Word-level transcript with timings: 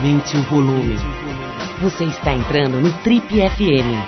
Aumente 0.00 0.34
o 0.34 0.42
volume. 0.44 0.96
Você 1.82 2.04
está 2.04 2.32
entrando 2.32 2.80
no 2.80 2.90
Trip 3.02 3.22
FM. 3.26 4.00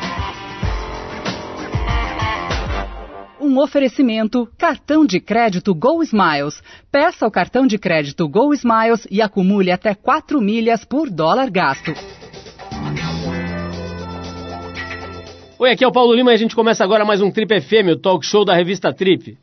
Um 3.39 3.59
oferecimento: 3.61 4.49
cartão 4.57 5.05
de 5.05 5.21
crédito 5.21 5.75
Go 5.75 6.03
Smiles. 6.03 6.63
Peça 6.91 7.27
o 7.27 7.31
cartão 7.31 7.67
de 7.67 7.77
crédito 7.77 8.27
Go 8.27 8.55
Smiles 8.55 9.07
e 9.11 9.21
acumule 9.21 9.71
até 9.71 9.95
4 9.95 10.41
milhas 10.41 10.83
por 10.83 11.11
dólar 11.11 11.51
gasto. 11.51 11.93
Oi, 15.59 15.71
aqui 15.71 15.85
é 15.85 15.87
o 15.87 15.93
Paulo 15.93 16.15
Lima 16.15 16.33
e 16.33 16.35
a 16.35 16.39
gente 16.39 16.57
começa 16.57 16.83
agora 16.83 17.05
mais 17.05 17.21
um 17.21 17.31
Trip 17.31 17.61
FM, 17.61 17.91
o 17.93 18.01
talk 18.01 18.25
show 18.25 18.47
da 18.47 18.55
revista 18.55 18.95
Trip. 18.95 19.37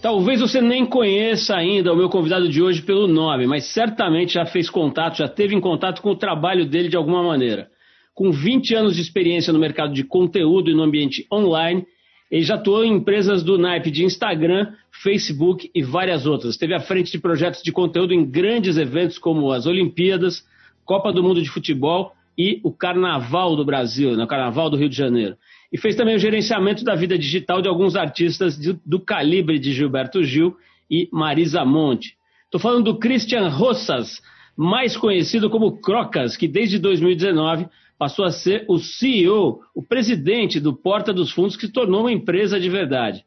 Talvez 0.00 0.40
você 0.40 0.60
nem 0.60 0.86
conheça 0.86 1.56
ainda 1.56 1.92
o 1.92 1.96
meu 1.96 2.08
convidado 2.08 2.48
de 2.48 2.62
hoje 2.62 2.80
pelo 2.82 3.08
nome, 3.08 3.48
mas 3.48 3.64
certamente 3.64 4.34
já 4.34 4.46
fez 4.46 4.70
contato, 4.70 5.18
já 5.18 5.28
teve 5.28 5.56
em 5.56 5.60
contato 5.60 6.00
com 6.00 6.10
o 6.10 6.16
trabalho 6.16 6.64
dele 6.64 6.88
de 6.88 6.96
alguma 6.96 7.20
maneira. 7.20 7.68
Com 8.14 8.30
20 8.30 8.74
anos 8.76 8.94
de 8.94 9.02
experiência 9.02 9.52
no 9.52 9.58
mercado 9.58 9.92
de 9.92 10.04
conteúdo 10.04 10.70
e 10.70 10.74
no 10.74 10.84
ambiente 10.84 11.26
online, 11.32 11.84
ele 12.30 12.42
já 12.42 12.54
atuou 12.54 12.84
em 12.84 12.92
empresas 12.92 13.42
do 13.42 13.58
naipe 13.58 13.90
de 13.90 14.04
Instagram, 14.04 14.72
Facebook 15.02 15.68
e 15.74 15.82
várias 15.82 16.26
outras. 16.26 16.52
Esteve 16.52 16.74
à 16.74 16.80
frente 16.80 17.10
de 17.10 17.18
projetos 17.18 17.60
de 17.60 17.72
conteúdo 17.72 18.14
em 18.14 18.24
grandes 18.24 18.76
eventos 18.76 19.18
como 19.18 19.50
as 19.50 19.66
Olimpíadas, 19.66 20.44
Copa 20.84 21.12
do 21.12 21.24
Mundo 21.24 21.42
de 21.42 21.48
Futebol 21.48 22.12
e 22.36 22.60
o 22.62 22.70
Carnaval 22.70 23.56
do 23.56 23.64
Brasil, 23.64 24.16
né, 24.16 24.22
o 24.22 24.28
Carnaval 24.28 24.70
do 24.70 24.76
Rio 24.76 24.88
de 24.88 24.96
Janeiro 24.96 25.36
e 25.72 25.78
fez 25.78 25.94
também 25.94 26.16
o 26.16 26.18
gerenciamento 26.18 26.84
da 26.84 26.94
vida 26.94 27.18
digital 27.18 27.60
de 27.60 27.68
alguns 27.68 27.94
artistas 27.94 28.58
de, 28.58 28.78
do 28.84 29.00
calibre 29.00 29.58
de 29.58 29.72
Gilberto 29.72 30.22
Gil 30.24 30.56
e 30.90 31.08
Marisa 31.12 31.64
Monte. 31.64 32.16
Estou 32.44 32.60
falando 32.60 32.92
do 32.92 32.98
Christian 32.98 33.48
Rossas, 33.48 34.22
mais 34.56 34.96
conhecido 34.96 35.50
como 35.50 35.80
Crocas, 35.80 36.36
que 36.36 36.48
desde 36.48 36.78
2019 36.78 37.66
passou 37.98 38.24
a 38.24 38.30
ser 38.30 38.64
o 38.68 38.78
CEO, 38.78 39.60
o 39.74 39.82
presidente 39.82 40.58
do 40.58 40.74
Porta 40.74 41.12
dos 41.12 41.30
Fundos, 41.30 41.56
que 41.56 41.66
se 41.66 41.72
tornou 41.72 42.00
uma 42.00 42.12
empresa 42.12 42.58
de 42.58 42.68
verdade. 42.68 43.24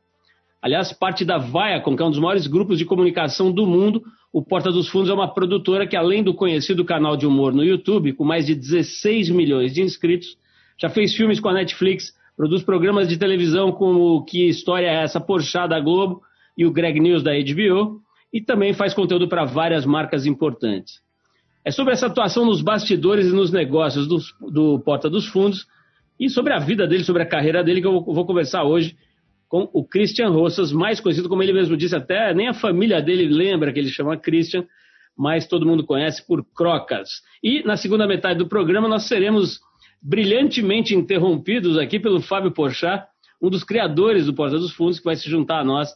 Aliás, 0.61 0.93
parte 0.93 1.25
da 1.25 1.37
Viacom, 1.37 1.95
que 1.95 2.01
é 2.01 2.05
um 2.05 2.11
dos 2.11 2.19
maiores 2.19 2.47
grupos 2.47 2.77
de 2.77 2.85
comunicação 2.85 3.51
do 3.51 3.65
mundo, 3.65 4.03
o 4.31 4.41
Porta 4.43 4.71
dos 4.71 4.87
Fundos 4.87 5.09
é 5.09 5.13
uma 5.13 5.33
produtora 5.33 5.85
que, 5.85 5.95
além 5.95 6.23
do 6.23 6.33
conhecido 6.33 6.85
canal 6.85 7.17
de 7.17 7.25
humor 7.25 7.51
no 7.51 7.63
YouTube, 7.63 8.13
com 8.13 8.23
mais 8.23 8.45
de 8.45 8.55
16 8.55 9.29
milhões 9.29 9.73
de 9.73 9.81
inscritos, 9.81 10.37
já 10.79 10.89
fez 10.89 11.13
filmes 11.13 11.39
com 11.39 11.49
a 11.49 11.53
Netflix, 11.53 12.13
Produz 12.41 12.63
programas 12.63 13.07
de 13.07 13.19
televisão 13.19 13.71
como 13.71 14.25
Que 14.25 14.49
História 14.49 14.87
é 14.87 15.03
essa? 15.03 15.21
Porchat 15.21 15.69
da 15.69 15.79
Globo 15.79 16.23
e 16.57 16.65
o 16.65 16.71
Greg 16.71 16.99
News 16.99 17.21
da 17.21 17.33
HBO. 17.33 18.01
E 18.33 18.41
também 18.41 18.73
faz 18.73 18.95
conteúdo 18.95 19.29
para 19.29 19.45
várias 19.45 19.85
marcas 19.85 20.25
importantes. 20.25 20.95
É 21.63 21.69
sobre 21.69 21.93
essa 21.93 22.07
atuação 22.07 22.43
nos 22.43 22.63
bastidores 22.63 23.27
e 23.27 23.31
nos 23.31 23.51
negócios 23.51 24.07
do, 24.07 24.17
do 24.51 24.79
Porta 24.79 25.07
dos 25.07 25.27
Fundos 25.27 25.67
e 26.19 26.31
sobre 26.31 26.51
a 26.51 26.57
vida 26.57 26.87
dele, 26.87 27.03
sobre 27.03 27.21
a 27.21 27.27
carreira 27.27 27.63
dele, 27.63 27.79
que 27.79 27.85
eu 27.85 28.01
vou, 28.01 28.11
vou 28.11 28.25
conversar 28.25 28.63
hoje 28.63 28.97
com 29.47 29.69
o 29.71 29.85
Christian 29.85 30.29
Rossas, 30.29 30.71
mais 30.71 30.99
conhecido, 30.99 31.29
como 31.29 31.43
ele 31.43 31.53
mesmo 31.53 31.77
disse, 31.77 31.95
até 31.95 32.33
nem 32.33 32.47
a 32.47 32.55
família 32.55 32.99
dele 33.03 33.27
lembra 33.27 33.71
que 33.71 33.77
ele 33.77 33.89
chama 33.89 34.17
Christian, 34.17 34.65
mas 35.15 35.45
todo 35.45 35.63
mundo 35.63 35.85
conhece 35.85 36.25
por 36.25 36.43
Crocas. 36.55 37.07
E 37.43 37.61
na 37.61 37.77
segunda 37.77 38.07
metade 38.07 38.39
do 38.39 38.47
programa 38.47 38.87
nós 38.87 39.07
seremos 39.07 39.59
brilhantemente 40.01 40.95
interrompidos 40.95 41.77
aqui 41.77 41.99
pelo 41.99 42.21
Fábio 42.21 42.51
Porchat, 42.51 43.05
um 43.41 43.49
dos 43.49 43.63
criadores 43.63 44.25
do 44.25 44.33
Porta 44.33 44.57
dos 44.57 44.71
Fundos, 44.71 44.99
que 44.99 45.05
vai 45.05 45.15
se 45.15 45.29
juntar 45.29 45.59
a 45.59 45.63
nós 45.63 45.89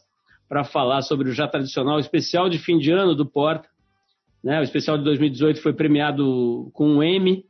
para 0.48 0.62
falar 0.62 1.02
sobre 1.02 1.28
o 1.28 1.32
já 1.32 1.48
tradicional 1.48 1.98
especial 1.98 2.48
de 2.48 2.58
fim 2.58 2.78
de 2.78 2.92
ano 2.92 3.14
do 3.14 3.26
Porta. 3.26 3.68
Né? 4.42 4.60
O 4.60 4.62
especial 4.62 4.96
de 4.96 5.04
2018 5.04 5.60
foi 5.60 5.72
premiado 5.72 6.70
com 6.72 6.88
um 6.88 7.02
M, 7.02 7.44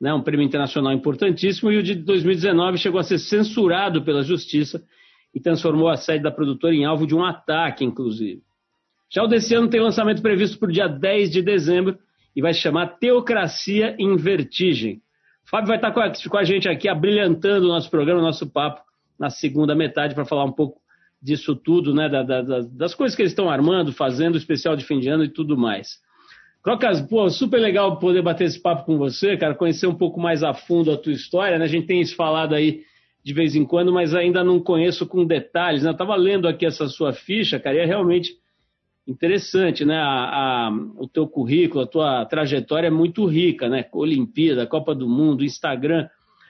né? 0.00 0.12
um 0.12 0.22
prêmio 0.22 0.44
internacional 0.44 0.92
importantíssimo, 0.92 1.70
e 1.70 1.76
o 1.76 1.82
de 1.82 1.94
2019 1.94 2.78
chegou 2.78 2.98
a 2.98 3.04
ser 3.04 3.18
censurado 3.18 4.02
pela 4.02 4.22
Justiça 4.22 4.82
e 5.32 5.40
transformou 5.40 5.88
a 5.88 5.96
sede 5.96 6.24
da 6.24 6.30
produtora 6.30 6.74
em 6.74 6.84
alvo 6.84 7.06
de 7.06 7.14
um 7.14 7.24
ataque, 7.24 7.84
inclusive. 7.84 8.42
Já 9.08 9.22
o 9.22 9.28
desse 9.28 9.54
ano 9.54 9.68
tem 9.68 9.80
lançamento 9.80 10.22
previsto 10.22 10.58
para 10.58 10.68
o 10.68 10.72
dia 10.72 10.88
10 10.88 11.30
de 11.30 11.42
dezembro 11.42 11.98
e 12.34 12.40
vai 12.40 12.52
se 12.52 12.60
chamar 12.60 12.98
Teocracia 12.98 13.94
em 13.98 14.16
Vertigem. 14.16 15.00
Fábio 15.50 15.66
vai 15.66 15.78
estar 15.78 15.90
com 15.90 16.00
a, 16.00 16.12
com 16.12 16.36
a 16.36 16.44
gente 16.44 16.68
aqui, 16.68 16.88
abrilhantando 16.88 17.66
o 17.66 17.68
nosso 17.68 17.90
programa, 17.90 18.20
o 18.20 18.24
nosso 18.24 18.48
papo, 18.48 18.82
na 19.18 19.28
segunda 19.28 19.74
metade, 19.74 20.14
para 20.14 20.24
falar 20.24 20.44
um 20.44 20.52
pouco 20.52 20.80
disso 21.20 21.56
tudo, 21.56 21.92
né? 21.92 22.08
Da, 22.08 22.22
da, 22.22 22.60
das 22.70 22.94
coisas 22.94 23.16
que 23.16 23.22
eles 23.22 23.32
estão 23.32 23.50
armando, 23.50 23.92
fazendo, 23.92 24.38
especial 24.38 24.76
de 24.76 24.84
fim 24.84 25.00
de 25.00 25.08
ano 25.08 25.24
e 25.24 25.28
tudo 25.28 25.58
mais. 25.58 25.98
Crocas, 26.62 27.00
pô, 27.00 27.28
super 27.28 27.58
legal 27.58 27.98
poder 27.98 28.22
bater 28.22 28.44
esse 28.44 28.60
papo 28.60 28.84
com 28.84 28.96
você, 28.96 29.36
cara, 29.36 29.54
conhecer 29.54 29.86
um 29.86 29.94
pouco 29.94 30.20
mais 30.20 30.42
a 30.44 30.54
fundo 30.54 30.92
a 30.92 30.96
tua 30.96 31.12
história, 31.12 31.58
né? 31.58 31.64
A 31.64 31.68
gente 31.68 31.86
tem 31.86 32.00
isso 32.00 32.14
falado 32.14 32.54
aí 32.54 32.82
de 33.24 33.34
vez 33.34 33.56
em 33.56 33.64
quando, 33.64 33.92
mas 33.92 34.14
ainda 34.14 34.44
não 34.44 34.60
conheço 34.60 35.04
com 35.04 35.26
detalhes, 35.26 35.82
né? 35.82 35.90
Eu 35.90 35.96
tava 35.96 36.14
lendo 36.14 36.46
aqui 36.46 36.64
essa 36.64 36.86
sua 36.88 37.12
ficha, 37.12 37.58
cara, 37.58 37.76
e 37.76 37.80
é 37.80 37.84
realmente 37.84 38.34
interessante, 39.06 39.84
né? 39.84 39.96
A, 39.96 40.68
a, 40.68 40.70
o 40.96 41.08
teu 41.08 41.26
currículo, 41.26 41.82
a 41.82 41.86
tua 41.86 42.24
trajetória 42.26 42.88
é 42.88 42.90
muito 42.90 43.24
rica, 43.26 43.68
né? 43.68 43.86
Olimpíada, 43.92 44.66
Copa 44.66 44.94
do 44.94 45.08
Mundo, 45.08 45.44
Instagram. 45.44 46.08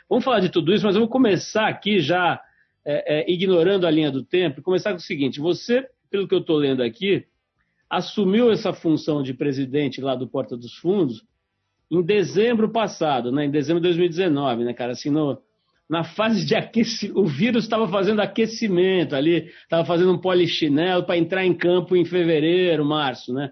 Vamos 0.09 0.25
falar 0.25 0.41
de 0.41 0.49
tudo 0.49 0.75
isso, 0.75 0.85
mas 0.85 0.95
eu 0.95 1.03
vou 1.03 1.09
começar 1.09 1.69
aqui 1.69 2.01
já 2.01 2.41
é, 2.85 3.21
é, 3.21 3.33
ignorando 3.33 3.87
a 3.87 3.91
linha 3.91 4.11
do 4.11 4.25
tempo, 4.25 4.63
começar 4.63 4.91
com 4.91 4.99
o 4.99 5.01
seguinte: 5.01 5.41
você, 5.41 5.87
pelo 6.11 6.27
que 6.27 6.35
eu 6.35 6.41
estou 6.41 6.57
lendo 6.57 6.83
aqui, 6.83 7.25
assumiu 7.89 8.51
essa 8.51 8.73
função 8.73 9.23
de 9.23 9.35
presidente 9.35 10.01
lá 10.01 10.15
do 10.15 10.29
Porta 10.29 10.57
dos 10.57 10.75
Fundos 10.75 11.25
em 11.91 12.03
dezembro 12.03 12.71
passado, 12.71 13.33
né? 13.33 13.47
Em 13.47 13.51
dezembro 13.51 13.81
de 13.81 13.89
2019, 13.89 14.65
né, 14.65 14.73
cara? 14.73 14.93
Assim, 14.93 15.11
no, 15.11 15.39
na 15.91 16.05
fase 16.05 16.47
de 16.47 16.55
aquecimento, 16.55 17.19
o 17.19 17.27
vírus 17.27 17.65
estava 17.65 17.89
fazendo 17.89 18.21
aquecimento 18.21 19.17
ali, 19.17 19.51
estava 19.65 19.85
fazendo 19.85 20.13
um 20.13 20.21
polichinelo 20.21 21.05
para 21.05 21.19
entrar 21.19 21.45
em 21.45 21.53
campo 21.53 21.97
em 21.97 22.05
fevereiro, 22.05 22.85
março, 22.85 23.35
né? 23.35 23.51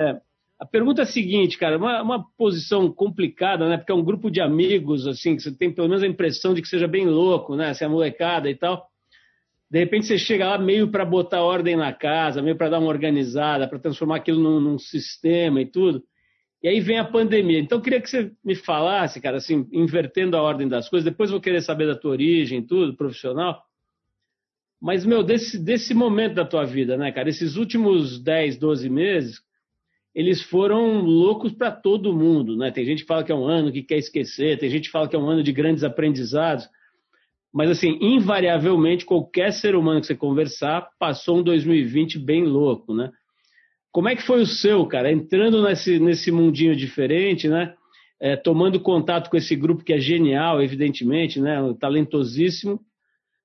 É, 0.00 0.20
a 0.60 0.64
pergunta 0.64 1.02
é 1.02 1.04
a 1.04 1.06
seguinte, 1.06 1.58
cara, 1.58 1.76
uma, 1.76 2.02
uma, 2.02 2.24
posição 2.38 2.88
complicada, 2.92 3.68
né? 3.68 3.76
Porque 3.76 3.90
é 3.90 3.94
um 3.94 4.04
grupo 4.04 4.30
de 4.30 4.40
amigos, 4.40 5.08
assim, 5.08 5.34
que 5.34 5.42
você 5.42 5.50
tem 5.50 5.72
pelo 5.74 5.88
menos 5.88 6.04
a 6.04 6.06
impressão 6.06 6.54
de 6.54 6.62
que 6.62 6.68
seja 6.68 6.86
bem 6.86 7.06
louco, 7.06 7.56
né? 7.56 7.74
Se 7.74 7.82
é 7.82 7.88
molecada 7.88 8.48
e 8.48 8.54
tal. 8.54 8.86
De 9.68 9.80
repente 9.80 10.06
você 10.06 10.18
chega 10.18 10.50
lá 10.50 10.56
meio 10.58 10.88
para 10.88 11.04
botar 11.04 11.42
ordem 11.42 11.76
na 11.76 11.92
casa, 11.92 12.40
meio 12.40 12.56
para 12.56 12.68
dar 12.68 12.78
uma 12.78 12.88
organizada, 12.88 13.66
para 13.66 13.78
transformar 13.80 14.16
aquilo 14.16 14.40
num, 14.40 14.60
num 14.60 14.78
sistema 14.78 15.60
e 15.60 15.66
tudo. 15.66 16.00
E 16.62 16.68
aí 16.68 16.80
vem 16.80 16.98
a 16.98 17.04
pandemia. 17.04 17.58
Então, 17.58 17.78
eu 17.78 17.82
queria 17.82 18.00
que 18.00 18.10
você 18.10 18.30
me 18.44 18.54
falasse, 18.54 19.20
cara, 19.20 19.38
assim, 19.38 19.66
invertendo 19.72 20.36
a 20.36 20.42
ordem 20.42 20.68
das 20.68 20.88
coisas. 20.88 21.10
Depois 21.10 21.30
vou 21.30 21.40
querer 21.40 21.62
saber 21.62 21.86
da 21.86 21.96
tua 21.96 22.10
origem, 22.10 22.62
tudo, 22.62 22.96
profissional. 22.96 23.62
Mas, 24.80 25.04
meu, 25.04 25.22
desse, 25.22 25.58
desse 25.58 25.94
momento 25.94 26.34
da 26.34 26.44
tua 26.44 26.64
vida, 26.64 26.96
né, 26.96 27.12
cara? 27.12 27.28
Esses 27.28 27.56
últimos 27.56 28.22
10, 28.22 28.58
12 28.58 28.90
meses, 28.90 29.40
eles 30.14 30.42
foram 30.42 31.00
loucos 31.00 31.52
para 31.52 31.70
todo 31.70 32.16
mundo, 32.16 32.56
né? 32.56 32.70
Tem 32.70 32.84
gente 32.84 33.02
que 33.02 33.08
fala 33.08 33.24
que 33.24 33.32
é 33.32 33.34
um 33.34 33.46
ano 33.46 33.72
que 33.72 33.82
quer 33.82 33.98
esquecer, 33.98 34.58
tem 34.58 34.68
gente 34.68 34.84
que 34.84 34.90
fala 34.90 35.08
que 35.08 35.16
é 35.16 35.18
um 35.18 35.28
ano 35.28 35.42
de 35.42 35.52
grandes 35.52 35.82
aprendizados. 35.82 36.68
Mas, 37.52 37.70
assim, 37.70 37.98
invariavelmente, 38.00 39.06
qualquer 39.06 39.52
ser 39.52 39.74
humano 39.74 40.00
que 40.00 40.06
você 40.06 40.14
conversar 40.14 40.88
passou 40.98 41.38
um 41.38 41.42
2020 41.42 42.18
bem 42.18 42.44
louco, 42.44 42.94
né? 42.94 43.10
Como 43.92 44.08
é 44.08 44.14
que 44.14 44.22
foi 44.22 44.40
o 44.42 44.46
seu, 44.46 44.86
cara? 44.86 45.10
Entrando 45.10 45.62
nesse, 45.62 45.98
nesse 45.98 46.30
mundinho 46.30 46.76
diferente, 46.76 47.48
né? 47.48 47.74
É, 48.20 48.36
tomando 48.36 48.78
contato 48.78 49.30
com 49.30 49.36
esse 49.36 49.56
grupo 49.56 49.82
que 49.82 49.92
é 49.92 49.98
genial, 49.98 50.62
evidentemente, 50.62 51.40
né? 51.40 51.56
Talentosíssimo. 51.80 52.80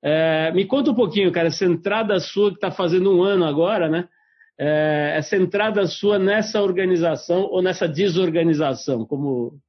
É, 0.04 0.52
me 0.52 0.66
conta 0.66 0.92
um 0.92 0.96
pouquinho, 0.96 1.32
cara, 1.32 1.48
essa 1.48 1.66
entrada 1.66 2.20
sua 2.20 2.52
que 2.52 2.58
está 2.58 2.70
fazendo 2.70 3.12
um 3.12 3.24
ano 3.24 3.44
agora, 3.44 3.90
né? 3.90 4.08
É, 4.58 5.14
essa 5.18 5.36
entrada 5.36 5.86
sua 5.88 6.20
nessa 6.20 6.62
organização 6.62 7.42
ou 7.44 7.62
nessa 7.62 7.88
desorganização, 7.88 9.06
como, 9.06 9.60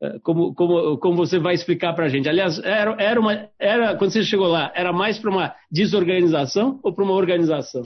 é, 0.00 0.18
como, 0.20 0.54
como, 0.54 0.98
como 0.98 1.16
você 1.16 1.38
vai 1.38 1.54
explicar 1.54 1.92
para 1.92 2.06
a 2.06 2.08
gente? 2.08 2.28
Aliás, 2.28 2.58
era, 2.60 2.96
era 2.98 3.20
uma, 3.20 3.48
era, 3.58 3.94
quando 3.96 4.12
você 4.12 4.24
chegou 4.24 4.48
lá, 4.48 4.72
era 4.74 4.92
mais 4.92 5.18
para 5.18 5.30
uma 5.30 5.54
desorganização 5.70 6.80
ou 6.82 6.92
para 6.92 7.04
uma 7.04 7.14
organização? 7.14 7.82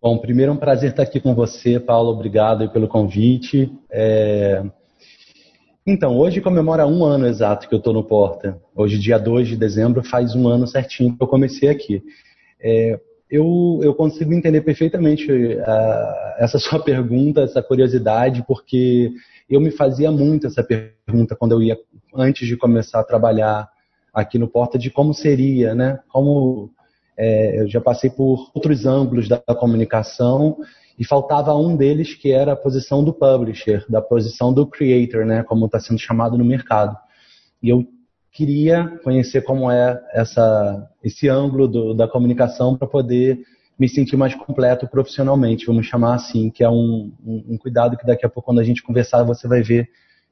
Bom, 0.00 0.16
primeiro 0.16 0.52
é 0.52 0.54
um 0.54 0.58
prazer 0.58 0.90
estar 0.90 1.02
aqui 1.02 1.18
com 1.18 1.34
você, 1.34 1.80
Paulo. 1.80 2.10
Obrigado 2.10 2.70
pelo 2.70 2.86
convite. 2.86 3.68
É... 3.90 4.62
Então, 5.84 6.16
hoje 6.16 6.40
comemora 6.40 6.86
um 6.86 7.04
ano 7.04 7.26
exato 7.26 7.68
que 7.68 7.74
eu 7.74 7.78
estou 7.78 7.92
no 7.92 8.04
Porta. 8.04 8.60
Hoje, 8.76 8.96
dia 8.96 9.18
2 9.18 9.48
de 9.48 9.56
dezembro, 9.56 10.04
faz 10.04 10.36
um 10.36 10.46
ano 10.46 10.68
certinho 10.68 11.16
que 11.16 11.22
eu 11.22 11.26
comecei 11.26 11.68
aqui. 11.68 12.00
É... 12.60 13.00
Eu, 13.28 13.80
eu 13.82 13.92
consigo 13.92 14.32
entender 14.32 14.60
perfeitamente 14.60 15.30
uh, 15.32 15.64
essa 16.38 16.58
sua 16.60 16.78
pergunta, 16.78 17.40
essa 17.40 17.60
curiosidade, 17.60 18.44
porque 18.46 19.10
eu 19.50 19.60
me 19.60 19.72
fazia 19.72 20.12
muito 20.12 20.46
essa 20.46 20.62
pergunta 20.62 21.34
quando 21.34 21.52
eu 21.52 21.62
ia, 21.62 21.76
antes 22.14 22.46
de 22.46 22.56
começar 22.56 23.00
a 23.00 23.04
trabalhar 23.04 23.68
aqui 24.14 24.38
no 24.38 24.46
Porta, 24.46 24.78
de 24.78 24.90
como 24.90 25.12
seria, 25.12 25.74
né? 25.74 25.98
Como 26.08 26.70
É, 27.18 27.60
eu 27.60 27.68
já 27.68 27.80
passei 27.80 28.08
por 28.08 28.48
outros 28.54 28.86
ângulos 28.86 29.28
da 29.28 29.40
comunicação 29.58 30.56
e 30.96 31.04
faltava 31.04 31.54
um 31.54 31.76
deles 31.76 32.14
que 32.14 32.30
era 32.30 32.52
a 32.52 32.56
posição 32.56 33.02
do 33.02 33.12
publisher, 33.12 33.84
da 33.88 34.00
posição 34.00 34.52
do 34.52 34.66
creator, 34.66 35.26
né, 35.26 35.42
como 35.42 35.66
está 35.66 35.80
sendo 35.80 35.98
chamado 35.98 36.38
no 36.38 36.44
mercado. 36.44 36.96
E 37.60 37.68
eu 37.68 37.84
queria 38.30 38.98
conhecer 39.02 39.42
como 39.42 39.68
é 39.70 40.00
essa, 40.12 40.88
esse 41.02 41.28
ângulo 41.28 41.66
do, 41.66 41.94
da 41.94 42.06
comunicação 42.06 42.76
para 42.76 42.86
poder 42.86 43.40
me 43.78 43.88
sentir 43.88 44.16
mais 44.16 44.34
completo 44.34 44.88
profissionalmente, 44.88 45.66
vamos 45.66 45.86
chamar 45.86 46.14
assim, 46.14 46.50
que 46.50 46.64
é 46.64 46.70
um, 46.70 47.12
um, 47.24 47.44
um, 47.50 47.58
cuidado 47.58 47.96
que 47.96 48.06
daqui 48.06 48.26
a 48.26 48.28
pouco, 48.28 48.46
quando 48.46 48.60
a 48.60 48.64
gente 48.64 48.82
conversar, 48.82 49.22
você 49.22 49.46
vai 49.46 49.62
ver 49.62 49.88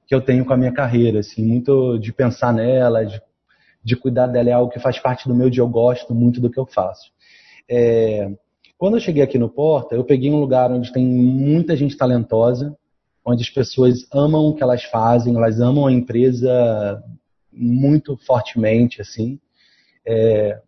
que 0.06 0.14
eu 0.14 0.20
tenho 0.20 0.44
com 0.44 0.52
a 0.52 0.56
minha 0.56 0.72
carreira, 0.72 1.20
assim, 1.20 1.44
muito 1.44 1.98
de 1.98 2.12
pensar 2.12 2.52
nela, 2.52 3.04
de, 3.04 3.20
de 3.86 3.94
cuidar 3.94 4.26
dela 4.26 4.50
é 4.50 4.52
algo 4.52 4.72
que 4.72 4.80
faz 4.80 4.98
parte 4.98 5.28
do 5.28 5.34
meu 5.34 5.48
dia, 5.48 5.62
eu 5.62 5.68
gosto 5.68 6.12
muito 6.12 6.40
do 6.40 6.50
que 6.50 6.58
eu 6.58 6.66
faço. 6.66 7.12
É, 7.70 8.28
quando 8.76 8.96
eu 8.96 9.00
cheguei 9.00 9.22
aqui 9.22 9.38
no 9.38 9.48
Porta, 9.48 9.94
eu 9.94 10.02
peguei 10.02 10.28
um 10.28 10.40
lugar 10.40 10.72
onde 10.72 10.92
tem 10.92 11.06
muita 11.06 11.76
gente 11.76 11.96
talentosa, 11.96 12.76
onde 13.24 13.44
as 13.44 13.48
pessoas 13.48 14.04
amam 14.12 14.46
o 14.46 14.54
que 14.56 14.62
elas 14.64 14.82
fazem, 14.82 15.36
elas 15.36 15.60
amam 15.60 15.86
a 15.86 15.92
empresa 15.92 17.00
muito 17.52 18.16
fortemente, 18.26 19.00
assim. 19.00 19.38
É, 20.04 20.60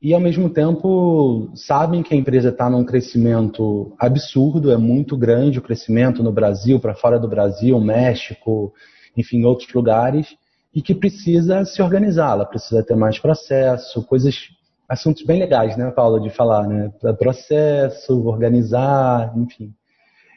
e 0.00 0.14
ao 0.14 0.20
mesmo 0.20 0.48
tempo 0.48 1.50
sabem 1.54 2.02
que 2.02 2.14
a 2.14 2.16
empresa 2.16 2.48
está 2.48 2.70
num 2.70 2.82
crescimento 2.82 3.94
absurdo, 3.98 4.72
é 4.72 4.76
muito 4.78 5.18
grande 5.18 5.58
o 5.58 5.62
crescimento 5.62 6.22
no 6.22 6.32
Brasil, 6.32 6.80
para 6.80 6.94
fora 6.94 7.20
do 7.20 7.28
Brasil, 7.28 7.78
México, 7.78 8.72
enfim, 9.14 9.44
outros 9.44 9.70
lugares, 9.74 10.34
e 10.74 10.80
que 10.80 10.94
precisa 10.94 11.64
se 11.64 11.82
organizar, 11.82 12.32
ela 12.32 12.46
precisa 12.46 12.82
ter 12.82 12.96
mais 12.96 13.18
processo, 13.18 14.02
coisas, 14.06 14.48
assuntos 14.88 15.22
bem 15.22 15.38
legais, 15.38 15.76
né, 15.76 15.90
Paula, 15.90 16.20
de 16.20 16.30
falar, 16.30 16.66
né? 16.66 16.90
Processo, 17.18 18.26
organizar, 18.26 19.32
enfim. 19.36 19.74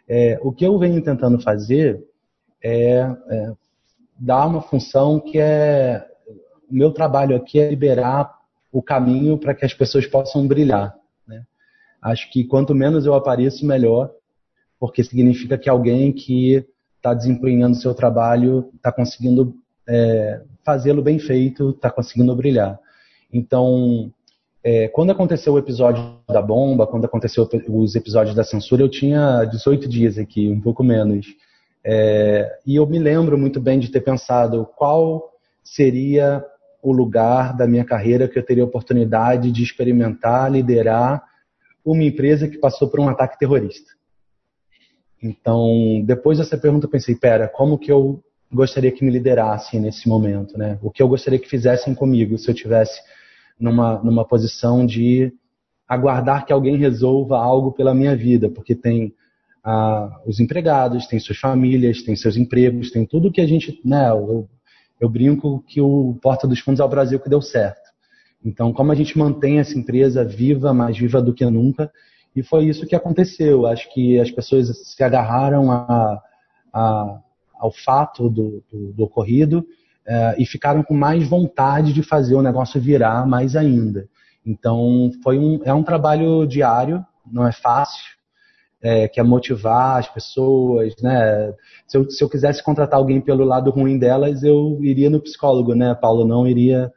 É, 0.08 0.38
o 0.42 0.52
que 0.52 0.66
eu 0.66 0.78
venho 0.78 1.02
tentando 1.02 1.40
fazer 1.42 2.04
é, 2.62 3.00
é 3.30 3.54
dar 4.20 4.46
uma 4.46 4.62
função 4.62 5.20
que 5.20 5.40
é 5.40 6.06
o 6.70 6.74
meu 6.74 6.92
trabalho 6.92 7.36
aqui 7.36 7.60
é 7.60 7.70
liberar 7.70 8.34
o 8.72 8.82
caminho 8.82 9.38
para 9.38 9.54
que 9.54 9.66
as 9.66 9.74
pessoas 9.74 10.06
possam 10.06 10.48
brilhar. 10.48 10.96
Né? 11.28 11.44
Acho 12.02 12.30
que 12.32 12.44
quanto 12.44 12.76
menos 12.76 13.06
eu 13.06 13.14
apareço, 13.14 13.66
melhor, 13.66 14.12
porque 14.80 15.04
significa 15.04 15.58
que 15.58 15.70
alguém 15.70 16.12
que 16.12 16.66
está 16.98 17.14
desempenhando 17.14 17.76
seu 17.76 17.94
trabalho 17.94 18.70
está 18.76 18.92
conseguindo 18.92 19.56
é, 19.88 20.42
fazê-lo 20.64 21.02
bem 21.02 21.20
feito, 21.20 21.70
está 21.70 21.90
conseguindo 21.90 22.36
brilhar. 22.36 22.80
Então, 23.32 24.12
é, 24.64 24.88
quando 24.88 25.12
aconteceu 25.12 25.54
o 25.54 25.60
episódio 25.60 26.18
da 26.28 26.42
bomba, 26.42 26.88
quando 26.88 27.06
aconteceu 27.06 27.48
os 27.70 27.96
episódios 27.96 28.36
da 28.36 28.44
censura, 28.44 28.82
eu 28.82 28.90
tinha 28.90 29.46
18 29.46 29.88
dias 29.88 30.18
aqui, 30.18 30.50
um 30.50 30.60
pouco 30.60 30.84
menos. 30.84 31.28
É, 31.84 32.58
e 32.66 32.76
eu 32.76 32.88
me 32.88 32.98
lembro 32.98 33.38
muito 33.38 33.60
bem 33.62 33.78
de 33.78 33.92
ter 33.92 34.02
pensado 34.02 34.68
qual 34.76 35.32
seria 35.64 36.44
o 36.82 36.92
lugar 36.92 37.56
da 37.56 37.68
minha 37.68 37.86
carreira 37.86 38.28
que 38.28 38.40
eu 38.40 38.46
teria 38.46 38.64
oportunidade 38.64 39.52
de 39.52 39.62
experimentar, 39.62 40.52
liderar 40.52 41.24
uma 41.84 42.04
empresa 42.04 42.48
que 42.48 42.58
passou 42.58 42.90
por 42.90 43.00
um 43.00 43.08
ataque 43.08 43.38
terrorista. 43.38 43.92
Então, 45.22 46.04
depois 46.06 46.38
dessa 46.38 46.58
pergunta, 46.58 46.88
eu 46.88 46.92
pensei, 46.92 47.16
pera, 47.16 47.48
como 47.48 47.78
que 47.78 47.92
eu 47.92 48.24
gostaria 48.56 48.92
que 48.92 49.04
me 49.04 49.12
liderassem 49.12 49.80
nesse 49.80 50.08
momento, 50.08 50.58
né? 50.58 50.80
O 50.82 50.90
que 50.90 51.04
eu 51.04 51.08
gostaria 51.08 51.38
que 51.38 51.50
fizessem 51.50 51.94
comigo 51.94 52.38
se 52.38 52.50
eu 52.50 52.56
tivesse 52.56 53.00
numa, 53.60 54.00
numa 54.02 54.26
posição 54.26 54.86
de 54.86 55.32
aguardar 55.88 56.46
que 56.46 56.54
alguém 56.54 56.78
resolva 56.78 57.38
algo 57.38 57.72
pela 57.72 57.94
minha 57.94 58.16
vida, 58.16 58.50
porque 58.50 58.74
tem 58.74 59.14
ah, 59.64 60.22
os 60.26 60.40
empregados, 60.40 61.08
tem 61.08 61.20
suas 61.20 61.38
famílias, 61.38 62.02
tem 62.02 62.16
seus 62.16 62.38
empregos, 62.38 62.92
tem 62.92 63.06
tudo 63.06 63.32
que 63.32 63.42
a 63.42 63.48
gente, 63.48 63.80
né, 63.86 64.12
o, 64.12 64.48
eu 65.00 65.10
brinco 65.10 65.64
que 65.68 65.82
o 65.82 66.18
Porta 66.22 66.48
dos 66.48 66.60
Fundos 66.60 66.80
é 66.80 66.84
o 66.84 66.90
Brasil 66.90 67.20
que 67.20 67.30
deu 67.30 67.42
certo. 67.42 67.94
Então, 68.44 68.72
como 68.72 68.92
a 68.92 68.96
gente 68.96 69.18
mantém 69.18 69.60
essa 69.60 69.78
empresa 69.78 70.24
viva, 70.24 70.74
mais 70.74 70.98
viva 70.98 71.22
do 71.22 71.34
que 71.34 71.46
nunca, 71.46 71.92
e 72.36 72.44
foi 72.44 72.66
isso 72.66 72.86
que 72.86 72.96
aconteceu. 72.96 73.66
Acho 73.66 73.92
que 73.94 74.20
as 74.20 74.30
pessoas 74.30 74.68
se 74.88 75.04
agarraram 75.04 75.72
a, 75.72 76.22
a, 76.74 77.20
ao 77.66 77.72
fato 77.72 78.30
do, 78.30 78.64
do, 78.72 78.94
do 78.94 79.04
ocorrido 79.04 79.66
é, 80.08 80.36
e 80.38 80.46
ficaram 80.46 80.84
com 80.84 80.94
mais 80.94 81.28
vontade 81.28 81.92
de 81.92 82.04
fazer 82.04 82.36
o 82.36 82.42
negócio 82.42 82.80
virar 82.80 83.28
mais 83.28 83.56
ainda. 83.56 84.08
Então, 84.46 85.12
foi 85.24 85.40
um, 85.40 85.60
é 85.64 85.74
um 85.74 85.84
trabalho 85.84 86.46
diário, 86.46 87.04
não 87.26 87.48
é 87.48 87.52
fácil, 87.52 88.04
é, 88.82 89.08
que 89.08 89.20
é 89.20 89.24
motivar 89.24 89.98
as 89.98 90.08
pessoas, 90.08 90.94
né? 91.02 91.52
Se 91.88 91.98
eu, 91.98 92.10
se 92.10 92.24
eu 92.24 92.30
quisesse 92.30 92.64
contratar 92.64 93.00
alguém 93.00 93.20
pelo 93.20 93.44
lado 93.44 93.72
ruim 93.72 93.98
delas, 93.98 94.44
eu 94.44 94.78
iria 94.84 95.10
no 95.10 95.20
psicólogo, 95.20 95.74
né, 95.74 95.96
Paulo? 95.96 96.26
Não 96.28 96.46
iria. 96.46 96.92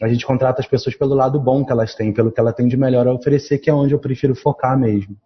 A 0.00 0.06
gente 0.06 0.24
contrata 0.24 0.60
as 0.60 0.68
pessoas 0.68 0.94
pelo 0.94 1.14
lado 1.14 1.40
bom 1.40 1.64
que 1.64 1.72
elas 1.72 1.96
têm, 1.96 2.12
pelo 2.12 2.30
que 2.30 2.38
ela 2.38 2.52
tem 2.52 2.68
de 2.68 2.76
melhor 2.76 3.08
a 3.08 3.12
oferecer, 3.12 3.58
que 3.58 3.68
é 3.68 3.74
onde 3.74 3.92
eu 3.92 3.98
prefiro 3.98 4.36
focar 4.36 4.78
mesmo. 4.78 5.16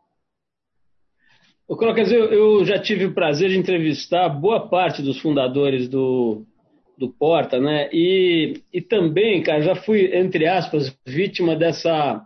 O 1.69 1.77
Crocas, 1.77 2.13
eu, 2.13 2.33
eu 2.33 2.65
já 2.65 2.79
tive 2.79 3.07
o 3.07 3.15
prazer 3.15 3.51
de 3.51 3.59
entrevistar 3.59 4.29
boa 4.29 4.69
parte 4.69 5.03
dos 5.03 5.19
fundadores 5.19 5.89
do, 5.89 6.45
do 6.97 7.09
Porta, 7.09 7.59
né? 7.59 7.89
E, 7.93 8.63
e 8.73 8.81
também, 8.81 9.43
cara, 9.43 9.61
já 9.63 9.75
fui, 9.75 10.17
entre 10.17 10.47
aspas, 10.47 10.97
vítima 11.05 11.57
dessa 11.57 12.25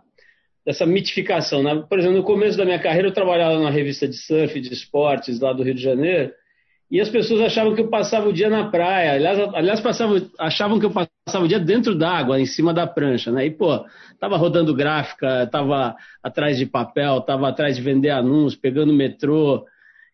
dessa 0.63 0.85
mitificação. 0.85 1.63
Né? 1.63 1.83
Por 1.89 1.97
exemplo, 1.97 2.17
no 2.17 2.23
começo 2.23 2.55
da 2.55 2.65
minha 2.65 2.79
carreira 2.79 3.07
eu 3.07 3.13
trabalhava 3.13 3.57
numa 3.57 3.71
revista 3.71 4.07
de 4.07 4.15
surf, 4.15 4.59
de 4.59 4.71
esportes 4.71 5.39
lá 5.39 5.53
do 5.53 5.63
Rio 5.63 5.73
de 5.73 5.81
Janeiro, 5.81 6.31
e 6.91 6.99
as 6.99 7.09
pessoas 7.09 7.39
achavam 7.39 7.73
que 7.73 7.79
eu 7.79 7.87
passava 7.87 8.27
o 8.27 8.33
dia 8.33 8.49
na 8.49 8.69
praia. 8.69 9.13
Aliás, 9.13 9.39
aliás 9.53 9.79
passavam, 9.79 10.29
achavam 10.37 10.77
que 10.77 10.85
eu 10.85 10.91
passava 10.91 11.45
o 11.45 11.47
dia 11.47 11.59
dentro 11.59 11.95
d'água, 11.95 12.37
em 12.39 12.45
cima 12.45 12.73
da 12.73 12.85
prancha. 12.85 13.31
Né? 13.31 13.45
E, 13.45 13.51
pô, 13.51 13.85
tava 14.19 14.35
rodando 14.35 14.75
gráfica, 14.75 15.47
tava 15.49 15.95
atrás 16.21 16.57
de 16.57 16.65
papel, 16.65 17.21
tava 17.21 17.47
atrás 17.47 17.77
de 17.77 17.81
vender 17.81 18.09
anúncios, 18.09 18.59
pegando 18.59 18.93
metrô 18.93 19.65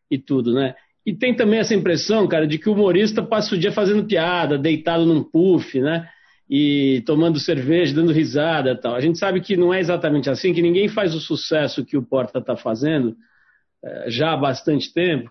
e 0.10 0.20
tudo, 0.20 0.54
né? 0.54 0.76
E 1.04 1.14
tem 1.14 1.36
também 1.36 1.60
essa 1.60 1.74
impressão, 1.74 2.28
cara, 2.28 2.46
de 2.46 2.60
que 2.60 2.70
o 2.70 2.74
humorista 2.74 3.24
passa 3.24 3.56
o 3.56 3.58
dia 3.58 3.72
fazendo 3.72 4.06
piada, 4.06 4.57
deitado 4.57 5.06
num 5.06 5.24
puff, 5.24 5.80
né? 5.81 6.07
e 6.50 7.04
tomando 7.06 7.40
cerveja, 7.40 7.94
dando 7.94 8.14
risada 8.14 8.80
tal. 8.80 8.96
A 8.96 9.02
gente 9.02 9.18
sabe 9.18 9.42
que 9.42 9.57
não 9.57 9.74
é 9.74 9.80
exatamente 9.80 10.30
assim, 10.30 10.54
que 10.54 10.62
ninguém 10.62 10.88
faz 10.88 11.14
o 11.14 11.19
sucesso 11.19 11.84
que 11.84 11.98
o 11.98 12.04
Porta 12.04 12.40
está 12.40 12.56
fazendo 12.56 13.16
é, 13.84 14.10
já 14.10 14.31
há 14.31 14.38
bastante 14.38 14.94
tempo, 14.94 15.30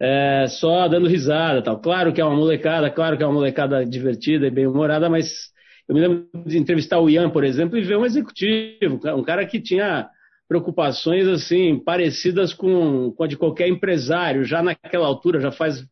é, 0.00 0.46
só 0.48 0.88
dando 0.88 1.08
risada 1.08 1.62
tal. 1.62 1.78
Claro 1.80 2.12
que 2.12 2.20
é 2.20 2.24
uma 2.24 2.36
molecada, 2.36 2.90
claro 2.90 3.16
que 3.16 3.22
é 3.22 3.26
uma 3.26 3.34
molecada 3.34 3.84
divertida 3.84 4.46
e 4.46 4.50
bem-humorada, 4.50 5.08
mas 5.08 5.50
eu 5.88 5.94
me 5.94 6.00
lembro 6.00 6.28
de 6.46 6.58
entrevistar 6.58 7.00
o 7.00 7.08
Ian, 7.08 7.30
por 7.30 7.44
exemplo, 7.44 7.78
e 7.78 7.82
ver 7.82 7.96
um 7.96 8.04
executivo, 8.04 9.00
um 9.16 9.22
cara 9.22 9.46
que 9.46 9.60
tinha 9.60 10.08
preocupações 10.48 11.26
assim 11.26 11.78
parecidas 11.78 12.52
com, 12.52 13.12
com 13.12 13.24
a 13.24 13.26
de 13.26 13.36
qualquer 13.36 13.68
empresário, 13.68 14.44
já 14.44 14.62
naquela 14.62 15.06
altura, 15.06 15.40
já 15.40 15.50
faz, 15.50 15.84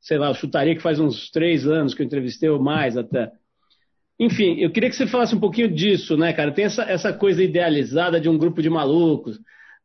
sei 0.00 0.18
lá, 0.18 0.32
chutaria 0.34 0.74
que 0.74 0.82
faz 0.82 1.00
uns 1.00 1.30
três 1.30 1.66
anos 1.66 1.94
que 1.94 2.02
eu 2.02 2.06
entrevistei 2.06 2.48
ou 2.48 2.60
mais 2.60 2.96
até. 2.96 3.30
Enfim, 4.20 4.56
eu 4.58 4.70
queria 4.70 4.90
que 4.90 4.96
você 4.96 5.06
falasse 5.06 5.34
um 5.34 5.40
pouquinho 5.40 5.72
disso, 5.72 6.16
né, 6.16 6.32
cara? 6.32 6.50
Tem 6.50 6.64
essa, 6.64 6.82
essa 6.82 7.12
coisa 7.12 7.42
idealizada 7.42 8.20
de 8.20 8.28
um 8.28 8.36
grupo 8.36 8.60
de 8.60 8.68
malucos, 8.68 9.38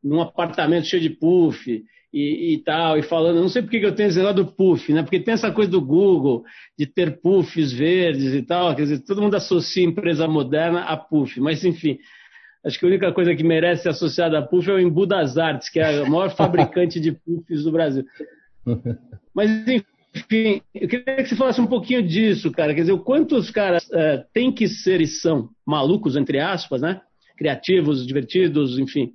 num 0.04 0.22
apartamento 0.22 0.88
cheio 0.88 1.02
de 1.02 1.10
puff 1.10 1.84
e, 2.14 2.54
e 2.54 2.58
tal, 2.60 2.98
e 2.98 3.02
falando, 3.02 3.42
não 3.42 3.50
sei 3.50 3.64
por 3.64 3.72
que 3.72 3.78
eu 3.78 3.96
tenho 3.96 4.10
esse 4.10 4.18
negócio 4.18 4.44
do 4.44 4.52
puff, 4.52 4.94
né? 4.94 5.02
Porque 5.02 5.20
tem 5.20 5.34
essa 5.34 5.52
coisa 5.52 5.72
do 5.72 5.82
Google, 5.82 6.44
de 6.78 6.86
ter 6.86 7.20
puffs 7.20 7.74
verdes 7.74 8.34
e 8.34 8.44
tal, 8.44 8.76
quer 8.76 8.84
dizer, 8.84 9.00
todo 9.00 9.22
mundo 9.22 9.36
associa 9.36 9.84
empresa 9.84 10.28
moderna 10.28 10.82
a 10.82 10.96
puff, 10.96 11.40
mas 11.42 11.66
enfim, 11.66 11.98
acho 12.64 12.78
que 12.78 12.86
a 12.86 12.90
única 12.90 13.12
coisa 13.12 13.36
que 13.36 13.44
merece 13.44 13.84
ser 13.84 13.90
associada 13.90 14.38
a 14.38 14.42
puff 14.44 14.70
é 14.70 14.74
o 14.74 14.80
Embu 14.80 15.08
das 15.08 15.38
Artes, 15.38 15.70
que 15.70 15.80
é 15.80 16.02
a 16.02 16.06
maior 16.06 16.30
fabricante 16.38 17.00
de 17.00 17.14
puffs 17.14 17.64
do 17.64 17.72
Brasil. 17.72 18.06
Mas 19.34 19.50
enfim, 19.50 19.84
enfim, 20.16 20.62
eu 20.76 20.88
queria 20.88 21.16
que 21.16 21.26
você 21.26 21.36
falasse 21.36 21.60
um 21.60 21.66
pouquinho 21.66 22.04
disso, 22.04 22.52
cara. 22.52 22.76
Quer 22.76 22.82
dizer, 22.82 22.92
o 22.92 23.00
quanto 23.00 23.36
os 23.36 23.50
caras 23.50 23.84
uh, 23.86 24.24
têm 24.32 24.52
que 24.52 24.68
ser 24.68 25.02
e 25.02 25.08
são 25.08 25.50
malucos, 25.66 26.16
entre 26.16 26.40
aspas, 26.40 26.82
né? 26.82 27.02
Criativos, 27.36 28.06
divertidos, 28.06 28.78
enfim. 28.78 29.14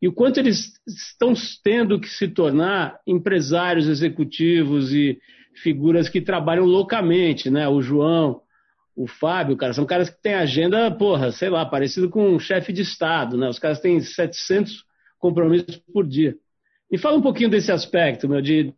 E 0.00 0.08
o 0.08 0.12
quanto 0.12 0.38
eles 0.38 0.72
estão 0.86 1.34
tendo 1.62 2.00
que 2.00 2.08
se 2.08 2.26
tornar 2.26 2.98
empresários 3.06 3.86
executivos 3.86 4.92
e 4.92 5.18
figuras 5.62 6.08
que 6.08 6.20
trabalham 6.20 6.64
loucamente, 6.64 7.50
né? 7.50 7.68
O 7.68 7.82
João, 7.82 8.40
o 8.96 9.06
Fábio, 9.06 9.56
cara, 9.56 9.74
são 9.74 9.84
caras 9.84 10.08
que 10.08 10.20
têm 10.22 10.34
agenda, 10.34 10.90
porra, 10.90 11.30
sei 11.32 11.50
lá, 11.50 11.66
parecido 11.66 12.08
com 12.08 12.30
um 12.30 12.38
chefe 12.38 12.72
de 12.72 12.82
Estado, 12.82 13.36
né? 13.36 13.48
Os 13.48 13.58
caras 13.58 13.80
têm 13.80 14.00
700 14.00 14.84
compromissos 15.18 15.76
por 15.92 16.06
dia. 16.06 16.34
Me 16.90 16.98
fala 16.98 17.18
um 17.18 17.22
pouquinho 17.22 17.50
desse 17.50 17.70
aspecto, 17.70 18.28
meu, 18.28 18.40
de, 18.40 18.74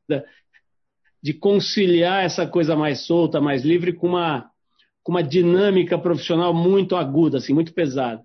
de 1.23 1.33
conciliar 1.33 2.25
essa 2.25 2.47
coisa 2.47 2.75
mais 2.75 3.07
solta, 3.07 3.41
mais 3.41 3.65
livre, 3.65 3.93
com 3.93 4.09
uma, 4.09 4.51
com 5.03 5.13
uma 5.13 5.23
dinâmica 5.23 5.97
profissional 5.97 6.53
muito 6.53 6.97
aguda, 6.97 7.39
assim, 7.39 7.55
muito 7.55 7.73
pesada. 7.73 8.21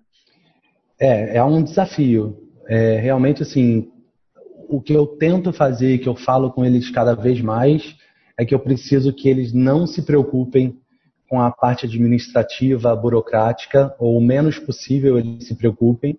É, 1.00 1.36
é 1.36 1.44
um 1.44 1.62
desafio. 1.62 2.47
É, 2.68 2.98
realmente, 3.00 3.42
assim, 3.42 3.90
o 4.68 4.80
que 4.80 4.92
eu 4.92 5.06
tento 5.06 5.52
fazer, 5.52 5.98
que 5.98 6.08
eu 6.08 6.14
falo 6.14 6.52
com 6.52 6.64
eles 6.64 6.90
cada 6.90 7.14
vez 7.14 7.40
mais, 7.40 7.96
é 8.38 8.44
que 8.44 8.54
eu 8.54 8.60
preciso 8.60 9.12
que 9.12 9.28
eles 9.28 9.52
não 9.52 9.86
se 9.86 10.02
preocupem 10.02 10.78
com 11.28 11.40
a 11.40 11.50
parte 11.50 11.86
administrativa, 11.86 12.94
burocrática, 12.94 13.94
ou 13.98 14.16
o 14.16 14.20
menos 14.20 14.58
possível 14.58 15.18
eles 15.18 15.46
se 15.46 15.54
preocupem 15.54 16.18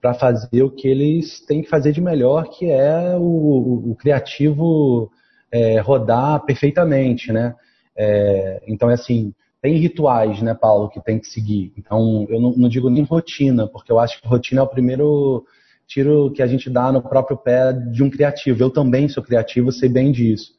para 0.00 0.14
fazer 0.14 0.62
o 0.62 0.70
que 0.70 0.88
eles 0.88 1.44
têm 1.46 1.62
que 1.62 1.68
fazer 1.68 1.92
de 1.92 2.00
melhor, 2.00 2.48
que 2.48 2.70
é 2.70 3.16
o, 3.16 3.90
o 3.90 3.94
criativo 3.96 5.10
é, 5.52 5.78
rodar 5.80 6.44
perfeitamente, 6.44 7.32
né? 7.32 7.54
É, 7.96 8.62
então, 8.66 8.90
é 8.90 8.94
assim, 8.94 9.34
tem 9.60 9.76
rituais, 9.76 10.40
né, 10.40 10.54
Paulo, 10.54 10.88
que 10.88 11.02
tem 11.02 11.18
que 11.18 11.26
seguir. 11.26 11.72
Então, 11.76 12.26
eu 12.30 12.40
não, 12.40 12.52
não, 12.52 12.68
digo 12.68 12.88
nem 12.88 13.02
rotina, 13.02 13.66
porque 13.66 13.92
eu 13.92 13.98
acho 13.98 14.20
que 14.20 14.28
rotina 14.28 14.60
é 14.60 14.64
o 14.64 14.68
primeiro 14.68 15.44
tiro 15.90 16.30
que 16.30 16.40
a 16.40 16.46
gente 16.46 16.70
dá 16.70 16.92
no 16.92 17.02
próprio 17.02 17.36
pé 17.36 17.72
de 17.72 18.02
um 18.02 18.08
criativo. 18.08 18.62
Eu 18.62 18.70
também 18.70 19.08
sou 19.08 19.22
criativo, 19.22 19.72
sei 19.72 19.88
bem 19.88 20.12
disso. 20.12 20.52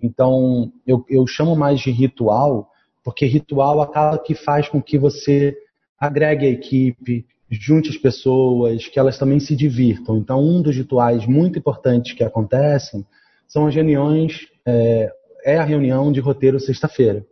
Então, 0.00 0.72
eu, 0.86 1.04
eu 1.08 1.26
chamo 1.26 1.56
mais 1.56 1.80
de 1.80 1.90
ritual, 1.90 2.70
porque 3.02 3.26
ritual 3.26 3.80
acaba 3.80 4.16
que 4.16 4.34
faz 4.34 4.68
com 4.68 4.80
que 4.80 4.96
você 4.96 5.56
agregue 5.98 6.46
a 6.46 6.50
equipe, 6.50 7.26
junte 7.50 7.90
as 7.90 7.96
pessoas, 7.96 8.86
que 8.86 8.98
elas 8.98 9.18
também 9.18 9.40
se 9.40 9.56
divirtam. 9.56 10.18
Então, 10.18 10.40
um 10.40 10.62
dos 10.62 10.76
rituais 10.76 11.26
muito 11.26 11.58
importantes 11.58 12.12
que 12.12 12.22
acontecem 12.22 13.04
são 13.48 13.66
as 13.66 13.74
reuniões, 13.74 14.46
é, 14.64 15.12
é 15.44 15.56
a 15.56 15.64
reunião 15.64 16.12
de 16.12 16.20
roteiro 16.20 16.60
sexta-feira. 16.60 17.26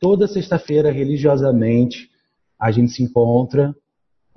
Toda 0.00 0.26
sexta-feira, 0.26 0.90
religiosamente, 0.90 2.10
a 2.58 2.72
gente 2.72 2.90
se 2.90 3.04
encontra 3.04 3.72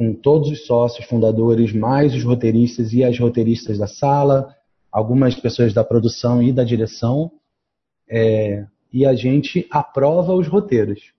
com 0.02 0.16
todos 0.16 0.50
os 0.50 0.66
sócios 0.66 1.06
fundadores, 1.06 1.72
mais 1.72 2.16
os 2.16 2.24
roteiristas 2.24 2.92
e 2.92 3.04
as 3.04 3.20
roteiristas 3.20 3.78
da 3.78 3.86
sala, 3.86 4.56
algumas 4.92 5.36
pessoas 5.36 5.76
da 5.76 5.84
produção 5.84 6.42
e 6.42 6.52
da 6.52 6.64
direção, 6.64 7.32
é, 8.10 8.66
e 8.92 9.06
a 9.06 9.14
gente 9.14 9.68
aprova 9.70 10.34
os 10.34 10.48
roteiros. 10.48 11.14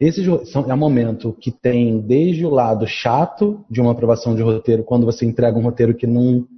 Esse 0.00 0.24
é 0.26 0.72
um 0.72 0.78
momento 0.78 1.36
que 1.38 1.50
tem 1.50 2.00
desde 2.00 2.46
o 2.46 2.48
lado 2.48 2.86
chato 2.86 3.62
de 3.68 3.82
uma 3.82 3.92
aprovação 3.92 4.34
de 4.34 4.40
roteiro, 4.40 4.82
quando 4.82 5.04
você 5.04 5.26
entrega 5.26 5.58
um 5.58 5.62
roteiro 5.62 5.94
que 5.94 6.06
não, 6.06 6.48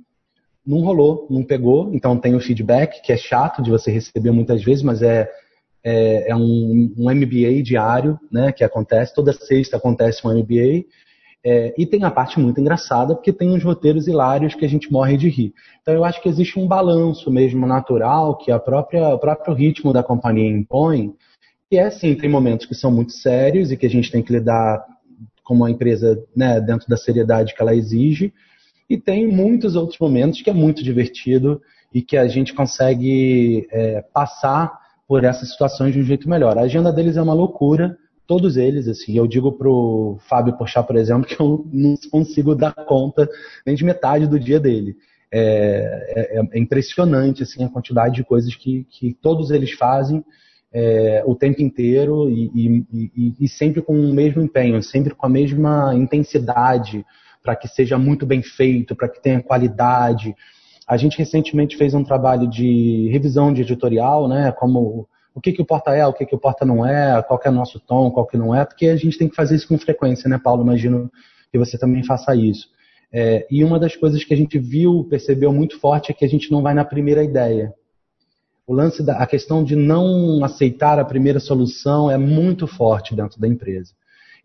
não 0.64 0.78
rolou, 0.78 1.26
não 1.28 1.42
pegou, 1.42 1.92
então 1.92 2.16
tem 2.16 2.36
o 2.36 2.40
feedback, 2.40 3.02
que 3.02 3.12
é 3.12 3.16
chato 3.16 3.62
de 3.62 3.70
você 3.70 3.90
receber 3.90 4.30
muitas 4.30 4.62
vezes, 4.62 4.84
mas 4.84 5.02
é, 5.02 5.28
é, 5.82 6.30
é 6.30 6.36
um, 6.36 6.94
um, 6.96 7.12
MBA 7.12 7.64
diário, 7.64 8.16
né, 8.30 8.52
que 8.52 8.62
acontece, 8.62 9.12
toda 9.12 9.32
sexta 9.32 9.76
acontece 9.76 10.24
um 10.24 10.30
MBA, 10.32 10.84
é, 11.44 11.74
e 11.78 11.86
tem 11.86 12.04
a 12.04 12.10
parte 12.10 12.38
muito 12.40 12.60
engraçada, 12.60 13.14
porque 13.14 13.32
tem 13.32 13.50
uns 13.50 13.62
roteiros 13.62 14.08
hilários 14.08 14.54
que 14.54 14.64
a 14.64 14.68
gente 14.68 14.90
morre 14.92 15.16
de 15.16 15.28
rir. 15.28 15.54
Então 15.80 15.94
eu 15.94 16.04
acho 16.04 16.20
que 16.20 16.28
existe 16.28 16.58
um 16.58 16.66
balanço 16.66 17.30
mesmo 17.30 17.66
natural 17.66 18.36
que 18.36 18.50
a 18.50 18.58
própria, 18.58 19.14
o 19.14 19.18
próprio 19.18 19.54
ritmo 19.54 19.92
da 19.92 20.02
companhia 20.02 20.50
impõe, 20.50 21.14
e 21.70 21.76
é 21.76 21.90
sim, 21.90 22.14
tem 22.14 22.30
momentos 22.30 22.66
que 22.66 22.74
são 22.74 22.90
muito 22.90 23.12
sérios 23.12 23.70
e 23.70 23.76
que 23.76 23.86
a 23.86 23.90
gente 23.90 24.10
tem 24.10 24.22
que 24.22 24.32
lidar 24.32 24.84
como 25.44 25.64
uma 25.64 25.70
empresa 25.70 26.22
né, 26.34 26.60
dentro 26.60 26.88
da 26.88 26.96
seriedade 26.96 27.54
que 27.54 27.62
ela 27.62 27.74
exige. 27.74 28.32
E 28.88 28.96
tem 28.96 29.26
muitos 29.26 29.76
outros 29.76 29.98
momentos 29.98 30.40
que 30.40 30.48
é 30.48 30.52
muito 30.52 30.82
divertido 30.82 31.60
e 31.92 32.00
que 32.02 32.16
a 32.16 32.26
gente 32.26 32.54
consegue 32.54 33.66
é, 33.70 34.02
passar 34.12 34.78
por 35.06 35.24
essas 35.24 35.50
situações 35.50 35.92
de 35.92 36.00
um 36.00 36.04
jeito 36.04 36.28
melhor. 36.28 36.58
A 36.58 36.62
agenda 36.62 36.92
deles 36.92 37.16
é 37.16 37.22
uma 37.22 37.34
loucura, 37.34 37.96
todos 38.28 38.58
eles, 38.58 38.86
assim. 38.86 39.16
Eu 39.16 39.26
digo 39.26 39.50
pro 39.50 40.18
Fábio 40.28 40.52
Pochá, 40.52 40.82
por 40.82 40.96
exemplo, 40.96 41.26
que 41.26 41.40
eu 41.40 41.66
não 41.72 41.96
consigo 42.10 42.54
dar 42.54 42.74
conta 42.74 43.28
nem 43.66 43.74
de 43.74 43.84
metade 43.84 44.26
do 44.26 44.38
dia 44.38 44.60
dele. 44.60 44.94
É, 45.32 46.36
é, 46.38 46.40
é 46.52 46.58
impressionante 46.58 47.42
assim 47.42 47.62
a 47.64 47.68
quantidade 47.68 48.14
de 48.14 48.24
coisas 48.24 48.54
que, 48.54 48.86
que 48.88 49.12
todos 49.20 49.50
eles 49.50 49.72
fazem 49.72 50.24
é, 50.72 51.22
o 51.26 51.34
tempo 51.34 51.60
inteiro 51.60 52.30
e, 52.30 52.50
e, 52.54 52.86
e, 52.92 53.34
e, 53.40 53.48
sempre 53.48 53.82
com 53.82 53.94
o 53.94 54.14
mesmo 54.14 54.42
empenho, 54.42 54.82
sempre 54.82 55.14
com 55.14 55.26
a 55.26 55.28
mesma 55.28 55.94
intensidade, 55.94 57.04
para 57.42 57.56
que 57.56 57.68
seja 57.68 57.98
muito 57.98 58.24
bem 58.26 58.42
feito, 58.42 58.94
para 58.94 59.08
que 59.08 59.22
tenha 59.22 59.42
qualidade. 59.42 60.34
A 60.86 60.96
gente 60.96 61.18
recentemente 61.18 61.76
fez 61.76 61.94
um 61.94 62.04
trabalho 62.04 62.46
de 62.46 63.08
revisão 63.10 63.52
de 63.52 63.62
editorial, 63.62 64.28
né? 64.28 64.52
Como 64.52 65.06
o 65.34 65.40
que, 65.40 65.52
que 65.52 65.62
o 65.62 65.64
porta 65.64 65.94
é, 65.94 66.06
o 66.06 66.12
que, 66.12 66.26
que 66.26 66.34
o 66.34 66.38
porta 66.38 66.64
não 66.64 66.84
é, 66.84 67.22
qual 67.22 67.40
é 67.44 67.48
o 67.48 67.52
nosso 67.52 67.78
tom, 67.80 68.10
qual 68.10 68.26
que 68.26 68.36
não 68.36 68.54
é, 68.54 68.64
porque 68.64 68.86
a 68.86 68.96
gente 68.96 69.18
tem 69.18 69.28
que 69.28 69.36
fazer 69.36 69.54
isso 69.54 69.68
com 69.68 69.78
frequência, 69.78 70.28
né, 70.28 70.38
Paulo? 70.42 70.62
Imagino 70.62 71.10
que 71.50 71.58
você 71.58 71.78
também 71.78 72.02
faça 72.02 72.34
isso. 72.34 72.68
É, 73.12 73.46
e 73.50 73.64
uma 73.64 73.78
das 73.78 73.96
coisas 73.96 74.22
que 74.24 74.34
a 74.34 74.36
gente 74.36 74.58
viu, 74.58 75.06
percebeu 75.08 75.52
muito 75.52 75.78
forte, 75.78 76.10
é 76.10 76.14
que 76.14 76.24
a 76.24 76.28
gente 76.28 76.50
não 76.50 76.62
vai 76.62 76.74
na 76.74 76.84
primeira 76.84 77.22
ideia 77.22 77.74
o 78.68 78.74
lance 78.74 79.02
da 79.02 79.16
a 79.16 79.26
questão 79.26 79.64
de 79.64 79.74
não 79.74 80.44
aceitar 80.44 80.98
a 80.98 81.04
primeira 81.04 81.40
solução 81.40 82.10
é 82.10 82.18
muito 82.18 82.66
forte 82.66 83.16
dentro 83.16 83.40
da 83.40 83.48
empresa. 83.48 83.94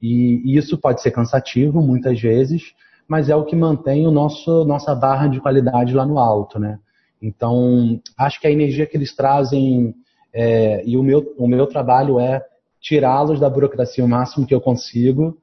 E, 0.01 0.41
e, 0.45 0.57
isso 0.57 0.77
pode 0.77 1.01
ser 1.01 1.11
cansativo 1.11 1.81
muitas 1.81 2.19
vezes, 2.19 2.73
mas 3.05 3.29
é 3.29 3.35
o 3.35 3.43
que 3.43 3.55
mantém 3.55 4.07
o 4.07 4.11
nosso 4.11 4.63
nossa 4.63 4.95
barra 4.95 5.27
de 5.27 5.41
qualidade 5.41 5.93
lá 5.93 6.05
no 6.05 6.17
alto, 6.17 6.57
né? 6.57 6.79
Então, 7.21 8.01
acho 8.17 8.39
que 8.39 8.47
a 8.47 8.51
energia 8.51 8.85
que 8.85 8.95
eles 8.95 9.13
trazem 9.13 9.93
é, 10.33 10.83
e 10.85 10.97
o 10.97 11.03
meu, 11.03 11.33
o 11.37 11.47
meu 11.47 11.67
trabalho 11.67 12.19
é 12.19 12.43
tirá-los 12.81 13.39
da 13.39 13.49
burocracia 13.49 14.03
o 14.03 14.09
máximo 14.09 14.45
que 14.45 14.53
eu 14.53 14.61
consigo 14.61 15.37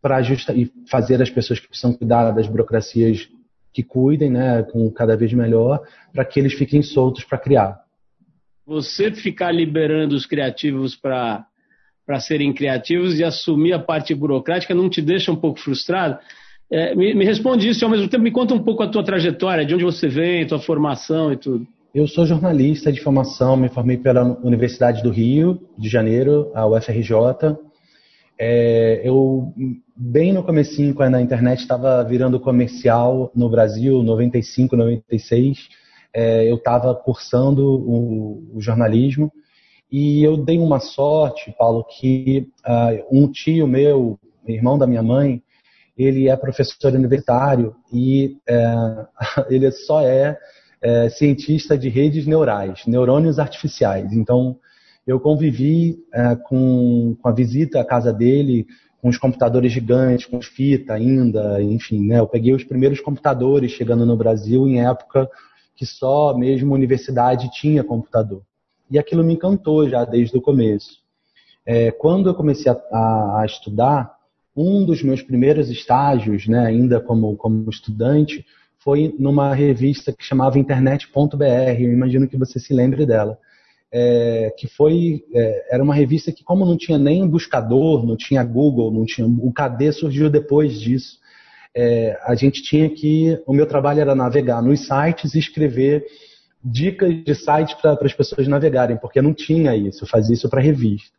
para 0.00 0.20
fazer 0.88 1.20
as 1.22 1.30
pessoas 1.30 1.60
que 1.60 1.68
precisam 1.68 1.92
cuidar 1.92 2.30
das 2.30 2.46
burocracias 2.46 3.28
que 3.72 3.82
cuidem, 3.82 4.30
né, 4.30 4.62
com 4.64 4.90
cada 4.90 5.16
vez 5.16 5.32
melhor, 5.32 5.82
para 6.12 6.24
que 6.24 6.40
eles 6.40 6.54
fiquem 6.54 6.82
soltos 6.82 7.22
para 7.22 7.38
criar 7.38 7.84
você 8.70 9.10
ficar 9.10 9.50
liberando 9.50 10.14
os 10.14 10.24
criativos 10.24 10.94
para 10.94 11.44
serem 12.20 12.52
criativos 12.52 13.18
e 13.18 13.24
assumir 13.24 13.72
a 13.72 13.80
parte 13.80 14.14
burocrática 14.14 14.72
não 14.72 14.88
te 14.88 15.02
deixa 15.02 15.32
um 15.32 15.36
pouco 15.36 15.58
frustrado? 15.58 16.16
É, 16.70 16.94
me, 16.94 17.12
me 17.12 17.24
responde 17.24 17.68
isso 17.68 17.82
e 17.82 17.84
ao 17.84 17.90
mesmo 17.90 18.08
tempo 18.08 18.22
me 18.22 18.30
conta 18.30 18.54
um 18.54 18.62
pouco 18.62 18.84
a 18.84 18.88
tua 18.88 19.02
trajetória, 19.02 19.66
de 19.66 19.74
onde 19.74 19.82
você 19.82 20.06
vem, 20.06 20.46
tua 20.46 20.60
formação 20.60 21.32
e 21.32 21.36
tudo. 21.36 21.66
Eu 21.92 22.06
sou 22.06 22.24
jornalista 22.24 22.92
de 22.92 23.00
formação, 23.00 23.56
me 23.56 23.68
formei 23.68 23.96
pela 23.96 24.22
Universidade 24.44 25.02
do 25.02 25.10
Rio 25.10 25.60
de 25.76 25.88
Janeiro, 25.88 26.52
a 26.54 26.64
UFRJ. 26.64 27.58
É, 28.38 29.00
eu, 29.02 29.52
bem 29.96 30.32
no 30.32 30.44
comecinho, 30.44 30.94
quando 30.94 31.16
a 31.16 31.20
internet 31.20 31.58
estava 31.58 32.04
virando 32.04 32.38
comercial 32.38 33.32
no 33.34 33.50
Brasil, 33.50 34.04
95, 34.04 34.76
96, 34.76 35.68
é, 36.14 36.48
eu 36.48 36.54
estava 36.54 36.94
cursando 36.94 37.66
o, 37.66 38.56
o, 38.56 38.60
jornalismo 38.60 39.32
e 39.90 40.22
eu 40.22 40.36
dei 40.36 40.58
uma 40.58 40.78
sorte, 40.78 41.52
Paulo, 41.58 41.84
que 41.84 42.46
uh, 42.64 43.04
um 43.10 43.28
tio 43.32 43.66
meu, 43.66 44.16
irmão 44.46 44.78
da 44.78 44.86
minha 44.86 45.02
mãe, 45.02 45.42
ele 45.98 46.28
é 46.28 46.36
professor 46.36 46.94
universitário 46.94 47.74
e 47.92 48.36
é, 48.48 48.74
ele 49.50 49.72
só 49.72 50.02
é, 50.02 50.38
é, 50.82 51.08
cientista 51.08 51.76
de 51.76 51.88
redes 51.88 52.26
neurais, 52.26 52.86
neurônios 52.86 53.38
artificiais. 53.38 54.12
Então, 54.12 54.56
eu 55.06 55.18
convivi 55.18 55.98
é, 56.12 56.36
com, 56.36 57.16
com, 57.20 57.28
a 57.28 57.32
visita 57.32 57.80
à 57.80 57.84
casa 57.84 58.12
dele, 58.12 58.66
com 59.00 59.08
os 59.08 59.18
computadores 59.18 59.72
gigantes, 59.72 60.26
com 60.26 60.40
fita 60.40 60.94
ainda, 60.94 61.62
enfim, 61.62 62.06
né? 62.06 62.18
Eu 62.18 62.26
peguei 62.26 62.54
os 62.54 62.64
primeiros 62.64 63.00
computadores 63.00 63.72
chegando 63.72 64.04
no 64.04 64.16
Brasil 64.16 64.68
em 64.68 64.84
época 64.86 65.28
que 65.74 65.86
só 65.86 66.36
mesmo 66.36 66.74
a 66.74 66.76
universidade 66.76 67.50
tinha 67.50 67.82
computador. 67.82 68.42
E 68.90 68.98
aquilo 68.98 69.24
me 69.24 69.32
encantou 69.32 69.88
já 69.88 70.04
desde 70.04 70.36
o 70.36 70.42
começo. 70.42 71.00
É, 71.64 71.90
quando 71.90 72.28
eu 72.28 72.34
comecei 72.34 72.70
a, 72.70 72.74
a, 72.92 73.40
a, 73.40 73.46
estudar, 73.46 74.14
um 74.54 74.84
dos 74.84 75.02
meus 75.02 75.22
primeiros 75.22 75.70
estágios, 75.70 76.46
né, 76.46 76.66
ainda 76.66 77.00
como, 77.00 77.34
como 77.36 77.70
estudante, 77.70 78.44
foi 78.82 79.14
numa 79.18 79.54
revista 79.54 80.12
que 80.12 80.24
chamava 80.24 80.58
Internet.br. 80.58 81.44
Eu 81.78 81.92
imagino 81.92 82.28
que 82.28 82.36
você 82.36 82.58
se 82.58 82.72
lembre 82.74 83.06
dela. 83.06 83.38
É, 83.92 84.54
que 84.56 84.68
foi 84.68 85.24
é, 85.34 85.74
era 85.74 85.82
uma 85.82 85.94
revista 85.94 86.30
que 86.30 86.44
como 86.44 86.64
não 86.64 86.76
tinha 86.76 86.96
nem 86.96 87.26
buscador, 87.26 88.06
não 88.06 88.16
tinha 88.16 88.44
Google, 88.44 88.92
não 88.92 89.04
tinha 89.04 89.26
o 89.26 89.52
KD 89.52 89.92
surgiu 89.92 90.30
depois 90.30 90.80
disso 90.80 91.20
é, 91.74 92.18
a 92.24 92.34
gente 92.34 92.62
tinha 92.62 92.88
que. 92.90 93.40
O 93.46 93.52
meu 93.52 93.66
trabalho 93.66 94.00
era 94.00 94.14
navegar 94.14 94.62
nos 94.62 94.86
sites 94.86 95.34
e 95.34 95.38
escrever 95.38 96.04
dicas 96.62 97.24
de 97.24 97.34
sites 97.34 97.74
para 97.74 97.96
as 98.02 98.12
pessoas 98.12 98.46
navegarem, 98.46 98.96
porque 98.96 99.22
não 99.22 99.32
tinha 99.32 99.74
isso, 99.74 100.04
eu 100.04 100.08
fazia 100.08 100.34
isso 100.34 100.48
para 100.48 100.60
revista. 100.60 101.18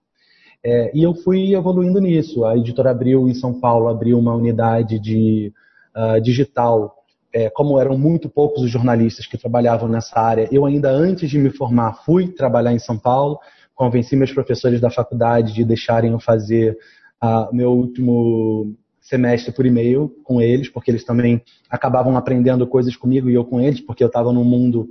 É, 0.63 0.91
e 0.95 1.01
eu 1.01 1.15
fui 1.15 1.55
evoluindo 1.55 1.99
nisso. 1.99 2.45
A 2.45 2.55
editora 2.55 2.91
Abril, 2.91 3.27
em 3.27 3.33
São 3.33 3.59
Paulo, 3.59 3.87
abriu 3.87 4.19
uma 4.19 4.35
unidade 4.35 4.99
de 4.99 5.51
uh, 5.95 6.21
digital. 6.21 7.00
É, 7.33 7.49
como 7.49 7.79
eram 7.79 7.97
muito 7.97 8.29
poucos 8.29 8.63
os 8.63 8.69
jornalistas 8.69 9.25
que 9.25 9.37
trabalhavam 9.37 9.87
nessa 9.87 10.19
área, 10.19 10.49
eu 10.51 10.65
ainda 10.65 10.89
antes 10.91 11.29
de 11.29 11.37
me 11.37 11.49
formar 11.49 12.03
fui 12.03 12.27
trabalhar 12.27 12.73
em 12.73 12.79
São 12.79 12.97
Paulo, 12.97 13.39
convenci 13.73 14.15
meus 14.15 14.31
professores 14.31 14.81
da 14.81 14.89
faculdade 14.89 15.53
de 15.53 15.63
deixarem 15.63 16.11
eu 16.11 16.19
fazer 16.19 16.77
uh, 17.23 17.55
meu 17.55 17.71
último 17.71 18.75
semestre 18.99 19.51
por 19.51 19.65
e-mail 19.65 20.09
com 20.23 20.41
eles, 20.41 20.69
porque 20.69 20.91
eles 20.91 21.03
também 21.03 21.41
acabavam 21.69 22.15
aprendendo 22.15 22.67
coisas 22.67 22.95
comigo 22.95 23.29
e 23.29 23.33
eu 23.33 23.43
com 23.43 23.59
eles, 23.59 23.81
porque 23.81 24.03
eu 24.03 24.07
estava 24.07 24.31
num 24.31 24.43
mundo 24.43 24.89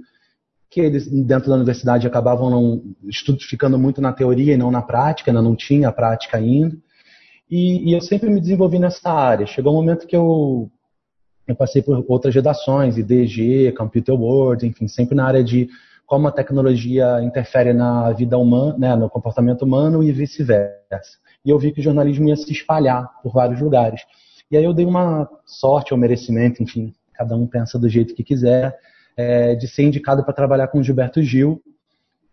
que 0.68 0.80
eles, 0.80 1.08
dentro 1.08 1.48
da 1.48 1.56
universidade, 1.56 2.06
acabavam 2.06 2.48
não, 2.48 2.82
ficando 3.40 3.78
muito 3.78 4.00
na 4.00 4.12
teoria 4.12 4.54
e 4.54 4.56
não 4.56 4.70
na 4.70 4.80
prática, 4.80 5.30
ainda 5.30 5.42
não 5.42 5.56
tinha 5.56 5.88
a 5.88 5.92
prática 5.92 6.36
ainda. 6.36 6.76
E, 7.50 7.90
e, 7.90 7.92
eu 7.92 8.00
sempre 8.00 8.30
me 8.30 8.40
desenvolvi 8.40 8.78
nessa 8.78 9.10
área. 9.10 9.46
Chegou 9.46 9.72
um 9.72 9.76
momento 9.76 10.06
que 10.06 10.14
eu, 10.14 10.70
eu 11.50 11.56
passei 11.56 11.82
por 11.82 12.04
outras 12.08 12.34
redações, 12.34 12.96
IDG, 12.96 13.72
Computer 13.72 14.14
World, 14.14 14.66
enfim, 14.66 14.86
sempre 14.88 15.14
na 15.14 15.26
área 15.26 15.42
de 15.42 15.68
como 16.06 16.26
a 16.26 16.32
tecnologia 16.32 17.22
interfere 17.22 17.72
na 17.72 18.10
vida 18.12 18.36
humana, 18.36 18.76
né, 18.76 18.96
no 18.96 19.08
comportamento 19.08 19.62
humano 19.62 20.02
e 20.02 20.10
vice-versa. 20.10 21.18
E 21.44 21.50
eu 21.50 21.58
vi 21.58 21.72
que 21.72 21.80
o 21.80 21.82
jornalismo 21.82 22.28
ia 22.28 22.36
se 22.36 22.50
espalhar 22.50 23.08
por 23.22 23.32
vários 23.32 23.60
lugares. 23.60 24.02
E 24.50 24.56
aí 24.56 24.64
eu 24.64 24.74
dei 24.74 24.84
uma 24.84 25.28
sorte 25.46 25.94
ou 25.94 25.98
merecimento, 25.98 26.62
enfim, 26.62 26.92
cada 27.14 27.36
um 27.36 27.46
pensa 27.46 27.78
do 27.78 27.88
jeito 27.88 28.14
que 28.14 28.24
quiser, 28.24 28.76
é, 29.16 29.54
de 29.54 29.68
ser 29.68 29.84
indicado 29.84 30.24
para 30.24 30.34
trabalhar 30.34 30.68
com 30.68 30.80
o 30.80 30.82
Gilberto 30.82 31.22
Gil. 31.22 31.62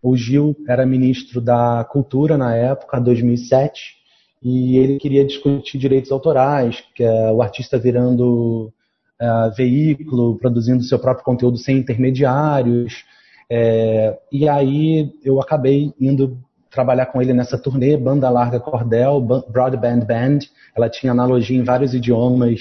O 0.02 0.16
Gil 0.16 0.56
era 0.66 0.84
ministro 0.84 1.40
da 1.40 1.84
Cultura 1.84 2.36
na 2.36 2.56
época, 2.56 3.00
2007, 3.00 3.96
e 4.42 4.76
ele 4.76 4.98
queria 4.98 5.24
discutir 5.24 5.78
direitos 5.78 6.10
autorais, 6.10 6.82
que 6.94 7.04
é 7.04 7.30
o 7.30 7.42
artista 7.42 7.78
virando 7.78 8.72
é, 9.20 9.50
veículo, 9.56 10.38
produzindo 10.38 10.82
seu 10.82 10.98
próprio 10.98 11.24
conteúdo 11.24 11.56
sem 11.56 11.78
intermediários, 11.78 13.04
é, 13.50 14.18
e 14.30 14.48
aí 14.48 15.12
eu 15.24 15.40
acabei 15.40 15.92
indo 15.98 16.38
trabalhar 16.70 17.06
com 17.06 17.20
ele 17.22 17.32
nessa 17.32 17.58
turnê, 17.58 17.96
Banda 17.96 18.28
Larga 18.28 18.60
Cordel, 18.60 19.20
Broadband 19.20 20.00
Band. 20.00 20.38
Ela 20.76 20.88
tinha 20.88 21.12
analogia 21.12 21.58
em 21.58 21.64
vários 21.64 21.94
idiomas, 21.94 22.60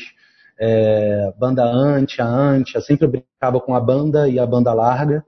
é, 0.59 1.31
banda 1.37 1.63
antia, 1.63 2.25
antia, 2.25 2.81
sempre 2.81 3.07
brincava 3.07 3.59
com 3.59 3.75
a 3.75 3.79
banda 3.81 4.27
e 4.27 4.39
a 4.39 4.45
banda 4.45 4.73
larga. 4.73 5.23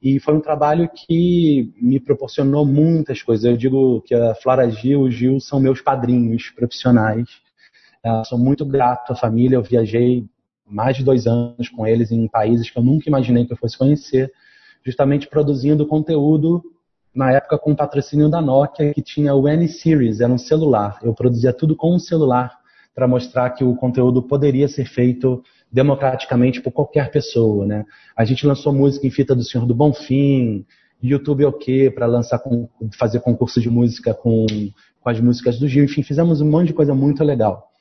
E 0.00 0.18
foi 0.18 0.34
um 0.34 0.40
trabalho 0.40 0.88
que 0.88 1.72
me 1.80 2.00
proporcionou 2.00 2.64
muitas 2.64 3.22
coisas. 3.22 3.44
Eu 3.44 3.56
digo 3.56 4.00
que 4.02 4.14
a 4.14 4.34
Flora 4.34 4.68
Gil 4.70 5.02
e 5.02 5.08
o 5.08 5.10
Gil 5.10 5.40
são 5.40 5.60
meus 5.60 5.80
padrinhos 5.80 6.50
profissionais. 6.50 7.28
É, 8.04 8.24
sou 8.24 8.38
muito 8.38 8.64
grato 8.64 9.12
à 9.12 9.16
família. 9.16 9.56
Eu 9.56 9.62
viajei 9.62 10.26
mais 10.72 10.96
de 10.96 11.04
dois 11.04 11.26
anos 11.26 11.68
com 11.68 11.86
eles 11.86 12.10
em 12.10 12.26
países 12.26 12.70
que 12.70 12.78
eu 12.78 12.82
nunca 12.82 13.08
imaginei 13.08 13.44
que 13.44 13.52
eu 13.52 13.56
fosse 13.56 13.76
conhecer 13.76 14.32
justamente 14.84 15.28
produzindo 15.28 15.86
conteúdo 15.86 16.62
na 17.14 17.30
época 17.30 17.58
com 17.58 17.72
o 17.72 17.76
patrocínio 17.76 18.28
da 18.28 18.40
Nokia, 18.40 18.92
que 18.94 19.02
tinha 19.02 19.34
o 19.34 19.46
N-Series, 19.46 20.20
era 20.20 20.32
um 20.32 20.38
celular. 20.38 20.98
Eu 21.02 21.14
produzia 21.14 21.52
tudo 21.52 21.76
com 21.76 21.94
um 21.94 21.98
celular 21.98 22.58
para 22.94 23.06
mostrar 23.06 23.50
que 23.50 23.64
o 23.64 23.74
conteúdo 23.76 24.22
poderia 24.22 24.66
ser 24.68 24.86
feito 24.86 25.42
democraticamente 25.70 26.60
por 26.60 26.72
qualquer 26.72 27.10
pessoa, 27.10 27.66
né? 27.66 27.84
A 28.16 28.24
gente 28.24 28.46
lançou 28.46 28.72
música 28.72 29.06
em 29.06 29.10
fita 29.10 29.34
do 29.34 29.42
Senhor 29.42 29.66
do 29.66 29.74
Bonfim, 29.74 30.66
YouTube 31.02 31.44
OK 31.44 31.90
para 31.90 32.06
lançar 32.06 32.40
fazer 32.98 33.20
concurso 33.20 33.60
de 33.60 33.70
música 33.70 34.14
com, 34.14 34.46
com 35.00 35.08
as 35.08 35.18
músicas 35.20 35.58
do 35.58 35.66
Gil, 35.66 35.84
enfim, 35.84 36.02
fizemos 36.02 36.40
um 36.40 36.50
monte 36.50 36.68
de 36.68 36.74
coisa 36.74 36.94
muito 36.94 37.24
legal. 37.24 37.71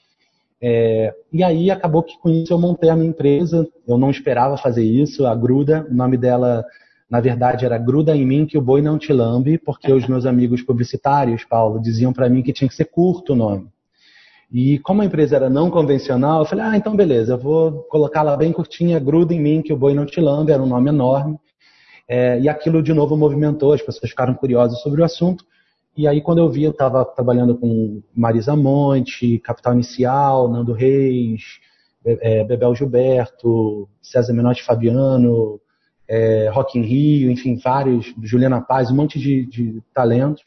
É, 0.61 1.13
e 1.33 1.43
aí 1.43 1.71
acabou 1.71 2.03
que 2.03 2.17
com 2.19 2.29
isso 2.29 2.53
eu 2.53 2.59
montei 2.59 2.89
a 2.89 2.95
minha 2.95 3.09
empresa, 3.09 3.67
eu 3.87 3.97
não 3.97 4.11
esperava 4.11 4.57
fazer 4.57 4.83
isso, 4.83 5.25
a 5.25 5.33
Gruda, 5.33 5.87
o 5.89 5.93
nome 5.93 6.17
dela 6.17 6.63
na 7.11 7.19
verdade, 7.19 7.65
era 7.65 7.77
gruda 7.77 8.15
em 8.15 8.25
mim 8.25 8.45
que 8.45 8.57
o 8.57 8.61
boi 8.61 8.81
não 8.81 8.97
te 8.97 9.11
lambe, 9.11 9.57
porque 9.57 9.91
os 9.91 10.07
meus 10.07 10.25
amigos 10.25 10.61
publicitários, 10.61 11.43
Paulo, 11.43 11.81
diziam 11.81 12.13
para 12.13 12.29
mim 12.29 12.41
que 12.41 12.53
tinha 12.53 12.69
que 12.69 12.73
ser 12.73 12.85
curto 12.85 13.33
o 13.33 13.35
nome. 13.35 13.67
E 14.49 14.79
como 14.79 15.01
a 15.01 15.05
empresa 15.05 15.35
era 15.35 15.49
não 15.49 15.69
convencional, 15.69 16.39
eu 16.39 16.45
falei, 16.45 16.63
ah, 16.63 16.77
então 16.77 16.95
beleza, 16.95 17.33
eu 17.33 17.37
vou 17.37 17.83
colocá-la 17.89 18.37
bem 18.37 18.53
curtinha, 18.53 18.97
gruda 18.97 19.33
em 19.33 19.41
mim 19.41 19.61
que 19.61 19.73
o 19.73 19.77
boi 19.77 19.93
não 19.93 20.05
te 20.05 20.21
lambe, 20.21 20.53
era 20.53 20.63
um 20.63 20.65
nome 20.65 20.87
enorme. 20.87 21.37
É, 22.07 22.39
e 22.39 22.47
aquilo 22.47 22.81
de 22.81 22.93
novo 22.93 23.17
movimentou, 23.17 23.73
as 23.73 23.81
pessoas 23.81 24.09
ficaram 24.09 24.33
curiosas 24.33 24.79
sobre 24.79 25.01
o 25.01 25.03
assunto. 25.03 25.43
E 25.95 26.07
aí, 26.07 26.21
quando 26.21 26.37
eu 26.39 26.49
vi, 26.49 26.63
eu 26.63 26.71
estava 26.71 27.03
trabalhando 27.03 27.57
com 27.57 28.01
Marisa 28.15 28.55
Monte, 28.55 29.39
Capital 29.39 29.73
Inicial, 29.73 30.49
Nando 30.49 30.71
Reis, 30.71 31.59
é, 32.05 32.43
Bebel 32.43 32.73
Gilberto, 32.75 33.89
César 34.01 34.33
Menotti 34.33 34.63
Fabiano, 34.63 35.59
é, 36.07 36.49
Rock 36.49 36.79
in 36.79 36.83
Rio, 36.83 37.29
enfim, 37.29 37.57
vários, 37.57 38.13
Juliana 38.21 38.61
Paz, 38.61 38.89
um 38.89 38.95
monte 38.95 39.19
de, 39.19 39.45
de 39.45 39.83
talentos. 39.93 40.43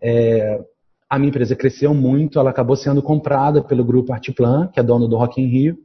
É, 0.00 0.60
a 1.08 1.18
minha 1.18 1.28
empresa 1.28 1.54
cresceu 1.54 1.94
muito, 1.94 2.38
ela 2.38 2.50
acabou 2.50 2.74
sendo 2.74 3.02
comprada 3.02 3.62
pelo 3.62 3.84
grupo 3.84 4.12
Artplan, 4.12 4.68
que 4.68 4.80
é 4.80 4.82
dono 4.82 5.06
do 5.06 5.16
Rock 5.16 5.40
in 5.40 5.46
Rio, 5.46 5.78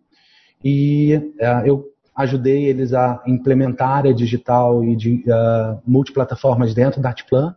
e 0.64 1.34
é, 1.40 1.70
eu 1.70 1.86
ajudei 2.16 2.66
eles 2.66 2.94
a 2.94 3.22
implementar 3.28 4.08
a 4.08 4.12
digital 4.12 4.84
e 4.84 4.96
de 4.96 5.24
uh, 5.28 5.80
multiplataformas 5.86 6.74
dentro 6.74 7.00
da 7.00 7.10
Artplan. 7.10 7.56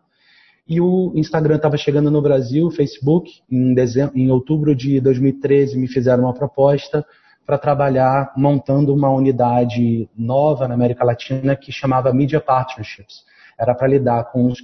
E 0.70 0.80
o 0.80 1.10
Instagram 1.16 1.56
estava 1.56 1.76
chegando 1.76 2.12
no 2.12 2.22
Brasil, 2.22 2.68
o 2.68 2.70
Facebook, 2.70 3.42
em, 3.50 3.74
dezembro, 3.74 4.16
em 4.16 4.30
outubro 4.30 4.72
de 4.72 5.00
2013 5.00 5.76
me 5.76 5.88
fizeram 5.88 6.22
uma 6.22 6.32
proposta 6.32 7.04
para 7.44 7.58
trabalhar 7.58 8.32
montando 8.36 8.94
uma 8.94 9.10
unidade 9.10 10.08
nova 10.16 10.68
na 10.68 10.74
América 10.74 11.02
Latina 11.02 11.56
que 11.56 11.72
chamava 11.72 12.14
Media 12.14 12.40
Partnerships. 12.40 13.24
Era 13.58 13.74
para 13.74 13.88
lidar 13.88 14.30
com 14.30 14.46
os, 14.46 14.60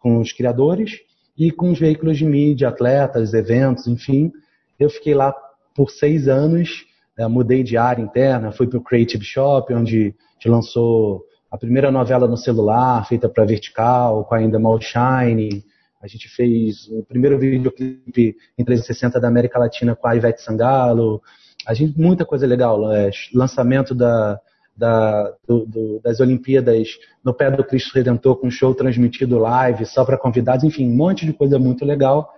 com 0.00 0.18
os 0.18 0.32
criadores 0.32 0.98
e 1.38 1.52
com 1.52 1.70
os 1.70 1.78
veículos 1.78 2.18
de 2.18 2.24
mídia, 2.24 2.66
atletas, 2.66 3.32
eventos, 3.32 3.86
enfim. 3.86 4.32
Eu 4.76 4.90
fiquei 4.90 5.14
lá 5.14 5.32
por 5.72 5.88
seis 5.92 6.26
anos, 6.26 6.84
né, 7.16 7.28
mudei 7.28 7.62
de 7.62 7.76
área 7.76 8.02
interna, 8.02 8.50
fui 8.50 8.66
para 8.66 8.80
o 8.80 8.82
Creative 8.82 9.24
Shop, 9.24 9.72
onde 9.72 10.16
a 10.30 10.32
gente 10.32 10.48
lançou 10.48 11.27
a 11.50 11.56
primeira 11.56 11.90
novela 11.90 12.28
no 12.28 12.36
celular, 12.36 13.06
feita 13.06 13.28
para 13.28 13.44
Vertical, 13.44 14.24
com 14.24 14.34
a 14.34 14.42
Endemol 14.42 14.80
Shine. 14.80 15.64
A 16.00 16.06
gente 16.06 16.28
fez 16.28 16.88
o 16.88 17.02
primeiro 17.02 17.38
videoclipe 17.38 18.36
em 18.56 18.64
360 18.64 19.18
da 19.18 19.28
América 19.28 19.58
Latina 19.58 19.96
com 19.96 20.06
a 20.06 20.14
Ivete 20.14 20.42
Sangalo. 20.42 21.22
A 21.66 21.74
gente, 21.74 21.98
muita 21.98 22.24
coisa 22.24 22.46
legal. 22.46 22.92
É, 22.92 23.10
lançamento 23.34 23.94
da, 23.94 24.38
da, 24.76 25.34
do, 25.46 25.66
do, 25.66 26.00
das 26.00 26.20
Olimpíadas 26.20 26.88
no 27.24 27.34
pé 27.34 27.50
do 27.50 27.64
Cristo 27.64 27.94
Redentor 27.94 28.36
com 28.36 28.50
show 28.50 28.74
transmitido 28.74 29.38
live, 29.38 29.84
só 29.86 30.04
para 30.04 30.16
convidados, 30.16 30.64
enfim, 30.64 30.86
um 30.86 30.96
monte 30.96 31.26
de 31.26 31.32
coisa 31.32 31.58
muito 31.58 31.84
legal. 31.84 32.32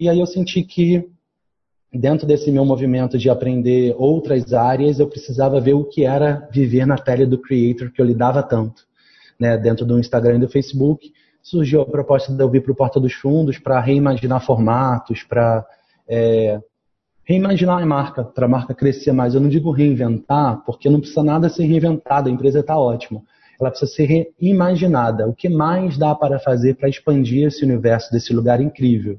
E 0.00 0.08
aí 0.08 0.18
eu 0.18 0.26
senti 0.26 0.62
que 0.62 1.08
dentro 1.96 2.26
desse 2.26 2.50
meu 2.50 2.64
movimento 2.64 3.16
de 3.18 3.30
aprender 3.30 3.94
outras 3.98 4.52
áreas, 4.52 4.98
eu 4.98 5.08
precisava 5.08 5.60
ver 5.60 5.74
o 5.74 5.84
que 5.84 6.04
era 6.04 6.48
viver 6.52 6.86
na 6.86 6.96
pele 6.96 7.26
do 7.26 7.38
creator 7.38 7.90
que 7.90 8.00
eu 8.00 8.06
lidava 8.06 8.42
tanto, 8.42 8.82
né, 9.38 9.56
dentro 9.56 9.84
do 9.84 9.98
Instagram 9.98 10.36
e 10.36 10.40
do 10.40 10.48
Facebook. 10.48 11.12
Surgiu 11.42 11.82
a 11.82 11.86
proposta 11.86 12.32
de 12.32 12.42
eu 12.42 12.50
vir 12.50 12.62
para 12.62 12.72
o 12.72 12.76
Porta 12.76 12.98
dos 12.98 13.12
Fundos 13.12 13.58
para 13.58 13.80
reimaginar 13.80 14.44
formatos, 14.44 15.22
para 15.22 15.64
é, 16.08 16.60
reimaginar 17.24 17.82
a 17.82 17.86
marca, 17.86 18.24
para 18.24 18.46
a 18.46 18.48
marca 18.48 18.74
crescer 18.74 19.12
mais. 19.12 19.34
Eu 19.34 19.40
não 19.40 19.48
digo 19.48 19.70
reinventar, 19.70 20.62
porque 20.64 20.88
não 20.90 21.00
precisa 21.00 21.22
nada 21.22 21.48
ser 21.48 21.64
reinventado, 21.64 22.28
a 22.28 22.32
empresa 22.32 22.60
está 22.60 22.78
ótima. 22.78 23.22
Ela 23.60 23.70
precisa 23.70 23.92
ser 23.92 24.32
reimaginada. 24.40 25.26
O 25.28 25.34
que 25.34 25.48
mais 25.48 25.96
dá 25.96 26.14
para 26.14 26.38
fazer 26.38 26.74
para 26.74 26.88
expandir 26.88 27.46
esse 27.46 27.64
universo 27.64 28.10
desse 28.12 28.32
lugar 28.32 28.60
incrível? 28.60 29.18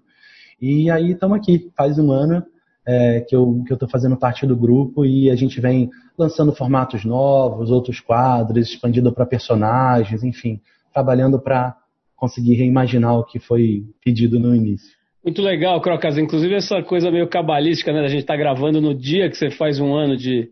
E 0.60 0.90
aí 0.90 1.12
estamos 1.12 1.38
aqui, 1.38 1.72
faz 1.76 2.00
um 2.00 2.12
ano 2.12 2.44
é, 2.88 3.20
que 3.20 3.36
eu 3.36 3.64
estou 3.70 3.90
fazendo 3.90 4.16
parte 4.16 4.48
do 4.48 4.56
grupo 4.56 5.06
e 5.06 5.30
a 5.30 5.36
gente 5.36 5.60
vem 5.60 5.90
lançando 6.18 6.56
formatos 6.56 7.04
novos, 7.04 7.70
outros 7.70 8.00
quadros, 8.00 8.70
expandindo 8.70 9.12
para 9.12 9.26
personagens, 9.26 10.24
enfim, 10.24 10.62
trabalhando 10.94 11.38
para 11.38 11.76
conseguir 12.16 12.54
reimaginar 12.56 13.20
o 13.20 13.26
que 13.26 13.40
foi 13.40 13.84
pedido 14.04 14.40
no 14.40 14.56
início. 14.56 14.96
Muito 15.22 15.42
legal, 15.42 15.82
Crocas. 15.82 16.18
Inclusive 16.18 16.56
essa 16.56 16.82
coisa 16.82 17.12
meio 17.12 17.28
cabalística, 17.28 17.92
né? 17.92 18.00
A 18.00 18.08
gente 18.08 18.22
está 18.22 18.38
gravando 18.38 18.80
no 18.80 18.96
dia 18.96 19.30
que 19.30 19.36
você 19.36 19.52
faz 19.52 19.78
um 19.82 19.94
ano 19.94 20.16
de 20.16 20.50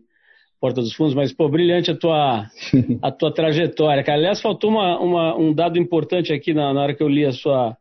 Porta 0.60 0.82
dos 0.82 0.92
Fundos, 0.92 1.14
mas, 1.14 1.32
pô, 1.32 1.48
brilhante 1.48 1.90
a 1.90 1.96
tua, 1.96 2.46
a 3.00 3.10
tua 3.10 3.32
trajetória, 3.32 4.04
cara. 4.04 4.18
Aliás, 4.18 4.42
faltou 4.42 4.70
uma, 4.70 5.00
uma, 5.00 5.36
um 5.36 5.54
dado 5.54 5.78
importante 5.78 6.32
aqui 6.34 6.52
na, 6.52 6.74
na 6.74 6.82
hora 6.82 6.94
que 6.94 7.02
eu 7.02 7.08
li 7.08 7.24
a 7.24 7.32
sua, 7.32 7.76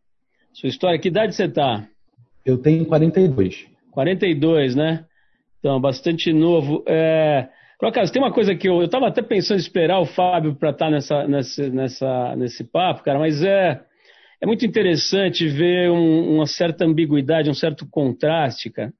sua 0.53 0.69
história. 0.69 0.97
Que 0.97 1.09
idade 1.09 1.35
você 1.35 1.43
está? 1.43 1.85
Eu 2.45 2.57
tenho 2.57 2.85
42. 2.85 3.74
42, 3.95 4.75
né? 4.75 5.05
Então, 5.59 5.81
bastante 5.81 6.31
novo. 6.31 6.83
É... 6.87 7.47
Crocas, 7.79 8.11
tem 8.11 8.21
uma 8.21 8.31
coisa 8.31 8.53
que 8.53 8.69
eu, 8.69 8.81
eu 8.81 8.87
tava 8.87 9.07
até 9.07 9.21
pensando 9.21 9.57
em 9.57 9.61
esperar 9.61 9.99
o 9.99 10.05
Fábio 10.05 10.55
para 10.55 10.69
estar 10.69 10.85
tá 10.85 10.91
nessa, 10.91 11.27
nessa, 11.27 11.69
nessa, 11.69 12.35
nesse 12.35 12.63
papo, 12.63 13.03
cara, 13.03 13.17
mas 13.17 13.43
é 13.43 13.81
é 14.41 14.45
muito 14.45 14.65
interessante 14.65 15.47
ver 15.47 15.89
um, 15.89 16.35
uma 16.35 16.45
certa 16.45 16.85
ambiguidade, 16.85 17.49
um 17.49 17.53
certo 17.53 17.87
contraste, 17.89 18.69
cara. 18.69 18.93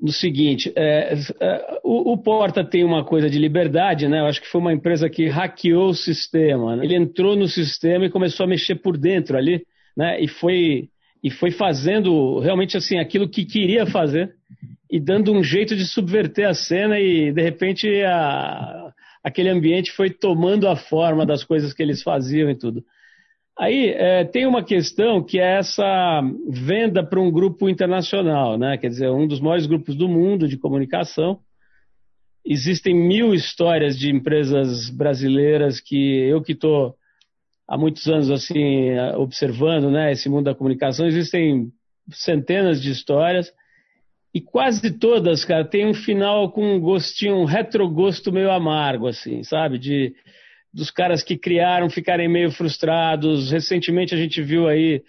No 0.00 0.10
seguinte, 0.10 0.72
é, 0.74 1.14
é, 1.40 1.80
o, 1.82 2.12
o, 2.12 2.18
Porta 2.18 2.64
tem 2.64 2.84
uma 2.84 3.04
coisa 3.04 3.30
de 3.30 3.38
liberdade, 3.38 4.08
né? 4.08 4.20
Eu 4.20 4.26
acho 4.26 4.40
que 4.40 4.48
foi 4.48 4.60
uma 4.60 4.72
empresa 4.72 5.08
que 5.08 5.28
hackeou 5.28 5.90
o 5.90 5.94
sistema. 5.94 6.76
Né? 6.76 6.84
Ele 6.84 6.96
entrou 6.96 7.36
no 7.36 7.46
sistema 7.46 8.04
e 8.04 8.10
começou 8.10 8.44
a 8.44 8.48
mexer 8.48 8.76
por 8.76 8.96
dentro 8.96 9.36
ali, 9.36 9.64
né? 9.96 10.20
E 10.20 10.26
foi 10.26 10.88
e 11.22 11.30
foi 11.30 11.50
fazendo 11.50 12.38
realmente 12.40 12.76
assim 12.76 12.98
aquilo 12.98 13.28
que 13.28 13.44
queria 13.44 13.86
fazer 13.86 14.34
e 14.90 15.00
dando 15.00 15.32
um 15.32 15.42
jeito 15.42 15.74
de 15.74 15.84
subverter 15.84 16.48
a 16.48 16.54
cena 16.54 16.98
e 16.98 17.32
de 17.32 17.42
repente 17.42 17.88
a, 18.02 18.92
aquele 19.22 19.48
ambiente 19.48 19.90
foi 19.92 20.10
tomando 20.10 20.68
a 20.68 20.76
forma 20.76 21.26
das 21.26 21.42
coisas 21.42 21.72
que 21.72 21.82
eles 21.82 22.02
faziam 22.02 22.48
e 22.48 22.54
tudo. 22.54 22.84
Aí 23.58 23.88
é, 23.88 24.24
tem 24.24 24.46
uma 24.46 24.62
questão 24.62 25.24
que 25.24 25.40
é 25.40 25.58
essa 25.58 26.20
venda 26.48 27.02
para 27.02 27.20
um 27.20 27.30
grupo 27.30 27.68
internacional, 27.70 28.58
né? 28.58 28.76
Quer 28.76 28.88
dizer, 28.88 29.10
um 29.10 29.26
dos 29.26 29.40
maiores 29.40 29.66
grupos 29.66 29.96
do 29.96 30.06
mundo 30.06 30.46
de 30.46 30.58
comunicação. 30.58 31.40
Existem 32.44 32.94
mil 32.94 33.34
histórias 33.34 33.98
de 33.98 34.10
empresas 34.10 34.90
brasileiras 34.90 35.80
que 35.80 35.96
eu 35.96 36.42
que 36.42 36.52
estou 36.52 36.94
há 37.68 37.76
muitos 37.76 38.06
anos 38.06 38.30
assim 38.30 38.98
observando, 39.16 39.90
né? 39.90 40.12
Esse 40.12 40.28
mundo 40.28 40.44
da 40.44 40.54
comunicação 40.54 41.06
existem 41.06 41.70
centenas 42.10 42.80
de 42.80 42.90
histórias 42.90 43.52
e 44.36 44.40
quase 44.40 44.90
todas, 44.90 45.46
cara, 45.46 45.64
tem 45.64 45.86
um 45.86 45.94
final 45.94 46.52
com 46.52 46.74
um 46.74 46.78
gostinho, 46.78 47.36
um 47.36 47.46
retrogosto 47.46 48.30
meio 48.30 48.50
amargo, 48.50 49.08
assim, 49.08 49.42
sabe? 49.42 49.78
De 49.78 50.14
dos 50.72 50.90
caras 50.90 51.22
que 51.22 51.38
criaram 51.38 51.88
ficarem 51.88 52.28
meio 52.28 52.50
frustrados. 52.50 53.50
Recentemente 53.50 54.14
a 54.14 54.18
gente 54.18 54.42
viu 54.42 54.68
aí 54.68 55.02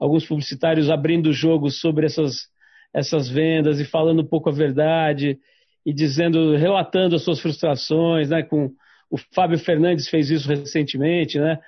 alguns 0.00 0.26
publicitários 0.26 0.90
abrindo 0.90 1.28
o 1.28 1.32
jogo 1.32 1.70
sobre 1.70 2.06
essas, 2.06 2.48
essas 2.92 3.28
vendas 3.28 3.78
e 3.78 3.84
falando 3.84 4.22
um 4.22 4.26
pouco 4.26 4.48
a 4.48 4.52
verdade 4.52 5.38
e 5.86 5.92
dizendo, 5.92 6.56
relatando 6.56 7.14
as 7.14 7.22
suas 7.22 7.38
frustrações, 7.38 8.30
né? 8.30 8.42
Com 8.42 8.72
o 9.08 9.16
Fábio 9.32 9.60
Fernandes 9.60 10.08
fez 10.08 10.28
isso 10.28 10.48
recentemente, 10.48 11.38
né? 11.38 11.60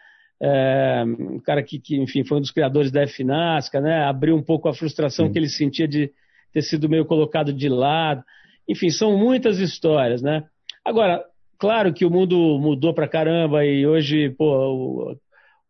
É, 0.47 1.03
um 1.07 1.41
cara 1.41 1.63
que, 1.63 1.79
que, 1.79 1.97
enfim, 1.97 2.23
foi 2.23 2.37
um 2.37 2.41
dos 2.43 2.51
criadores 2.51 2.93
da 2.93 3.07
FNASCA, 3.07 3.81
né? 3.81 4.05
Abriu 4.05 4.37
um 4.37 4.43
pouco 4.43 4.69
a 4.69 4.75
frustração 4.75 5.27
Sim. 5.27 5.33
que 5.33 5.39
ele 5.39 5.49
sentia 5.49 5.89
de 5.89 6.11
ter 6.53 6.61
sido 6.61 6.87
meio 6.87 7.07
colocado 7.07 7.51
de 7.51 7.67
lado. 7.67 8.23
Enfim, 8.69 8.91
são 8.91 9.17
muitas 9.17 9.59
histórias, 9.59 10.21
né? 10.21 10.45
Agora, 10.85 11.25
claro 11.59 11.95
que 11.95 12.05
o 12.05 12.11
mundo 12.11 12.59
mudou 12.61 12.93
pra 12.93 13.09
caramba 13.09 13.65
e 13.65 13.87
hoje, 13.87 14.29
pô, 14.37 14.45
o, 14.45 15.17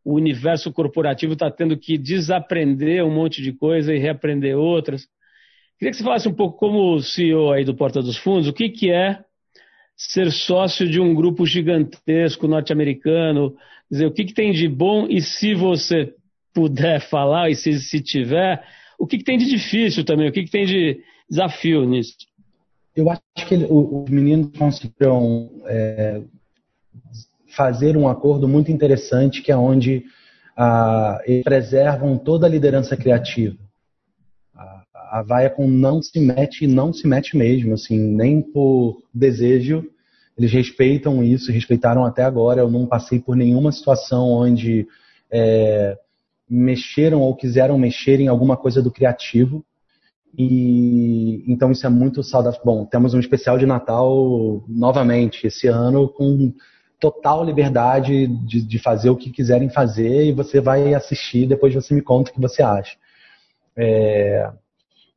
o 0.04 0.14
universo 0.16 0.72
corporativo 0.72 1.34
está 1.34 1.48
tendo 1.52 1.78
que 1.78 1.96
desaprender 1.96 3.04
um 3.04 3.14
monte 3.14 3.40
de 3.40 3.52
coisa 3.52 3.94
e 3.94 3.98
reaprender 3.98 4.58
outras. 4.58 5.06
Queria 5.78 5.92
que 5.92 5.96
você 5.96 6.02
falasse 6.02 6.28
um 6.28 6.34
pouco 6.34 6.58
como 6.58 7.00
CEO 7.00 7.52
aí 7.52 7.64
do 7.64 7.76
Porta 7.76 8.02
dos 8.02 8.16
Fundos, 8.16 8.48
o 8.48 8.52
que, 8.52 8.70
que 8.70 8.90
é 8.90 9.20
ser 9.96 10.32
sócio 10.32 10.88
de 10.88 11.00
um 11.00 11.14
grupo 11.14 11.46
gigantesco 11.46 12.48
norte-americano, 12.48 13.54
dizer, 13.90 14.06
o 14.06 14.12
que, 14.12 14.24
que 14.24 14.34
tem 14.34 14.52
de 14.52 14.68
bom 14.68 15.06
e 15.08 15.20
se 15.20 15.54
você 15.54 16.14
puder 16.52 17.00
falar 17.00 17.50
e 17.50 17.54
se, 17.54 17.80
se 17.80 18.00
tiver, 18.00 18.64
o 18.98 19.06
que, 19.06 19.18
que 19.18 19.24
tem 19.24 19.36
de 19.36 19.46
difícil 19.46 20.04
também? 20.04 20.28
O 20.28 20.32
que, 20.32 20.44
que 20.44 20.50
tem 20.50 20.64
de 20.64 21.00
desafio 21.28 21.84
nisso? 21.84 22.14
Eu 22.96 23.10
acho 23.10 23.22
que 23.48 23.54
os 23.54 24.08
meninos 24.08 24.56
conseguiram 24.56 25.50
é, 25.66 26.22
fazer 27.48 27.96
um 27.96 28.08
acordo 28.08 28.46
muito 28.46 28.70
interessante, 28.70 29.42
que 29.42 29.50
é 29.50 29.56
onde 29.56 30.04
ah, 30.56 31.20
eles 31.26 31.42
preservam 31.42 32.16
toda 32.16 32.46
a 32.46 32.48
liderança 32.48 32.96
criativa. 32.96 33.58
A, 34.54 35.18
a 35.18 35.22
Viacom 35.22 35.66
não 35.66 36.00
se 36.00 36.20
mete, 36.20 36.66
não 36.66 36.92
se 36.92 37.06
mete 37.06 37.36
mesmo, 37.36 37.74
assim, 37.74 37.98
nem 37.98 38.40
por 38.40 39.02
desejo. 39.12 39.84
Eles 40.36 40.52
respeitam 40.52 41.22
isso, 41.22 41.52
respeitaram 41.52 42.04
até 42.04 42.22
agora. 42.22 42.60
Eu 42.60 42.70
não 42.70 42.86
passei 42.86 43.20
por 43.20 43.36
nenhuma 43.36 43.70
situação 43.70 44.28
onde 44.30 44.86
é, 45.30 45.96
mexeram 46.48 47.20
ou 47.20 47.34
quiseram 47.34 47.78
mexer 47.78 48.20
em 48.20 48.28
alguma 48.28 48.56
coisa 48.56 48.82
do 48.82 48.90
criativo. 48.90 49.64
E 50.36 51.44
então 51.46 51.70
isso 51.70 51.86
é 51.86 51.90
muito 51.90 52.22
saudável. 52.22 52.60
Bom, 52.64 52.84
temos 52.84 53.14
um 53.14 53.20
especial 53.20 53.56
de 53.56 53.66
Natal 53.66 54.64
novamente 54.68 55.46
esse 55.46 55.68
ano 55.68 56.08
com 56.08 56.52
total 56.98 57.44
liberdade 57.44 58.26
de, 58.26 58.62
de, 58.62 58.78
fazer 58.78 59.10
o 59.10 59.16
que 59.16 59.30
quiserem 59.30 59.68
fazer 59.68 60.24
e 60.24 60.32
você 60.32 60.60
vai 60.60 60.94
assistir 60.94 61.46
depois 61.46 61.74
você 61.74 61.94
me 61.94 62.00
conta 62.00 62.30
o 62.30 62.34
que 62.34 62.40
você 62.40 62.62
acha. 62.62 62.96
É, 63.76 64.50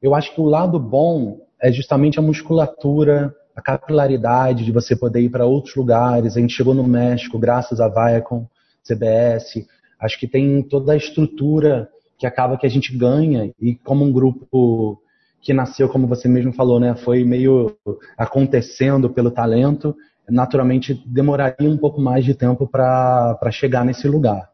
eu 0.01 0.13
acho 0.13 0.33
que 0.33 0.41
o 0.41 0.45
lado 0.45 0.79
bom 0.79 1.39
é 1.61 1.71
justamente 1.71 2.19
a 2.19 2.21
musculatura, 2.21 3.33
a 3.57 3.61
capilaridade 3.61 4.63
de 4.63 4.71
você 4.71 4.95
poder 4.95 5.19
ir 5.19 5.29
para 5.29 5.45
outros 5.45 5.75
lugares. 5.75 6.37
A 6.37 6.39
gente 6.39 6.53
chegou 6.53 6.73
no 6.73 6.83
México 6.83 7.37
graças 7.37 7.81
a 7.81 7.89
Viacom, 7.89 8.45
CBS, 8.87 9.65
Acho 9.99 10.19
que 10.19 10.27
tem 10.27 10.61
toda 10.61 10.93
a 10.93 10.97
estrutura 10.97 11.89
que 12.17 12.27
acaba 12.27 12.57
que 12.57 12.65
a 12.65 12.69
gente 12.69 12.95
ganha 12.95 13.51
e 13.59 13.75
como 13.75 14.05
um 14.05 14.11
grupo 14.11 15.01
que 15.41 15.53
nasceu, 15.53 15.89
como 15.89 16.07
você 16.07 16.27
mesmo 16.27 16.53
falou, 16.53 16.79
né, 16.79 16.95
foi 16.95 17.23
meio 17.23 17.75
acontecendo 18.17 19.09
pelo 19.09 19.31
talento, 19.31 19.95
naturalmente 20.29 20.93
demoraria 21.05 21.69
um 21.69 21.77
pouco 21.77 22.01
mais 22.01 22.25
de 22.25 22.33
tempo 22.33 22.67
para 22.67 23.37
chegar 23.51 23.85
nesse 23.85 24.07
lugar. 24.07 24.49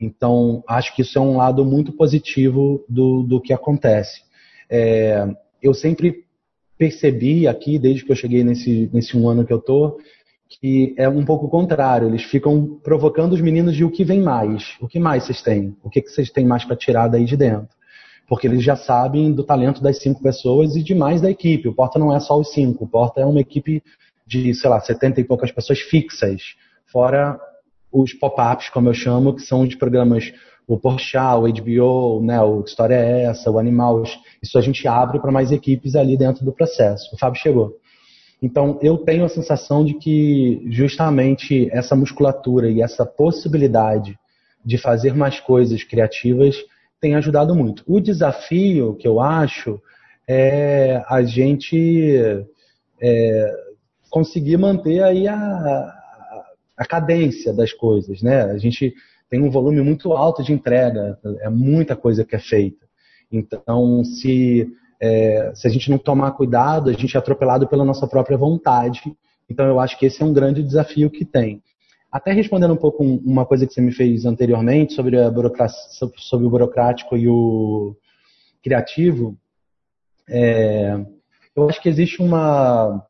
Então, 0.00 0.62
acho 0.68 0.94
que 0.94 1.02
isso 1.02 1.18
é 1.18 1.22
um 1.22 1.38
lado 1.38 1.64
muito 1.64 1.92
positivo 1.92 2.84
do, 2.88 3.22
do 3.22 3.40
que 3.40 3.52
acontece. 3.52 4.22
É, 4.68 5.26
eu 5.62 5.72
sempre 5.72 6.25
percebi 6.78 7.46
aqui, 7.48 7.78
desde 7.78 8.04
que 8.04 8.12
eu 8.12 8.16
cheguei 8.16 8.44
nesse, 8.44 8.90
nesse 8.92 9.16
um 9.16 9.28
ano 9.28 9.44
que 9.44 9.52
eu 9.52 9.60
tô, 9.60 9.98
que 10.48 10.94
é 10.96 11.08
um 11.08 11.24
pouco 11.24 11.48
contrário. 11.48 12.08
Eles 12.08 12.22
ficam 12.22 12.78
provocando 12.82 13.32
os 13.32 13.40
meninos 13.40 13.74
de 13.74 13.84
o 13.84 13.90
que 13.90 14.04
vem 14.04 14.20
mais. 14.20 14.76
O 14.80 14.86
que 14.86 14.98
mais 14.98 15.24
vocês 15.24 15.42
têm? 15.42 15.76
O 15.82 15.90
que, 15.90 16.02
que 16.02 16.10
vocês 16.10 16.30
têm 16.30 16.46
mais 16.46 16.64
para 16.64 16.76
tirar 16.76 17.08
daí 17.08 17.24
de 17.24 17.36
dentro? 17.36 17.68
Porque 18.28 18.46
eles 18.46 18.62
já 18.62 18.76
sabem 18.76 19.32
do 19.32 19.44
talento 19.44 19.82
das 19.82 19.98
cinco 19.98 20.22
pessoas 20.22 20.74
e 20.76 20.82
de 20.82 20.94
mais 20.94 21.20
da 21.20 21.30
equipe. 21.30 21.68
O 21.68 21.74
Porta 21.74 21.98
não 21.98 22.14
é 22.14 22.20
só 22.20 22.38
os 22.38 22.52
cinco. 22.52 22.84
O 22.84 22.88
Porta 22.88 23.20
é 23.20 23.24
uma 23.24 23.40
equipe 23.40 23.82
de, 24.26 24.52
sei 24.54 24.68
lá, 24.68 24.80
setenta 24.80 25.20
e 25.20 25.24
poucas 25.24 25.52
pessoas 25.52 25.80
fixas. 25.80 26.56
Fora 26.86 27.38
os 27.92 28.12
pop-ups, 28.12 28.68
como 28.68 28.88
eu 28.88 28.94
chamo, 28.94 29.34
que 29.34 29.42
são 29.42 29.66
de 29.66 29.76
programas 29.76 30.32
o 30.66 30.78
Porchat, 30.78 31.36
o 31.36 31.42
HBO, 31.42 32.20
né, 32.24 32.40
o 32.42 32.62
História 32.62 32.94
é 32.94 33.24
Essa, 33.24 33.50
o 33.50 33.58
Animals. 33.58 34.18
Isso 34.42 34.58
a 34.58 34.60
gente 34.60 34.86
abre 34.88 35.20
para 35.20 35.30
mais 35.30 35.52
equipes 35.52 35.94
ali 35.94 36.16
dentro 36.16 36.44
do 36.44 36.52
processo. 36.52 37.14
O 37.14 37.18
Fábio 37.18 37.40
chegou. 37.40 37.76
Então, 38.42 38.78
eu 38.82 38.98
tenho 38.98 39.24
a 39.24 39.28
sensação 39.28 39.84
de 39.84 39.94
que 39.94 40.66
justamente 40.68 41.68
essa 41.70 41.94
musculatura 41.94 42.68
e 42.68 42.82
essa 42.82 43.06
possibilidade 43.06 44.18
de 44.64 44.76
fazer 44.76 45.14
mais 45.14 45.38
coisas 45.40 45.84
criativas 45.84 46.56
tem 47.00 47.14
ajudado 47.14 47.54
muito. 47.54 47.84
O 47.86 48.00
desafio 48.00 48.94
que 48.96 49.06
eu 49.06 49.20
acho 49.20 49.80
é 50.28 51.02
a 51.08 51.22
gente 51.22 52.44
é, 53.00 53.52
conseguir 54.10 54.56
manter 54.56 55.02
aí 55.02 55.28
a, 55.28 55.94
a 56.76 56.84
cadência 56.84 57.54
das 57.54 57.72
coisas, 57.72 58.20
né? 58.20 58.42
A 58.42 58.58
gente 58.58 58.92
tem 59.28 59.42
um 59.42 59.50
volume 59.50 59.80
muito 59.80 60.12
alto 60.12 60.42
de 60.42 60.52
entrega, 60.52 61.18
é 61.40 61.48
muita 61.48 61.96
coisa 61.96 62.24
que 62.24 62.36
é 62.36 62.38
feita. 62.38 62.86
Então, 63.30 64.04
se 64.04 64.68
é, 65.00 65.52
se 65.54 65.66
a 65.66 65.70
gente 65.70 65.90
não 65.90 65.98
tomar 65.98 66.32
cuidado, 66.32 66.90
a 66.90 66.92
gente 66.92 67.16
é 67.16 67.18
atropelado 67.18 67.66
pela 67.66 67.84
nossa 67.84 68.06
própria 68.06 68.36
vontade. 68.36 69.02
Então, 69.48 69.66
eu 69.66 69.78
acho 69.78 69.98
que 69.98 70.06
esse 70.06 70.22
é 70.22 70.24
um 70.24 70.32
grande 70.32 70.62
desafio 70.62 71.10
que 71.10 71.24
tem. 71.24 71.62
Até 72.10 72.32
respondendo 72.32 72.72
um 72.72 72.78
pouco 72.78 73.04
uma 73.04 73.44
coisa 73.44 73.66
que 73.66 73.74
você 73.74 73.80
me 73.80 73.92
fez 73.92 74.24
anteriormente 74.24 74.94
sobre, 74.94 75.20
a 75.20 75.30
burocracia, 75.30 76.08
sobre 76.16 76.46
o 76.46 76.50
burocrático 76.50 77.16
e 77.16 77.28
o 77.28 77.94
criativo, 78.62 79.36
é, 80.28 80.98
eu 81.54 81.68
acho 81.68 81.80
que 81.80 81.88
existe 81.88 82.22
uma, 82.22 83.04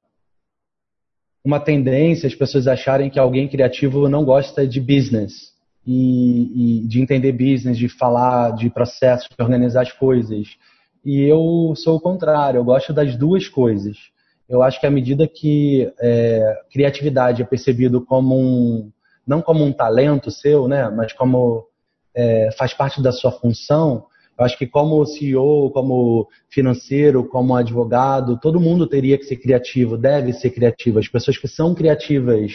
uma 1.45 1.61
tendência 1.61 2.27
as 2.27 2.35
pessoas 2.35 2.67
acharem 2.67 3.09
que 3.09 3.19
alguém 3.19 3.49
criativo 3.49 4.09
não 4.09 4.25
gosta 4.25 4.67
de 4.67 4.81
business 4.81 5.56
e, 5.87 6.83
e 6.83 6.89
de 6.89 7.01
entender 7.01 7.33
business, 7.33 7.79
de 7.79 7.89
falar 7.89 8.51
de 8.53 8.69
processos, 8.69 9.29
de 9.29 9.43
organizar 9.43 9.83
as 9.83 9.93
coisas. 9.93 10.57
E 11.05 11.21
eu 11.23 11.75
sou 11.77 11.97
o 11.97 12.01
contrário, 12.01 12.59
eu 12.59 12.65
gosto 12.65 12.93
das 12.93 13.15
duas 13.17 13.49
coisas. 13.49 13.97
Eu 14.49 14.63
acho 14.63 14.81
que 14.81 14.87
à 14.87 14.91
medida 14.91 15.29
que 15.29 15.93
é, 16.01 16.63
criatividade 16.73 17.43
é 17.43 17.45
percebido 17.45 18.05
como 18.05 18.37
um, 18.37 18.91
não 19.27 19.41
como 19.41 19.65
um 19.65 19.73
talento 19.73 20.31
seu, 20.31 20.67
né, 20.67 20.89
mas 20.91 21.13
como 21.13 21.67
é, 22.15 22.51
faz 22.57 22.75
parte 22.75 23.01
da 23.01 23.13
sua 23.13 23.31
função, 23.31 24.07
eu 24.39 24.45
acho 24.45 24.59
que 24.59 24.67
como 24.67 25.05
CEO, 25.07 25.71
como 25.71 26.29
financeiro, 26.51 27.25
como 27.25 27.55
advogado, 27.55 28.39
todo 28.39 28.61
mundo 28.61 28.87
teria 28.87 29.17
que 29.17 29.25
ser 29.25 29.37
criativo, 29.37 29.97
deve 29.97 30.33
ser 30.33 30.51
criativo. 30.51 30.99
As 30.99 31.09
pessoas 31.09 31.39
que 31.39 31.49
são 31.49 31.75
criativas 31.75 32.53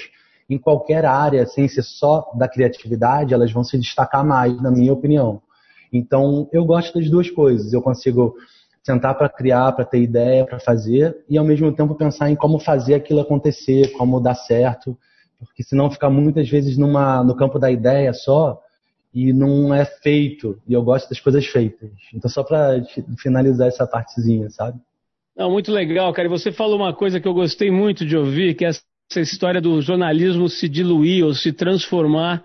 em 0.52 0.58
qualquer 0.58 1.06
área, 1.06 1.46
sem 1.46 1.66
ser 1.68 1.82
só 1.82 2.30
da 2.36 2.46
criatividade, 2.46 3.34
elas 3.34 3.52
vão 3.52 3.64
se 3.64 3.78
destacar 3.78 4.26
mais, 4.26 4.62
na 4.62 4.70
minha 4.70 4.92
opinião. 4.92 5.42
Então, 5.94 6.50
eu 6.52 6.66
gosto 6.66 7.00
das 7.00 7.10
duas 7.10 7.30
coisas. 7.30 7.72
Eu 7.72 7.82
consigo 7.82 8.36
sentar 8.84 9.18
para 9.18 9.30
criar, 9.30 9.72
para 9.72 9.86
ter 9.86 10.02
ideia, 10.02 10.46
para 10.46 10.60
fazer, 10.60 11.24
e 11.30 11.38
ao 11.38 11.46
mesmo 11.46 11.72
tempo 11.72 11.96
pensar 11.96 12.30
em 12.30 12.36
como 12.36 12.60
fazer 12.60 12.96
aquilo 12.96 13.22
acontecer, 13.22 13.94
como 13.94 14.20
dar 14.20 14.36
certo, 14.36 14.98
porque 15.40 15.64
senão 15.64 15.90
fica 15.90 16.10
muitas 16.10 16.50
vezes 16.50 16.78
numa, 16.78 17.24
no 17.24 17.36
campo 17.36 17.58
da 17.58 17.72
ideia 17.72 18.14
só 18.14 18.62
e 19.14 19.32
não 19.32 19.74
é 19.74 19.86
feito. 19.86 20.60
E 20.68 20.74
eu 20.74 20.84
gosto 20.84 21.10
das 21.10 21.20
coisas 21.20 21.46
feitas. 21.46 21.90
Então, 22.14 22.30
só 22.30 22.44
para 22.44 22.84
finalizar 23.18 23.70
essa 23.70 23.88
partezinha, 23.88 24.50
sabe? 24.50 24.78
Não, 25.36 25.50
muito 25.50 25.72
legal, 25.72 26.12
cara. 26.14 26.28
E 26.28 26.30
você 26.30 26.52
falou 26.52 26.76
uma 26.76 26.94
coisa 26.94 27.22
que 27.22 27.28
eu 27.28 27.34
gostei 27.34 27.72
muito 27.72 28.06
de 28.06 28.18
ouvir, 28.18 28.54
que 28.56 28.66
é 28.66 28.68
essa 28.68 28.82
história 29.20 29.60
do 29.60 29.82
jornalismo 29.82 30.48
se 30.48 30.70
diluir 30.70 31.26
ou 31.26 31.34
se 31.34 31.52
transformar 31.52 32.44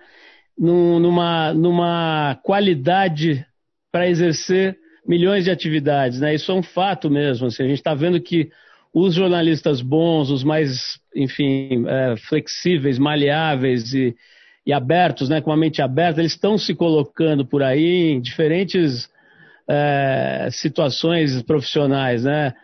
num, 0.59 0.99
numa, 0.99 1.53
numa 1.53 2.39
qualidade 2.43 3.45
para 3.93 4.09
exercer 4.09 4.77
milhões 5.07 5.45
de 5.45 5.51
atividades. 5.51 6.21
Né? 6.21 6.35
Isso 6.35 6.51
é 6.51 6.55
um 6.55 6.63
fato 6.63 7.11
mesmo. 7.11 7.47
Assim, 7.47 7.63
a 7.63 7.69
gente 7.69 7.79
está 7.79 7.95
vendo 7.95 8.21
que 8.21 8.51
os 8.93 9.15
jornalistas 9.15 9.83
bons, 9.83 10.31
os 10.31 10.43
mais, 10.43 10.99
enfim, 11.15 11.85
é, 11.87 12.17
flexíveis, 12.17 12.99
maleáveis 12.99 13.93
e, 13.93 14.17
e, 14.65 14.73
abertos, 14.73 15.29
né, 15.29 15.41
com 15.43 15.53
a 15.53 15.57
mente 15.57 15.83
aberta, 15.83 16.21
eles 16.21 16.33
estão 16.33 16.57
se 16.57 16.75
colocando 16.75 17.45
por 17.45 17.63
aí 17.63 18.13
em 18.13 18.21
diferentes 18.21 19.09
é, 19.69 20.49
situações 20.51 21.43
profissionais, 21.43 22.25
né? 22.25 22.55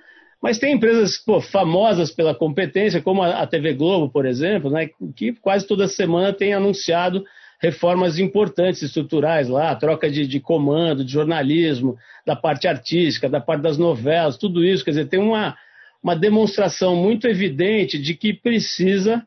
Mas 0.42 0.59
tem 0.59 0.74
empresas 0.74 1.16
pô, 1.16 1.40
famosas 1.40 2.11
pela 2.11 2.35
competência, 2.35 3.00
como 3.00 3.22
a, 3.22 3.46
TV 3.46 3.74
Globo, 3.74 4.11
por 4.11 4.26
exemplo, 4.26 4.68
né, 4.68 4.90
que 5.14 5.33
quase 5.35 5.64
toda 5.66 5.87
semana 5.87 6.33
tem 6.33 6.52
anunciado 6.52 7.24
reformas 7.61 8.18
importantes 8.18 8.83
estruturais 8.83 9.48
lá, 9.48 9.72
troca 9.76 10.11
de, 10.11 10.26
de, 10.26 10.40
comando, 10.40 11.05
de 11.05 11.12
jornalismo, 11.12 11.96
da 12.26 12.35
parte 12.35 12.66
artística, 12.66 13.28
da 13.28 13.40
parte 13.40 13.62
das 13.62 13.78
novelas, 13.78 14.37
tudo 14.37 14.64
isso. 14.64 14.85
Quer 14.85 14.90
dizer, 14.90 15.09
tem 15.09 15.20
uma, 15.20 15.57
uma 16.02 16.16
demonstração 16.16 16.96
muito 16.96 17.28
evidente 17.28 17.96
de 17.96 18.14
que 18.14 18.33
precisa 18.33 19.24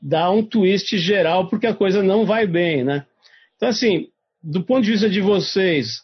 dar 0.00 0.30
um 0.30 0.42
twist 0.42 0.96
geral, 0.96 1.46
porque 1.48 1.66
a 1.66 1.74
coisa 1.74 2.02
não 2.02 2.24
vai 2.24 2.46
bem, 2.46 2.82
né? 2.82 3.04
Então, 3.56 3.68
assim, 3.68 4.08
do 4.42 4.62
ponto 4.62 4.82
de 4.82 4.92
vista 4.92 5.10
de 5.10 5.20
vocês, 5.20 6.00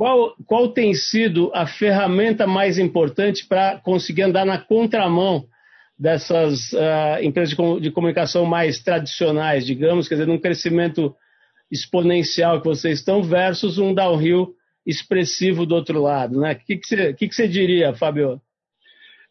qual, 0.00 0.34
qual 0.46 0.68
tem 0.68 0.94
sido 0.94 1.50
a 1.52 1.66
ferramenta 1.66 2.46
mais 2.46 2.78
importante 2.78 3.46
para 3.46 3.78
conseguir 3.80 4.22
andar 4.22 4.46
na 4.46 4.56
contramão 4.56 5.44
dessas 5.98 6.72
uh, 6.72 7.22
empresas 7.22 7.54
de, 7.54 7.80
de, 7.80 7.90
comunicação 7.90 8.46
mais 8.46 8.82
tradicionais, 8.82 9.66
digamos, 9.66 10.08
quer 10.08 10.14
dizer, 10.14 10.26
num 10.26 10.38
crescimento 10.38 11.14
exponencial 11.70 12.62
que 12.62 12.66
vocês 12.66 13.00
estão, 13.00 13.22
versus 13.22 13.76
um 13.76 13.92
downhill 13.92 14.54
expressivo 14.86 15.66
do 15.66 15.74
outro 15.74 16.00
lado, 16.00 16.40
né? 16.40 16.52
O 16.52 16.64
que, 16.64 16.78
que, 16.78 17.34
você, 17.34 17.46
diria, 17.46 17.92
Fábio? 17.92 18.40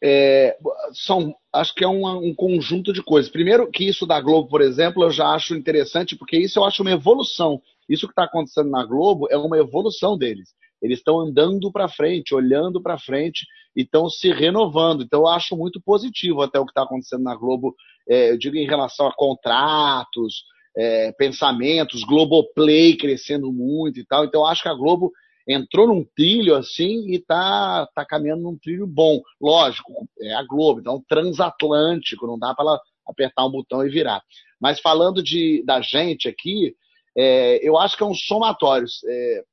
É, 0.04 0.56
são, 0.94 1.34
acho 1.52 1.74
que 1.74 1.84
é 1.84 1.88
um, 1.88 2.06
um, 2.06 2.36
conjunto 2.36 2.94
de 2.94 3.02
coisas. 3.02 3.32
Primeiro, 3.32 3.72
que 3.72 3.90
isso 3.90 4.06
da 4.06 4.22
Globo, 4.22 4.48
por 4.48 4.62
exemplo, 4.62 5.02
eu 5.02 5.10
já 5.10 5.30
acho 5.30 5.56
interessante, 5.56 6.16
porque 6.16 6.38
isso 6.38 6.60
eu 6.60 6.64
acho 6.64 6.84
uma 6.84 6.92
evolução. 6.92 7.60
Isso 7.90 8.06
que 8.06 8.12
está 8.12 8.26
acontecendo 8.26 8.70
na 8.70 8.86
Globo 8.86 9.28
é 9.32 9.36
uma 9.36 9.58
evolução 9.58 10.16
deles. 10.16 10.59
Eles 10.82 11.00
estão 11.00 11.20
andando 11.20 11.72
para 11.72 11.90
frente, 11.90 12.34
olhando 12.34 12.82
para 12.82 12.98
frente 12.98 13.46
e 13.76 13.82
estão 13.82 14.10
se 14.10 14.32
renovando. 14.32 15.04
Então, 15.04 15.22
eu 15.22 15.28
acho 15.28 15.56
muito 15.56 15.82
positivo 15.82 16.42
até 16.42 16.60
o 16.60 16.66
que 16.66 16.72
está 16.72 16.84
acontecendo 16.84 17.24
na 17.24 17.36
Globo, 17.36 17.76
é, 18.08 18.32
eu 18.32 18.38
digo 18.38 18.56
em 18.56 18.66
relação 18.66 19.08
a 19.08 19.14
contratos, 19.14 20.44
é, 20.76 21.12
pensamentos, 21.12 22.04
Globoplay 22.04 22.96
crescendo 22.96 23.52
muito 23.52 24.00
e 24.00 24.06
tal. 24.06 24.26
Então, 24.26 24.42
eu 24.42 24.48
acho 24.48 24.64
que 24.64 24.70
a 24.70 24.74
Globo 24.74 25.12
entrou 25.48 25.88
num 25.88 26.06
trilho 26.16 26.56
assim 26.56 27.10
e 27.10 27.16
está 27.16 27.88
tá 27.96 28.06
caminhando 28.06 28.44
num 28.44 28.58
trilho 28.58 28.86
bom. 28.86 29.22
Lógico, 29.42 30.08
é 30.22 30.34
a 30.34 30.44
Globo, 30.44 30.80
então 30.80 31.04
transatlântico, 31.10 32.28
não 32.28 32.38
dá 32.38 32.54
para 32.54 32.80
apertar 33.08 33.46
um 33.46 33.52
botão 33.52 33.86
e 33.86 33.90
virar. 33.90 34.22
Mas 34.62 34.80
falando 34.80 35.24
de, 35.24 35.64
da 35.66 35.82
gente 35.82 36.28
aqui, 36.28 36.76
é, 37.18 37.68
eu 37.68 37.78
acho 37.78 37.98
que 37.98 38.04
é 38.04 38.06
um 38.06 38.14
somatório. 38.14 38.88
É, 39.08 39.44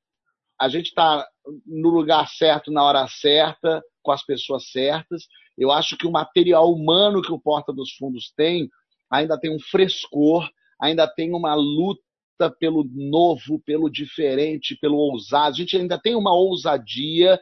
a 0.60 0.68
gente 0.68 0.86
está 0.86 1.26
no 1.66 1.90
lugar 1.90 2.26
certo, 2.28 2.72
na 2.72 2.82
hora 2.82 3.06
certa, 3.08 3.82
com 4.02 4.12
as 4.12 4.24
pessoas 4.24 4.70
certas. 4.70 5.24
Eu 5.56 5.70
acho 5.70 5.96
que 5.96 6.06
o 6.06 6.12
material 6.12 6.72
humano 6.72 7.22
que 7.22 7.32
o 7.32 7.40
Porta 7.40 7.72
dos 7.72 7.92
Fundos 7.92 8.32
tem 8.36 8.68
ainda 9.10 9.38
tem 9.38 9.54
um 9.54 9.60
frescor, 9.60 10.48
ainda 10.80 11.06
tem 11.06 11.32
uma 11.32 11.54
luta 11.54 12.00
pelo 12.58 12.84
novo, 12.92 13.60
pelo 13.64 13.90
diferente, 13.90 14.76
pelo 14.80 14.96
ousado. 14.96 15.54
A 15.54 15.56
gente 15.56 15.76
ainda 15.76 15.98
tem 15.98 16.14
uma 16.14 16.34
ousadia 16.34 17.40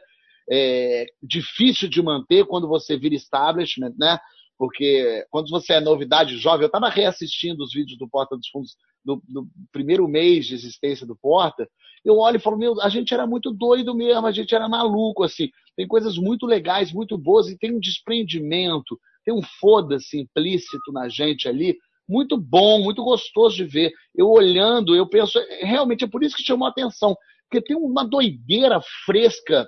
é, 0.49 1.05
difícil 1.21 1.89
de 1.89 2.01
manter 2.01 2.45
quando 2.45 2.67
você 2.67 2.97
vira 2.97 3.15
establishment, 3.15 3.93
né? 3.97 4.19
Porque 4.57 5.25
quando 5.29 5.49
você 5.49 5.73
é 5.73 5.79
novidade 5.81 6.37
jovem, 6.37 6.61
eu 6.61 6.67
estava 6.67 6.87
reassistindo 6.89 7.63
os 7.63 7.73
vídeos 7.73 7.97
do 7.97 8.07
Porta 8.07 8.37
dos 8.37 8.47
Fundos 8.47 8.75
do, 9.05 9.21
do, 9.27 9.47
primeiro 9.71 10.07
mês 10.07 10.47
de 10.47 10.55
existência 10.55 11.05
do 11.05 11.15
Porta, 11.15 11.69
eu 12.03 12.17
olho 12.17 12.37
e 12.37 12.39
falo, 12.39 12.57
meu, 12.57 12.81
a 12.81 12.89
gente 12.89 13.13
era 13.13 13.27
muito 13.27 13.51
doido 13.51 13.95
mesmo, 13.95 14.25
a 14.25 14.31
gente 14.31 14.53
era 14.53 14.67
maluco, 14.67 15.23
assim. 15.23 15.49
Tem 15.77 15.87
coisas 15.87 16.17
muito 16.17 16.45
legais, 16.45 16.91
muito 16.91 17.17
boas, 17.17 17.47
e 17.47 17.57
tem 17.57 17.73
um 17.73 17.79
desprendimento, 17.79 18.99
tem 19.23 19.33
um 19.33 19.41
foda-se 19.59 20.19
implícito 20.19 20.91
na 20.91 21.07
gente 21.07 21.47
ali, 21.47 21.77
muito 22.07 22.37
bom, 22.37 22.81
muito 22.83 23.03
gostoso 23.03 23.55
de 23.55 23.65
ver. 23.65 23.91
Eu 24.15 24.29
olhando, 24.29 24.95
eu 24.95 25.07
penso, 25.07 25.39
realmente 25.61 26.03
é 26.03 26.07
por 26.07 26.23
isso 26.23 26.35
que 26.35 26.43
chamou 26.43 26.67
a 26.67 26.71
atenção, 26.71 27.15
porque 27.49 27.65
tem 27.65 27.77
uma 27.77 28.03
doideira 28.03 28.79
fresca, 29.05 29.67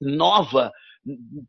nova, 0.00 0.72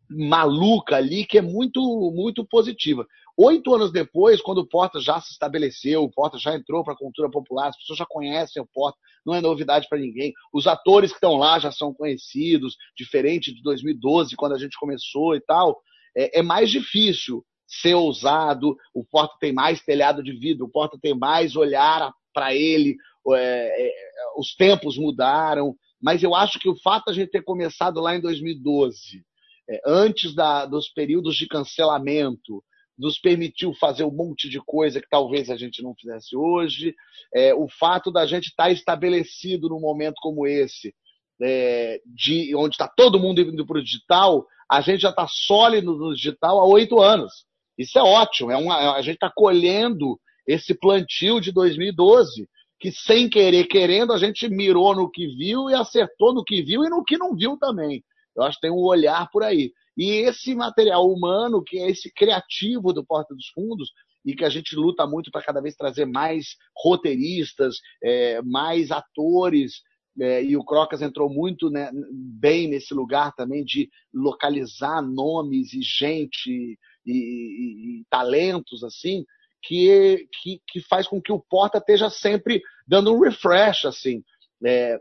maluca 0.10 0.96
ali, 0.96 1.26
que 1.26 1.38
é 1.38 1.42
muito, 1.42 1.82
muito 2.16 2.46
positiva. 2.46 3.06
Oito 3.36 3.74
anos 3.74 3.92
depois, 3.92 4.42
quando 4.42 4.60
o 4.60 4.68
Porta 4.68 5.00
já 5.00 5.20
se 5.20 5.32
estabeleceu, 5.32 6.04
o 6.04 6.12
Porta 6.12 6.38
já 6.38 6.56
entrou 6.56 6.84
para 6.84 6.94
a 6.94 6.98
cultura 6.98 7.32
popular, 7.32 7.70
as 7.70 7.78
pessoas 7.78 7.98
já 7.98 8.06
conhecem 8.06 8.62
o 8.62 8.68
Porta, 8.72 8.98
não 9.26 9.34
é 9.34 9.42
novidade 9.42 9.88
para 9.90 9.98
ninguém. 9.98 10.32
Os 10.54 10.68
atores 10.68 11.10
que 11.10 11.18
estão 11.18 11.36
lá 11.36 11.58
já 11.58 11.72
são 11.72 11.94
conhecidos, 11.94 12.78
diferente 12.96 13.52
de 13.52 13.64
2012, 13.64 14.36
quando 14.36 14.54
a 14.54 14.60
gente 14.60 14.78
começou 14.78 15.36
e 15.36 15.42
tal. 15.42 15.82
É, 16.16 16.40
é 16.40 16.42
mais 16.44 16.70
difícil 16.70 17.44
ser 17.66 17.96
ousado, 17.96 18.78
o 18.94 19.04
Porta 19.04 19.36
tem 19.40 19.52
mais 19.52 19.82
telhado 19.82 20.22
de 20.22 20.32
vidro, 20.32 20.66
o 20.66 20.72
Porta 20.72 20.98
tem 21.02 21.18
mais 21.18 21.56
olhar 21.56 22.14
para 22.32 22.54
ele, 22.54 22.96
é, 23.30 23.88
é, 23.88 23.94
os 24.38 24.54
tempos 24.54 24.98
mudaram, 24.98 25.76
mas 26.00 26.22
eu 26.22 26.36
acho 26.36 26.60
que 26.60 26.70
o 26.70 26.76
fato 26.76 27.06
de 27.06 27.12
a 27.12 27.14
gente 27.14 27.32
ter 27.32 27.44
começado 27.44 28.00
lá 28.00 28.16
em 28.16 28.22
2012, 28.22 29.24
é, 29.70 29.82
antes 29.88 30.36
da, 30.36 30.66
dos 30.66 30.90
períodos 30.90 31.36
de 31.36 31.48
cancelamento, 31.48 32.64
nos 32.98 33.20
permitiu 33.20 33.74
fazer 33.74 34.04
um 34.04 34.12
monte 34.12 34.48
de 34.48 34.60
coisa 34.60 35.02
que 35.02 35.10
talvez 35.10 35.50
a 35.50 35.58
gente 35.58 35.82
não 35.82 35.96
fizesse 35.96 36.36
hoje. 36.36 36.94
É, 37.34 37.54
o 37.54 37.68
fato 37.68 38.12
da 38.12 38.26
gente 38.26 38.48
estar 38.48 38.66
tá 38.66 38.72
estabelecido 38.72 39.70
num 39.70 39.80
momento 39.80 40.16
como 40.22 40.46
esse, 40.46 40.94
é, 41.42 42.00
de 42.06 42.56
onde 42.56 42.76
está 42.76 42.88
todo 42.88 43.20
mundo 43.20 43.42
indo 43.42 43.66
para 43.66 43.80
o 43.80 43.84
digital, 43.84 44.46
a 44.70 44.82
gente 44.82 45.02
já 45.02 45.10
está 45.10 45.28
sólido 45.28 45.96
no 45.96 46.14
digital 46.14 46.60
há 46.60 46.66
oito 46.66 47.00
anos. 47.02 47.46
Isso 47.78 47.98
é 47.98 48.04
ótimo. 48.04 48.52
É 48.52 48.58
uma, 48.58 48.96
a 48.96 49.02
gente 49.02 49.16
está 49.16 49.32
colhendo 49.34 50.20
esse 50.48 50.74
plantio 50.74 51.40
de 51.40 51.52
2012, 51.52 52.48
que 52.80 52.92
sem 52.92 53.30
querer, 53.30 53.66
querendo, 53.66 54.14
a 54.14 54.18
gente 54.18 54.48
mirou 54.50 54.96
no 54.96 55.10
que 55.10 55.28
viu 55.28 55.70
e 55.70 55.74
acertou 55.74 56.34
no 56.34 56.44
que 56.44 56.62
viu 56.62 56.84
e 56.84 56.90
no 56.90 57.04
que 57.04 57.18
não 57.18 57.36
viu 57.36 57.58
também. 57.58 58.04
Eu 58.36 58.44
acho 58.44 58.58
que 58.58 58.68
tem 58.68 58.72
um 58.72 58.84
olhar 58.84 59.30
por 59.32 59.44
aí. 59.44 59.72
E 59.98 60.12
esse 60.26 60.56
material 60.56 61.08
humano, 61.10 61.64
que 61.64 61.78
é 61.78 61.90
esse 61.90 62.12
criativo 62.12 62.92
do 62.92 63.06
Porta 63.06 63.34
dos 63.36 63.48
Fundos, 63.50 63.92
e 64.26 64.34
que 64.36 64.46
a 64.46 64.50
gente 64.50 64.76
luta 64.76 65.06
muito 65.06 65.30
para 65.32 65.44
cada 65.44 65.62
vez 65.62 65.76
trazer 65.76 66.06
mais 66.06 66.56
roteiristas, 66.76 67.76
é, 68.02 68.42
mais 68.42 68.90
atores, 68.90 69.82
é, 70.20 70.44
e 70.44 70.56
o 70.56 70.64
Crocas 70.64 71.02
entrou 71.02 71.30
muito 71.30 71.70
né, 71.70 71.90
bem 72.40 72.68
nesse 72.68 72.94
lugar 72.94 73.34
também 73.34 73.64
de 73.64 73.90
localizar 74.14 75.02
nomes 75.02 75.74
e 75.74 75.82
gente 75.82 76.50
e, 76.50 76.78
e, 77.06 78.00
e 78.00 78.06
talentos 78.10 78.84
assim 78.84 79.26
que, 79.64 80.28
que, 80.42 80.62
que, 80.68 80.82
faz 80.82 81.08
com 81.08 81.22
que 81.22 81.32
o 81.32 81.40
Porta 81.40 81.80
esteja 81.80 82.10
sempre 82.12 82.62
dando 82.88 83.12
um 83.12 83.22
refresh 83.22 83.86
assim 83.86 84.24
é, 84.64 85.00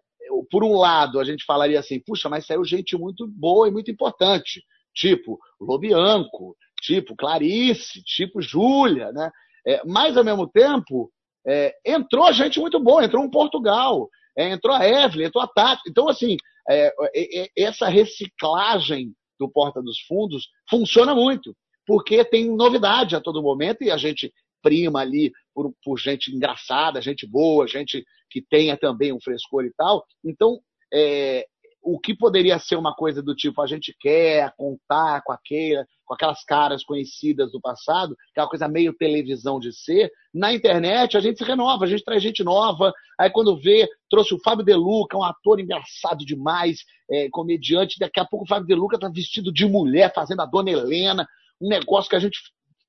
por 0.51 0.65
um 0.65 0.77
lado 0.77 1.21
a 1.21 1.25
gente 1.25 1.45
falaria 1.45 1.79
assim 1.79 2.01
puxa 2.01 2.29
mas 2.29 2.47
saiu 2.47 2.65
gente 2.65 2.97
muito 2.97 3.27
boa 3.27 3.69
e 3.69 3.71
muito 3.71 3.91
importante 3.91 4.63
tipo 4.95 5.39
Lobianco, 5.61 6.57
tipo 6.81 7.17
Clarice, 7.17 8.03
tipo 8.03 8.43
Júlia, 8.43 9.13
né? 9.13 9.31
É, 9.67 9.83
mas 9.87 10.17
ao 10.17 10.25
mesmo 10.25 10.47
tempo 10.49 11.11
é, 11.47 11.75
entrou 11.85 12.33
gente 12.33 12.61
muito 12.61 12.79
boa, 12.81 13.05
entrou 13.05 13.23
um 13.23 13.31
Portugal, 13.31 14.09
é, 14.37 14.51
entrou 14.51 14.75
a 14.75 14.87
Evelyn, 14.87 15.27
entrou 15.27 15.43
a 15.43 15.49
Tati. 15.49 15.83
Então, 15.89 16.09
assim, 16.09 16.37
é, 16.69 16.93
é, 17.15 17.43
é, 17.43 17.49
essa 17.57 17.89
reciclagem 17.89 19.13
do 19.39 19.49
Porta 19.49 19.83
dos 19.83 20.01
Fundos 20.01 20.49
funciona 20.69 21.15
muito, 21.15 21.55
porque 21.87 22.25
tem 22.25 22.55
novidade 22.55 23.17
a 23.17 23.21
todo 23.21 23.43
momento 23.43 23.83
e 23.83 23.91
a 23.91 23.97
gente 23.97 24.33
prima 24.63 25.01
ali 25.01 25.33
por, 25.55 25.75
por 25.85 25.99
gente 25.99 26.35
engraçada, 26.35 27.03
gente 27.03 27.27
boa, 27.27 27.67
gente 27.67 28.05
que 28.31 28.41
tenha 28.41 28.77
também 28.77 29.13
um 29.13 29.21
frescor 29.21 29.65
e 29.65 29.73
tal. 29.75 30.05
Então, 30.25 30.59
é, 30.93 31.47
o 31.83 31.99
que 31.99 32.17
poderia 32.17 32.59
ser 32.61 32.77
uma 32.77 32.95
coisa 32.95 33.21
do 33.21 33.35
tipo 33.35 33.61
a 33.61 33.67
gente 33.67 33.95
quer 33.99 34.55
contar 34.57 35.21
com 35.23 35.33
aquela, 35.33 35.85
com 36.05 36.15
aquelas 36.15 36.45
caras 36.45 36.85
conhecidas 36.85 37.51
do 37.51 37.61
passado, 37.61 38.17
que 38.33 38.39
é 38.39 38.43
uma 38.43 38.49
coisa 38.49 38.69
meio 38.69 38.97
televisão 38.97 39.59
de 39.59 39.73
ser. 39.73 40.11
Na 40.33 40.53
internet, 40.53 41.17
a 41.17 41.21
gente 41.21 41.39
se 41.39 41.45
renova, 41.45 41.85
a 41.85 41.89
gente 41.89 42.05
traz 42.05 42.23
gente 42.23 42.45
nova. 42.45 42.93
Aí, 43.19 43.29
quando 43.31 43.57
vê, 43.57 43.89
trouxe 44.09 44.33
o 44.33 44.39
Fábio 44.39 44.65
De 44.65 44.75
Luca, 44.75 45.19
um 45.19 45.25
ator 45.25 45.59
engraçado 45.59 46.25
demais, 46.25 46.85
é, 47.11 47.29
comediante. 47.31 47.99
Daqui 47.99 48.21
a 48.21 48.25
pouco 48.25 48.45
o 48.45 48.49
Fábio 48.49 48.69
De 48.69 48.75
Luca 48.75 48.97
está 48.97 49.09
vestido 49.09 49.53
de 49.53 49.67
mulher, 49.67 50.13
fazendo 50.15 50.43
a 50.43 50.47
Dona 50.47 50.71
Helena, 50.71 51.27
um 51.61 51.69
negócio 51.69 52.09
que 52.09 52.17
a 52.17 52.21
gente 52.21 52.39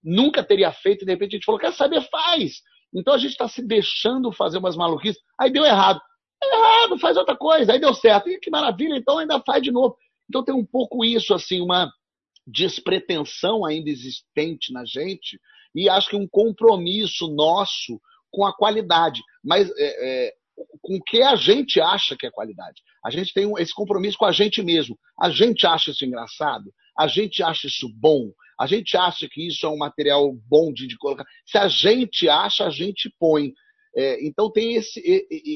nunca 0.03 0.43
teria 0.43 0.71
feito, 0.71 1.03
e 1.03 1.05
de 1.05 1.11
repente 1.11 1.35
a 1.35 1.37
gente 1.37 1.45
falou: 1.45 1.59
quer 1.59 1.73
saber, 1.73 2.01
faz. 2.09 2.61
Então 2.93 3.13
a 3.13 3.17
gente 3.17 3.31
está 3.31 3.47
se 3.47 3.65
deixando 3.65 4.31
fazer 4.31 4.57
umas 4.57 4.75
maluquices. 4.75 5.21
Aí 5.39 5.51
deu 5.51 5.65
errado. 5.65 5.99
Deu 6.41 6.51
errado, 6.51 6.99
faz 6.99 7.17
outra 7.17 7.35
coisa. 7.35 7.73
Aí 7.73 7.79
deu 7.79 7.93
certo. 7.93 8.29
E 8.29 8.39
que 8.39 8.51
maravilha, 8.51 8.95
então 8.95 9.17
ainda 9.17 9.41
faz 9.45 9.63
de 9.63 9.71
novo. 9.71 9.95
Então 10.29 10.43
tem 10.43 10.53
um 10.53 10.65
pouco 10.65 11.03
isso, 11.03 11.33
assim, 11.33 11.61
uma 11.61 11.91
despretensão 12.45 13.65
ainda 13.65 13.89
existente 13.89 14.73
na 14.73 14.83
gente 14.83 15.39
e 15.73 15.89
acho 15.89 16.09
que 16.09 16.15
um 16.15 16.27
compromisso 16.27 17.27
nosso 17.33 17.99
com 18.31 18.45
a 18.45 18.53
qualidade. 18.53 19.21
Mas 19.43 19.69
é, 19.77 20.27
é, 20.27 20.33
com 20.81 20.97
o 20.97 21.03
que 21.03 21.21
a 21.21 21.35
gente 21.35 21.79
acha 21.79 22.15
que 22.17 22.25
é 22.25 22.31
qualidade. 22.31 22.81
A 23.03 23.09
gente 23.09 23.33
tem 23.33 23.51
esse 23.57 23.73
compromisso 23.73 24.17
com 24.17 24.25
a 24.25 24.31
gente 24.31 24.61
mesmo. 24.61 24.97
A 25.19 25.29
gente 25.29 25.65
acha 25.65 25.91
isso 25.91 26.05
engraçado, 26.05 26.71
a 26.97 27.07
gente 27.07 27.41
acha 27.41 27.67
isso 27.67 27.89
bom, 27.95 28.31
a 28.59 28.67
gente 28.67 28.95
acha 28.97 29.27
que 29.29 29.47
isso 29.47 29.65
é 29.65 29.69
um 29.69 29.77
material 29.77 30.33
bom 30.47 30.71
de, 30.71 30.87
de 30.87 30.97
colocar. 30.97 31.25
Se 31.45 31.57
a 31.57 31.67
gente 31.67 32.29
acha, 32.29 32.65
a 32.65 32.69
gente 32.69 33.13
põe. 33.19 33.53
É, 33.95 34.25
então 34.25 34.51
tem 34.51 34.75
esse, 34.75 35.01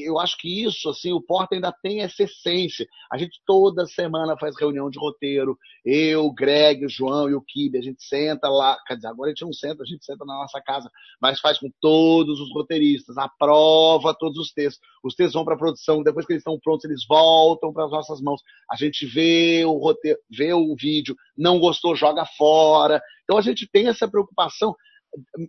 eu 0.04 0.18
acho 0.18 0.38
que 0.38 0.64
isso, 0.64 0.88
assim, 0.88 1.12
o 1.12 1.20
Porta 1.20 1.56
ainda 1.56 1.72
tem 1.82 2.02
essa 2.02 2.22
essência. 2.22 2.86
A 3.12 3.18
gente 3.18 3.40
toda 3.44 3.86
semana 3.86 4.36
faz 4.38 4.54
reunião 4.58 4.88
de 4.88 4.98
roteiro, 4.98 5.58
eu, 5.84 6.30
Greg, 6.32 6.84
o 6.84 6.88
João 6.88 7.28
e 7.28 7.34
o 7.34 7.42
Kibe, 7.42 7.78
a 7.78 7.82
gente 7.82 8.02
senta 8.02 8.48
lá, 8.48 8.78
quer 8.86 8.94
dizer, 8.94 9.08
agora 9.08 9.30
a 9.30 9.34
gente 9.34 9.44
não 9.44 9.52
senta, 9.52 9.82
a 9.82 9.86
gente 9.86 10.04
senta 10.04 10.24
na 10.24 10.34
nossa 10.34 10.60
casa, 10.60 10.88
mas 11.20 11.40
faz 11.40 11.58
com 11.58 11.68
todos 11.80 12.40
os 12.40 12.52
roteiristas, 12.52 13.18
aprova 13.18 14.14
todos 14.14 14.38
os 14.38 14.52
textos. 14.52 14.80
Os 15.02 15.14
textos 15.14 15.34
vão 15.34 15.44
para 15.44 15.54
a 15.54 15.58
produção, 15.58 16.02
depois 16.02 16.24
que 16.24 16.32
eles 16.32 16.40
estão 16.40 16.58
prontos, 16.60 16.84
eles 16.84 17.04
voltam 17.08 17.72
para 17.72 17.86
as 17.86 17.90
nossas 17.90 18.20
mãos. 18.20 18.40
A 18.70 18.76
gente 18.76 19.04
vê 19.06 19.64
o 19.64 19.78
roteiro, 19.78 20.18
vê 20.30 20.52
o 20.52 20.76
vídeo, 20.76 21.16
não 21.36 21.58
gostou, 21.58 21.96
joga 21.96 22.24
fora. 22.36 23.02
Então 23.24 23.36
a 23.36 23.42
gente 23.42 23.68
tem 23.70 23.88
essa 23.88 24.08
preocupação 24.08 24.74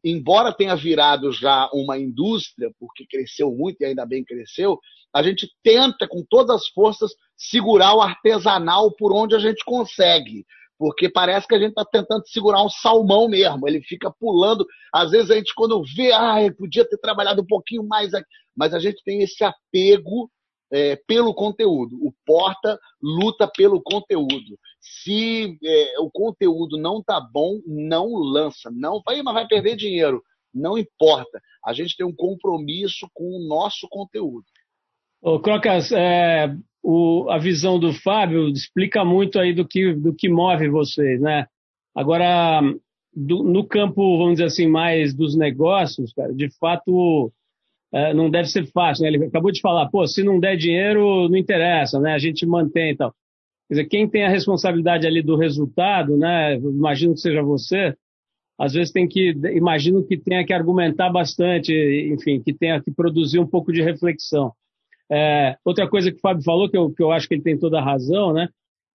embora 0.04 0.54
tenha 0.54 0.76
virado 0.76 1.32
já 1.32 1.70
uma 1.74 1.98
indústria, 1.98 2.72
porque 2.80 3.06
cresceu 3.06 3.52
muito 3.52 3.82
e 3.82 3.86
ainda 3.86 4.06
bem 4.06 4.24
cresceu, 4.24 4.80
a 5.14 5.24
gente 5.24 5.50
tenta 5.64 6.08
com 6.08 6.24
todas 6.30 6.56
as 6.56 6.68
forças 6.70 7.12
segurar 7.36 7.96
o 7.96 8.02
artesanal 8.02 8.92
por 8.96 9.14
onde 9.14 9.36
a 9.36 9.40
gente 9.40 9.64
consegue. 9.66 10.46
Porque 10.78 11.10
parece 11.10 11.46
que 11.46 11.56
a 11.56 11.60
gente 11.60 11.72
está 11.72 11.84
tentando 11.84 12.26
segurar 12.26 12.64
um 12.64 12.70
salmão 12.70 13.28
mesmo. 13.28 13.68
Ele 13.68 13.82
fica 13.82 14.10
pulando. 14.18 14.66
Às 14.94 15.12
vezes 15.12 15.30
a 15.30 15.36
gente, 15.36 15.54
quando 15.54 15.84
vê, 15.96 16.14
ah, 16.14 16.38
podia 16.58 16.88
ter 16.88 16.98
trabalhado 16.98 17.42
um 17.42 17.46
pouquinho 17.46 17.86
mais 17.86 18.14
aqui. 18.14 18.28
Mas 18.56 18.74
a 18.74 18.80
gente 18.80 19.04
tem 19.04 19.22
esse 19.22 19.44
apego 19.44 20.32
é, 20.72 20.96
pelo 21.08 21.34
conteúdo. 21.34 21.98
O 22.02 22.14
Porta 22.26 22.80
luta 23.02 23.50
pelo 23.54 23.82
conteúdo. 23.82 24.58
Se 24.80 25.58
é, 25.64 26.00
o 26.00 26.10
conteúdo 26.10 26.78
não 26.78 27.04
tá 27.04 27.20
bom, 27.20 27.60
não 27.66 28.14
lança. 28.16 28.72
Não 28.72 29.02
vai, 29.06 29.22
mas 29.22 29.34
vai 29.34 29.48
perder 29.48 29.76
dinheiro. 29.76 30.22
Não 30.54 30.78
importa. 30.78 31.40
A 31.66 31.74
gente 31.74 31.96
tem 31.96 32.06
um 32.06 32.16
compromisso 32.16 33.08
com 33.14 33.26
o 33.26 33.48
nosso 33.48 33.88
conteúdo. 33.90 34.46
Ô, 35.22 35.40
Crocas, 35.40 35.92
é, 35.92 36.56
o, 36.82 37.30
a 37.30 37.38
visão 37.38 37.78
do 37.78 37.94
Fábio 37.94 38.48
explica 38.50 39.04
muito 39.04 39.38
aí 39.40 39.54
do 39.54 39.68
que, 39.68 39.94
do 39.94 40.16
que 40.16 40.30
move 40.30 40.70
vocês, 40.70 41.20
né? 41.20 41.46
Agora, 41.94 42.62
do, 43.14 43.44
no 43.44 43.68
campo, 43.68 44.18
vamos 44.18 44.34
dizer 44.34 44.46
assim, 44.46 44.68
mais 44.68 45.14
dos 45.14 45.36
negócios, 45.36 46.14
cara, 46.14 46.34
de 46.34 46.50
fato, 46.58 47.32
é, 47.94 48.14
não 48.14 48.30
deve 48.30 48.48
ser 48.48 48.66
fácil, 48.72 49.04
né? 49.04 49.10
Ele 49.10 49.26
acabou 49.26 49.52
de 49.52 49.60
falar, 49.60 49.90
pô, 49.90 50.08
se 50.08 50.24
não 50.24 50.40
der 50.40 50.56
dinheiro, 50.56 51.28
não 51.28 51.38
interessa, 51.38 52.00
né? 52.00 52.14
A 52.14 52.20
gente 52.20 52.46
mantém 52.46 52.92
e 52.92 52.96
tal. 52.96 53.14
Quer 53.70 53.76
dizer, 53.76 53.86
quem 53.86 54.10
tem 54.10 54.26
a 54.26 54.30
responsabilidade 54.30 55.06
ali 55.06 55.22
do 55.22 55.38
resultado, 55.38 56.18
né? 56.18 56.56
Imagino 56.56 57.14
que 57.14 57.20
seja 57.20 57.44
você, 57.44 57.96
às 58.60 58.74
vezes 58.74 58.92
tem 58.92 59.08
que, 59.08 59.30
imagino 59.54 60.04
que 60.04 60.18
tenha 60.18 60.44
que 60.44 60.52
argumentar 60.52 61.12
bastante, 61.12 61.72
enfim, 62.12 62.42
que 62.42 62.52
tenha 62.52 62.82
que 62.82 62.92
produzir 62.92 63.40
um 63.40 63.48
pouco 63.48 63.72
de 63.72 63.84
reflexão. 63.84 64.52
É, 65.12 65.56
outra 65.64 65.88
coisa 65.88 66.12
que 66.12 66.18
o 66.18 66.20
Fábio 66.20 66.44
falou, 66.44 66.68
que 66.68 66.76
eu, 66.76 66.92
que 66.92 67.04
eu 67.04 67.12
acho 67.12 67.28
que 67.28 67.36
ele 67.36 67.44
tem 67.44 67.60
toda 67.60 67.80
a 67.80 67.84
razão, 67.84 68.34
né? 68.34 68.50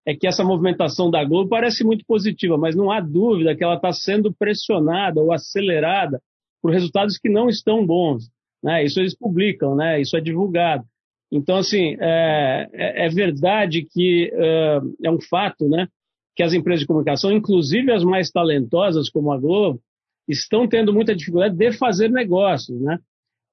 É 0.05 0.15
que 0.15 0.27
essa 0.27 0.45
movimentação 0.45 1.09
da 1.09 1.25
Globo 1.25 1.49
parece 1.49 1.85
muito 1.85 2.05
positiva, 2.05 2.59
mas 2.59 2.75
não 2.75 2.91
há 2.91 3.01
dúvida 3.01 3.57
que 3.57 3.63
ela 3.63 3.77
está 3.77 3.93
sendo 3.93 4.35
pressionada 4.35 5.21
ou 5.21 5.33
acelerada 5.33 6.21
por 6.61 6.73
resultados 6.73 7.17
que 7.17 7.29
não 7.29 7.49
estão 7.49 7.87
bons. 7.87 8.29
Né? 8.63 8.85
Isso 8.85 9.01
eles 9.01 9.17
publicam, 9.17 9.75
né? 9.75 10.01
isso 10.01 10.17
é 10.17 10.21
divulgado. 10.21 10.85
Então, 11.33 11.57
assim, 11.57 11.97
é, 12.01 12.69
é, 12.73 13.07
é 13.07 13.09
verdade 13.09 13.87
que 13.91 14.31
é, 14.33 14.81
é 15.05 15.11
um 15.11 15.21
fato 15.21 15.69
né, 15.69 15.89
que 16.37 16.43
as 16.43 16.53
empresas 16.53 16.81
de 16.81 16.87
comunicação, 16.87 17.33
inclusive 17.33 17.93
as 17.93 18.05
mais 18.05 18.31
talentosas, 18.31 19.11
como 19.11 19.33
a 19.33 19.39
Globo, 19.39 19.81
estão 20.29 20.67
tendo 20.67 20.93
muita 20.93 21.15
dificuldade 21.15 21.57
de 21.57 21.73
fazer 21.73 22.11
negócios, 22.11 22.81
né? 22.81 22.99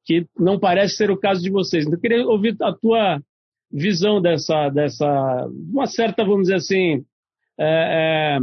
que 0.05 0.25
não 0.37 0.59
parece 0.59 0.95
ser 0.95 1.11
o 1.11 1.17
caso 1.17 1.41
de 1.41 1.49
vocês. 1.49 1.85
Então, 1.85 1.95
eu 1.97 2.01
queria 2.01 2.25
ouvir 2.25 2.55
a 2.61 2.73
tua 2.73 3.21
visão 3.71 4.21
dessa, 4.21 4.69
dessa 4.69 5.47
uma 5.71 5.85
certa, 5.85 6.25
vamos 6.25 6.43
dizer 6.43 6.55
assim, 6.55 7.05
é, 7.59 8.37
é, 8.37 8.39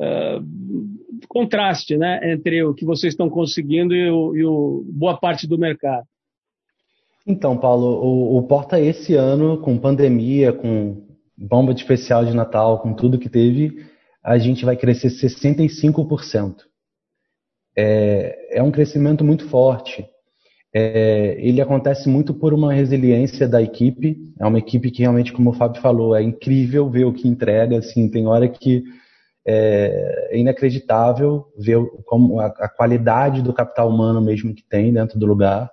é 0.00 0.40
contraste 1.28 1.96
né, 1.96 2.32
entre 2.32 2.64
o 2.64 2.74
que 2.74 2.84
vocês 2.84 3.12
estão 3.12 3.28
conseguindo 3.28 3.94
e, 3.94 4.10
o, 4.10 4.36
e 4.36 4.44
o, 4.44 4.84
boa 4.88 5.18
parte 5.18 5.46
do 5.46 5.58
mercado. 5.58 6.06
Então, 7.26 7.56
Paulo, 7.56 7.86
o, 7.86 8.38
o 8.38 8.42
Porta 8.42 8.80
esse 8.80 9.14
ano, 9.14 9.58
com 9.58 9.78
pandemia, 9.78 10.52
com 10.52 11.06
bomba 11.36 11.72
de 11.72 11.80
especial 11.80 12.24
de 12.24 12.34
Natal, 12.34 12.80
com 12.80 12.94
tudo 12.94 13.18
que 13.18 13.28
teve, 13.28 13.86
a 14.22 14.38
gente 14.38 14.64
vai 14.64 14.76
crescer 14.76 15.08
65%. 15.08 16.56
É, 17.76 18.58
é 18.58 18.62
um 18.62 18.70
crescimento 18.70 19.24
muito 19.24 19.48
forte. 19.48 20.04
É, 20.74 21.36
ele 21.38 21.60
acontece 21.60 22.08
muito 22.08 22.32
por 22.32 22.54
uma 22.54 22.72
resiliência 22.72 23.46
da 23.46 23.60
equipe. 23.60 24.16
É 24.40 24.46
uma 24.46 24.58
equipe 24.58 24.90
que 24.90 25.02
realmente, 25.02 25.32
como 25.32 25.50
o 25.50 25.52
Fábio 25.52 25.82
falou, 25.82 26.16
é 26.16 26.22
incrível 26.22 26.88
ver 26.88 27.04
o 27.04 27.12
que 27.12 27.28
entrega. 27.28 27.78
Assim, 27.78 28.10
tem 28.10 28.26
hora 28.26 28.48
que 28.48 28.82
é, 29.46 30.28
é 30.30 30.38
inacreditável 30.38 31.46
ver 31.58 31.78
como 32.06 32.40
a, 32.40 32.46
a, 32.46 32.68
qualidade 32.68 33.42
do 33.42 33.52
capital 33.52 33.88
humano 33.88 34.20
mesmo 34.20 34.54
que 34.54 34.62
tem 34.62 34.92
dentro 34.92 35.18
do 35.18 35.26
lugar. 35.26 35.70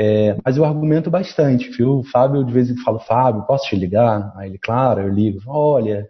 É, 0.00 0.36
mas 0.44 0.56
eu 0.56 0.64
argumento 0.64 1.10
bastante, 1.10 1.70
viu? 1.70 1.98
O 1.98 2.04
Fábio, 2.04 2.44
de 2.44 2.52
vez 2.52 2.70
em 2.70 2.74
quando, 2.74 2.84
fala, 2.84 3.00
Fábio, 3.00 3.46
posso 3.46 3.68
te 3.68 3.74
ligar? 3.74 4.32
Aí 4.36 4.48
ele, 4.48 4.58
claro, 4.58 5.00
eu 5.00 5.12
ligo. 5.12 5.40
Olha, 5.44 6.06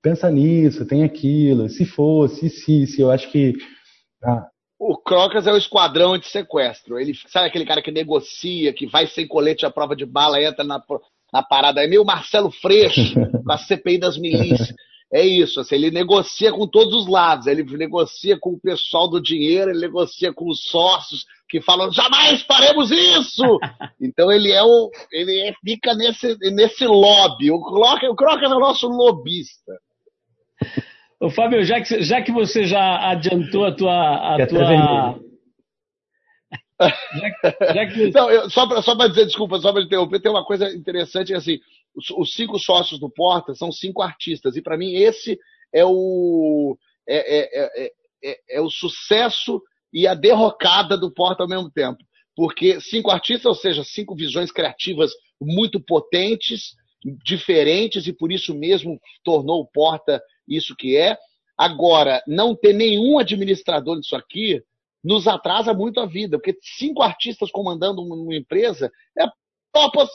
pensa 0.00 0.30
nisso, 0.30 0.86
tem 0.86 1.02
aquilo, 1.02 1.68
se 1.68 1.84
fosse, 1.84 2.48
se, 2.48 2.86
se, 2.86 3.00
eu 3.00 3.10
acho 3.10 3.28
que... 3.32 3.54
Ah, 4.22 4.46
o 4.78 4.96
Crocas 4.96 5.48
é 5.48 5.52
o 5.52 5.56
esquadrão 5.56 6.16
de 6.16 6.26
sequestro. 6.26 6.96
Ele 6.96 7.12
sabe 7.26 7.48
aquele 7.48 7.66
cara 7.66 7.82
que 7.82 7.90
negocia, 7.90 8.72
que 8.72 8.86
vai 8.86 9.08
sem 9.08 9.26
colete 9.26 9.66
à 9.66 9.70
prova 9.70 9.96
de 9.96 10.06
bala, 10.06 10.40
entra 10.40 10.62
na, 10.62 10.80
na 11.32 11.42
parada. 11.42 11.82
É 11.82 11.88
meio 11.88 12.04
Marcelo 12.04 12.52
Freixo, 12.52 13.14
com 13.44 13.52
a 13.52 13.58
CPI 13.58 13.98
das 13.98 14.16
milícias 14.16 14.72
é 15.12 15.26
isso, 15.26 15.60
assim, 15.60 15.74
ele 15.74 15.90
negocia 15.90 16.50
com 16.50 16.66
todos 16.66 16.94
os 16.94 17.06
lados, 17.06 17.46
ele 17.46 17.62
negocia 17.76 18.38
com 18.40 18.54
o 18.54 18.58
pessoal 18.60 19.06
do 19.06 19.20
dinheiro, 19.20 19.70
ele 19.70 19.80
negocia 19.80 20.32
com 20.32 20.48
os 20.48 20.64
sócios 20.64 21.26
que 21.52 21.60
falam, 21.60 21.92
jamais 21.92 22.40
faremos 22.44 22.90
isso! 22.90 23.60
então 24.00 24.32
ele 24.32 24.50
é 24.50 24.62
o. 24.62 24.90
ele 25.12 25.38
é, 25.48 25.52
fica 25.62 25.94
nesse, 25.94 26.34
nesse 26.50 26.86
lobby. 26.86 27.50
O 27.50 27.60
Crocker, 27.60 28.10
o 28.10 28.16
Crocker 28.16 28.50
é 28.50 28.54
o 28.54 28.58
nosso 28.58 28.88
lobista. 28.88 29.78
Ô, 31.20 31.28
Fábio, 31.28 31.62
já 31.62 31.82
que, 31.82 32.02
já 32.02 32.22
que 32.22 32.32
você 32.32 32.64
já 32.64 33.10
adiantou 33.10 33.66
a 33.66 33.72
tua. 33.72 34.34
A 34.34 34.46
tua... 34.46 35.20
já, 37.20 37.74
já 37.74 37.86
que... 37.86 38.10
Não, 38.12 38.30
eu, 38.30 38.48
só 38.48 38.66
para 38.66 39.08
dizer, 39.08 39.26
desculpa, 39.26 39.60
só 39.60 39.74
para 39.74 39.82
interromper, 39.82 40.22
tem 40.22 40.32
uma 40.32 40.46
coisa 40.46 40.74
interessante, 40.74 41.34
assim, 41.34 41.60
os, 41.94 42.10
os 42.12 42.32
cinco 42.32 42.58
sócios 42.58 42.98
do 42.98 43.10
Porta 43.10 43.54
são 43.54 43.70
cinco 43.70 44.00
artistas. 44.00 44.56
E 44.56 44.62
para 44.62 44.78
mim 44.78 44.94
esse 44.94 45.38
é 45.70 45.84
o, 45.84 46.78
é, 47.06 47.40
é, 47.40 47.86
é, 48.24 48.38
é, 48.56 48.60
o 48.62 48.70
sucesso 48.70 49.62
e 49.92 50.06
a 50.06 50.14
derrocada 50.14 50.96
do 50.96 51.12
Porta 51.12 51.42
ao 51.42 51.48
mesmo 51.48 51.70
tempo. 51.70 51.98
Porque 52.34 52.80
cinco 52.80 53.10
artistas, 53.10 53.46
ou 53.46 53.54
seja, 53.54 53.84
cinco 53.84 54.14
visões 54.14 54.50
criativas 54.50 55.12
muito 55.40 55.78
potentes, 55.80 56.74
diferentes, 57.24 58.06
e 58.06 58.12
por 58.12 58.32
isso 58.32 58.54
mesmo 58.54 58.98
tornou 59.24 59.60
o 59.60 59.66
Porta 59.66 60.22
isso 60.48 60.74
que 60.76 60.96
é. 60.96 61.16
Agora, 61.56 62.22
não 62.26 62.54
ter 62.54 62.72
nenhum 62.72 63.18
administrador 63.18 64.00
disso 64.00 64.16
aqui 64.16 64.62
nos 65.04 65.26
atrasa 65.26 65.74
muito 65.74 66.00
a 66.00 66.06
vida, 66.06 66.38
porque 66.38 66.56
cinco 66.62 67.02
artistas 67.02 67.50
comandando 67.50 68.02
uma 68.02 68.34
empresa 68.34 68.90
é 69.18 69.26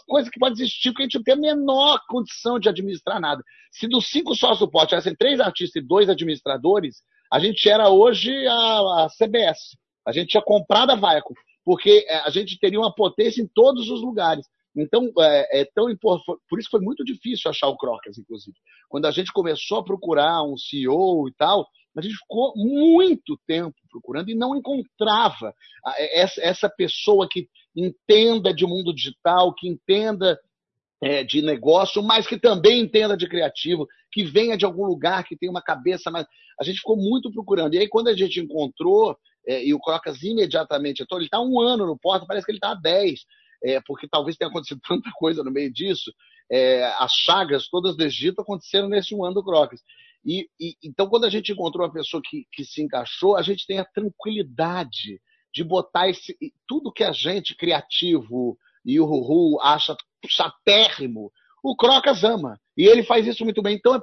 coisa 0.08 0.30
que 0.30 0.40
pode 0.40 0.62
existir, 0.62 0.92
porque 0.92 1.04
a 1.04 1.06
gente 1.06 1.16
não 1.16 1.24
tem 1.24 1.34
a 1.34 1.38
menor 1.38 2.00
condição 2.08 2.60
de 2.60 2.70
administrar 2.70 3.20
nada. 3.20 3.44
Se 3.72 3.88
dos 3.88 4.08
cinco 4.08 4.36
sócios 4.36 4.60
do 4.60 4.70
porte 4.70 4.90
tivessem 4.90 5.16
três 5.16 5.40
artistas 5.40 5.82
e 5.82 5.86
dois 5.86 6.10
administradores, 6.10 7.02
a 7.32 7.40
gente 7.40 7.70
era 7.70 7.90
hoje 7.90 8.32
a, 8.48 9.06
a 9.06 9.08
CBS. 9.10 9.78
A 10.06 10.12
gente 10.12 10.30
tinha 10.30 10.44
comprado 10.44 10.92
a 10.92 10.96
Viacom, 10.96 11.34
porque 11.66 12.06
é, 12.08 12.18
a 12.20 12.30
gente 12.30 12.58
teria 12.60 12.80
uma 12.80 12.94
potência 12.94 13.42
em 13.42 13.48
todos 13.48 13.90
os 13.90 14.02
lugares. 14.02 14.46
Então, 14.76 15.12
é, 15.20 15.62
é 15.62 15.66
tão 15.74 15.90
importante. 15.90 16.40
Por 16.48 16.60
isso 16.60 16.70
foi 16.70 16.80
muito 16.80 17.04
difícil 17.04 17.50
achar 17.50 17.68
o 17.68 17.78
Crocas, 17.78 18.18
inclusive. 18.18 18.56
Quando 18.88 19.06
a 19.06 19.12
gente 19.12 19.34
começou 19.34 19.80
a 19.80 19.84
procurar 19.84 20.44
um 20.44 20.56
CEO 20.56 21.28
e 21.28 21.34
tal, 21.34 21.68
a 21.98 22.02
gente 22.02 22.16
ficou 22.16 22.54
muito 22.56 23.38
tempo 23.48 23.76
procurando 23.90 24.30
e 24.30 24.36
não 24.36 24.56
encontrava 24.56 25.54
essa 26.38 26.70
pessoa 26.70 27.28
que 27.30 27.50
entenda 27.76 28.54
de 28.54 28.66
mundo 28.68 28.94
digital, 28.94 29.54
que 29.54 29.68
entenda 29.68 30.40
é, 31.02 31.24
de 31.24 31.42
negócio, 31.42 32.02
mas 32.02 32.26
que 32.26 32.40
também 32.40 32.82
entenda 32.82 33.16
de 33.16 33.28
criativo, 33.28 33.88
que 34.12 34.24
venha 34.24 34.58
de 34.58 34.66
algum 34.66 34.86
lugar, 34.86 35.24
que 35.24 35.38
tenha 35.38 35.52
uma 35.52 35.62
cabeça 35.62 36.10
mais. 36.10 36.26
A 36.60 36.64
gente 36.64 36.78
ficou 36.78 36.98
muito 36.98 37.32
procurando. 37.32 37.76
E 37.76 37.80
aí, 37.80 37.88
quando 37.88 38.08
a 38.08 38.16
gente 38.16 38.40
encontrou, 38.40 39.16
é, 39.48 39.64
e 39.64 39.74
o 39.74 39.80
Crocas 39.80 40.24
imediatamente 40.24 41.02
entrou, 41.02 41.20
ele 41.20 41.28
está 41.28 41.40
um 41.40 41.60
ano 41.60 41.86
no 41.86 41.98
Porta, 41.98 42.26
parece 42.28 42.46
que 42.46 42.52
ele 42.52 42.58
está 42.58 42.72
há 42.72 42.76
dez, 42.76 43.22
é, 43.64 43.80
porque 43.86 44.08
talvez 44.08 44.36
tenha 44.36 44.50
acontecido 44.50 44.82
tanta 44.88 45.10
coisa 45.18 45.44
no 45.44 45.52
meio 45.52 45.72
disso. 45.72 46.12
É, 46.52 46.86
as 46.98 47.12
chagas 47.12 47.68
todas 47.70 47.96
do 47.96 48.04
Egito 48.04 48.42
aconteceram 48.42 48.90
nesse 48.90 49.14
um 49.14 49.24
ano 49.24 49.36
do 49.36 49.44
Crocas. 49.44 49.82
E, 50.26 50.50
e, 50.60 50.76
então, 50.84 51.08
quando 51.08 51.26
a 51.26 51.30
gente 51.30 51.52
encontrou 51.52 51.86
uma 51.86 51.94
pessoa 51.94 52.22
que, 52.26 52.46
que 52.52 52.66
se 52.66 52.82
encaixou, 52.82 53.38
a 53.38 53.42
gente 53.42 53.66
tem 53.68 53.80
a 53.80 53.86
tranquilidade 53.86 55.22
de 55.54 55.64
botar 55.64 56.10
esse, 56.10 56.36
tudo 56.68 56.92
que 56.92 57.04
a 57.04 57.12
gente, 57.12 57.56
criativo 57.56 58.58
e 58.86 59.00
o 59.00 59.06
Ruhu, 59.06 59.60
acha 59.62 59.96
chatérrimo, 60.26 61.32
o 61.64 61.76
Crocas 61.76 62.24
ama. 62.24 62.60
E 62.76 62.86
ele 62.86 63.04
faz 63.04 63.26
isso 63.28 63.44
muito 63.44 63.62
bem. 63.62 63.76
Então, 63.76 63.96
é, 63.96 64.00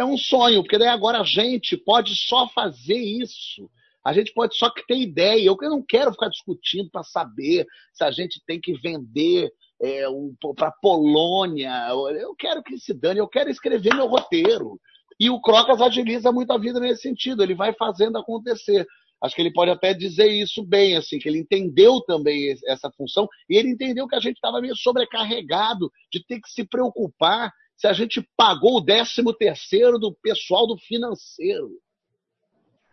é 0.00 0.04
um 0.04 0.16
sonho, 0.16 0.62
porque 0.62 0.78
daí 0.78 0.88
agora 0.88 1.20
a 1.20 1.24
gente 1.24 1.76
pode 1.76 2.16
só 2.16 2.48
fazer 2.48 2.98
isso. 2.98 3.70
A 4.04 4.12
gente 4.12 4.32
pode 4.32 4.56
só 4.56 4.70
ter 4.70 4.96
ideia. 4.96 5.44
Eu 5.44 5.56
não 5.62 5.84
quero 5.86 6.12
ficar 6.12 6.28
discutindo 6.28 6.90
para 6.90 7.02
saber 7.02 7.66
se 7.92 8.02
a 8.02 8.10
gente 8.10 8.42
tem 8.46 8.58
que 8.60 8.72
vender 8.80 9.50
é, 9.80 10.08
um, 10.08 10.34
para 10.56 10.70
Polônia. 10.70 11.88
Eu 11.90 12.34
quero 12.34 12.62
que 12.62 12.78
se 12.78 12.94
dane, 12.94 13.20
eu 13.20 13.28
quero 13.28 13.50
escrever 13.50 13.94
meu 13.94 14.06
roteiro. 14.06 14.80
E 15.18 15.28
o 15.28 15.40
Crocas 15.40 15.82
agiliza 15.82 16.32
muito 16.32 16.50
a 16.50 16.58
vida 16.58 16.80
nesse 16.80 17.02
sentido, 17.02 17.42
ele 17.42 17.54
vai 17.54 17.74
fazendo 17.74 18.16
acontecer. 18.16 18.86
Acho 19.22 19.34
que 19.34 19.42
ele 19.42 19.52
pode 19.52 19.70
até 19.70 19.92
dizer 19.92 20.28
isso 20.28 20.64
bem, 20.64 20.96
assim, 20.96 21.18
que 21.18 21.28
ele 21.28 21.38
entendeu 21.38 22.00
também 22.00 22.54
essa 22.66 22.90
função 22.90 23.28
e 23.48 23.56
ele 23.56 23.68
entendeu 23.68 24.08
que 24.08 24.16
a 24.16 24.20
gente 24.20 24.36
estava 24.36 24.60
meio 24.60 24.74
sobrecarregado 24.74 25.90
de 26.10 26.24
ter 26.24 26.40
que 26.40 26.48
se 26.48 26.64
preocupar 26.64 27.52
se 27.76 27.86
a 27.86 27.92
gente 27.92 28.26
pagou 28.36 28.76
o 28.76 28.80
décimo 28.80 29.32
terceiro 29.32 29.98
do 29.98 30.14
pessoal 30.22 30.66
do 30.66 30.76
financeiro. 30.78 31.70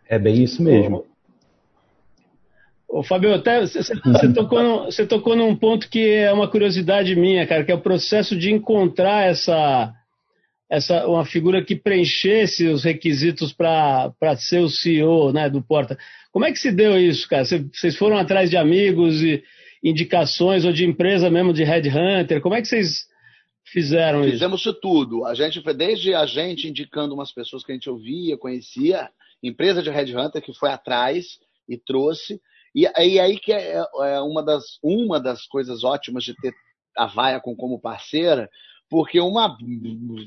É 0.06 0.18
bem 0.18 0.42
isso 0.42 0.62
mesmo. 0.62 1.04
Ô, 2.88 3.02
Fabio, 3.02 3.34
até 3.34 3.60
você, 3.60 3.82
tocou, 4.32 4.88
tocou 5.08 5.36
num 5.36 5.54
ponto 5.54 5.90
que 5.90 6.08
é 6.08 6.32
uma 6.32 6.48
curiosidade 6.48 7.14
minha, 7.14 7.46
cara, 7.46 7.62
que 7.62 7.70
é 7.70 7.74
o 7.74 7.82
processo 7.82 8.34
de 8.34 8.50
encontrar 8.50 9.26
essa, 9.26 9.92
essa 10.70 11.06
uma 11.06 11.24
figura 11.24 11.64
que 11.64 11.74
preenchesse 11.74 12.66
os 12.66 12.84
requisitos 12.84 13.52
para 13.52 14.12
ser 14.36 14.60
o 14.60 14.68
CEO 14.68 15.32
né, 15.32 15.48
do 15.48 15.62
Porta. 15.62 15.98
Como 16.30 16.44
é 16.44 16.52
que 16.52 16.58
se 16.58 16.70
deu 16.70 16.98
isso, 16.98 17.28
cara? 17.28 17.44
Vocês 17.44 17.96
foram 17.96 18.18
atrás 18.18 18.50
de 18.50 18.56
amigos 18.56 19.22
e 19.22 19.42
indicações 19.82 20.64
ou 20.64 20.72
de 20.72 20.84
empresa 20.84 21.30
mesmo 21.30 21.52
de 21.52 21.64
headhunter? 21.64 22.40
Como 22.40 22.54
é 22.54 22.60
que 22.60 22.68
vocês 22.68 23.06
fizeram 23.64 24.20
isso? 24.22 24.32
Fizemos 24.32 24.60
isso 24.60 24.74
tudo. 24.74 25.24
A 25.24 25.34
gente 25.34 25.62
foi 25.62 25.72
desde 25.72 26.14
a 26.14 26.26
gente 26.26 26.68
indicando 26.68 27.14
umas 27.14 27.32
pessoas 27.32 27.64
que 27.64 27.72
a 27.72 27.74
gente 27.74 27.88
ouvia, 27.88 28.36
conhecia, 28.36 29.08
empresa 29.42 29.82
de 29.82 29.90
headhunter 29.90 30.42
que 30.42 30.52
foi 30.52 30.70
atrás 30.70 31.38
e 31.66 31.78
trouxe. 31.78 32.40
E, 32.74 32.82
e 32.82 33.18
aí 33.18 33.38
que 33.38 33.52
é, 33.52 33.82
é 34.02 34.20
uma, 34.20 34.42
das, 34.42 34.64
uma 34.82 35.18
das 35.18 35.46
coisas 35.46 35.82
ótimas 35.82 36.24
de 36.24 36.34
ter 36.34 36.52
a 36.96 37.06
Viacom 37.06 37.54
como 37.54 37.80
parceira, 37.80 38.50
porque 38.88 39.20
uma 39.20 39.56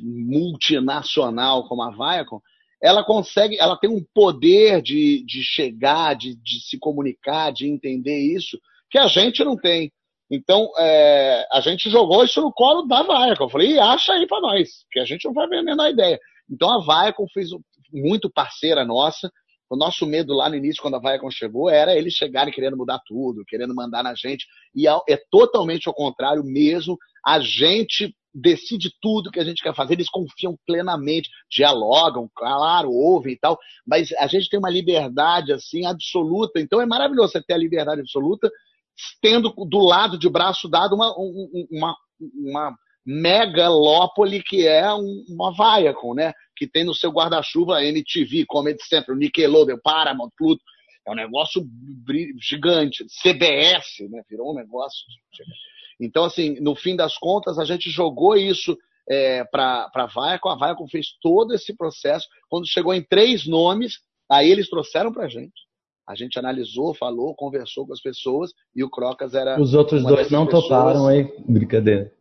multinacional 0.01 1.67
como 1.67 1.81
a 1.83 1.91
Viacom, 1.91 2.39
ela 2.81 3.03
consegue, 3.03 3.59
ela 3.59 3.77
tem 3.77 3.89
um 3.89 4.03
poder 4.13 4.81
de, 4.81 5.23
de 5.25 5.43
chegar, 5.43 6.15
de, 6.15 6.35
de 6.35 6.61
se 6.67 6.79
comunicar, 6.79 7.51
de 7.51 7.67
entender 7.67 8.17
isso, 8.17 8.59
que 8.89 8.97
a 8.97 9.07
gente 9.07 9.43
não 9.43 9.55
tem. 9.55 9.91
Então, 10.29 10.71
é, 10.79 11.45
a 11.51 11.59
gente 11.59 11.89
jogou 11.89 12.23
isso 12.23 12.41
no 12.41 12.51
colo 12.51 12.83
da 12.83 13.03
Viacom. 13.03 13.43
Eu 13.43 13.49
falei, 13.49 13.77
acha 13.77 14.13
aí 14.13 14.25
para 14.25 14.41
nós, 14.41 14.85
que 14.91 14.99
a 14.99 15.05
gente 15.05 15.25
não 15.25 15.33
vai 15.33 15.47
ver 15.47 15.61
a 15.79 15.89
ideia. 15.89 16.19
Então, 16.49 16.71
a 16.71 16.81
Viacom 16.81 17.27
fez 17.33 17.49
muito 17.91 18.31
parceira 18.31 18.85
nossa. 18.85 19.31
O 19.69 19.75
nosso 19.75 20.05
medo 20.05 20.33
lá 20.33 20.49
no 20.49 20.55
início, 20.55 20.81
quando 20.81 20.95
a 20.95 20.99
Viacom 20.99 21.29
chegou, 21.29 21.69
era 21.69 21.95
eles 21.95 22.13
chegarem 22.13 22.53
querendo 22.53 22.75
mudar 22.75 22.99
tudo, 23.05 23.45
querendo 23.45 23.75
mandar 23.75 24.03
na 24.03 24.15
gente. 24.15 24.45
E 24.75 24.87
é 24.87 25.17
totalmente 25.29 25.87
ao 25.87 25.93
contrário 25.93 26.43
mesmo. 26.43 26.97
A 27.25 27.39
gente 27.39 28.13
decide 28.33 28.91
tudo 29.01 29.31
que 29.31 29.39
a 29.39 29.43
gente 29.43 29.61
quer 29.61 29.75
fazer, 29.75 29.93
eles 29.93 30.09
confiam 30.09 30.57
plenamente, 30.65 31.29
dialogam, 31.49 32.29
claro, 32.33 32.91
ouvem 32.91 33.33
e 33.33 33.37
tal, 33.37 33.57
mas 33.85 34.11
a 34.13 34.27
gente 34.27 34.49
tem 34.49 34.59
uma 34.59 34.69
liberdade 34.69 35.51
assim 35.51 35.85
absoluta, 35.85 36.59
então 36.59 36.81
é 36.81 36.85
maravilhoso 36.85 37.33
você 37.33 37.43
ter 37.43 37.53
a 37.53 37.57
liberdade 37.57 38.01
absoluta, 38.01 38.49
tendo 39.21 39.49
do 39.49 39.79
lado 39.79 40.17
de 40.17 40.29
braço 40.29 40.69
dado 40.69 40.95
uma, 40.95 41.13
uma, 41.17 41.95
uma 42.35 42.75
megalópole 43.05 44.43
que 44.43 44.67
é 44.67 44.87
uma 44.93 45.51
Viacom, 45.51 46.13
né? 46.13 46.33
Que 46.55 46.67
tem 46.67 46.83
no 46.83 46.93
seu 46.93 47.11
guarda-chuva 47.11 47.83
MTV, 47.83 48.45
Comedy 48.45 48.83
Central, 48.83 49.17
Nickelodeon, 49.17 49.77
Paramount, 49.83 50.29
Pluto. 50.37 50.61
É 51.07 51.11
um 51.11 51.15
negócio 51.15 51.63
gigante. 52.39 53.05
CBS, 53.05 54.07
né? 54.09 54.21
Virou 54.29 54.51
um 54.51 54.55
negócio. 54.55 55.03
Então, 56.01 56.25
assim, 56.25 56.59
no 56.59 56.75
fim 56.75 56.95
das 56.95 57.15
contas, 57.17 57.59
a 57.59 57.65
gente 57.65 57.89
jogou 57.91 58.35
isso 58.35 58.75
é, 59.07 59.43
para 59.45 59.89
a 59.93 60.07
Viacom. 60.07 60.49
A 60.49 60.55
Viacom 60.55 60.87
fez 60.87 61.07
todo 61.21 61.53
esse 61.53 61.75
processo. 61.75 62.27
Quando 62.49 62.67
chegou 62.67 62.93
em 62.93 63.03
três 63.03 63.47
nomes, 63.47 63.99
aí 64.29 64.49
eles 64.49 64.69
trouxeram 64.69 65.13
para 65.13 65.25
a 65.25 65.29
gente. 65.29 65.53
A 66.07 66.15
gente 66.15 66.39
analisou, 66.39 66.95
falou, 66.95 67.35
conversou 67.35 67.85
com 67.85 67.93
as 67.93 68.01
pessoas 68.01 68.51
e 68.75 68.83
o 68.83 68.89
Crocas 68.89 69.35
era. 69.35 69.61
Os 69.61 69.75
outros 69.75 70.03
dois 70.03 70.31
não 70.31 70.45
pessoas... 70.45 70.63
toparam 70.63 71.07
aí, 71.07 71.31
brincadeira. 71.47 72.11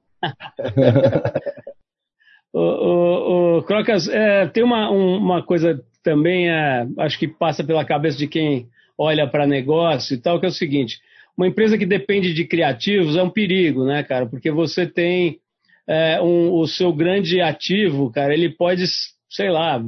o, 2.53 2.61
o, 2.61 3.59
o, 3.59 3.62
Crocas, 3.62 4.07
é, 4.09 4.47
tem 4.49 4.62
uma, 4.62 4.91
um, 4.91 5.16
uma 5.16 5.43
coisa 5.43 5.83
também, 6.03 6.51
é, 6.51 6.87
acho 6.99 7.18
que 7.18 7.26
passa 7.26 7.64
pela 7.64 7.85
cabeça 7.85 8.18
de 8.18 8.28
quem 8.28 8.68
olha 8.99 9.26
para 9.26 9.47
negócio 9.47 10.14
e 10.14 10.18
tal, 10.18 10.39
que 10.39 10.45
é 10.45 10.51
o 10.51 10.53
seguinte: 10.53 11.01
uma 11.41 11.49
empresa 11.49 11.78
que 11.78 11.86
depende 11.86 12.34
de 12.34 12.45
criativos 12.45 13.16
é 13.16 13.22
um 13.22 13.30
perigo, 13.30 13.86
né, 13.86 14.03
cara? 14.03 14.26
Porque 14.26 14.51
você 14.51 14.86
tem 14.86 15.38
é, 15.88 16.20
um, 16.20 16.53
o 16.53 16.66
seu 16.66 16.93
grande 16.93 17.41
ativo, 17.41 18.12
cara, 18.12 18.34
ele 18.34 18.51
pode, 18.51 18.84
sei 19.26 19.49
lá, 19.49 19.82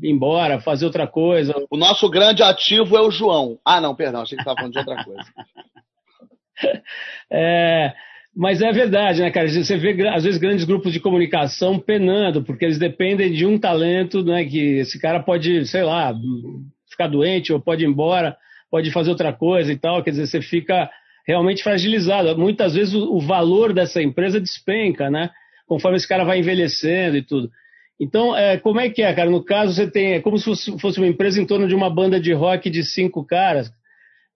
ir 0.00 0.08
embora, 0.08 0.60
fazer 0.60 0.84
outra 0.84 1.08
coisa. 1.08 1.52
O 1.68 1.76
nosso 1.76 2.08
grande 2.08 2.44
ativo 2.44 2.96
é 2.96 3.00
o 3.00 3.10
João. 3.10 3.58
Ah, 3.64 3.80
não, 3.80 3.96
perdão, 3.96 4.22
achei 4.22 4.36
que 4.36 4.42
estava 4.42 4.56
falando 4.56 4.72
de 4.72 4.78
outra 4.78 5.04
coisa. 5.04 5.24
é, 7.32 7.92
mas 8.32 8.62
é 8.62 8.70
verdade, 8.70 9.22
né, 9.22 9.30
cara? 9.32 9.48
Você 9.48 9.76
vê, 9.76 10.08
às 10.08 10.22
vezes, 10.22 10.38
grandes 10.38 10.64
grupos 10.64 10.92
de 10.92 11.00
comunicação 11.00 11.80
penando, 11.80 12.44
porque 12.44 12.64
eles 12.64 12.78
dependem 12.78 13.32
de 13.32 13.44
um 13.44 13.58
talento, 13.58 14.22
né? 14.22 14.44
Que 14.44 14.78
esse 14.78 15.00
cara 15.00 15.20
pode, 15.20 15.66
sei 15.66 15.82
lá, 15.82 16.14
ficar 16.88 17.08
doente 17.08 17.52
ou 17.52 17.60
pode 17.60 17.84
ir 17.84 17.88
embora 17.88 18.36
pode 18.72 18.90
fazer 18.90 19.10
outra 19.10 19.34
coisa 19.34 19.70
e 19.70 19.76
tal, 19.76 20.02
quer 20.02 20.12
dizer, 20.12 20.26
você 20.26 20.40
fica 20.40 20.90
realmente 21.26 21.62
fragilizado. 21.62 22.36
Muitas 22.38 22.72
vezes 22.72 22.94
o, 22.94 23.16
o 23.16 23.20
valor 23.20 23.74
dessa 23.74 24.00
empresa 24.02 24.40
despenca, 24.40 25.10
né? 25.10 25.28
Conforme 25.68 25.98
esse 25.98 26.08
cara 26.08 26.24
vai 26.24 26.38
envelhecendo 26.38 27.18
e 27.18 27.22
tudo. 27.22 27.50
Então, 28.00 28.34
é, 28.34 28.56
como 28.56 28.80
é 28.80 28.88
que 28.88 29.02
é, 29.02 29.12
cara? 29.12 29.28
No 29.28 29.44
caso, 29.44 29.74
você 29.74 29.86
tem. 29.86 30.14
É 30.14 30.20
como 30.20 30.38
se 30.38 30.78
fosse 30.78 30.98
uma 30.98 31.06
empresa 31.06 31.38
em 31.38 31.44
torno 31.44 31.68
de 31.68 31.74
uma 31.74 31.90
banda 31.90 32.18
de 32.18 32.32
rock 32.32 32.70
de 32.70 32.82
cinco 32.82 33.24
caras, 33.26 33.70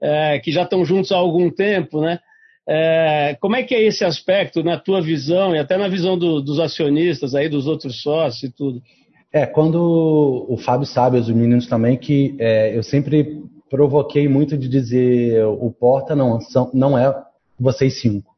é, 0.02 0.38
que 0.38 0.52
já 0.52 0.64
estão 0.64 0.84
juntos 0.84 1.10
há 1.10 1.16
algum 1.16 1.50
tempo, 1.50 2.02
né? 2.02 2.20
É, 2.68 3.36
como 3.40 3.56
é 3.56 3.62
que 3.62 3.74
é 3.74 3.82
esse 3.82 4.04
aspecto 4.04 4.62
na 4.62 4.76
tua 4.76 5.00
visão 5.00 5.54
e 5.54 5.58
até 5.58 5.78
na 5.78 5.88
visão 5.88 6.18
do, 6.18 6.42
dos 6.42 6.60
acionistas 6.60 7.34
aí, 7.34 7.48
dos 7.48 7.66
outros 7.66 8.02
sócios 8.02 8.42
e 8.42 8.52
tudo? 8.54 8.82
É, 9.32 9.46
quando 9.46 10.46
o 10.48 10.56
Fábio 10.58 10.86
sabe, 10.86 11.18
os 11.18 11.28
meninos 11.28 11.66
também, 11.66 11.96
que 11.96 12.36
é, 12.38 12.76
eu 12.76 12.82
sempre 12.82 13.42
provoquei 13.68 14.28
muito 14.28 14.56
de 14.56 14.68
dizer 14.68 15.44
o 15.44 15.70
Porta 15.70 16.14
não, 16.14 16.40
são, 16.40 16.70
não 16.72 16.96
é 16.98 17.14
vocês 17.58 18.00
cinco. 18.00 18.34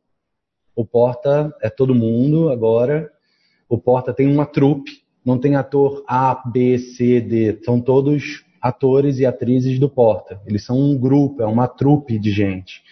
O 0.75 0.85
Porta 0.85 1.53
é 1.61 1.69
todo 1.69 1.95
mundo 1.95 2.51
agora. 2.51 3.11
O 3.69 3.77
Porta 3.77 4.15
tem 4.15 4.27
uma 4.27 4.47
trupe, 4.47 5.03
não 5.25 5.39
tem 5.39 5.57
ator 5.57 6.05
A, 6.07 6.43
B, 6.47 6.79
C, 6.79 7.21
D. 7.21 7.61
São 7.65 7.81
todos 7.81 8.45
atores 8.61 9.19
e 9.19 9.27
atrizes 9.27 9.79
do 9.79 9.89
Porta. 9.89 10.41
Eles 10.47 10.65
são 10.65 10.79
um 10.79 10.97
grupo, 10.97 11.43
é 11.43 11.47
uma 11.47 11.69
trupe 11.69 12.19
de 12.19 12.31
gente. 12.31 12.83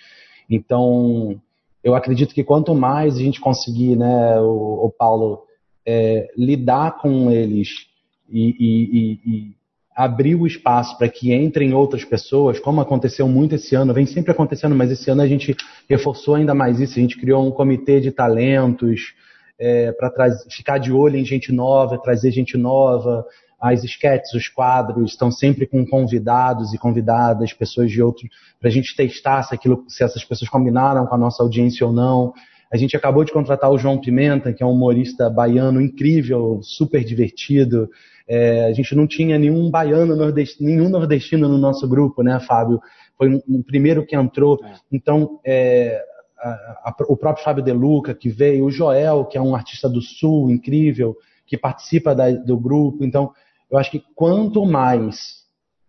Então, 0.49 1.41
eu 1.82 1.95
acredito 1.95 2.34
que 2.34 2.45
quanto 2.45 2.74
mais 2.74 3.16
a 3.16 3.20
gente 3.20 3.41
conseguir, 3.41 3.97
né, 3.97 4.41
o, 4.41 4.87
o 4.87 4.91
Paulo, 4.91 5.45
é, 5.84 6.28
lidar 6.37 6.99
com 6.99 7.30
eles 7.30 7.87
e, 8.28 8.57
e, 8.59 9.20
e, 9.24 9.57
abrir 9.97 10.34
o 10.34 10.47
espaço 10.47 10.99
para 10.99 11.09
que 11.09 11.34
entrem 11.34 11.72
outras 11.72 12.05
pessoas, 12.05 12.61
como 12.61 12.82
aconteceu 12.82 13.26
muito 13.26 13.55
esse 13.55 13.74
ano, 13.74 13.94
vem 13.94 14.05
sempre 14.05 14.30
acontecendo, 14.30 14.74
mas 14.74 14.90
esse 14.90 15.11
ano 15.11 15.22
a 15.22 15.26
gente 15.26 15.57
reforçou 15.88 16.34
ainda 16.34 16.55
mais 16.55 16.78
isso, 16.78 16.99
a 16.99 17.03
gente 17.03 17.18
criou 17.18 17.47
um 17.47 17.51
comitê 17.51 17.99
de 17.99 18.11
talentos 18.11 19.14
é, 19.59 19.90
para 19.92 20.12
ficar 20.51 20.76
de 20.76 20.92
olho 20.92 21.16
em 21.16 21.24
gente 21.24 21.51
nova, 21.51 21.97
trazer 21.97 22.30
gente 22.30 22.59
nova, 22.59 23.24
as 23.59 23.84
esquetes, 23.84 24.34
os 24.34 24.49
quadros 24.49 25.12
estão 25.12 25.30
sempre 25.30 25.66
com 25.66 25.86
convidados 25.86 26.74
e 26.74 26.78
convidadas, 26.78 27.55
pessoas 27.55 27.90
de 27.90 28.03
outros, 28.03 28.28
para 28.61 28.68
a 28.68 28.72
gente 28.72 28.94
testar 28.94 29.42
se, 29.44 29.55
aquilo, 29.55 29.82
se 29.88 30.05
essas 30.05 30.22
pessoas 30.22 30.51
combinaram 30.51 31.07
com 31.07 31.14
a 31.14 31.18
nossa 31.18 31.42
audiência 31.42 31.86
ou 31.86 31.92
não. 31.92 32.34
A 32.70 32.76
gente 32.76 32.94
acabou 32.94 33.24
de 33.24 33.32
contratar 33.32 33.70
o 33.70 33.78
João 33.78 33.99
Pimenta, 33.99 34.53
que 34.53 34.62
é 34.62 34.66
um 34.66 34.72
humorista 34.72 35.30
baiano 35.30 35.80
incrível, 35.80 36.61
super 36.62 37.03
divertido. 37.03 37.88
É, 38.29 38.64
a 38.66 38.72
gente 38.72 38.95
não 38.95 39.07
tinha 39.07 39.39
nenhum 39.39 39.70
baiano, 39.70 40.16
nordestino, 40.16 40.68
nenhum 40.68 40.89
nordestino 40.89 41.49
no 41.49 41.59
nosso 41.59 41.87
grupo, 41.89 42.22
né, 42.22 42.41
Fábio? 42.41 42.81
Foi 43.16 43.29
o 43.29 43.37
um, 43.37 43.59
um 43.59 43.62
primeiro 43.62 44.05
que 44.05 44.16
entrou. 44.16 44.59
É. 44.64 44.74
Então, 44.93 45.41
é, 45.45 46.03
a, 46.39 46.49
a, 46.91 46.95
o 47.09 47.16
próprio 47.16 47.45
Fábio 47.45 47.62
De 47.62 47.72
Luca, 47.72 48.14
que 48.14 48.29
veio, 48.29 48.64
o 48.64 48.70
Joel, 48.70 49.24
que 49.24 49.39
é 49.39 49.41
um 49.41 49.55
artista 49.55 49.89
do 49.89 50.01
Sul 50.01 50.51
incrível, 50.51 51.16
que 51.47 51.57
participa 51.57 52.14
da, 52.14 52.31
do 52.31 52.59
grupo. 52.59 53.05
Então, 53.05 53.33
eu 53.70 53.79
acho 53.79 53.91
que 53.91 54.03
quanto 54.14 54.64
mais 54.64 55.45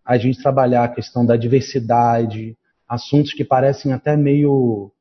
a 0.05 0.17
gente 0.17 0.41
trabalhar 0.41 0.85
a 0.85 0.89
questão 0.89 1.25
da 1.25 1.35
diversidade, 1.35 2.57
assuntos 2.87 3.33
que 3.33 3.43
parecem 3.43 3.91
até 3.91 4.15
meio. 4.15 4.91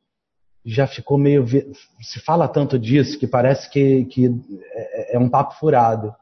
Já 0.65 0.87
ficou 0.87 1.17
meio. 1.17 1.47
Se 2.01 2.19
fala 2.19 2.49
tanto 2.49 2.77
disso 2.77 3.19
que 3.19 3.27
parece 3.27 3.71
que, 3.71 4.05
que 4.07 4.27
é, 4.73 5.17
é 5.17 5.19
um 5.19 5.29
papo 5.29 5.55
furado. 5.55 6.13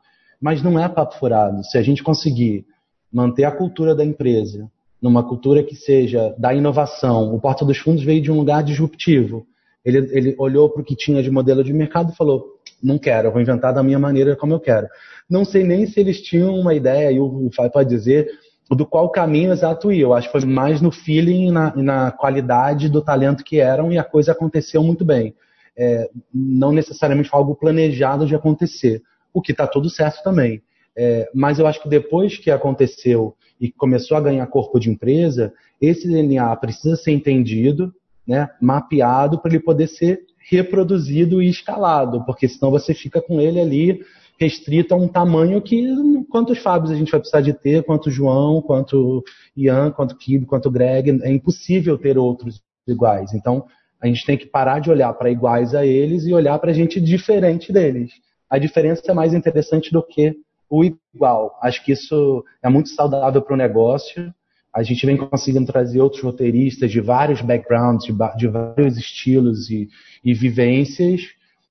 Mas 0.45 0.63
não 0.63 0.79
é 0.79 0.87
papo 0.87 1.15
furado. 1.15 1.65
Se 1.65 1.79
a 1.79 1.83
gente 1.83 2.03
conseguir 2.03 2.67
manter 3.11 3.45
a 3.45 3.51
cultura 3.51 3.95
da 3.95 4.05
empresa 4.05 4.71
numa 5.01 5.27
cultura 5.27 5.63
que 5.63 5.75
seja 5.75 6.35
da 6.37 6.53
inovação, 6.53 7.35
o 7.35 7.41
Porta 7.41 7.65
dos 7.65 7.79
Fundos 7.79 8.05
veio 8.05 8.21
de 8.21 8.31
um 8.31 8.37
lugar 8.37 8.63
disruptivo. 8.63 9.47
Ele, 9.83 10.07
ele 10.13 10.35
olhou 10.37 10.69
para 10.69 10.83
o 10.83 10.85
que 10.85 10.95
tinha 10.95 11.23
de 11.23 11.31
modelo 11.31 11.65
de 11.65 11.73
mercado 11.73 12.13
e 12.13 12.15
falou: 12.15 12.59
não 12.83 12.99
quero, 12.99 13.33
vou 13.33 13.41
inventar 13.41 13.73
da 13.73 13.83
minha 13.83 13.99
maneira 13.99 14.37
como 14.37 14.53
eu 14.53 14.61
quero. 14.61 14.87
Não 15.31 15.47
sei 15.47 15.65
nem 15.65 15.87
se 15.87 15.99
eles 15.99 16.21
tinham 16.21 16.55
uma 16.55 16.75
ideia, 16.75 17.11
e 17.11 17.19
o 17.19 17.49
Fábio 17.57 17.73
pode 17.73 17.89
dizer, 17.89 18.29
do 18.71 18.85
qual 18.85 19.09
caminho 19.09 19.51
exato 19.51 19.91
ia. 19.91 20.03
Eu 20.03 20.13
acho 20.13 20.31
que 20.31 20.39
foi 20.39 20.47
mais 20.47 20.79
no 20.79 20.91
feeling 20.91 21.49
e 21.49 21.51
na, 21.51 21.75
na, 21.75 22.11
qualidade 22.11 22.91
do 22.91 23.01
talento 23.01 23.43
que 23.43 23.61
eram 23.61 23.91
e 23.91 23.97
a 23.97 24.05
coisa 24.05 24.33
aconteceu 24.33 24.83
muito 24.83 25.07
bem. 25.07 25.35
É, 25.75 26.11
não 26.35 26.71
necessariamente 26.71 27.31
foi 27.31 27.39
algo 27.39 27.55
planejado 27.55 28.27
de 28.27 28.35
acontecer, 28.35 29.03
o 29.35 29.43
que 29.43 29.53
está 29.53 29.67
tudo 29.67 29.91
certo 29.91 30.23
também. 30.23 30.63
É, 30.97 31.29
mas 31.35 31.59
eu 31.59 31.67
acho 31.67 31.83
que 31.83 31.89
depois 31.89 32.39
que 32.39 32.51
aconteceu 32.51 33.35
e 33.61 33.71
começou 33.71 34.17
a 34.17 34.21
ganhar 34.21 34.47
corpo 34.47 34.79
de 34.79 34.89
empresa, 34.89 35.53
esse 35.81 36.09
DNA 36.09 36.55
precisa 36.57 36.97
ser 36.97 37.11
entendido, 37.11 37.93
né, 38.27 38.49
mapeado 38.63 39.39
para 39.39 39.53
ele 39.53 39.63
poder 39.63 39.89
ser 39.89 40.21
reproduzido 40.49 41.43
e 41.43 41.49
escalado, 41.49 42.25
porque 42.25 42.47
senão 42.47 42.71
você 42.71 42.95
fica 42.95 43.21
com 43.21 43.41
ele 43.41 43.61
ali 43.61 44.01
restrito 44.39 44.95
a 44.95 44.97
um 44.97 45.09
tamanho 45.09 45.63
que 45.63 45.87
quantos 46.29 46.59
Fábios 46.59 46.91
a 46.91 46.97
gente 46.97 47.11
vai 47.11 47.21
precisar 47.21 47.41
de 47.41 47.53
ter, 47.53 47.85
quanto 47.85 48.11
João, 48.11 48.61
quanto 48.61 49.23
Ian, 49.57 49.91
quanto 49.91 50.17
Kibo, 50.17 50.47
quanto 50.47 50.71
Greg, 50.71 51.21
é 51.23 51.31
impossível 51.31 51.97
ter 51.97 52.19
outros 52.19 52.61
iguais. 52.87 53.33
Então, 53.33 53.65
a 54.01 54.07
gente 54.07 54.27
tem 54.27 54.37
que 54.37 54.47
parar 54.47 54.81
de 54.81 54.91
olhar 54.91 55.13
para 55.15 55.31
iguais 55.31 55.75
a 55.75 55.87
eles 55.87 56.27
e 56.27 56.35
olhar 56.35 56.59
para 56.59 56.73
gente 56.73 57.01
diferente 57.01 57.73
deles. 57.73 58.13
A 58.55 58.59
diferença 58.59 59.03
é 59.09 59.15
mais 59.15 59.35
interessante 59.35 59.93
do 59.93 60.03
que 60.03 60.37
o 60.71 60.85
igual. 60.85 61.59
Acho 61.63 61.85
que 61.85 61.93
isso 61.93 62.45
é 62.63 62.69
muito 62.69 62.89
saudável 62.91 63.43
para 63.43 63.55
o 63.55 63.57
negócio 63.57 64.33
a 64.75 64.83
gente 64.83 65.07
vem 65.07 65.17
conseguindo 65.17 65.71
trazer 65.71 66.01
outros 66.01 66.21
roteiristas 66.21 66.91
de 66.91 67.01
vários 67.01 67.41
backgrounds, 67.41 68.07
de, 68.37 68.49
vários 68.49 68.99
estilos 68.99 69.71
e, 69.71 69.89
e 70.25 70.35
vivências, 70.35 71.21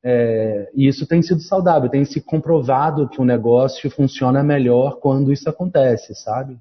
é, 0.01 0.71
e 0.73 0.87
isso 0.87 1.05
tem 1.05 1.21
sido 1.21 1.41
saudável, 1.41 1.89
tem 1.89 2.05
se 2.05 2.21
comprovado 2.21 3.09
que 3.09 3.19
o 3.19 3.25
negócio 3.25 3.91
funciona 3.91 4.41
melhor 4.41 4.99
quando 5.01 5.33
isso 5.33 5.49
acontece, 5.49 6.15
sabe? 6.15 6.57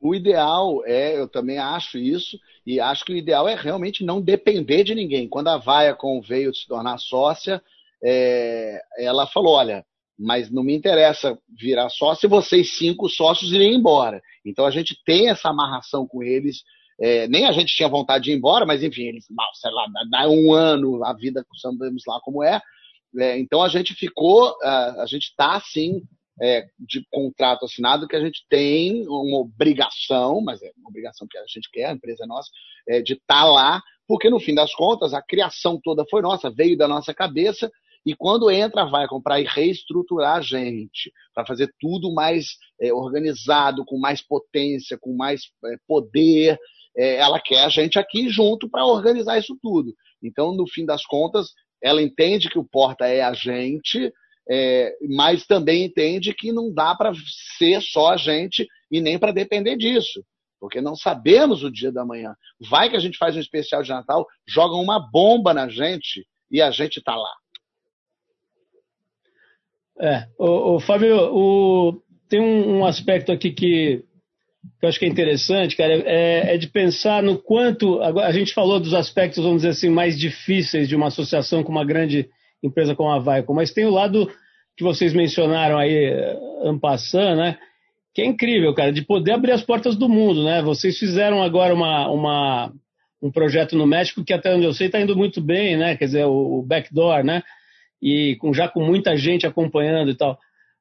O 0.00 0.14
ideal 0.14 0.82
é, 0.86 1.18
eu 1.18 1.28
também 1.28 1.58
acho 1.58 1.98
isso, 1.98 2.38
e 2.66 2.80
acho 2.80 3.04
que 3.04 3.12
o 3.12 3.16
ideal 3.16 3.46
é 3.46 3.54
realmente 3.54 4.02
não 4.02 4.18
depender 4.18 4.82
de 4.82 4.94
ninguém. 4.94 5.28
Quando 5.28 5.48
a 5.48 5.58
Viacom 5.58 6.22
veio 6.22 6.54
se 6.54 6.66
tornar 6.66 6.96
sócia, 6.96 7.62
é, 8.04 8.80
ela 8.98 9.26
falou: 9.26 9.54
olha, 9.54 9.84
mas 10.18 10.50
não 10.50 10.62
me 10.62 10.74
interessa 10.74 11.38
virar 11.58 11.88
sócio 11.88 12.20
se 12.20 12.26
vocês 12.26 12.76
cinco 12.76 13.08
sócios 13.08 13.52
irem 13.52 13.74
embora. 13.74 14.20
Então 14.44 14.66
a 14.66 14.70
gente 14.70 14.94
tem 15.04 15.30
essa 15.30 15.48
amarração 15.48 16.06
com 16.06 16.22
eles. 16.22 16.62
É, 17.00 17.26
nem 17.28 17.46
a 17.46 17.52
gente 17.52 17.74
tinha 17.74 17.88
vontade 17.88 18.24
de 18.24 18.32
ir 18.32 18.34
embora, 18.34 18.66
mas 18.66 18.82
enfim, 18.82 19.04
eles, 19.04 19.24
sei 19.54 19.70
lá, 19.70 19.86
dá 20.10 20.28
um 20.28 20.52
ano, 20.52 21.02
a 21.02 21.14
vida 21.14 21.42
sabemos 21.58 22.02
lá 22.06 22.20
como 22.20 22.44
é. 22.44 22.60
é 23.18 23.38
então 23.38 23.62
a 23.62 23.68
gente 23.68 23.94
ficou, 23.94 24.54
a, 24.62 25.02
a 25.02 25.06
gente 25.06 25.24
está 25.24 25.56
assim, 25.56 26.02
é, 26.42 26.66
de 26.78 27.02
contrato 27.10 27.64
assinado, 27.64 28.06
que 28.06 28.16
a 28.16 28.20
gente 28.20 28.44
tem 28.50 29.06
uma 29.08 29.38
obrigação, 29.38 30.42
mas 30.42 30.62
é 30.62 30.70
uma 30.76 30.90
obrigação 30.90 31.26
que 31.26 31.38
a 31.38 31.44
gente 31.48 31.70
quer, 31.72 31.86
a 31.86 31.92
empresa 31.92 32.24
é 32.24 32.26
nossa, 32.26 32.50
é, 32.86 33.00
de 33.00 33.14
estar 33.14 33.42
tá 33.42 33.44
lá, 33.44 33.82
porque 34.06 34.28
no 34.28 34.38
fim 34.38 34.54
das 34.54 34.74
contas 34.74 35.14
a 35.14 35.22
criação 35.22 35.80
toda 35.82 36.04
foi 36.10 36.20
nossa, 36.20 36.50
veio 36.50 36.76
da 36.76 36.86
nossa 36.86 37.14
cabeça 37.14 37.70
e 38.04 38.14
quando 38.14 38.50
entra, 38.50 38.86
vai 38.86 39.06
comprar 39.06 39.40
e 39.40 39.46
reestruturar 39.46 40.36
a 40.36 40.40
gente, 40.40 41.12
para 41.34 41.46
fazer 41.46 41.70
tudo 41.78 42.12
mais 42.12 42.56
é, 42.80 42.92
organizado, 42.92 43.84
com 43.84 43.98
mais 43.98 44.22
potência, 44.22 44.98
com 44.98 45.14
mais 45.14 45.42
é, 45.66 45.76
poder. 45.86 46.58
É, 46.96 47.16
ela 47.16 47.40
quer 47.40 47.64
a 47.64 47.68
gente 47.68 47.98
aqui 47.98 48.28
junto 48.28 48.68
para 48.68 48.86
organizar 48.86 49.38
isso 49.38 49.56
tudo. 49.62 49.94
Então, 50.22 50.52
no 50.52 50.66
fim 50.66 50.86
das 50.86 51.04
contas, 51.04 51.48
ela 51.82 52.02
entende 52.02 52.48
que 52.48 52.58
o 52.58 52.64
Porta 52.64 53.06
é 53.06 53.22
a 53.22 53.32
gente, 53.32 54.12
é, 54.50 54.96
mas 55.08 55.46
também 55.46 55.84
entende 55.84 56.34
que 56.34 56.52
não 56.52 56.72
dá 56.72 56.94
para 56.94 57.12
ser 57.58 57.80
só 57.82 58.12
a 58.12 58.16
gente 58.16 58.66
e 58.90 59.00
nem 59.00 59.18
para 59.18 59.32
depender 59.32 59.76
disso. 59.76 60.24
Porque 60.58 60.80
não 60.80 60.96
sabemos 60.96 61.62
o 61.62 61.70
dia 61.70 61.92
da 61.92 62.04
manhã. 62.04 62.34
Vai 62.68 62.90
que 62.90 62.96
a 62.96 63.00
gente 63.00 63.16
faz 63.16 63.36
um 63.36 63.40
especial 63.40 63.82
de 63.82 63.90
Natal, 63.90 64.26
joga 64.46 64.74
uma 64.74 64.98
bomba 64.98 65.54
na 65.54 65.68
gente 65.68 66.26
e 66.50 66.60
a 66.60 66.70
gente 66.70 66.98
está 66.98 67.14
lá. 67.14 67.32
É, 70.00 70.24
o, 70.38 70.76
o 70.76 70.80
Fábio, 70.80 71.14
o, 71.14 72.02
tem 72.28 72.40
um, 72.40 72.78
um, 72.78 72.86
aspecto 72.86 73.30
aqui 73.30 73.50
que, 73.50 74.02
que 74.78 74.84
eu 74.84 74.88
acho 74.88 74.98
que 74.98 75.04
é 75.04 75.08
interessante, 75.08 75.76
cara, 75.76 75.92
é, 75.92 76.54
é, 76.54 76.56
de 76.56 76.68
pensar 76.68 77.22
no 77.22 77.36
quanto. 77.36 78.00
Agora, 78.02 78.26
a 78.26 78.32
gente 78.32 78.54
falou 78.54 78.80
dos 78.80 78.94
aspectos, 78.94 79.44
vamos 79.44 79.58
dizer 79.58 79.70
assim, 79.70 79.90
mais 79.90 80.18
difíceis 80.18 80.88
de 80.88 80.96
uma 80.96 81.08
associação 81.08 81.62
com 81.62 81.70
uma 81.70 81.84
grande 81.84 82.28
empresa 82.62 82.94
como 82.94 83.10
a 83.10 83.18
Vaicom, 83.18 83.54
mas 83.54 83.72
tem 83.72 83.84
o 83.84 83.90
lado 83.90 84.30
que 84.76 84.84
vocês 84.84 85.12
mencionaram 85.12 85.78
aí, 85.78 86.14
Ampassan, 86.64 87.36
né? 87.36 87.58
Que 88.14 88.22
é 88.22 88.26
incrível, 88.26 88.74
cara, 88.74 88.90
de 88.90 89.02
poder 89.02 89.32
abrir 89.32 89.52
as 89.52 89.62
portas 89.62 89.96
do 89.96 90.08
mundo, 90.08 90.42
né? 90.44 90.62
Vocês 90.62 90.98
fizeram 90.98 91.42
agora 91.42 91.74
uma, 91.74 92.08
uma 92.08 92.72
um 93.22 93.30
projeto 93.30 93.76
no 93.76 93.86
México 93.86 94.24
que, 94.24 94.32
até 94.32 94.54
onde 94.54 94.64
eu 94.64 94.72
sei, 94.72 94.86
está 94.86 95.00
indo 95.00 95.14
muito 95.14 95.40
bem, 95.40 95.76
né? 95.76 95.96
Quer 95.96 96.06
dizer, 96.06 96.24
o, 96.24 96.60
o 96.60 96.62
Backdoor, 96.62 97.22
né? 97.22 97.42
E 98.00 98.36
com, 98.36 98.52
já 98.52 98.68
com 98.68 98.84
muita 98.84 99.16
gente 99.16 99.46
acompanhando 99.46 100.10
e 100.10 100.14
tal. 100.14 100.38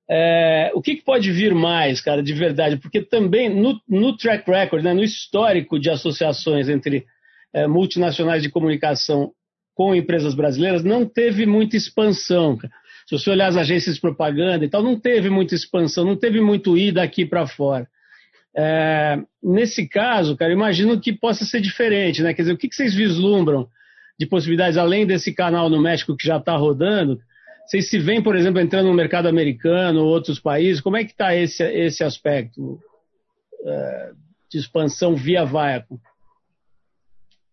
É, 0.10 0.72
o 0.74 0.82
que, 0.82 0.96
que, 0.96 1.04
pode 1.04 1.32
vir 1.32 1.54
mais, 1.54 2.02
cara, 2.02 2.24
de 2.24 2.34
verdade? 2.34 2.78
Porque 2.78 3.02
também 3.02 3.48
no, 3.48 3.80
no 3.88 4.18
track 4.18 4.50
record, 4.50 4.84
né, 4.84 4.94
no 4.94 5.04
histórico 5.04 5.80
de 5.80 5.90
associações 5.90 6.68
entre 6.68 7.06
é, 7.54 7.68
multinacionais 7.68 8.42
de 8.42 8.50
comunicação 8.50 9.32
com 9.76 9.94
empresas 9.94 10.34
brasileiras, 10.34 10.84
não 10.84 11.06
teve 11.06 11.46
muita 11.46 11.78
expansão. 11.78 12.58
Se 13.08 13.18
você 13.18 13.30
olhar 13.30 13.48
as 13.48 13.58
agências 13.58 13.96
de 13.96 14.02
propaganda 14.02 14.66
e 14.66 14.70
tal, 14.70 14.82
não 14.82 15.00
teve 15.00 15.30
muita 15.30 15.54
expansão, 15.54 16.04
não 16.04 16.16
teve 16.16 16.42
muito 16.42 16.78
ir 16.78 16.92
daqui 16.92 17.24
para 17.26 17.46
fora. 17.46 17.88
É, 18.56 19.20
nesse 19.44 19.88
caso, 19.88 20.36
cara, 20.36 20.52
imagino 20.52 21.00
que 21.00 21.14
possa 21.14 21.46
ser 21.46 21.62
diferente, 21.62 22.24
né? 22.24 22.34
Quer 22.34 22.42
dizer, 22.42 22.54
o 22.54 22.58
que, 22.58 22.68
que 22.68 22.76
vocês 22.76 22.96
vislumbram 22.96 23.68
de 24.20 24.26
possibilidades 24.26 24.78
além 24.78 25.08
desse 25.08 25.34
canal 25.34 25.70
no 25.70 25.82
México 25.82 26.16
que 26.16 26.28
já 26.28 26.38
está 26.38 26.56
rodando? 26.58 27.20
Vocês 27.66 27.90
se 27.90 27.98
veem, 27.98 28.22
por 28.22 28.36
exemplo, 28.36 28.60
entrando 28.60 28.88
no 28.88 28.94
mercado 28.94 29.28
americano 29.28 30.04
ou 30.04 30.08
outros 30.08 30.40
países? 30.40 30.82
Como 30.82 30.98
é 30.98 31.06
que 31.06 31.12
está 31.12 31.36
esse, 31.36 31.64
esse 31.64 32.04
aspecto 32.04 32.80
é, 33.64 34.12
de 34.52 34.58
expansão 34.58 35.16
via 35.16 35.46
Viacom? 35.46 35.98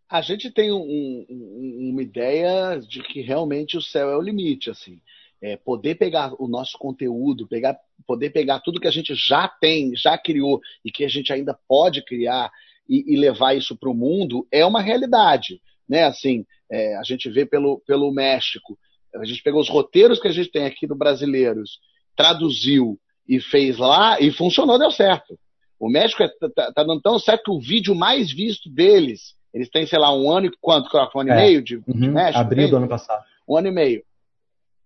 A 0.08 0.20
gente 0.20 0.50
tem 0.50 0.72
um, 0.72 1.26
um, 1.28 1.90
uma 1.92 2.02
ideia 2.02 2.78
de 2.78 3.02
que 3.02 3.20
realmente 3.20 3.76
o 3.76 3.82
céu 3.82 4.08
é 4.08 4.16
o 4.16 4.22
limite, 4.22 4.70
assim. 4.70 5.00
É 5.40 5.56
poder 5.56 5.96
pegar 5.96 6.32
o 6.40 6.48
nosso 6.48 6.78
conteúdo, 6.78 7.46
pegar, 7.46 7.78
poder 8.06 8.30
pegar 8.30 8.60
tudo 8.60 8.80
que 8.80 8.88
a 8.88 8.92
gente 8.92 9.14
já 9.14 9.46
tem, 9.46 9.94
já 9.94 10.16
criou 10.16 10.60
e 10.84 10.90
que 10.90 11.04
a 11.04 11.08
gente 11.08 11.32
ainda 11.32 11.56
pode 11.68 12.02
criar 12.02 12.50
e, 12.88 13.12
e 13.12 13.16
levar 13.16 13.54
isso 13.54 13.76
para 13.76 13.90
o 13.90 13.94
mundo 13.94 14.46
é 14.50 14.64
uma 14.64 14.80
realidade. 14.80 15.60
Né? 15.88 16.04
Assim, 16.04 16.44
é, 16.70 16.96
a 16.96 17.02
gente 17.02 17.28
vê 17.30 17.46
pelo, 17.46 17.80
pelo 17.86 18.12
México, 18.12 18.78
a 19.14 19.24
gente 19.24 19.42
pegou 19.42 19.60
os 19.60 19.68
roteiros 19.68 20.20
que 20.20 20.28
a 20.28 20.32
gente 20.32 20.50
tem 20.50 20.66
aqui 20.66 20.86
do 20.86 20.94
brasileiros, 20.94 21.78
traduziu 22.16 22.98
e 23.28 23.40
fez 23.40 23.78
lá 23.78 24.20
e 24.20 24.30
funcionou, 24.30 24.78
deu 24.78 24.90
certo. 24.90 25.38
O 25.78 25.88
México 25.88 26.22
está 26.22 26.46
é, 26.46 26.50
tá, 26.50 26.72
tá 26.72 26.82
dando 26.82 27.00
tão 27.00 27.18
certo 27.18 27.44
que 27.44 27.50
o 27.50 27.60
vídeo 27.60 27.94
mais 27.94 28.32
visto 28.32 28.68
deles, 28.70 29.34
eles 29.52 29.70
têm, 29.70 29.86
sei 29.86 29.98
lá, 29.98 30.14
um 30.14 30.30
ano 30.30 30.46
e 30.46 30.52
quanto? 30.60 30.88
Um 30.94 31.20
ano 31.20 31.30
é. 31.30 31.32
e 31.32 31.36
meio 31.36 31.62
de, 31.62 31.76
uhum, 31.76 31.82
de 31.86 32.08
México? 32.08 32.38
Abril 32.38 32.68
do 32.68 32.76
ano 32.76 32.88
passado. 32.88 33.24
Um 33.48 33.56
ano 33.56 33.68
e 33.68 33.72
meio. 33.72 34.02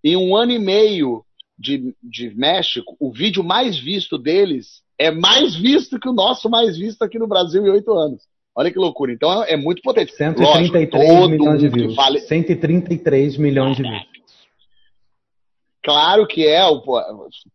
Em 0.03 0.17
um 0.17 0.35
ano 0.35 0.53
e 0.53 0.59
meio 0.59 1.25
de, 1.59 1.95
de 2.03 2.35
México, 2.35 2.97
o 2.99 3.13
vídeo 3.13 3.45
mais 3.45 3.79
visto 3.79 4.17
deles 4.17 4.83
é 4.99 5.11
mais 5.11 5.55
visto 5.55 5.99
que 5.99 6.09
o 6.09 6.13
nosso 6.13 6.49
mais 6.49 6.77
visto 6.77 7.03
aqui 7.03 7.19
no 7.19 7.27
Brasil 7.27 7.67
em 7.67 7.71
oito 7.71 7.93
anos. 7.93 8.23
Olha 8.55 8.71
que 8.71 8.79
loucura. 8.79 9.13
Então 9.13 9.43
é, 9.45 9.57
muito 9.57 9.83
potente. 9.83 10.13
133 10.15 11.09
Lógico, 11.09 11.29
milhões 11.29 11.61
de 11.61 11.69
views. 11.69 11.95
Fale... 11.95 12.21
133 12.21 13.37
milhões 13.37 13.77
de 13.77 13.83
views. 13.83 14.11
Claro 15.83 16.27
que 16.27 16.47
é, 16.47 16.61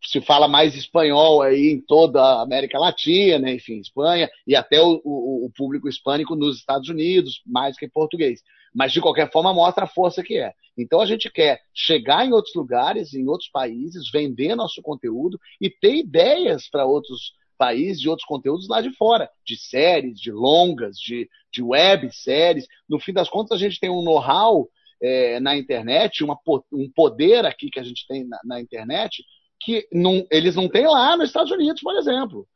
se 0.02 0.20
fala 0.20 0.48
mais 0.48 0.76
espanhol 0.76 1.44
aí 1.44 1.70
em 1.70 1.80
toda 1.80 2.20
a 2.20 2.42
América 2.42 2.80
Latina, 2.80 3.52
enfim, 3.52 3.80
Espanha, 3.80 4.28
e 4.48 4.56
até 4.56 4.82
o, 4.82 5.00
o, 5.04 5.46
o 5.46 5.52
público 5.56 5.88
hispânico 5.88 6.36
nos 6.36 6.58
Estados 6.58 6.90
Unidos, 6.90 7.42
mais 7.46 7.78
que 7.78 7.88
português. 7.88 8.42
Mas, 8.74 8.92
de 8.92 9.00
qualquer 9.00 9.32
forma, 9.32 9.54
mostra 9.54 9.86
a 9.86 9.88
força 9.88 10.24
que 10.24 10.40
é. 10.40 10.54
Então, 10.76 11.00
a 11.00 11.06
gente 11.06 11.32
quer 11.32 11.62
chegar 11.74 12.26
em 12.26 12.34
outros 12.34 12.56
lugares, 12.56 13.14
em 13.14 13.28
outros 13.28 13.50
países, 13.50 14.10
vender 14.12 14.56
nosso 14.56 14.82
conteúdo 14.82 15.40
e 15.62 15.70
ter 15.70 15.96
ideias 15.96 16.68
para 16.68 16.86
outros 16.86 17.34
países 17.58 18.04
e 18.04 18.10
outros 18.10 18.28
conteúdos 18.28 18.68
lá 18.68 18.82
de 18.82 18.92
fora, 18.92 19.30
de 19.46 19.58
séries, 19.58 20.20
de 20.20 20.32
longas, 20.32 20.98
de, 20.98 21.30
de 21.52 21.62
web 21.64 22.10
séries. 22.14 22.68
No 22.88 23.00
fim 23.00 23.14
das 23.14 23.30
contas, 23.30 23.58
a 23.58 23.62
gente 23.62 23.80
tem 23.80 23.90
um 23.90 24.04
know-how 24.04 24.70
é, 25.02 25.40
na 25.40 25.58
internet, 25.58 26.24
uma, 26.24 26.38
um 26.72 26.90
poder 26.94 27.46
aqui 27.46 27.70
que 27.70 27.80
a 27.80 27.84
gente 27.84 28.06
tem 28.08 28.26
na, 28.28 28.40
na 28.44 28.62
internet, 28.62 29.24
que 29.60 29.88
não, 29.92 30.26
eles 30.32 30.56
não 30.56 30.70
têm 30.70 30.88
lá 30.88 31.16
nos 31.18 31.28
Estados 31.28 31.52
Unidos, 31.52 31.82
por 31.82 31.96
exemplo. 31.98 32.48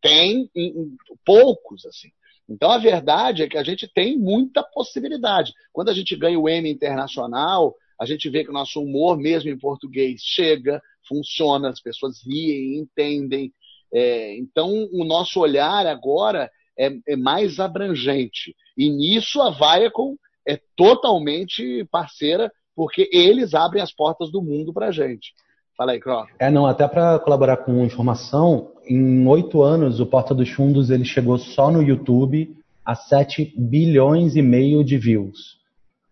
Tem 0.00 0.50
em, 0.54 0.68
em, 0.68 0.96
poucos, 1.24 1.84
assim. 1.86 2.08
Então 2.48 2.70
a 2.70 2.78
verdade 2.78 3.42
é 3.42 3.48
que 3.48 3.56
a 3.56 3.62
gente 3.62 3.88
tem 3.88 4.18
muita 4.18 4.62
possibilidade. 4.62 5.52
Quando 5.72 5.88
a 5.88 5.94
gente 5.94 6.14
ganha 6.16 6.38
o 6.38 6.48
M 6.48 6.70
internacional, 6.70 7.74
a 7.98 8.04
gente 8.04 8.28
vê 8.28 8.44
que 8.44 8.50
o 8.50 8.54
nosso 8.54 8.82
humor, 8.82 9.16
mesmo 9.16 9.50
em 9.50 9.58
português, 9.58 10.20
chega, 10.22 10.82
funciona, 11.08 11.70
as 11.70 11.80
pessoas 11.80 12.22
riem, 12.24 12.78
entendem. 12.78 13.52
É, 13.94 14.36
então 14.36 14.88
o 14.92 15.04
nosso 15.04 15.38
olhar 15.38 15.86
agora 15.86 16.50
é, 16.76 16.90
é, 17.06 17.16
mais 17.16 17.60
abrangente. 17.60 18.54
E 18.76 18.90
nisso 18.90 19.40
a 19.40 19.50
Viacom 19.50 20.16
é 20.46 20.58
totalmente 20.76 21.86
parceira, 21.90 22.50
porque 22.74 23.08
eles 23.12 23.54
abrem 23.54 23.82
as 23.82 23.92
portas 23.92 24.32
do 24.32 24.42
mundo 24.42 24.72
para 24.72 24.88
a 24.88 24.92
gente. 24.92 25.32
Fala 25.76 25.92
aí, 25.92 26.00
Cro. 26.00 26.26
É, 26.38 26.50
não, 26.50 26.66
até 26.66 26.86
para 26.86 27.18
colaborar 27.20 27.58
com 27.58 27.84
informação, 27.84 28.72
em 28.86 29.26
oito 29.26 29.62
anos 29.62 30.00
o 30.00 30.06
Porta 30.06 30.34
dos 30.34 30.50
Fundos 30.50 30.90
ele 30.90 31.04
chegou 31.04 31.38
só 31.38 31.70
no 31.70 31.82
YouTube 31.82 32.56
a 32.84 32.94
7 32.94 33.54
bilhões 33.56 34.36
e 34.36 34.42
meio 34.42 34.84
de 34.84 34.98
views. 34.98 35.58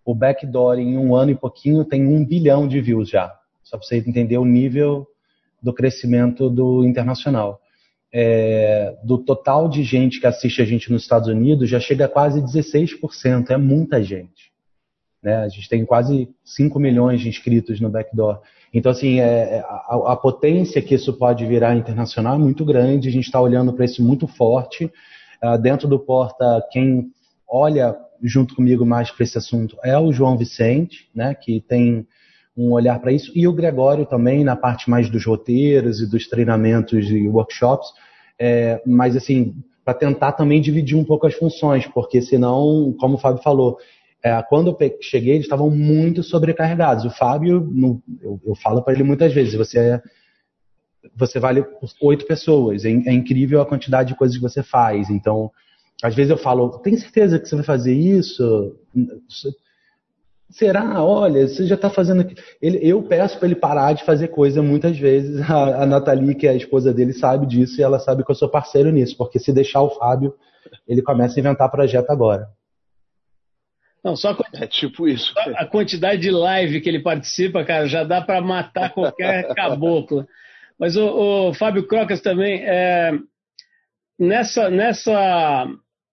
O 0.04 0.14
Backdoor 0.14 0.78
em 0.78 0.96
um 0.96 1.14
ano 1.14 1.30
e 1.30 1.34
pouquinho 1.34 1.84
tem 1.84 2.06
um 2.06 2.24
bilhão 2.24 2.66
de 2.66 2.80
views 2.80 3.08
já. 3.08 3.32
Só 3.62 3.76
para 3.76 3.86
você 3.86 3.98
entender 3.98 4.38
o 4.38 4.44
nível 4.44 5.06
do 5.62 5.72
crescimento 5.72 6.50
do 6.50 6.84
internacional. 6.84 7.60
É, 8.14 8.94
do 9.02 9.16
total 9.16 9.68
de 9.68 9.82
gente 9.82 10.20
que 10.20 10.26
assiste 10.26 10.60
a 10.60 10.66
gente 10.66 10.92
nos 10.92 11.02
Estados 11.02 11.28
Unidos 11.28 11.70
já 11.70 11.80
chega 11.80 12.04
a 12.04 12.08
quase 12.08 12.42
16%. 12.42 13.50
É 13.50 13.56
muita 13.56 14.02
gente. 14.02 14.52
Né? 15.22 15.36
A 15.36 15.48
gente 15.48 15.68
tem 15.68 15.84
quase 15.84 16.28
5 16.44 16.78
milhões 16.78 17.20
de 17.20 17.28
inscritos 17.28 17.80
no 17.80 17.88
Backdoor. 17.88 18.40
Então, 18.74 18.90
assim, 18.90 19.20
é, 19.20 19.56
é, 19.56 19.60
a, 19.60 20.12
a, 20.12 20.16
potência 20.16 20.82
que 20.82 20.94
isso 20.94 21.12
pode 21.12 21.46
virar 21.46 21.76
internacional 21.76 22.36
é 22.36 22.38
muito 22.38 22.64
grande, 22.64 23.08
a 23.08 23.12
gente 23.12 23.26
está 23.26 23.40
olhando 23.40 23.72
para 23.72 23.84
isso 23.84 24.02
muito 24.02 24.26
forte. 24.26 24.90
Uh, 25.42 25.58
dentro 25.58 25.88
do 25.88 25.98
Porta, 25.98 26.64
quem 26.70 27.10
olha 27.48 27.96
junto 28.22 28.54
comigo 28.54 28.86
mais 28.86 29.10
para 29.10 29.24
esse 29.24 29.36
assunto 29.36 29.76
é 29.84 29.98
o 29.98 30.12
João 30.12 30.38
Vicente, 30.38 31.10
né, 31.14 31.34
que 31.34 31.60
tem 31.60 32.06
um 32.56 32.72
olhar 32.72 32.98
para 33.00 33.12
isso, 33.12 33.32
e 33.34 33.48
o 33.48 33.52
Gregório 33.52 34.04
também, 34.04 34.44
na 34.44 34.54
parte 34.54 34.90
mais 34.90 35.08
dos 35.08 35.24
roteiros 35.24 36.00
e 36.00 36.06
dos 36.06 36.28
treinamentos 36.28 37.10
e 37.10 37.26
workshops, 37.26 37.88
é, 38.38 38.82
mas 38.86 39.16
assim, 39.16 39.54
para 39.84 39.94
tentar 39.94 40.32
também 40.32 40.60
dividir 40.60 40.96
um 40.96 41.04
pouco 41.04 41.26
as 41.26 41.34
funções, 41.34 41.86
porque 41.86 42.20
senão, 42.20 42.94
como 42.98 43.14
o 43.14 43.18
Fábio 43.18 43.42
falou, 43.42 43.78
é, 44.22 44.40
quando 44.42 44.70
eu 44.70 44.98
cheguei, 45.00 45.34
eles 45.34 45.46
estavam 45.46 45.68
muito 45.68 46.22
sobrecarregados. 46.22 47.04
O 47.04 47.10
Fábio, 47.10 47.60
no, 47.60 48.00
eu, 48.20 48.40
eu, 48.46 48.54
falo 48.54 48.82
para 48.82 48.94
ele 48.94 49.02
muitas 49.02 49.32
vezes, 49.34 49.54
você 49.54 49.78
é, 49.78 50.02
você 51.16 51.40
vale 51.40 51.64
oito 52.00 52.24
pessoas. 52.24 52.84
É, 52.84 52.90
é, 52.90 53.12
incrível 53.12 53.60
a 53.60 53.66
quantidade 53.66 54.10
de 54.10 54.16
coisas 54.16 54.36
que 54.36 54.42
você 54.42 54.62
faz. 54.62 55.10
Então, 55.10 55.50
às 56.02 56.14
vezes 56.14 56.30
eu 56.30 56.36
falo, 56.36 56.78
tem 56.78 56.96
certeza 56.96 57.38
que 57.38 57.48
você 57.48 57.56
vai 57.56 57.64
fazer 57.64 57.94
isso? 57.94 58.76
Será? 60.52 61.02
Olha, 61.02 61.48
você 61.48 61.66
já 61.66 61.76
está 61.76 61.88
fazendo. 61.88 62.30
Ele, 62.60 62.78
eu 62.82 63.02
peço 63.02 63.38
para 63.38 63.48
ele 63.48 63.54
parar 63.54 63.94
de 63.94 64.04
fazer 64.04 64.28
coisa 64.28 64.62
muitas 64.62 64.98
vezes. 64.98 65.40
A, 65.50 65.82
a 65.82 65.86
Nathalie, 65.86 66.34
que 66.34 66.46
é 66.46 66.50
a 66.50 66.54
esposa 66.54 66.92
dele, 66.92 67.14
sabe 67.14 67.46
disso 67.46 67.80
e 67.80 67.82
ela 67.82 67.98
sabe 67.98 68.22
que 68.22 68.30
eu 68.30 68.34
sou 68.34 68.50
parceiro 68.50 68.90
nisso, 68.90 69.16
porque 69.16 69.38
se 69.38 69.52
deixar 69.52 69.80
o 69.80 69.90
Fábio, 69.90 70.34
ele 70.86 71.00
começa 71.00 71.38
a 71.38 71.40
inventar 71.40 71.70
projeto 71.70 72.10
agora. 72.10 72.46
Não, 74.04 74.14
só 74.14 74.32
a, 74.32 74.36
é 74.62 74.66
tipo 74.66 75.08
isso. 75.08 75.32
A 75.56 75.64
quantidade 75.64 76.20
de 76.20 76.30
live 76.30 76.80
que 76.82 76.88
ele 76.88 77.00
participa, 77.00 77.64
cara, 77.64 77.86
já 77.86 78.04
dá 78.04 78.20
para 78.20 78.40
matar 78.42 78.92
qualquer 78.92 79.48
caboclo. 79.54 80.26
Mas 80.78 80.96
o, 80.96 81.48
o, 81.48 81.54
Fábio 81.54 81.86
Crocas 81.86 82.20
também, 82.20 82.62
é, 82.64 83.12
nessa, 84.18 84.68
nessa, 84.68 85.66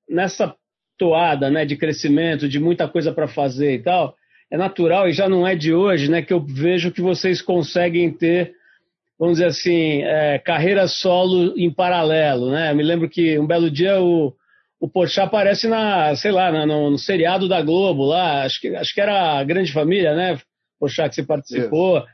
nessa 0.07 0.55
toada 0.97 1.49
né, 1.49 1.65
de 1.65 1.75
crescimento, 1.75 2.47
de 2.47 2.59
muita 2.59 2.87
coisa 2.87 3.11
para 3.11 3.27
fazer 3.27 3.73
e 3.73 3.83
tal, 3.83 4.15
é 4.51 4.57
natural 4.57 5.07
e 5.07 5.13
já 5.13 5.29
não 5.29 5.45
é 5.45 5.55
de 5.55 5.73
hoje 5.73 6.09
né, 6.09 6.21
que 6.21 6.33
eu 6.33 6.39
vejo 6.39 6.91
que 6.91 7.01
vocês 7.01 7.41
conseguem 7.41 8.11
ter, 8.11 8.53
vamos 9.17 9.37
dizer 9.37 9.47
assim, 9.47 10.03
é, 10.03 10.39
carreira 10.39 10.87
solo 10.87 11.53
em 11.57 11.71
paralelo. 11.71 12.49
Né? 12.49 12.71
Eu 12.71 12.75
me 12.75 12.83
lembro 12.83 13.09
que 13.09 13.37
um 13.37 13.45
belo 13.47 13.69
dia 13.69 14.01
o 14.01 14.33
o 14.79 14.87
Porchat 14.87 15.27
aparece 15.27 15.67
na, 15.67 16.15
sei 16.15 16.31
lá, 16.31 16.51
na, 16.51 16.65
no, 16.65 16.91
no, 16.91 16.97
seriado 16.97 17.49
da 17.49 17.61
Globo 17.61 18.05
lá, 18.05 18.43
acho 18.43 18.61
que, 18.61 18.73
acho 18.75 18.93
que 18.93 19.01
era 19.01 19.37
a 19.37 19.43
Grande 19.43 19.73
Família, 19.73 20.15
né? 20.15 20.39
Porchat 20.79 21.09
que 21.09 21.15
você 21.15 21.23
participou. 21.23 21.97
Isso. 21.97 22.07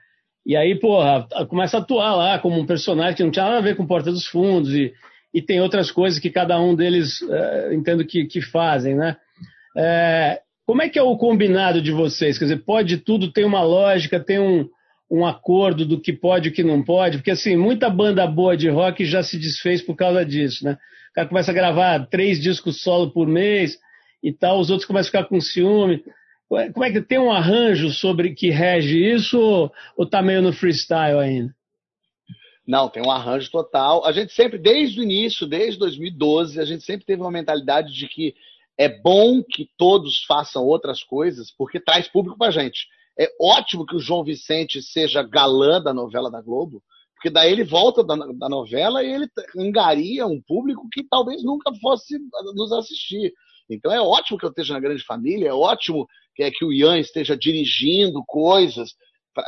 E 0.47 0.55
aí, 0.55 0.79
porra, 0.79 1.27
começa 1.47 1.77
a 1.77 1.79
atuar 1.79 2.15
lá 2.15 2.39
como 2.39 2.59
um 2.59 2.65
personagem 2.65 3.15
que 3.15 3.23
não 3.23 3.31
tinha 3.31 3.45
nada 3.45 3.57
a 3.57 3.61
ver 3.61 3.75
com 3.75 3.85
Porta 3.85 4.11
dos 4.11 4.25
Fundos 4.25 4.73
e, 4.73 4.93
e 5.33 5.41
tem 5.41 5.61
outras 5.61 5.91
coisas 5.91 6.19
que 6.19 6.29
cada 6.29 6.59
um 6.59 6.75
deles 6.75 7.21
é, 7.29 7.73
entendo 7.73 8.05
que, 8.05 8.25
que 8.25 8.41
fazem, 8.41 8.95
né? 8.95 9.15
É, 9.77 10.41
como 10.65 10.81
é 10.81 10.89
que 10.89 10.99
é 10.99 11.03
o 11.03 11.17
combinado 11.17 11.81
de 11.81 11.91
vocês? 11.91 12.37
Quer 12.37 12.45
dizer, 12.45 12.63
pode 12.63 12.97
tudo, 12.97 13.31
tem 13.31 13.45
uma 13.45 13.63
lógica, 13.63 14.19
tem 14.19 14.39
um, 14.39 14.67
um 15.09 15.25
acordo 15.25 15.85
do 15.85 15.99
que 15.99 16.11
pode 16.11 16.49
e 16.49 16.51
o 16.51 16.53
que 16.53 16.63
não 16.63 16.83
pode? 16.83 17.17
Porque, 17.17 17.31
assim, 17.31 17.55
muita 17.55 17.89
banda 17.89 18.25
boa 18.25 18.57
de 18.57 18.69
rock 18.69 19.05
já 19.05 19.21
se 19.23 19.37
desfez 19.37 19.81
por 19.81 19.95
causa 19.95 20.25
disso, 20.25 20.65
né? 20.65 20.77
cara 21.15 21.29
começa 21.29 21.51
a 21.51 21.53
gravar 21.53 22.07
três 22.07 22.41
discos 22.41 22.81
solo 22.81 23.09
por 23.09 23.25
mês 23.25 23.79
e 24.21 24.33
tal, 24.33 24.59
os 24.59 24.69
outros 24.69 24.85
começam 24.85 25.07
a 25.07 25.11
ficar 25.11 25.29
com 25.29 25.39
ciúme. 25.39 26.03
Como 26.47 26.83
é 26.83 26.91
que 26.91 27.01
tem 27.01 27.17
um 27.17 27.31
arranjo 27.31 27.89
sobre 27.89 28.35
que 28.35 28.49
rege 28.49 28.99
isso 28.99 29.39
ou, 29.39 29.71
ou 29.95 30.05
tá 30.05 30.21
meio 30.21 30.41
no 30.41 30.53
freestyle 30.53 31.19
ainda? 31.19 31.55
Não, 32.67 32.89
tem 32.89 33.01
um 33.01 33.11
arranjo 33.11 33.49
total. 33.49 34.05
A 34.05 34.11
gente 34.11 34.33
sempre, 34.33 34.57
desde 34.57 34.99
o 34.99 35.03
início, 35.03 35.47
desde 35.47 35.79
2012, 35.79 36.59
a 36.59 36.65
gente 36.65 36.83
sempre 36.83 37.05
teve 37.05 37.21
uma 37.21 37.31
mentalidade 37.31 37.93
de 37.93 38.07
que 38.07 38.35
é 38.77 38.89
bom 38.89 39.41
que 39.43 39.69
todos 39.77 40.23
façam 40.25 40.63
outras 40.63 41.03
coisas, 41.03 41.51
porque 41.51 41.79
traz 41.79 42.07
público 42.07 42.37
pra 42.37 42.51
gente. 42.51 42.87
É 43.17 43.29
ótimo 43.39 43.85
que 43.85 43.95
o 43.95 43.99
João 43.99 44.23
Vicente 44.23 44.81
seja 44.81 45.23
galã 45.23 45.81
da 45.81 45.93
novela 45.93 46.29
da 46.29 46.41
Globo, 46.41 46.83
porque 47.15 47.29
daí 47.29 47.51
ele 47.51 47.63
volta 47.63 48.03
da, 48.03 48.15
da, 48.15 48.49
novela 48.49 49.01
e 49.01 49.11
ele 49.11 49.27
engaria 49.55 50.27
um 50.27 50.41
público 50.41 50.87
que 50.91 51.03
talvez 51.03 51.41
nunca 51.43 51.73
fosse 51.81 52.19
nos 52.53 52.71
assistir. 52.73 53.33
Então 53.69 53.91
é 53.91 54.01
ótimo 54.01 54.37
que 54.37 54.45
eu 54.45 54.49
esteja 54.49 54.73
na 54.73 54.81
grande 54.81 55.03
família, 55.03 55.49
é 55.49 55.53
ótimo 55.53 56.05
que, 56.35 56.43
é, 56.43 56.51
que 56.51 56.65
o 56.65 56.73
Ian 56.73 56.99
esteja 56.99 57.35
dirigindo 57.37 58.23
coisas. 58.27 58.93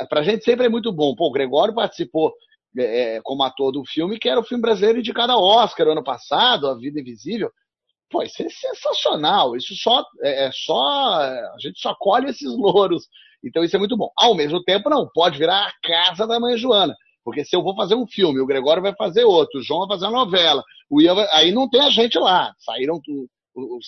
Para 0.09 0.21
a 0.21 0.23
gente 0.23 0.43
sempre 0.43 0.65
é 0.65 0.69
muito 0.69 0.91
bom. 0.91 1.13
Pô, 1.13 1.27
o 1.27 1.31
Gregório 1.31 1.75
participou 1.75 2.33
é, 2.77 3.15
é, 3.15 3.21
como 3.21 3.43
ator 3.43 3.71
do 3.71 3.83
filme, 3.85 4.17
que 4.17 4.29
era 4.29 4.39
o 4.39 4.43
filme 4.43 4.61
brasileiro 4.61 4.99
indicado 4.99 5.33
a 5.33 5.37
Oscar 5.37 5.89
ano 5.89 6.03
passado, 6.03 6.67
A 6.67 6.75
Vida 6.75 6.99
Invisível. 6.99 7.51
Pô, 8.09 8.23
isso 8.23 8.41
é 8.41 8.49
sensacional. 8.49 9.55
Isso 9.55 9.75
só 9.75 10.03
é, 10.23 10.45
é 10.45 10.51
só 10.51 10.75
a 10.75 11.55
gente 11.59 11.79
só 11.79 11.95
colhe 11.95 12.29
esses 12.29 12.55
louros. 12.55 13.07
Então 13.43 13.63
isso 13.63 13.75
é 13.75 13.79
muito 13.79 13.97
bom. 13.97 14.09
Ao 14.17 14.35
mesmo 14.35 14.63
tempo, 14.63 14.89
não 14.89 15.07
pode 15.13 15.37
virar 15.37 15.67
a 15.67 15.87
casa 15.87 16.25
da 16.25 16.39
mãe 16.39 16.57
Joana. 16.57 16.95
Porque 17.23 17.43
se 17.43 17.55
eu 17.55 17.61
vou 17.61 17.75
fazer 17.75 17.95
um 17.95 18.07
filme, 18.07 18.39
o 18.39 18.45
Gregório 18.45 18.81
vai 18.81 18.95
fazer 18.95 19.25
outro, 19.25 19.59
o 19.59 19.63
João 19.63 19.81
vai 19.81 19.97
fazer 19.97 20.05
uma 20.05 20.23
novela, 20.23 20.63
o 20.89 21.01
Ian 21.01 21.13
vai... 21.13 21.27
aí 21.33 21.51
não 21.51 21.69
tem 21.69 21.81
a 21.81 21.89
gente 21.89 22.17
lá. 22.17 22.53
Saíram 22.57 23.01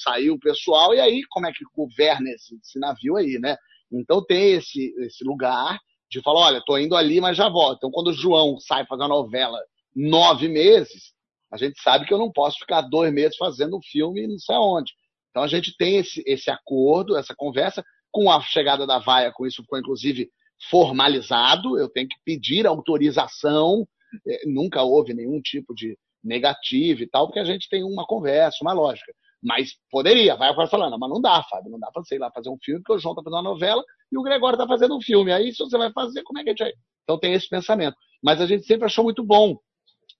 saiu 0.03 0.33
o 0.33 0.39
pessoal, 0.39 0.93
e 0.93 0.99
aí 0.99 1.21
como 1.29 1.47
é 1.47 1.51
que 1.51 1.63
governa 1.73 2.29
esse, 2.31 2.55
esse 2.55 2.77
navio 2.77 3.15
aí, 3.15 3.39
né? 3.39 3.55
Então 3.91 4.21
tem 4.25 4.55
esse, 4.55 4.93
esse 5.05 5.23
lugar 5.23 5.79
de 6.11 6.21
falar, 6.21 6.47
olha, 6.47 6.63
tô 6.65 6.77
indo 6.77 6.95
ali, 6.95 7.21
mas 7.21 7.37
já 7.37 7.47
volto. 7.47 7.77
Então 7.77 7.91
quando 7.91 8.07
o 8.07 8.13
João 8.13 8.59
sai 8.59 8.85
fazer 8.85 9.03
uma 9.03 9.09
novela 9.09 9.57
nove 9.95 10.49
meses, 10.49 11.13
a 11.51 11.57
gente 11.57 11.81
sabe 11.81 12.05
que 12.05 12.13
eu 12.13 12.17
não 12.17 12.31
posso 12.31 12.59
ficar 12.59 12.81
dois 12.81 13.13
meses 13.13 13.35
fazendo 13.37 13.77
um 13.77 13.81
filme 13.81 14.27
não 14.27 14.37
sei 14.37 14.55
aonde. 14.55 14.93
Então 15.29 15.43
a 15.43 15.47
gente 15.47 15.75
tem 15.77 15.97
esse, 15.97 16.23
esse 16.25 16.49
acordo, 16.49 17.17
essa 17.17 17.35
conversa. 17.35 17.83
Com 18.11 18.31
a 18.31 18.41
chegada 18.41 18.87
da 18.87 18.97
vaia, 18.97 19.31
com 19.31 19.45
isso 19.45 19.61
ficou 19.61 19.77
inclusive 19.77 20.29
formalizado. 20.69 21.77
Eu 21.77 21.87
tenho 21.89 22.07
que 22.07 22.15
pedir 22.25 22.65
autorização. 22.65 23.87
É, 24.27 24.47
nunca 24.47 24.81
houve 24.81 25.13
nenhum 25.13 25.39
tipo 25.39 25.75
de 25.75 25.95
negativo 26.23 27.03
e 27.03 27.07
tal, 27.07 27.27
porque 27.27 27.39
a 27.39 27.45
gente 27.45 27.69
tem 27.69 27.83
uma 27.83 28.05
conversa, 28.05 28.57
uma 28.61 28.73
lógica. 28.73 29.13
Mas 29.41 29.73
poderia, 29.89 30.35
vai 30.35 30.49
agora 30.49 30.67
falando, 30.67 30.97
mas 30.99 31.09
não 31.09 31.21
dá, 31.21 31.41
Fábio, 31.43 31.71
não 31.71 31.79
dá 31.79 31.89
para 31.91 32.03
sei 32.03 32.19
lá 32.19 32.29
fazer 32.31 32.49
um 32.49 32.57
filme, 32.61 32.81
porque 32.81 32.93
o 32.93 32.99
João 32.99 33.15
tá 33.15 33.23
fazendo 33.23 33.37
uma 33.37 33.49
novela 33.49 33.83
e 34.11 34.17
o 34.17 34.23
Gregório 34.23 34.57
tá 34.57 34.67
fazendo 34.67 34.97
um 34.97 35.01
filme. 35.01 35.31
Aí 35.31 35.53
se 35.53 35.59
você 35.59 35.77
vai 35.77 35.91
fazer, 35.93 36.23
como 36.23 36.39
é 36.39 36.43
que 36.43 36.49
a 36.49 36.51
gente 36.51 36.63
vai? 36.63 36.73
Então 37.03 37.17
tem 37.17 37.33
esse 37.33 37.47
pensamento. 37.47 37.95
Mas 38.21 38.41
a 38.41 38.45
gente 38.45 38.65
sempre 38.65 38.85
achou 38.85 39.03
muito 39.03 39.23
bom, 39.23 39.57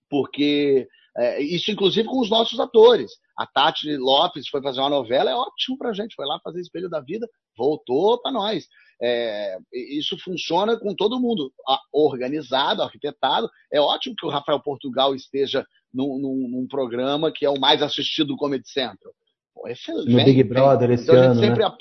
porque 0.10 0.88
é, 1.18 1.42
isso 1.42 1.72
inclusive 1.72 2.08
com 2.08 2.20
os 2.20 2.30
nossos 2.30 2.60
atores. 2.60 3.12
A 3.38 3.46
Tati 3.48 3.96
Lopes 3.98 4.48
foi 4.50 4.62
fazer 4.62 4.80
uma 4.80 4.90
novela, 4.90 5.32
é 5.32 5.36
ótimo 5.36 5.78
pra 5.78 5.94
gente, 5.94 6.16
foi 6.16 6.26
lá 6.26 6.40
fazer 6.44 6.60
Espelho 6.60 6.90
da 6.90 7.00
Vida, 7.00 7.28
voltou 7.58 8.22
para 8.22 8.32
nós. 8.32 8.68
É, 9.02 9.58
isso 9.74 10.18
funciona 10.20 10.78
com 10.78 10.94
todo 10.94 11.20
mundo 11.20 11.52
organizado, 11.94 12.84
arquitetado. 12.84 13.50
É 13.72 13.80
ótimo 13.80 14.16
que 14.18 14.26
o 14.26 14.30
Rafael 14.30 14.60
Portugal 14.60 15.16
esteja 15.16 15.66
num, 15.94 16.20
num, 16.20 16.50
num 16.50 16.68
programa 16.68 17.32
que 17.32 17.46
é 17.46 17.50
o 17.50 17.60
mais 17.60 17.82
assistido 17.82 18.28
do 18.28 18.38
Comedy 18.38 18.68
Central. 18.70 19.14
Pô, 19.54 19.68
excelente. 19.68 20.12
No 20.12 20.24
Big 20.24 20.44
Brother 20.44 20.92
esse 20.92 21.04
então, 21.04 21.16
ano, 21.16 21.40
sempre 21.40 21.64
né? 21.64 21.78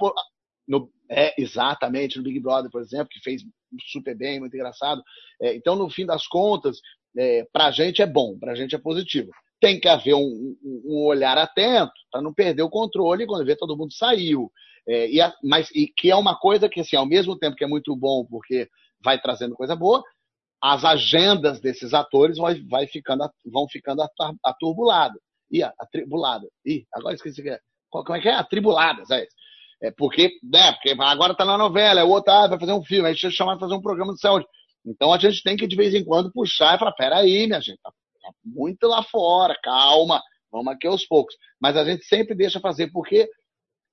no, 0.67 0.91
é, 1.11 1.35
exatamente, 1.41 2.19
no 2.19 2.25
Big 2.25 2.39
Brother, 2.41 2.71
por 2.71 2.83
exemplo, 2.83 3.09
que 3.11 3.21
fez 3.21 3.43
super 3.91 4.17
bem, 4.17 4.41
muito 4.41 4.55
engraçado. 4.55 5.03
É, 5.41 5.55
então, 5.55 5.77
no 5.77 5.91
fim 5.91 6.07
das 6.07 6.27
contas, 6.27 6.81
é, 7.17 7.47
para 7.53 7.67
a 7.67 7.71
gente 7.71 8.03
é 8.03 8.07
bom, 8.07 8.39
para 8.39 8.53
a 8.53 8.55
gente 8.55 8.75
é 8.75 8.79
positivo. 8.79 9.31
Tem 9.61 9.79
que 9.81 9.89
haver 9.89 10.15
um, 10.15 10.57
um 10.63 11.05
olhar 11.07 11.37
atento 11.37 11.93
para 12.11 12.23
não 12.23 12.33
perder 12.33 12.63
o 12.63 12.71
controle 12.71 13.27
quando 13.27 13.45
vê 13.45 13.57
todo 13.57 13.77
mundo 13.77 13.93
saiu. 13.93 14.51
É, 14.87 15.11
e 15.11 15.21
a, 15.21 15.35
mas 15.43 15.71
e 15.75 15.87
que 15.87 16.11
é 16.11 16.17
uma 16.17 16.39
coisa 16.39 16.69
que, 16.69 16.81
assim, 16.81 16.97
ao 16.97 17.07
mesmo 17.07 17.37
tempo 17.37 17.57
que 17.57 17.65
é 17.65 17.69
muito 17.69 17.95
bom 17.95 18.25
porque 18.25 18.69
vai 19.05 19.21
trazendo 19.21 19.55
coisa 19.55 19.77
boa, 19.77 20.03
as 20.63 20.85
agendas 20.85 21.61
desses 21.61 21.95
atores 21.95 22.39
vai, 22.39 22.61
vai 22.63 22.87
ficando, 22.87 23.29
vão 23.47 23.69
ficando 23.69 24.03
aturbuladas. 24.45 25.21
E 25.51 25.63
atribuladas. 25.63 26.51
Ih, 26.65 26.85
agora 26.93 27.15
esqueci 27.15 27.43
que 27.43 27.51
é. 27.51 27.59
Como 27.91 28.15
é 28.15 28.21
que 28.21 28.29
é? 28.29 28.35
Atribuladas, 28.35 29.11
é 29.11 29.23
isso. 29.23 29.35
É 29.83 29.91
porque, 29.93 30.33
né, 30.43 30.73
porque 30.73 30.95
agora 31.01 31.33
está 31.33 31.45
na 31.45 31.57
novela, 31.57 32.01
é 32.01 32.05
o 32.05 32.09
outro 32.09 32.33
ah, 32.33 32.49
vai 32.49 32.59
fazer 32.59 32.73
um 32.73 32.83
filme, 32.83 33.09
aí 33.09 33.15
chama 33.15 33.53
para 33.53 33.61
fazer 33.61 33.75
um 33.75 33.81
programa 33.81 34.13
de 34.13 34.21
saúde. 34.21 34.45
Então 34.89 35.13
a 35.13 35.19
gente 35.19 35.43
tem 35.43 35.57
que 35.57 35.67
de 35.67 35.77
vez 35.77 35.95
em 35.95 36.05
quando 36.05 36.33
puxar 36.33 36.75
e 36.75 36.79
falar, 36.79 36.93
peraí, 36.93 37.47
minha 37.47 37.61
gente, 37.61 37.79
tá, 37.83 37.91
tá 37.91 38.31
muito 38.45 38.87
lá 38.87 39.03
fora, 39.03 39.55
calma, 39.63 40.23
vamos 40.51 40.73
aqui 40.73 40.87
aos 40.87 41.05
poucos. 41.07 41.35
Mas 41.61 41.77
a 41.77 41.85
gente 41.85 42.05
sempre 42.05 42.35
deixa 42.35 42.59
fazer 42.59 42.91
porque 42.91 43.29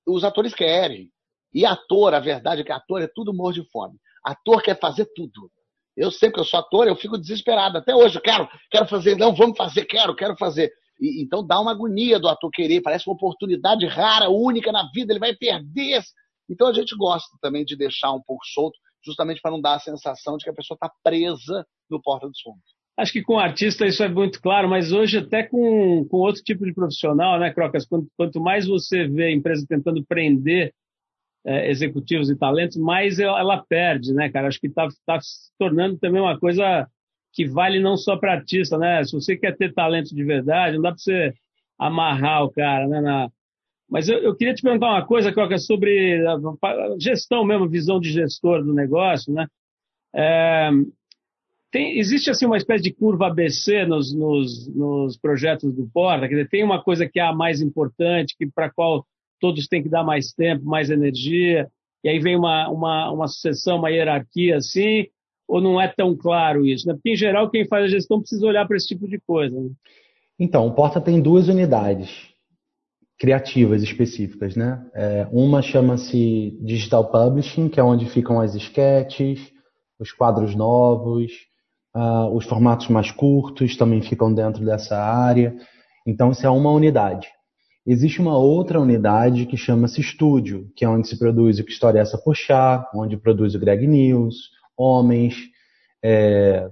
os 0.06 0.24
atores 0.24 0.54
querem. 0.54 1.10
E 1.52 1.64
ator, 1.64 2.14
a 2.14 2.20
verdade 2.20 2.62
é 2.62 2.64
que 2.64 2.72
ator 2.72 3.02
é 3.02 3.08
tudo 3.14 3.34
morro 3.34 3.52
de 3.52 3.70
fome. 3.70 3.96
Ator 4.24 4.62
quer 4.62 4.78
fazer 4.78 5.06
tudo. 5.14 5.50
Eu 5.96 6.10
sempre 6.10 6.34
que 6.34 6.40
eu 6.40 6.44
sou 6.44 6.60
ator, 6.60 6.86
eu 6.86 6.96
fico 6.96 7.16
desesperado. 7.16 7.78
Até 7.78 7.94
hoje 7.94 8.16
eu 8.16 8.22
quero, 8.22 8.48
quero 8.70 8.86
fazer, 8.86 9.16
não, 9.16 9.34
vamos 9.34 9.56
fazer, 9.56 9.84
quero, 9.86 10.14
quero 10.14 10.36
fazer. 10.36 10.70
E, 11.00 11.22
então 11.22 11.46
dá 11.46 11.58
uma 11.60 11.70
agonia 11.70 12.18
do 12.18 12.28
ator 12.28 12.50
querer, 12.50 12.82
parece 12.82 13.06
uma 13.06 13.14
oportunidade 13.14 13.86
rara, 13.86 14.28
única 14.28 14.70
na 14.70 14.90
vida, 14.92 15.12
ele 15.12 15.20
vai 15.20 15.34
perder. 15.34 16.02
Então 16.48 16.68
a 16.68 16.72
gente 16.72 16.94
gosta 16.96 17.36
também 17.40 17.64
de 17.64 17.76
deixar 17.76 18.12
um 18.12 18.22
pouco 18.22 18.44
solto, 18.46 18.78
justamente 19.04 19.40
para 19.40 19.50
não 19.50 19.60
dar 19.60 19.74
a 19.74 19.80
sensação 19.80 20.36
de 20.36 20.44
que 20.44 20.50
a 20.50 20.54
pessoa 20.54 20.76
está 20.76 20.90
presa 21.02 21.66
no 21.90 22.00
porta 22.00 22.28
dos 22.28 22.40
fundos. 22.40 22.76
Acho 22.96 23.12
que 23.12 23.22
com 23.22 23.38
artista 23.38 23.86
isso 23.86 24.02
é 24.02 24.08
muito 24.08 24.40
claro, 24.40 24.68
mas 24.68 24.90
hoje 24.90 25.18
até 25.18 25.42
com, 25.42 26.06
com 26.08 26.16
outro 26.16 26.42
tipo 26.42 26.64
de 26.64 26.72
profissional, 26.72 27.38
né, 27.38 27.52
Crocas? 27.52 27.86
Quanto, 27.86 28.08
quanto 28.16 28.40
mais 28.40 28.66
você 28.66 29.06
vê 29.06 29.24
a 29.24 29.32
empresa 29.32 29.66
tentando 29.68 30.02
prender 30.06 30.72
é, 31.44 31.70
executivos 31.70 32.30
e 32.30 32.36
talentos, 32.36 32.76
mais 32.76 33.18
ela, 33.18 33.38
ela, 33.38 33.64
perde, 33.68 34.14
né, 34.14 34.30
cara? 34.30 34.48
Acho 34.48 34.58
que 34.58 34.66
está 34.66 34.88
tá 35.04 35.20
se 35.20 35.52
tornando 35.58 35.98
também 35.98 36.20
uma 36.20 36.38
coisa 36.38 36.88
que 37.32 37.46
vale 37.46 37.78
não 37.78 37.98
só 37.98 38.16
para 38.16 38.32
artista, 38.32 38.78
né? 38.78 39.04
Se 39.04 39.12
você 39.12 39.36
quer 39.36 39.54
ter 39.56 39.74
talento 39.74 40.14
de 40.14 40.24
verdade, 40.24 40.76
não 40.76 40.82
dá 40.82 40.88
para 40.88 40.98
você 40.98 41.34
amarrar 41.78 42.44
o 42.44 42.50
cara, 42.50 42.88
né? 42.88 43.00
Na... 43.02 43.30
Mas 43.88 44.08
eu, 44.08 44.18
eu, 44.18 44.34
queria 44.34 44.54
te 44.54 44.62
perguntar 44.62 44.88
uma 44.88 45.06
coisa, 45.06 45.32
Croca, 45.32 45.58
sobre 45.58 46.22
gestão 46.98 47.44
mesmo, 47.44 47.68
visão 47.68 48.00
de 48.00 48.10
gestor 48.10 48.62
do 48.64 48.74
negócio, 48.74 49.32
né? 49.32 49.46
É, 50.14 50.70
tem, 51.70 51.98
existe 51.98 52.30
assim 52.30 52.46
uma 52.46 52.56
espécie 52.56 52.82
de 52.82 52.92
curva 52.92 53.26
ABC 53.26 53.84
nos, 53.84 54.14
nos, 54.14 54.66
nos 54.74 55.16
projetos 55.18 55.72
do 55.74 55.88
Porta, 55.92 56.28
quer 56.28 56.34
dizer, 56.34 56.48
tem 56.48 56.64
uma 56.64 56.82
coisa 56.82 57.08
que 57.08 57.20
é 57.20 57.22
a 57.22 57.34
mais 57.34 57.60
importante, 57.60 58.34
que 58.36 58.46
para 58.46 58.70
qual 58.70 59.06
todos 59.40 59.68
têm 59.68 59.82
que 59.82 59.88
dar 59.88 60.02
mais 60.02 60.32
tempo, 60.32 60.64
mais 60.64 60.90
energia, 60.90 61.68
e 62.02 62.08
aí 62.08 62.18
vem 62.18 62.36
uma, 62.36 62.68
uma, 62.68 63.10
uma 63.10 63.28
sucessão, 63.28 63.78
uma 63.78 63.90
hierarquia 63.90 64.56
assim, 64.56 65.06
ou 65.46 65.60
não 65.60 65.80
é 65.80 65.86
tão 65.86 66.16
claro 66.16 66.66
isso? 66.66 66.88
Né? 66.88 66.94
Porque, 66.94 67.10
em 67.10 67.16
geral, 67.16 67.50
quem 67.50 67.66
faz 67.66 67.84
a 67.84 67.88
gestão 67.88 68.20
precisa 68.20 68.46
olhar 68.46 68.66
para 68.66 68.76
esse 68.76 68.88
tipo 68.88 69.06
de 69.06 69.20
coisa. 69.20 69.60
Né? 69.60 69.70
Então, 70.38 70.66
o 70.66 70.74
Porta 70.74 71.00
tem 71.00 71.20
duas 71.20 71.48
unidades 71.48 72.35
criativas 73.18 73.82
específicas, 73.82 74.54
né? 74.54 74.84
É, 74.94 75.26
uma 75.32 75.62
chama-se 75.62 76.56
Digital 76.60 77.10
Publishing, 77.10 77.68
que 77.68 77.80
é 77.80 77.82
onde 77.82 78.06
ficam 78.06 78.40
as 78.40 78.54
sketches, 78.54 79.40
os 79.98 80.12
quadros 80.12 80.54
novos, 80.54 81.32
uh, 81.94 82.28
os 82.34 82.44
formatos 82.44 82.88
mais 82.88 83.10
curtos 83.10 83.76
também 83.76 84.02
ficam 84.02 84.32
dentro 84.32 84.64
dessa 84.64 84.96
área. 84.98 85.56
Então, 86.06 86.30
isso 86.30 86.46
é 86.46 86.50
uma 86.50 86.70
unidade. 86.70 87.28
Existe 87.86 88.20
uma 88.20 88.36
outra 88.36 88.80
unidade 88.80 89.46
que 89.46 89.56
chama-se 89.56 90.00
Estúdio, 90.00 90.68
que 90.76 90.84
é 90.84 90.88
onde 90.88 91.08
se 91.08 91.18
produz 91.18 91.58
o 91.58 91.64
que 91.64 91.70
História 91.70 92.00
é 92.00 92.02
essa 92.02 92.18
puxar, 92.18 92.90
onde 92.94 93.16
produz 93.16 93.54
o 93.54 93.60
Greg 93.60 93.86
News, 93.86 94.50
Homens, 94.76 95.36
é, 96.04 96.68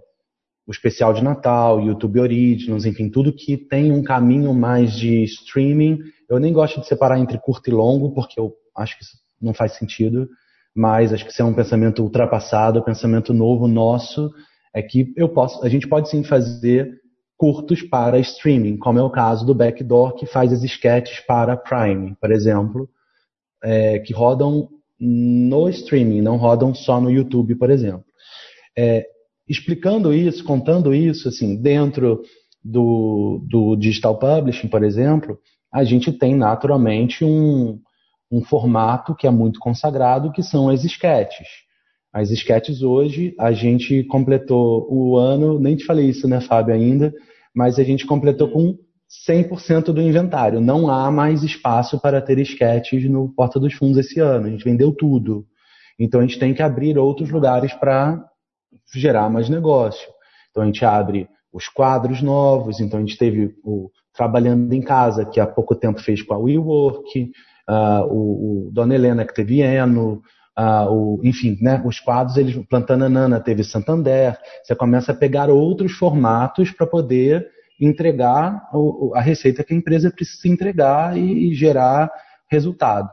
o 0.66 0.72
especial 0.72 1.14
de 1.14 1.22
Natal, 1.22 1.80
YouTube 1.80 2.20
Originals, 2.20 2.84
enfim, 2.84 3.09
tudo 3.09 3.32
que 3.32 3.57
tem 3.57 3.92
um 3.92 4.03
caminho 4.03 4.53
mais 4.53 4.92
de 4.92 5.22
streaming. 5.24 6.01
Eu 6.29 6.39
nem 6.39 6.53
gosto 6.53 6.81
de 6.81 6.87
separar 6.87 7.18
entre 7.18 7.39
curto 7.39 7.68
e 7.68 7.72
longo, 7.72 8.12
porque 8.12 8.39
eu 8.39 8.55
acho 8.77 8.97
que 8.97 9.05
isso 9.05 9.16
não 9.41 9.55
faz 9.55 9.72
sentido, 9.77 10.29
mas 10.75 11.12
acho 11.12 11.25
que 11.25 11.31
isso 11.31 11.43
é 11.43 11.45
um 11.45 11.55
pensamento 11.55 12.03
ultrapassado, 12.03 12.81
um 12.81 12.85
pensamento 12.85 13.33
novo 13.33 13.68
nosso, 13.68 14.31
é 14.75 14.83
que 14.83 15.12
eu 15.16 15.29
posso, 15.29 15.64
a 15.64 15.68
gente 15.68 15.87
pode 15.87 16.09
sim 16.09 16.25
fazer 16.25 17.01
curtos 17.37 17.83
para 17.83 18.18
streaming, 18.18 18.77
como 18.77 18.99
é 18.99 19.03
o 19.03 19.11
caso 19.11 19.45
do 19.45 19.55
Backdoor, 19.55 20.14
que 20.14 20.27
faz 20.27 20.53
as 20.53 20.62
sketches 20.62 21.20
para 21.20 21.57
Prime, 21.57 22.16
por 22.20 22.33
exemplo, 22.33 22.89
é, 23.62 23.99
que 24.01 24.12
rodam 24.12 24.68
no 24.99 25.68
streaming, 25.68 26.22
não 26.22 26.37
rodam 26.37 26.75
só 26.75 27.01
no 27.01 27.11
YouTube, 27.11 27.55
por 27.57 27.70
exemplo. 27.70 28.05
É, 28.77 29.07
explicando 29.49 30.12
isso, 30.12 30.45
contando 30.45 30.95
isso, 30.95 31.29
assim, 31.29 31.61
dentro 31.61 32.22
do, 32.62 33.45
do 33.49 33.77
digital 33.77 34.18
publishing, 34.18 34.68
por 34.68 34.83
exemplo, 34.83 35.39
a 35.75 35.83
gente 35.83 36.12
tem 36.12 36.37
naturalmente 36.37 37.25
um, 37.25 37.81
um 38.31 38.41
formato 38.45 39.12
que 39.12 39.27
é 39.27 39.31
muito 39.31 39.59
consagrado, 39.59 40.31
que 40.31 40.41
são 40.41 40.68
as 40.68 40.85
sketches. 40.85 41.49
As 42.12 42.31
sketches 42.31 42.81
hoje, 42.81 43.35
a 43.41 43.51
gente 43.51 44.05
completou 44.05 44.87
o 44.89 45.16
ano, 45.16 45.59
nem 45.59 45.75
te 45.75 45.85
falei 45.85 46.09
isso, 46.09 46.29
né, 46.29 46.41
Fábio, 46.41 46.72
ainda, 46.72 47.12
mas 47.53 47.81
a 47.81 47.83
gente 47.83 48.07
completou 48.07 48.53
com 48.53 48.79
100% 49.29 49.87
do 49.87 50.01
inventário. 50.01 50.61
Não 50.61 50.89
há 50.89 51.11
mais 51.11 51.43
espaço 51.43 52.01
para 52.01 52.22
ter 52.22 52.39
sketches 52.39 53.11
no 53.11 53.35
Porta 53.35 53.59
dos 53.59 53.75
Fundos 53.75 53.99
esse 53.99 54.20
ano. 54.20 54.47
A 54.47 54.51
gente 54.51 54.64
vendeu 54.64 54.93
tudo. 54.93 55.45
Então 55.99 56.20
a 56.20 56.22
gente 56.22 56.39
tem 56.39 56.55
que 56.55 56.62
abrir 56.62 56.97
outros 56.97 57.31
lugares 57.31 57.75
para 57.75 58.25
gerar 58.95 59.29
mais 59.29 59.49
negócio. 59.49 60.09
Então 60.51 60.62
a 60.62 60.66
gente 60.66 60.85
abre 60.85 61.29
os 61.53 61.66
quadros 61.66 62.22
novos. 62.22 62.79
Então 62.79 63.01
a 63.01 63.03
gente 63.03 63.18
teve 63.18 63.57
o 63.64 63.91
Trabalhando 64.15 64.73
em 64.73 64.81
Casa, 64.81 65.25
que 65.25 65.41
há 65.41 65.47
pouco 65.47 65.75
tempo 65.75 66.01
fez 66.01 66.23
com 66.23 66.35
a 66.35 66.39
WeWork, 66.39 67.31
uh, 67.69 68.05
o, 68.09 68.69
o 68.69 68.71
Dona 68.73 68.95
Helena, 68.95 69.25
que 69.25 69.35
teve 69.35 69.61
Eno, 69.61 70.23
uh, 70.59 70.91
o, 70.91 71.21
enfim, 71.23 71.59
né, 71.61 71.83
os 71.85 72.01
quadros, 72.01 72.37
eles, 72.37 72.57
Plantana 72.69 73.09
Nana 73.09 73.41
teve 73.41 73.65
Santander. 73.65 74.39
Você 74.62 74.75
começa 74.75 75.12
a 75.12 75.17
pegar 75.17 75.51
outros 75.51 75.93
formatos 75.93 76.71
para 76.71 76.87
poder 76.87 77.47
entregar 77.81 78.69
a 79.15 79.21
receita 79.21 79.65
que 79.65 79.75
a 79.75 79.77
empresa 79.77 80.11
precisa 80.11 80.49
entregar 80.49 81.17
e, 81.17 81.51
e 81.51 81.55
gerar 81.55 82.11
resultado. 82.49 83.11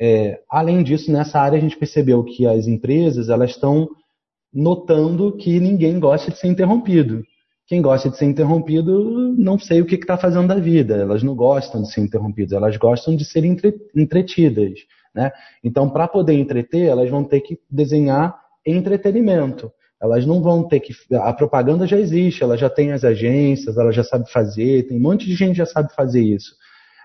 É, 0.00 0.40
além 0.50 0.82
disso, 0.82 1.10
nessa 1.10 1.40
área 1.40 1.56
a 1.56 1.60
gente 1.60 1.78
percebeu 1.78 2.22
que 2.24 2.46
as 2.46 2.66
empresas 2.66 3.28
elas 3.28 3.50
estão 3.50 3.88
notando 4.52 5.36
que 5.36 5.58
ninguém 5.58 5.98
gosta 5.98 6.30
de 6.30 6.38
ser 6.38 6.48
interrompido. 6.48 7.22
Quem 7.66 7.80
gosta 7.80 8.10
de 8.10 8.18
ser 8.18 8.26
interrompido 8.26 9.34
não 9.38 9.58
sei 9.58 9.80
o 9.80 9.86
que 9.86 9.94
está 9.94 10.18
fazendo 10.18 10.48
da 10.48 10.56
vida. 10.56 10.96
Elas 10.96 11.22
não 11.22 11.34
gostam 11.34 11.82
de 11.82 11.90
ser 11.90 12.02
interrompidas, 12.02 12.52
elas 12.52 12.76
gostam 12.76 13.16
de 13.16 13.24
ser 13.24 13.44
entre, 13.44 13.74
entretidas. 13.96 14.80
Né? 15.14 15.32
Então, 15.62 15.88
para 15.88 16.06
poder 16.06 16.34
entreter, 16.34 16.86
elas 16.86 17.08
vão 17.08 17.24
ter 17.24 17.40
que 17.40 17.58
desenhar 17.70 18.38
entretenimento. 18.66 19.72
Elas 20.02 20.26
não 20.26 20.42
vão 20.42 20.68
ter 20.68 20.80
que. 20.80 20.92
A 21.14 21.32
propaganda 21.32 21.86
já 21.86 21.98
existe, 21.98 22.42
ela 22.42 22.58
já 22.58 22.68
tem 22.68 22.92
as 22.92 23.04
agências, 23.04 23.78
ela 23.78 23.92
já 23.92 24.04
sabe 24.04 24.30
fazer, 24.30 24.86
tem 24.86 24.98
um 24.98 25.00
monte 25.00 25.24
de 25.24 25.34
gente 25.34 25.52
que 25.52 25.58
já 25.58 25.66
sabe 25.66 25.94
fazer 25.94 26.22
isso. 26.22 26.54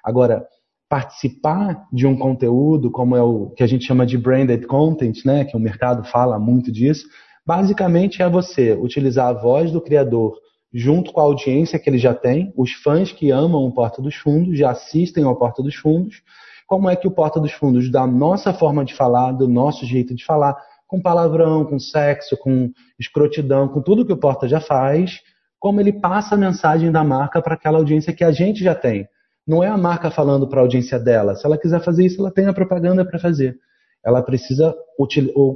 Agora, 0.04 0.46
participar 0.90 1.88
de 1.94 2.06
um 2.06 2.18
conteúdo, 2.18 2.92
como 2.92 3.16
é 3.16 3.22
o 3.22 3.52
que 3.52 3.64
a 3.64 3.68
gente 3.68 3.86
chama 3.86 4.06
de 4.06 4.18
branded 4.18 4.66
content, 4.66 5.24
né, 5.24 5.46
que 5.46 5.56
o 5.56 5.60
mercado 5.60 6.04
fala 6.04 6.40
muito 6.40 6.72
disso, 6.72 7.08
basicamente 7.46 8.22
é 8.22 8.30
você 8.30 8.74
utilizar 8.74 9.28
a 9.28 9.34
voz 9.34 9.72
do 9.72 9.80
criador 9.80 10.36
junto 10.74 11.12
com 11.12 11.20
a 11.20 11.24
audiência 11.24 11.80
que 11.80 11.90
ele 11.90 11.98
já 11.98 12.14
tem, 12.14 12.54
os 12.56 12.74
fãs 12.74 13.12
que 13.12 13.32
amam 13.32 13.66
o 13.66 13.72
Porta 13.72 14.02
dos 14.02 14.16
Fundos, 14.16 14.58
já 14.58 14.72
assistem 14.72 15.24
ao 15.24 15.36
Porta 15.36 15.64
dos 15.64 15.76
Fundos, 15.76 16.22
como 16.68 16.90
é 16.90 16.96
que 16.96 17.08
o 17.08 17.12
Porta 17.12 17.40
dos 17.40 17.52
Fundos, 17.52 17.92
da 17.92 18.06
nossa 18.06 18.54
forma 18.54 18.86
de 18.86 18.94
falar, 18.94 19.32
do 19.32 19.48
nosso 19.48 19.86
jeito 19.86 20.14
de 20.14 20.24
falar, 20.24 20.56
com 20.88 21.02
palavrão, 21.02 21.66
com 21.66 21.80
sexo, 21.80 22.38
com 22.38 22.72
escrotidão, 23.00 23.68
com 23.68 23.82
tudo 23.82 24.06
que 24.06 24.14
o 24.14 24.18
Porta 24.18 24.48
já 24.48 24.60
faz, 24.60 25.20
como 25.60 25.82
ele 25.82 25.94
passa 25.94 26.36
a 26.36 26.38
mensagem 26.38 26.92
da 26.92 27.04
marca 27.04 27.42
para 27.42 27.56
aquela 27.56 27.80
audiência 27.80 28.14
que 28.14 28.24
a 28.24 28.32
gente 28.32 28.64
já 28.64 28.74
tem. 28.74 29.08
Não 29.46 29.64
é 29.64 29.68
a 29.68 29.78
marca 29.78 30.12
falando 30.12 30.48
para 30.48 30.60
a 30.60 30.64
audiência 30.64 31.00
dela. 31.00 31.36
Se 31.36 31.46
ela 31.46 31.58
quiser 31.58 31.82
fazer 31.82 32.06
isso, 32.06 32.22
ela 32.22 32.32
tem 32.32 32.46
a 32.46 32.54
propaganda 32.54 33.04
para 33.04 33.20
fazer. 33.20 33.58
Ela 34.06 34.22
precisa 34.22 34.76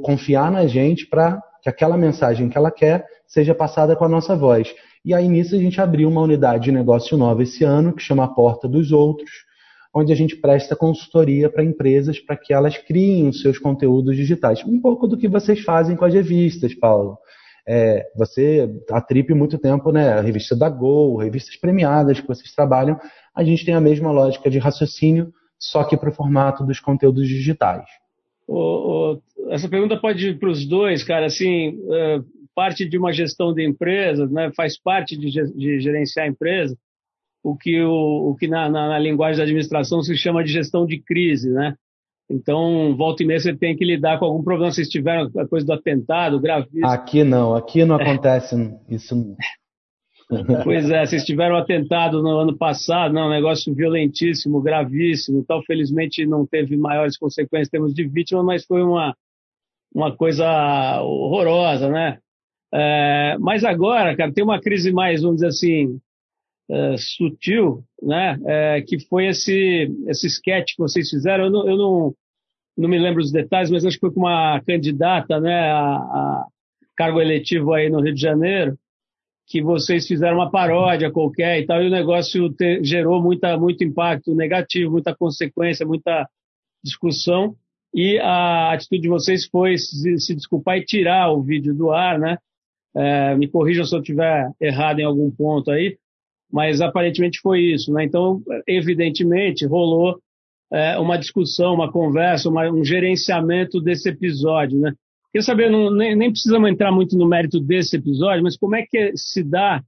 confiar 0.03 0.51
na 0.51 0.66
gente 0.66 1.07
para 1.07 1.39
que 1.61 1.70
aquela 1.70 1.97
mensagem 1.97 2.49
que 2.49 2.57
ela 2.57 2.72
quer 2.72 3.05
seja 3.26 3.55
passada 3.55 3.95
com 3.95 4.03
a 4.03 4.09
nossa 4.09 4.36
voz. 4.36 4.74
E 5.06 5.14
aí 5.14 5.28
nisso 5.28 5.56
a 5.56 5.60
gente 5.60 5.82
abriu 5.82 6.08
uma 6.08 6.22
unidade 6.22 6.66
de 6.66 6.72
negócio 6.72 7.18
nova 7.18 7.43
esse 7.43 7.64
ano, 7.64 7.93
que 7.93 8.01
chama 8.01 8.34
Porta 8.34 8.68
dos 8.68 8.91
Outros, 8.91 9.30
onde 9.93 10.12
a 10.12 10.16
gente 10.16 10.36
presta 10.36 10.76
consultoria 10.76 11.49
para 11.49 11.64
empresas 11.64 12.20
para 12.20 12.38
que 12.38 12.54
elas 12.54 12.78
criem 12.78 13.28
os 13.28 13.41
seus 13.41 13.60
conteúdos 13.60 14.16
digitais. 14.16 14.64
Um 14.66 14.80
pouco 14.80 15.08
do 15.08 15.18
que 15.18 15.28
vocês 15.28 15.62
fazem 15.62 15.95
com 15.95 16.06
as 16.06 16.14
revistas, 16.14 16.74
Paulo. 16.74 17.18
É, 17.68 18.06
você, 18.18 18.70
a 18.91 19.01
muito 19.36 19.58
tempo, 19.58 19.91
né, 19.91 20.14
a 20.14 20.22
revista 20.22 20.56
da 20.56 20.70
Gol, 20.70 21.18
revistas 21.18 21.56
premiadas 21.56 22.20
que 22.20 22.28
vocês 22.28 22.54
trabalham, 22.54 22.99
a 23.36 23.43
gente 23.43 23.66
tem 23.66 23.74
a 23.74 23.82
mesma 23.82 24.12
lógica 24.12 24.49
de 24.49 24.58
raciocínio, 24.58 25.32
só 25.58 25.84
que 25.84 25.95
para 25.95 26.10
o 26.10 26.14
formato 26.14 26.66
dos 26.66 26.80
conteúdos 26.80 27.28
digitais. 27.28 27.86
Essa 29.49 29.70
pergunta 29.70 29.97
pode 29.97 30.30
ir 30.30 30.39
para 30.39 30.49
os 30.49 30.66
dois, 30.66 31.04
cara. 31.04 31.28
Assim, 31.28 31.78
é, 31.91 32.20
parte 32.56 32.88
de 32.88 32.97
uma 32.97 33.12
gestão 33.12 33.54
de 33.54 33.66
empresas, 33.66 34.32
né, 34.32 34.51
faz 34.56 34.80
parte 34.80 35.18
de, 35.18 35.30
de 35.32 35.80
gerenciar 35.80 36.26
a 36.26 36.30
empresa, 36.30 36.78
o 37.43 37.58
que, 37.58 37.82
o, 37.82 38.32
o 38.32 38.36
que 38.36 38.47
na, 38.47 38.70
na, 38.70 38.89
na, 38.89 38.99
linguagem 38.99 39.38
da 39.38 39.43
administração 39.43 40.01
se 40.01 40.16
chama 40.16 40.43
de 40.43 40.51
gestão 40.51 40.86
de 40.86 41.01
crise, 41.01 41.49
né? 41.49 41.76
Então, 42.30 42.95
volta 42.95 43.22
e 43.22 43.26
meia 43.26 43.39
você 43.39 43.54
tem 43.54 43.76
que 43.76 43.84
lidar 43.84 44.18
com 44.18 44.26
algum 44.26 44.41
problema. 44.41 44.72
Vocês 44.72 44.88
tiveram 44.88 45.30
a 45.38 45.47
coisa 45.47 45.66
do 45.66 45.74
atentado 45.74 46.39
gravíssimo. 46.39 46.88
Aqui 46.88 47.24
não, 47.24 47.54
aqui 47.54 47.84
não 47.84 47.95
acontece 47.97 48.56
isso. 48.89 49.16
Pois 50.64 50.89
é, 50.89 51.06
vocês 51.06 51.24
tiveram 51.26 51.56
um 51.56 51.60
atentado 51.60 52.24
no 52.24 52.39
ano 52.39 52.58
passado, 52.58 53.14
não, 53.14 53.28
um 53.28 53.30
negócio 53.30 53.72
violentíssimo, 53.76 54.62
gravíssimo, 54.62 55.39
então 55.39 55.62
felizmente 55.62 56.26
não 56.26 56.45
teve 56.45 56.76
maiores 56.76 57.18
consequências 57.18 57.68
em 57.68 57.72
termos 57.72 57.93
de 57.93 58.08
vítimas, 58.08 58.43
mas 58.43 58.66
foi 58.66 58.82
uma, 58.82 59.16
uma 59.93 60.16
coisa 60.16 61.01
horrorosa, 61.04 61.89
né? 61.89 62.18
É, 62.74 63.38
mas 63.39 63.63
agora, 63.63 64.15
cara, 64.15 64.34
tem 64.34 64.43
uma 64.43 64.59
crise 64.59 64.91
mais, 64.91 65.21
vamos 65.21 65.38
dizer 65.38 65.47
assim, 65.47 65.99
é, 66.69 66.95
sutil, 66.97 67.84
né? 68.01 68.39
É, 68.45 68.82
que 68.82 68.99
foi 69.07 69.28
esse, 69.28 69.91
esse 70.07 70.28
sketch 70.28 70.76
que 70.76 70.82
vocês 70.82 71.09
fizeram. 71.09 71.45
Eu 71.45 71.51
não, 71.51 71.69
eu 71.69 71.78
não, 71.78 72.15
não 72.78 72.89
me 72.89 72.97
lembro 72.97 73.21
os 73.21 73.32
detalhes, 73.32 73.69
mas 73.69 73.86
acho 73.86 73.97
que 73.97 74.07
foi 74.07 74.11
com 74.11 74.21
uma 74.21 74.59
candidata, 74.61 75.39
né, 75.39 75.71
a, 75.71 75.95
a 75.95 76.47
cargo 76.95 77.21
eletivo 77.21 77.74
aí 77.74 77.89
no 77.89 78.01
Rio 78.01 78.13
de 78.13 78.21
Janeiro, 78.21 78.78
que 79.47 79.61
vocês 79.61 80.07
fizeram 80.07 80.38
uma 80.38 80.49
paródia 80.49 81.11
qualquer 81.11 81.59
e 81.59 81.65
tal, 81.65 81.84
e 81.84 81.88
o 81.88 81.91
negócio 81.91 82.49
te, 82.53 82.84
gerou 82.84 83.21
muita, 83.21 83.57
muito 83.57 83.84
impacto 83.84 84.34
negativo, 84.34 84.91
muita 84.91 85.15
consequência, 85.15 85.86
muita 85.86 86.28
discussão. 86.84 87.55
E 87.93 88.17
a 88.19 88.74
atitude 88.74 89.03
de 89.03 89.09
vocês 89.09 89.45
foi 89.45 89.78
se, 89.78 90.17
se 90.17 90.34
desculpar 90.34 90.78
e 90.78 90.86
tirar 90.86 91.32
o 91.32 91.43
vídeo 91.43 91.76
do 91.76 91.91
ar, 91.91 92.17
né? 92.17 92.38
É, 92.96 93.36
me 93.36 93.48
corrijam 93.48 93.86
se 93.86 93.96
eu 93.96 94.00
estiver 94.00 94.52
errado 94.62 95.00
em 95.00 95.04
algum 95.04 95.32
ponto 95.32 95.72
aí, 95.72 95.98
mas 96.52 96.82
aparentemente 96.82 97.39
foi 97.41 97.62
isso, 97.62 97.91
né? 97.91 98.04
Então, 98.04 98.41
evidentemente, 98.68 99.66
rolou 99.66 100.20
é, 100.72 100.98
uma 101.00 101.18
discussão, 101.18 101.74
uma 101.74 101.91
conversa, 101.91 102.50
uma, 102.50 102.70
um 102.72 102.84
gerenciamento 102.84 103.82
desse 103.82 104.10
episódio, 104.10 104.80
né? 104.80 104.94
Queria 105.32 105.44
saber, 105.44 105.72
não, 105.72 105.89
nem, 105.89 106.16
nem 106.16 106.30
precisamos 106.30 106.70
entrar 106.70 106.91
muito 106.91 107.18
no 107.18 107.28
mérito 107.28 107.60
desse 107.60 107.98
episódio, 107.98 108.44
mas 108.44 108.56
como 108.56 108.76
é 108.76 108.84
que 108.84 109.14
se 109.16 109.44
dá 109.44 109.84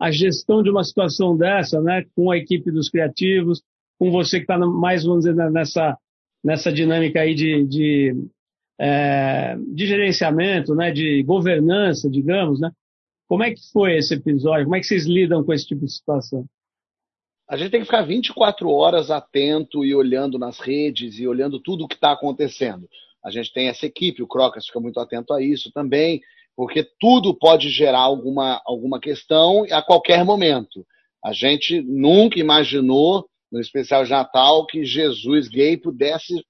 a 0.00 0.10
gestão 0.10 0.62
de 0.62 0.70
uma 0.70 0.82
situação 0.82 1.36
dessa, 1.36 1.80
né? 1.82 2.04
Com 2.16 2.30
a 2.30 2.38
equipe 2.38 2.70
dos 2.70 2.88
criativos, 2.88 3.62
com 3.98 4.10
você 4.10 4.38
que 4.38 4.44
está 4.44 4.58
mais, 4.58 5.04
vamos 5.04 5.24
dizer, 5.24 5.34
nessa, 5.50 5.98
nessa 6.42 6.72
dinâmica 6.72 7.20
aí 7.20 7.34
de, 7.34 7.66
de 7.66 8.14
é, 8.82 9.56
de 9.74 9.86
gerenciamento, 9.86 10.74
né, 10.74 10.90
de 10.90 11.22
governança, 11.22 12.08
digamos, 12.08 12.58
né? 12.58 12.70
Como 13.28 13.44
é 13.44 13.50
que 13.50 13.60
foi 13.70 13.98
esse 13.98 14.14
episódio? 14.14 14.64
Como 14.64 14.74
é 14.74 14.80
que 14.80 14.86
vocês 14.86 15.06
lidam 15.06 15.44
com 15.44 15.52
esse 15.52 15.66
tipo 15.66 15.84
de 15.84 15.92
situação? 15.92 16.46
A 17.46 17.58
gente 17.58 17.70
tem 17.70 17.80
que 17.80 17.86
ficar 17.86 18.02
24 18.02 18.70
horas 18.70 19.10
atento 19.10 19.84
e 19.84 19.94
olhando 19.94 20.38
nas 20.38 20.58
redes 20.60 21.18
e 21.18 21.28
olhando 21.28 21.60
tudo 21.60 21.84
o 21.84 21.88
que 21.88 21.94
está 21.94 22.12
acontecendo. 22.12 22.88
A 23.22 23.30
gente 23.30 23.52
tem 23.52 23.68
essa 23.68 23.84
equipe, 23.84 24.22
o 24.22 24.26
Crocas 24.26 24.66
fica 24.66 24.80
muito 24.80 24.98
atento 24.98 25.34
a 25.34 25.42
isso 25.42 25.70
também, 25.72 26.22
porque 26.56 26.88
tudo 26.98 27.34
pode 27.34 27.68
gerar 27.68 28.00
alguma, 28.00 28.62
alguma 28.64 28.98
questão 28.98 29.66
a 29.70 29.82
qualquer 29.82 30.24
momento. 30.24 30.86
A 31.22 31.34
gente 31.34 31.82
nunca 31.82 32.40
imaginou, 32.40 33.28
no 33.52 33.60
especial 33.60 34.04
de 34.04 34.10
Natal, 34.10 34.66
que 34.66 34.84
Jesus 34.84 35.48
gay 35.48 35.76
pudesse 35.76 36.42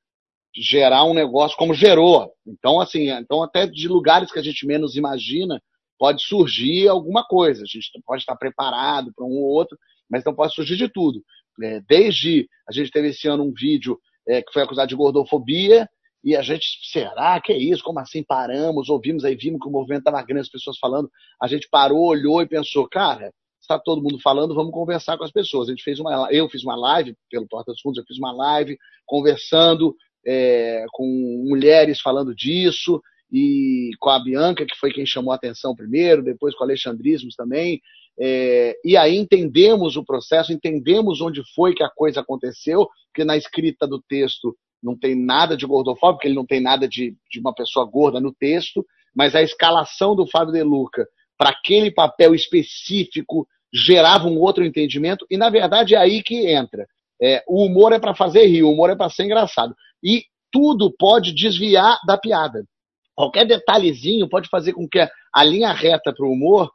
gerar 0.57 1.05
um 1.05 1.15
negócio 1.15 1.57
como 1.57 1.75
gerou. 1.75 2.33
Então, 2.47 2.81
assim, 2.81 3.11
então 3.11 3.43
até 3.43 3.67
de 3.67 3.89
lugares 3.89 4.33
que 4.33 4.39
a 4.39 4.43
gente 4.43 4.67
menos 4.67 4.97
imagina, 4.97 5.61
pode 5.99 6.23
surgir 6.23 6.89
alguma 6.89 7.25
coisa. 7.25 7.63
A 7.63 7.67
gente 7.67 7.91
pode 8.05 8.23
estar 8.23 8.37
preparado 8.37 9.13
para 9.15 9.25
um 9.25 9.33
ou 9.33 9.51
outro, 9.51 9.79
mas 10.11 10.25
não 10.25 10.35
pode 10.35 10.55
surgir 10.55 10.77
de 10.77 10.89
tudo. 10.89 11.23
É, 11.63 11.81
desde 11.87 12.49
a 12.69 12.73
gente 12.73 12.91
teve 12.91 13.09
esse 13.09 13.29
ano 13.29 13.45
um 13.45 13.53
vídeo 13.53 13.99
é, 14.27 14.43
que 14.43 14.53
foi 14.53 14.63
acusado 14.63 14.89
de 14.89 14.97
gordofobia, 14.97 15.89
e 16.23 16.37
a 16.37 16.43
gente, 16.43 16.67
será 16.83 17.41
que 17.41 17.53
é 17.53 17.57
isso? 17.57 17.83
Como 17.83 17.99
assim 17.99 18.23
paramos, 18.23 18.91
ouvimos 18.91 19.25
aí, 19.25 19.35
vimos 19.35 19.61
que 19.61 19.69
o 19.69 19.73
movimento 19.73 20.01
estava 20.01 20.23
grande, 20.23 20.43
as 20.43 20.51
pessoas 20.51 20.79
falando. 20.79 21.11
A 21.43 21.47
gente 21.47 21.67
parou, 21.71 22.09
olhou 22.09 22.43
e 22.43 22.49
pensou, 22.49 22.87
cara, 22.89 23.33
está 23.61 23.79
todo 23.79 24.03
mundo 24.03 24.19
falando, 24.21 24.55
vamos 24.55 24.73
conversar 24.73 25.17
com 25.17 25.25
as 25.25 25.31
pessoas. 25.31 25.69
A 25.69 25.73
gente 25.73 25.83
fez 25.83 25.99
uma, 25.99 26.29
eu 26.31 26.49
fiz 26.49 26.63
uma 26.63 26.77
live 26.77 27.15
pelo 27.31 27.49
Porta 27.49 27.73
dos 27.73 27.81
Fundos, 27.81 27.99
eu 27.99 28.05
fiz 28.05 28.19
uma 28.19 28.33
live 28.33 28.77
conversando, 29.07 29.95
é, 30.27 30.85
com 30.93 31.05
mulheres 31.49 32.01
falando 32.01 32.35
disso, 32.35 33.01
e 33.33 33.91
com 34.01 34.11
a 34.11 34.23
Bianca, 34.23 34.67
que 34.67 34.77
foi 34.77 34.93
quem 34.93 35.07
chamou 35.07 35.33
a 35.33 35.37
atenção 35.37 35.75
primeiro, 35.75 36.23
depois 36.23 36.55
com 36.55 36.63
o 36.63 36.67
Alexandrismos 36.67 37.37
também. 37.37 37.81
É, 38.19 38.77
e 38.85 38.97
aí 38.97 39.17
entendemos 39.17 39.97
o 39.97 40.05
processo, 40.05 40.53
entendemos 40.53 41.21
onde 41.21 41.43
foi 41.55 41.75
que 41.75 41.83
a 41.83 41.89
coisa 41.89 42.21
aconteceu, 42.21 42.89
porque 43.07 43.25
na 43.25 43.37
escrita 43.37 43.87
do 43.87 44.03
texto 44.03 44.57
não 44.83 44.99
tem 44.99 45.15
nada 45.15 45.57
de 45.57 45.67
gordofóbico, 45.67 46.19
porque 46.19 46.29
ele 46.29 46.35
não 46.35 46.47
tem 46.47 46.61
nada 46.61 46.89
de, 46.89 47.17
de 47.31 47.39
uma 47.39 47.55
pessoa 47.55 47.87
gorda 47.87 48.21
no 48.21 48.33
texto, 48.33 48.85
mas 49.15 49.35
a 49.35 49.43
escalação 49.43 50.17
do 50.17 50.27
Fábio 50.27 50.53
De 50.53 50.63
Luca 50.63 51.07
para 51.39 51.51
aquele 51.51 51.91
papel 51.91 52.35
específico 52.35 53.47
gerava 53.73 54.27
um 54.27 54.39
outro 54.39 54.65
entendimento, 54.65 55.25
e 55.31 55.37
na 55.37 55.49
verdade 55.49 55.95
é 55.95 55.99
aí 55.99 56.23
que 56.23 56.49
entra. 56.49 56.87
É, 57.23 57.43
o 57.47 57.65
humor 57.65 57.93
é 57.93 57.99
para 57.99 58.15
fazer 58.15 58.47
rir, 58.47 58.63
o 58.63 58.73
humor 58.73 58.91
é 58.91 58.97
para 58.97 59.11
ser 59.11 59.25
engraçado. 59.25 59.75
E 60.03 60.25
tudo 60.51 60.93
pode 60.99 61.35
desviar 61.35 61.99
da 62.07 62.17
piada. 62.17 62.65
Qualquer 63.15 63.47
detalhezinho 63.47 64.29
pode 64.29 64.49
fazer 64.49 64.73
com 64.73 64.89
que 64.89 64.99
a 64.99 65.45
linha 65.45 65.73
reta 65.73 66.13
para 66.13 66.27
o 66.27 66.33
humor 66.33 66.71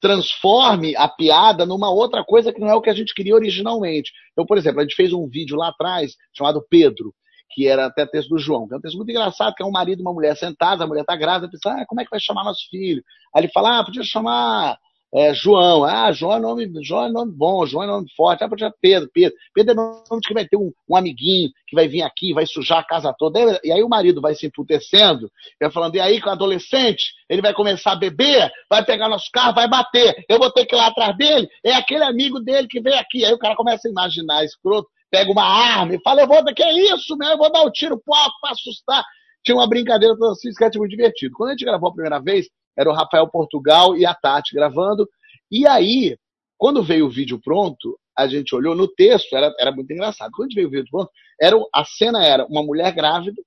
transforme 0.00 0.96
a 0.96 1.08
piada 1.08 1.66
numa 1.66 1.90
outra 1.90 2.24
coisa 2.24 2.52
que 2.52 2.60
não 2.60 2.68
é 2.68 2.74
o 2.74 2.80
que 2.80 2.90
a 2.90 2.94
gente 2.94 3.14
queria 3.14 3.34
originalmente. 3.34 4.10
Então, 4.32 4.46
por 4.46 4.56
exemplo, 4.56 4.80
a 4.80 4.82
gente 4.82 4.94
fez 4.94 5.12
um 5.12 5.28
vídeo 5.28 5.56
lá 5.56 5.68
atrás 5.68 6.14
chamado 6.36 6.64
Pedro, 6.68 7.14
que 7.50 7.66
era 7.66 7.86
até 7.86 8.06
texto 8.06 8.30
do 8.30 8.38
João, 8.38 8.66
que 8.66 8.74
é 8.74 8.76
um 8.78 8.80
texto 8.80 8.96
muito 8.96 9.10
engraçado, 9.10 9.54
que 9.54 9.62
é 9.62 9.66
um 9.66 9.70
marido 9.70 10.00
e 10.00 10.02
uma 10.02 10.12
mulher 10.12 10.36
sentados, 10.36 10.82
a 10.82 10.86
mulher 10.86 11.02
está 11.02 11.16
grávida, 11.16 11.50
pensa, 11.50 11.70
ah, 11.70 11.84
como 11.86 12.00
é 12.00 12.04
que 12.04 12.10
vai 12.10 12.20
chamar 12.20 12.44
nosso 12.44 12.66
filho? 12.70 13.02
Aí 13.34 13.42
ele 13.42 13.52
fala, 13.52 13.78
ah, 13.78 13.84
podia 13.84 14.02
chamar 14.02 14.78
é, 15.12 15.34
João. 15.34 15.84
Ah, 15.84 16.12
João 16.12 16.36
é, 16.36 16.40
nome, 16.40 16.70
João 16.82 17.06
é 17.06 17.10
nome 17.10 17.32
bom, 17.32 17.66
João 17.66 17.84
é 17.84 17.86
nome 17.86 18.06
forte. 18.16 18.44
Ah, 18.44 18.48
Pedro, 18.80 19.10
Pedro. 19.12 19.36
Pedro 19.52 19.72
é 19.72 19.74
nome 19.74 20.20
de 20.20 20.28
que 20.28 20.34
vai 20.34 20.46
ter 20.46 20.56
um, 20.56 20.72
um, 20.88 20.96
amiguinho 20.96 21.50
que 21.66 21.74
vai 21.74 21.88
vir 21.88 22.02
aqui, 22.02 22.32
vai 22.32 22.46
sujar 22.46 22.78
a 22.78 22.84
casa 22.84 23.12
toda. 23.18 23.60
E 23.64 23.72
aí 23.72 23.82
o 23.82 23.88
marido 23.88 24.20
vai 24.20 24.34
se 24.34 24.46
emputecendo, 24.46 25.30
vai 25.60 25.70
falando, 25.70 25.96
e 25.96 26.00
aí 26.00 26.20
com 26.20 26.28
o 26.28 26.32
adolescente, 26.32 27.12
ele 27.28 27.42
vai 27.42 27.52
começar 27.52 27.92
a 27.92 27.96
beber, 27.96 28.50
vai 28.68 28.84
pegar 28.84 29.08
nosso 29.08 29.30
carro, 29.32 29.54
vai 29.54 29.68
bater. 29.68 30.24
Eu 30.28 30.38
vou 30.38 30.50
ter 30.50 30.64
que 30.64 30.74
ir 30.74 30.78
lá 30.78 30.86
atrás 30.86 31.16
dele, 31.16 31.48
é 31.64 31.74
aquele 31.74 32.04
amigo 32.04 32.38
dele 32.40 32.68
que 32.68 32.80
veio 32.80 32.98
aqui. 32.98 33.24
Aí 33.24 33.32
o 33.32 33.38
cara 33.38 33.56
começa 33.56 33.88
a 33.88 33.90
imaginar 33.90 34.44
escroto, 34.44 34.88
pega 35.10 35.30
uma 35.32 35.44
arma 35.44 35.94
e 35.94 36.02
fala, 36.02 36.22
eu 36.22 36.28
vou, 36.28 36.44
que 36.54 36.62
é 36.62 36.72
isso, 36.94 37.16
né? 37.16 37.32
Eu 37.32 37.38
vou 37.38 37.50
dar 37.50 37.62
um 37.62 37.70
tiro 37.70 38.00
pro 38.00 38.14
alto 38.14 38.34
pra 38.40 38.52
assustar. 38.52 39.04
Tinha 39.44 39.56
uma 39.56 39.68
brincadeira 39.68 40.16
toda 40.16 40.32
assim, 40.32 40.50
sketch 40.50 40.76
muito 40.76 40.90
divertido. 40.90 41.34
Quando 41.34 41.50
a 41.50 41.52
gente 41.52 41.64
gravou 41.64 41.88
a 41.88 41.92
primeira 41.92 42.20
vez, 42.20 42.46
era 42.76 42.90
o 42.90 42.94
Rafael 42.94 43.28
Portugal 43.28 43.96
e 43.96 44.06
a 44.06 44.14
Tati 44.14 44.54
gravando. 44.54 45.08
E 45.50 45.66
aí, 45.66 46.16
quando 46.56 46.82
veio 46.82 47.06
o 47.06 47.10
vídeo 47.10 47.40
pronto, 47.42 47.98
a 48.16 48.28
gente 48.28 48.54
olhou 48.54 48.74
no 48.74 48.86
texto, 48.86 49.34
era, 49.34 49.52
era 49.58 49.72
muito 49.72 49.92
engraçado. 49.92 50.30
Quando 50.32 50.54
veio 50.54 50.68
o 50.68 50.70
vídeo 50.70 50.88
pronto, 50.90 51.10
era, 51.40 51.56
a 51.74 51.84
cena 51.84 52.24
era 52.24 52.44
uma 52.46 52.62
mulher 52.62 52.92
grávida, 52.94 53.40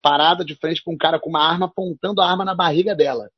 parada 0.00 0.44
de 0.44 0.54
frente 0.54 0.82
com 0.82 0.92
um 0.92 0.96
cara 0.96 1.18
com 1.18 1.28
uma 1.28 1.42
arma, 1.42 1.66
apontando 1.66 2.20
a 2.20 2.30
arma 2.30 2.44
na 2.44 2.54
barriga 2.54 2.94
dela. 2.94 3.28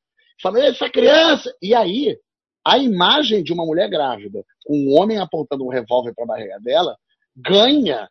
Falando, 0.42 0.64
essa 0.64 0.90
criança! 0.90 1.52
E 1.62 1.74
aí, 1.74 2.18
a 2.64 2.78
imagem 2.78 3.42
de 3.42 3.52
uma 3.52 3.64
mulher 3.64 3.88
grávida, 3.88 4.44
com 4.64 4.76
um 4.76 4.98
homem 4.98 5.18
apontando 5.18 5.64
um 5.64 5.70
revólver 5.70 6.12
para 6.14 6.24
a 6.24 6.28
barriga 6.28 6.60
dela, 6.60 6.96
ganha 7.34 8.08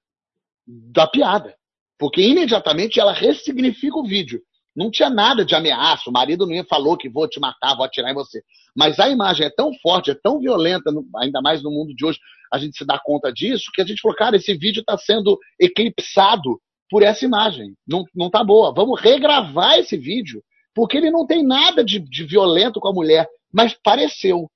da 0.66 1.06
piada. 1.08 1.56
Porque 1.98 2.22
imediatamente 2.22 3.00
ela 3.00 3.14
ressignifica 3.14 3.98
o 3.98 4.04
vídeo. 4.04 4.42
Não 4.78 4.92
tinha 4.92 5.10
nada 5.10 5.44
de 5.44 5.56
ameaça, 5.56 6.08
o 6.08 6.14
marido 6.14 6.46
não 6.46 6.54
ia 6.54 6.64
falou 6.64 6.96
que 6.96 7.10
vou 7.10 7.28
te 7.28 7.40
matar, 7.40 7.76
vou 7.76 7.84
atirar 7.84 8.12
em 8.12 8.14
você. 8.14 8.44
Mas 8.76 9.00
a 9.00 9.10
imagem 9.10 9.48
é 9.48 9.50
tão 9.50 9.74
forte, 9.82 10.12
é 10.12 10.14
tão 10.14 10.40
violenta, 10.40 10.92
ainda 11.16 11.42
mais 11.42 11.64
no 11.64 11.72
mundo 11.72 11.96
de 11.96 12.06
hoje, 12.06 12.20
a 12.54 12.60
gente 12.60 12.78
se 12.78 12.86
dá 12.86 13.00
conta 13.04 13.34
disso, 13.34 13.72
que 13.74 13.82
a 13.82 13.86
gente 13.86 14.00
falou, 14.00 14.16
cara, 14.16 14.36
esse 14.36 14.54
vídeo 14.56 14.82
está 14.82 14.96
sendo 14.96 15.40
eclipsado 15.60 16.60
por 16.92 17.02
essa 17.02 17.26
imagem. 17.26 17.74
Não, 17.88 18.04
não 18.16 18.30
tá 18.30 18.44
boa. 18.44 18.72
Vamos 18.72 19.02
regravar 19.02 19.80
esse 19.80 19.98
vídeo, 19.98 20.44
porque 20.76 20.96
ele 20.96 21.10
não 21.10 21.26
tem 21.26 21.44
nada 21.44 21.84
de, 21.84 22.00
de 22.00 22.24
violento 22.24 22.80
com 22.80 22.88
a 22.88 22.94
mulher, 22.94 23.28
mas 23.52 23.76
pareceu. 23.84 24.48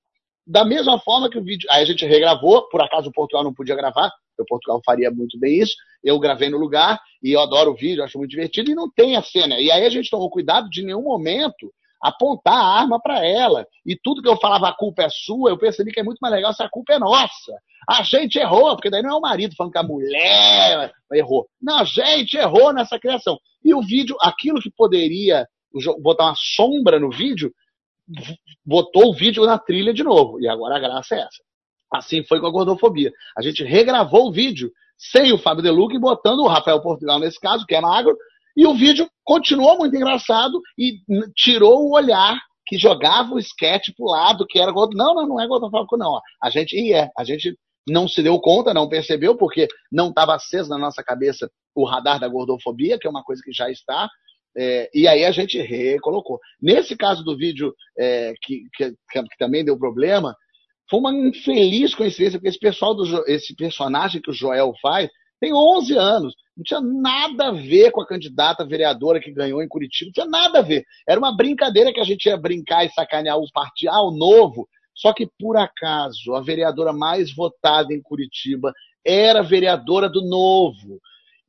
Da 0.46 0.64
mesma 0.64 0.98
forma 0.98 1.30
que 1.30 1.38
o 1.38 1.44
vídeo. 1.44 1.68
Aí 1.70 1.82
a 1.82 1.86
gente 1.86 2.04
regravou, 2.04 2.68
por 2.68 2.82
acaso 2.82 3.08
o 3.08 3.12
Portugal 3.12 3.44
não 3.44 3.54
podia 3.54 3.76
gravar, 3.76 4.10
o 4.38 4.44
Portugal 4.44 4.80
faria 4.84 5.10
muito 5.10 5.38
bem 5.38 5.60
isso. 5.60 5.74
Eu 6.02 6.18
gravei 6.18 6.50
no 6.50 6.58
lugar 6.58 7.00
e 7.22 7.32
eu 7.32 7.40
adoro 7.40 7.70
o 7.70 7.76
vídeo, 7.76 8.02
acho 8.02 8.18
muito 8.18 8.30
divertido 8.30 8.70
e 8.70 8.74
não 8.74 8.90
tem 8.90 9.16
a 9.16 9.22
cena. 9.22 9.60
E 9.60 9.70
aí 9.70 9.84
a 9.86 9.90
gente 9.90 10.10
tomou 10.10 10.30
cuidado 10.30 10.68
de 10.68 10.82
nenhum 10.82 11.02
momento 11.02 11.72
apontar 12.02 12.54
a 12.54 12.80
arma 12.80 13.00
para 13.00 13.24
ela. 13.24 13.64
E 13.86 13.96
tudo 13.96 14.20
que 14.20 14.28
eu 14.28 14.36
falava, 14.36 14.68
a 14.68 14.76
culpa 14.76 15.04
é 15.04 15.08
sua, 15.08 15.50
eu 15.50 15.58
percebi 15.58 15.92
que 15.92 16.00
é 16.00 16.02
muito 16.02 16.18
mais 16.20 16.34
legal 16.34 16.52
se 16.52 16.62
a 16.62 16.68
culpa 16.68 16.94
é 16.94 16.98
nossa. 16.98 17.52
A 17.88 18.02
gente 18.02 18.38
errou, 18.38 18.74
porque 18.74 18.90
daí 18.90 19.02
não 19.02 19.10
é 19.10 19.14
o 19.14 19.20
marido 19.20 19.54
falando 19.56 19.72
que 19.72 19.78
a 19.78 19.84
mulher 19.84 20.92
errou. 21.12 21.46
Não, 21.60 21.78
a 21.78 21.84
gente 21.84 22.36
errou 22.36 22.72
nessa 22.72 22.98
criação. 22.98 23.38
E 23.64 23.72
o 23.72 23.80
vídeo, 23.80 24.16
aquilo 24.20 24.60
que 24.60 24.70
poderia 24.70 25.46
botar 26.00 26.24
uma 26.24 26.34
sombra 26.36 26.98
no 26.98 27.10
vídeo, 27.10 27.52
botou 28.64 29.10
o 29.10 29.14
vídeo 29.14 29.44
na 29.44 29.58
trilha 29.58 29.92
de 29.92 30.02
novo. 30.02 30.40
E 30.40 30.48
agora 30.48 30.76
a 30.76 30.80
graça 30.80 31.14
é 31.14 31.18
essa. 31.20 31.42
Assim 31.92 32.24
foi 32.24 32.40
com 32.40 32.46
a 32.46 32.50
gordofobia. 32.50 33.12
A 33.36 33.42
gente 33.42 33.62
regravou 33.62 34.28
o 34.28 34.32
vídeo 34.32 34.70
sem 34.96 35.32
o 35.32 35.38
Fábio 35.38 35.62
Deluca 35.62 35.94
e 35.94 36.00
botando 36.00 36.40
o 36.40 36.48
Rafael 36.48 36.80
Portugal 36.80 37.18
nesse 37.18 37.38
caso, 37.40 37.66
que 37.66 37.74
é 37.74 37.80
magro, 37.80 38.16
e 38.56 38.66
o 38.66 38.74
vídeo 38.74 39.08
continuou 39.24 39.78
muito 39.78 39.96
engraçado 39.96 40.60
e 40.78 40.98
tirou 41.34 41.86
o 41.86 41.94
olhar 41.94 42.38
que 42.66 42.78
jogava 42.78 43.34
o 43.34 43.38
esquete 43.38 43.92
pro 43.94 44.06
lado, 44.06 44.46
que 44.46 44.58
era. 44.58 44.72
Não, 44.72 45.14
não, 45.14 45.26
não 45.26 45.40
é 45.40 45.46
gordofóbico, 45.46 45.96
não. 45.96 46.20
A 46.42 46.50
gente, 46.50 46.76
e 46.76 46.92
é, 46.92 47.10
a 47.18 47.24
gente 47.24 47.56
não 47.88 48.06
se 48.06 48.22
deu 48.22 48.38
conta, 48.40 48.72
não 48.72 48.88
percebeu, 48.88 49.36
porque 49.36 49.66
não 49.90 50.10
estava 50.10 50.34
aceso 50.34 50.70
na 50.70 50.78
nossa 50.78 51.02
cabeça 51.02 51.50
o 51.74 51.84
radar 51.84 52.20
da 52.20 52.28
gordofobia, 52.28 52.98
que 52.98 53.06
é 53.06 53.10
uma 53.10 53.24
coisa 53.24 53.42
que 53.44 53.52
já 53.52 53.70
está, 53.70 54.08
é, 54.56 54.90
e 54.94 55.08
aí 55.08 55.24
a 55.24 55.30
gente 55.30 55.60
recolocou. 55.60 56.38
Nesse 56.60 56.96
caso 56.96 57.24
do 57.24 57.36
vídeo 57.36 57.74
é, 57.98 58.34
que, 58.42 58.62
que, 58.74 58.90
que, 58.90 59.38
também 59.38 59.64
deu 59.64 59.78
problema, 59.78 60.36
foi 60.90 61.00
uma 61.00 61.14
infeliz 61.14 61.94
coincidência, 61.94 62.38
porque 62.38 62.48
esse, 62.48 62.58
pessoal 62.58 62.94
do, 62.94 63.04
esse 63.26 63.54
personagem 63.56 64.20
que 64.20 64.30
o 64.30 64.34
Joel 64.34 64.72
faz 64.80 65.08
tem 65.40 65.52
11 65.52 65.96
anos. 65.96 66.34
Não 66.56 66.62
tinha 66.62 66.80
nada 66.80 67.48
a 67.48 67.52
ver 67.52 67.90
com 67.90 68.00
a 68.00 68.06
candidata 68.06 68.64
vereadora 68.64 69.18
que 69.18 69.32
ganhou 69.32 69.62
em 69.62 69.68
Curitiba. 69.68 70.06
Não 70.06 70.12
tinha 70.12 70.26
nada 70.26 70.58
a 70.58 70.62
ver. 70.62 70.84
Era 71.08 71.18
uma 71.18 71.34
brincadeira 71.34 71.92
que 71.92 71.98
a 71.98 72.04
gente 72.04 72.26
ia 72.26 72.36
brincar 72.36 72.84
e 72.84 72.90
sacanear 72.90 73.38
o 73.38 73.50
partido, 73.52 73.90
ah, 73.90 74.06
o 74.06 74.10
novo. 74.10 74.68
Só 74.94 75.12
que, 75.12 75.26
por 75.38 75.56
acaso, 75.56 76.34
a 76.34 76.42
vereadora 76.42 76.92
mais 76.92 77.34
votada 77.34 77.92
em 77.94 78.02
Curitiba 78.02 78.72
era 79.04 79.42
vereadora 79.42 80.08
do 80.08 80.22
Novo. 80.22 81.00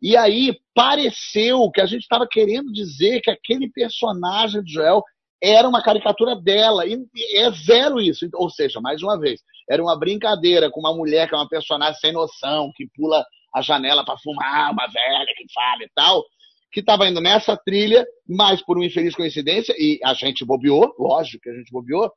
E 0.03 0.17
aí 0.17 0.59
pareceu 0.75 1.71
que 1.71 1.79
a 1.79 1.85
gente 1.85 2.01
estava 2.01 2.27
querendo 2.29 2.73
dizer 2.73 3.21
que 3.21 3.31
aquele 3.31 3.71
personagem 3.71 4.61
do 4.61 4.69
Joel 4.69 5.01
era 5.41 5.65
uma 5.65 5.81
caricatura 5.81 6.35
dela. 6.35 6.85
E 6.85 6.97
é 7.37 7.49
zero 7.51 8.01
isso. 8.01 8.27
Ou 8.33 8.49
seja, 8.49 8.81
mais 8.81 9.01
uma 9.01 9.17
vez, 9.17 9.39
era 9.69 9.81
uma 9.81 9.97
brincadeira 9.97 10.69
com 10.69 10.81
uma 10.81 10.93
mulher 10.93 11.29
que 11.29 11.33
é 11.33 11.37
uma 11.37 11.47
personagem 11.47 11.97
sem 12.01 12.11
noção, 12.11 12.69
que 12.75 12.85
pula 12.93 13.25
a 13.55 13.61
janela 13.61 14.03
para 14.03 14.17
fumar, 14.17 14.73
uma 14.73 14.87
velha 14.87 15.33
que 15.37 15.45
fala 15.53 15.83
e 15.83 15.89
tal, 15.95 16.21
que 16.69 16.81
estava 16.81 17.07
indo 17.07 17.21
nessa 17.21 17.55
trilha, 17.55 18.05
mas 18.27 18.61
por 18.61 18.77
uma 18.77 18.85
infeliz 18.85 19.15
coincidência, 19.15 19.73
e 19.77 19.99
a 20.03 20.13
gente 20.13 20.43
bobeou, 20.43 20.93
lógico 20.99 21.43
que 21.43 21.49
a 21.49 21.53
gente 21.53 21.71
bobeou, 21.71 22.11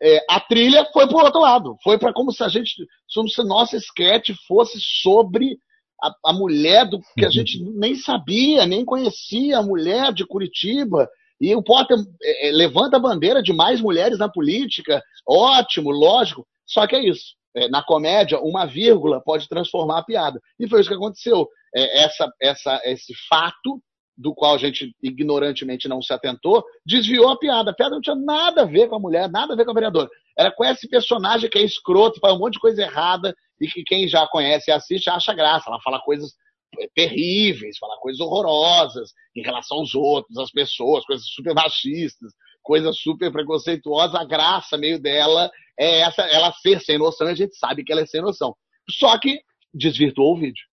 é, 0.00 0.24
a 0.30 0.40
trilha 0.40 0.86
foi 0.90 1.06
para 1.06 1.16
o 1.16 1.24
outro 1.24 1.40
lado. 1.40 1.76
Foi 1.82 1.98
para 1.98 2.14
como 2.14 2.32
se 2.32 2.42
a 2.42 2.48
gente, 2.48 2.72
como 3.14 3.28
se 3.28 3.42
nosso 3.42 3.76
esquete 3.76 4.34
fosse 4.46 4.78
sobre 5.02 5.58
a, 6.02 6.14
a 6.26 6.32
mulher 6.32 6.88
do 6.88 7.00
que 7.16 7.24
a 7.24 7.26
uhum. 7.26 7.32
gente 7.32 7.62
nem 7.62 7.94
sabia, 7.94 8.66
nem 8.66 8.84
conhecia 8.84 9.58
a 9.58 9.62
mulher 9.62 10.12
de 10.12 10.26
Curitiba. 10.26 11.08
E 11.40 11.54
o 11.54 11.62
Potter 11.62 11.98
é, 12.22 12.48
é, 12.48 12.52
levanta 12.52 12.96
a 12.96 13.00
bandeira 13.00 13.42
de 13.42 13.52
mais 13.52 13.80
mulheres 13.80 14.18
na 14.18 14.28
política, 14.28 15.02
ótimo, 15.26 15.90
lógico. 15.90 16.46
Só 16.66 16.86
que 16.86 16.96
é 16.96 17.04
isso. 17.04 17.34
É, 17.54 17.68
na 17.68 17.82
comédia, 17.82 18.38
uma 18.40 18.66
vírgula 18.66 19.20
pode 19.22 19.48
transformar 19.48 19.98
a 19.98 20.04
piada. 20.04 20.40
E 20.58 20.68
foi 20.68 20.80
isso 20.80 20.88
que 20.88 20.94
aconteceu. 20.94 21.48
É, 21.74 22.04
essa, 22.04 22.30
essa, 22.40 22.80
esse 22.84 23.14
fato, 23.28 23.80
do 24.16 24.34
qual 24.34 24.54
a 24.54 24.58
gente 24.58 24.94
ignorantemente 25.02 25.88
não 25.88 26.00
se 26.00 26.12
atentou, 26.12 26.64
desviou 26.86 27.28
a 27.28 27.38
piada. 27.38 27.70
A 27.70 27.74
piada 27.74 27.94
não 27.94 28.00
tinha 28.00 28.16
nada 28.16 28.62
a 28.62 28.64
ver 28.64 28.88
com 28.88 28.96
a 28.96 29.00
mulher, 29.00 29.28
nada 29.28 29.52
a 29.52 29.56
ver 29.56 29.64
com 29.64 29.72
a 29.72 29.74
vereadora. 29.74 30.08
Era 30.36 30.50
com 30.50 30.64
esse 30.64 30.88
personagem 30.88 31.50
que 31.50 31.58
é 31.58 31.62
escroto, 31.62 32.20
faz 32.20 32.34
um 32.34 32.38
monte 32.38 32.54
de 32.54 32.60
coisa 32.60 32.82
errada, 32.82 33.34
e 33.60 33.66
que 33.66 33.82
quem 33.82 34.08
já 34.08 34.26
conhece 34.26 34.70
e 34.70 34.72
assiste 34.72 35.08
acha 35.08 35.34
graça. 35.34 35.68
Ela 35.68 35.80
fala 35.80 36.00
coisas 36.00 36.32
é, 36.78 36.88
terríveis, 36.94 37.78
fala 37.78 37.96
coisas 37.98 38.20
horrorosas 38.20 39.10
em 39.34 39.42
relação 39.42 39.78
aos 39.78 39.94
outros, 39.94 40.38
às 40.38 40.50
pessoas, 40.50 41.04
coisas 41.04 41.26
super 41.26 41.54
machistas, 41.54 42.32
coisas 42.62 42.98
super 42.98 43.32
preconceituosas. 43.32 44.14
A 44.14 44.24
graça 44.24 44.76
meio 44.76 45.00
dela 45.00 45.50
é 45.78 46.00
essa, 46.00 46.22
ela 46.22 46.52
ser 46.52 46.80
sem 46.80 46.98
noção, 46.98 47.28
e 47.28 47.30
a 47.30 47.34
gente 47.34 47.56
sabe 47.56 47.84
que 47.84 47.92
ela 47.92 48.02
é 48.02 48.06
sem 48.06 48.20
noção. 48.20 48.54
Só 48.90 49.18
que 49.18 49.40
desvirtuou 49.72 50.34
o 50.34 50.38
vídeo. 50.38 50.64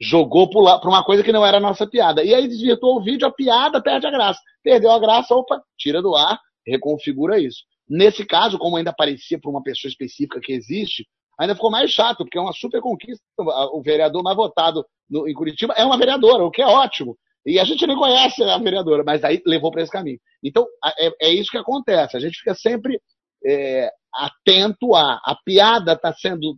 Jogou 0.00 0.50
para 0.50 0.88
uma 0.88 1.04
coisa 1.04 1.22
que 1.22 1.32
não 1.32 1.46
era 1.46 1.58
a 1.58 1.60
nossa 1.60 1.86
piada. 1.86 2.24
E 2.24 2.34
aí 2.34 2.48
desvirtuou 2.48 2.98
o 2.98 3.02
vídeo, 3.02 3.26
a 3.26 3.32
piada 3.32 3.80
perde 3.80 4.06
a 4.06 4.10
graça. 4.10 4.40
Perdeu 4.62 4.90
a 4.90 4.98
graça, 4.98 5.34
opa, 5.34 5.62
tira 5.78 6.02
do 6.02 6.16
ar, 6.16 6.40
reconfigura 6.66 7.38
isso. 7.40 7.62
Nesse 7.88 8.24
caso, 8.24 8.58
como 8.58 8.76
ainda 8.76 8.92
parecia 8.92 9.38
para 9.38 9.50
uma 9.50 9.62
pessoa 9.62 9.88
específica 9.88 10.40
que 10.40 10.52
existe, 10.52 11.06
ainda 11.38 11.54
ficou 11.54 11.70
mais 11.70 11.90
chato, 11.90 12.18
porque 12.18 12.38
é 12.38 12.40
uma 12.40 12.52
super 12.52 12.80
conquista. 12.80 13.24
O 13.72 13.82
vereador 13.82 14.22
mais 14.22 14.36
votado 14.36 14.84
no, 15.08 15.28
em 15.28 15.34
Curitiba 15.34 15.74
é 15.76 15.84
uma 15.84 15.98
vereadora, 15.98 16.44
o 16.44 16.50
que 16.50 16.62
é 16.62 16.66
ótimo. 16.66 17.16
E 17.44 17.58
a 17.58 17.64
gente 17.64 17.86
nem 17.86 17.96
conhece 17.96 18.42
a 18.42 18.58
vereadora, 18.58 19.02
mas 19.04 19.24
aí 19.24 19.42
levou 19.44 19.70
para 19.70 19.82
esse 19.82 19.90
caminho. 19.90 20.18
Então, 20.42 20.66
é, 20.98 21.28
é, 21.28 21.34
isso 21.34 21.50
que 21.50 21.58
acontece. 21.58 22.16
A 22.16 22.20
gente 22.20 22.38
fica 22.38 22.54
sempre 22.54 23.00
é, 23.44 23.90
atento 24.14 24.94
a. 24.94 25.20
A 25.24 25.36
piada 25.44 25.92
está 25.94 26.12
sendo 26.12 26.56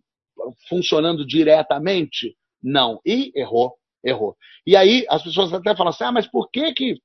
funcionando 0.68 1.26
diretamente? 1.26 2.36
Não. 2.62 3.00
E 3.04 3.32
errou, 3.34 3.74
errou. 4.04 4.36
E 4.66 4.76
aí 4.76 5.06
as 5.08 5.22
pessoas 5.22 5.52
até 5.52 5.74
falam 5.74 5.90
assim: 5.90 6.04
ah, 6.04 6.12
mas 6.12 6.26
por 6.26 6.50
que 6.50 6.72
que 6.74 6.98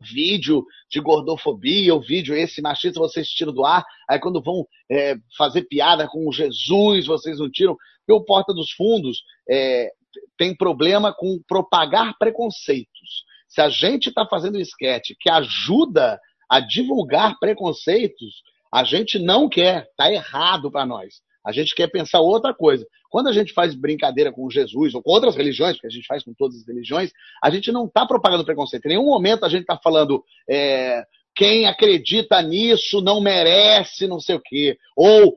vídeo 0.00 0.64
de 0.90 1.00
gordofobia, 1.00 1.94
o 1.94 2.00
vídeo 2.00 2.34
esse 2.34 2.60
machista 2.62 3.00
vocês 3.00 3.28
tiram 3.28 3.52
do 3.52 3.64
ar, 3.64 3.84
aí 4.08 4.18
quando 4.18 4.42
vão 4.42 4.66
é, 4.90 5.16
fazer 5.36 5.62
piada 5.62 6.06
com 6.06 6.30
Jesus, 6.32 7.06
vocês 7.06 7.38
não 7.38 7.50
tiram. 7.50 7.76
Porque 8.06 8.12
o 8.12 8.24
Porta 8.24 8.54
dos 8.54 8.70
Fundos 8.72 9.22
é, 9.48 9.90
tem 10.36 10.56
problema 10.56 11.12
com 11.12 11.40
propagar 11.46 12.16
preconceitos. 12.18 13.24
Se 13.48 13.60
a 13.60 13.68
gente 13.68 14.08
está 14.08 14.26
fazendo 14.26 14.56
um 14.56 14.60
sketch 14.60 15.12
que 15.20 15.30
ajuda 15.30 16.18
a 16.48 16.60
divulgar 16.60 17.38
preconceitos, 17.38 18.42
a 18.72 18.84
gente 18.84 19.18
não 19.18 19.48
quer, 19.48 19.88
tá 19.96 20.12
errado 20.12 20.70
para 20.70 20.86
nós. 20.86 21.20
A 21.48 21.52
gente 21.52 21.74
quer 21.74 21.86
pensar 21.88 22.20
outra 22.20 22.52
coisa. 22.52 22.86
Quando 23.08 23.28
a 23.28 23.32
gente 23.32 23.54
faz 23.54 23.74
brincadeira 23.74 24.30
com 24.30 24.50
Jesus 24.50 24.94
ou 24.94 25.02
com 25.02 25.10
outras 25.10 25.34
religiões, 25.34 25.76
porque 25.76 25.86
a 25.86 25.90
gente 25.90 26.06
faz 26.06 26.22
com 26.22 26.34
todas 26.34 26.58
as 26.58 26.66
religiões, 26.66 27.10
a 27.42 27.48
gente 27.48 27.72
não 27.72 27.86
está 27.86 28.04
propagando 28.04 28.44
preconceito. 28.44 28.84
Em 28.84 28.90
nenhum 28.90 29.06
momento 29.06 29.46
a 29.46 29.48
gente 29.48 29.62
está 29.62 29.78
falando 29.82 30.22
é, 30.46 31.02
quem 31.34 31.64
acredita 31.64 32.42
nisso 32.42 33.00
não 33.00 33.18
merece 33.18 34.06
não 34.06 34.20
sei 34.20 34.36
o 34.36 34.42
quê. 34.44 34.76
Ou 34.94 35.32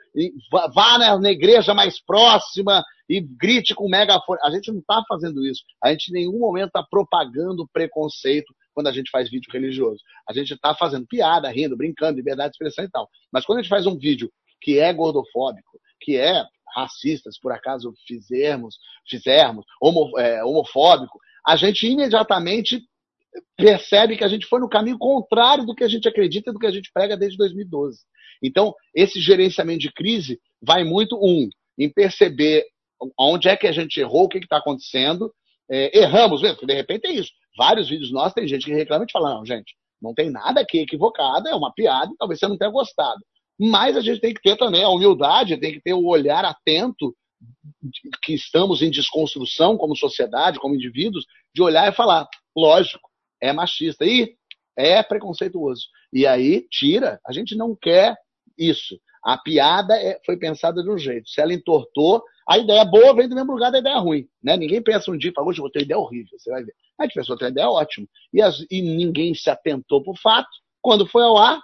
vá 0.52 0.98
na 1.18 1.32
igreja 1.32 1.74
mais 1.74 2.04
próxima 2.04 2.84
e 3.08 3.22
grite 3.22 3.74
com 3.74 3.88
megafone. 3.88 4.40
A 4.44 4.52
gente 4.52 4.70
não 4.70 4.80
está 4.80 5.02
fazendo 5.08 5.46
isso. 5.46 5.64
A 5.82 5.92
gente 5.92 6.10
em 6.10 6.14
nenhum 6.14 6.40
momento 6.40 6.68
está 6.68 6.84
propagando 6.84 7.70
preconceito 7.72 8.54
quando 8.74 8.88
a 8.88 8.92
gente 8.92 9.10
faz 9.10 9.30
vídeo 9.30 9.50
religioso. 9.50 10.00
A 10.28 10.34
gente 10.34 10.54
está 10.54 10.76
fazendo 10.76 11.08
piada, 11.08 11.50
rindo, 11.50 11.78
brincando, 11.78 12.18
liberdade 12.18 12.50
de 12.50 12.56
expressão 12.56 12.84
e 12.84 12.90
tal. 12.90 13.08
Mas 13.32 13.46
quando 13.46 13.60
a 13.60 13.62
gente 13.62 13.70
faz 13.70 13.88
um 13.88 13.98
vídeo 13.98 14.30
que 14.62 14.78
é 14.80 14.94
gordofóbico, 14.94 15.71
que 16.02 16.18
é 16.18 16.44
racista, 16.76 17.32
se 17.32 17.40
por 17.40 17.52
acaso 17.52 17.94
fizermos, 18.08 18.78
fizermos 19.08 19.66
homo, 19.82 20.18
é, 20.18 20.44
homofóbico, 20.44 21.20
a 21.46 21.56
gente 21.56 21.88
imediatamente 21.88 22.82
percebe 23.58 24.18
que 24.18 24.24
a 24.24 24.28
gente 24.28 24.46
foi 24.46 24.60
no 24.60 24.70
caminho 24.70 24.98
contrário 24.98 25.66
do 25.66 25.76
que 25.76 25.84
a 25.84 25.88
gente 25.88 26.08
acredita 26.08 26.50
e 26.50 26.54
do 26.54 26.60
que 26.60 26.68
a 26.68 26.72
gente 26.72 26.92
prega 26.94 27.16
desde 27.16 27.38
2012. 27.38 28.00
Então, 28.44 28.74
esse 28.94 29.20
gerenciamento 29.20 29.80
de 29.80 29.92
crise 29.92 30.40
vai 30.62 30.84
muito, 30.84 31.18
um, 31.18 31.48
em 31.78 31.90
perceber 31.90 32.66
onde 33.18 33.48
é 33.48 33.56
que 33.56 33.68
a 33.68 33.72
gente 33.72 34.00
errou, 34.00 34.24
o 34.24 34.30
que 34.30 34.40
está 34.40 34.58
acontecendo. 34.58 35.34
É, 35.70 36.00
erramos 36.00 36.42
mesmo, 36.42 36.58
porque 36.58 36.74
de 36.74 36.78
repente 36.78 37.08
é 37.08 37.12
isso. 37.12 37.32
Vários 37.58 37.90
vídeos 37.90 38.12
nossos 38.12 38.34
tem 38.34 38.48
gente 38.48 38.66
que 38.66 38.74
reclama 38.74 39.06
e 39.08 39.12
fala, 39.12 39.36
não, 39.36 39.46
gente, 39.46 39.74
não 40.02 40.14
tem 40.14 40.30
nada 40.30 40.60
aqui 40.62 40.80
equivocado, 40.80 41.48
é 41.48 41.56
uma 41.56 41.74
piada, 41.74 42.12
talvez 42.18 42.40
você 42.40 42.48
não 42.48 42.58
tenha 42.58 42.72
gostado. 42.72 43.20
Mas 43.64 43.96
a 43.96 44.02
gente 44.02 44.20
tem 44.20 44.34
que 44.34 44.42
ter 44.42 44.58
também 44.58 44.84
a 44.84 44.90
humildade, 44.90 45.56
tem 45.56 45.72
que 45.72 45.82
ter 45.82 45.94
o 45.94 46.08
olhar 46.08 46.44
atento 46.44 47.16
que 48.24 48.34
estamos 48.34 48.82
em 48.82 48.90
desconstrução 48.90 49.78
como 49.78 49.96
sociedade, 49.96 50.60
como 50.60 50.74
indivíduos, 50.74 51.28
de 51.54 51.62
olhar 51.62 51.88
e 51.88 51.96
falar, 51.96 52.28
lógico, 52.58 53.08
é 53.40 53.54
machista 53.54 54.04
e 54.04 54.36
é 54.76 55.04
preconceituoso. 55.04 55.84
E 56.12 56.26
aí 56.26 56.68
tira, 56.72 57.20
a 57.24 57.32
gente 57.32 57.56
não 57.56 57.76
quer 57.76 58.16
isso. 58.58 59.00
A 59.24 59.38
piada 59.38 59.96
é, 59.96 60.20
foi 60.26 60.38
pensada 60.38 60.82
de 60.82 60.90
um 60.90 60.98
jeito. 60.98 61.30
Se 61.30 61.40
ela 61.40 61.54
entortou, 61.54 62.24
a 62.50 62.58
ideia 62.58 62.84
boa 62.84 63.14
vem 63.14 63.30
do 63.30 63.36
mesmo 63.36 63.52
lugar 63.52 63.72
da 63.72 63.78
ideia 63.78 64.00
ruim. 64.00 64.28
Né? 64.42 64.58
Ninguém 64.58 64.82
pensa 64.82 65.12
um 65.12 65.18
dia 65.18 65.30
e 65.30 65.34
fala, 65.36 65.48
hoje 65.48 65.60
eu 65.60 65.64
vou 65.64 65.72
ter 65.72 65.84
ideia 65.84 66.00
horrível. 66.00 66.40
Você 66.40 66.50
vai 66.50 66.64
ver. 66.64 66.74
A 67.00 67.04
gente 67.04 67.14
pensou 67.14 67.38
ter 67.38 67.46
uma 67.46 67.52
ideia 67.52 67.70
ótima. 67.70 68.08
E, 68.34 68.42
as, 68.42 68.66
e 68.72 68.82
ninguém 68.82 69.36
se 69.36 69.52
atentou 69.52 70.02
para 70.04 70.14
o 70.14 70.18
fato. 70.18 70.50
Quando 70.82 71.06
foi 71.06 71.22
ao 71.22 71.38
ar, 71.38 71.62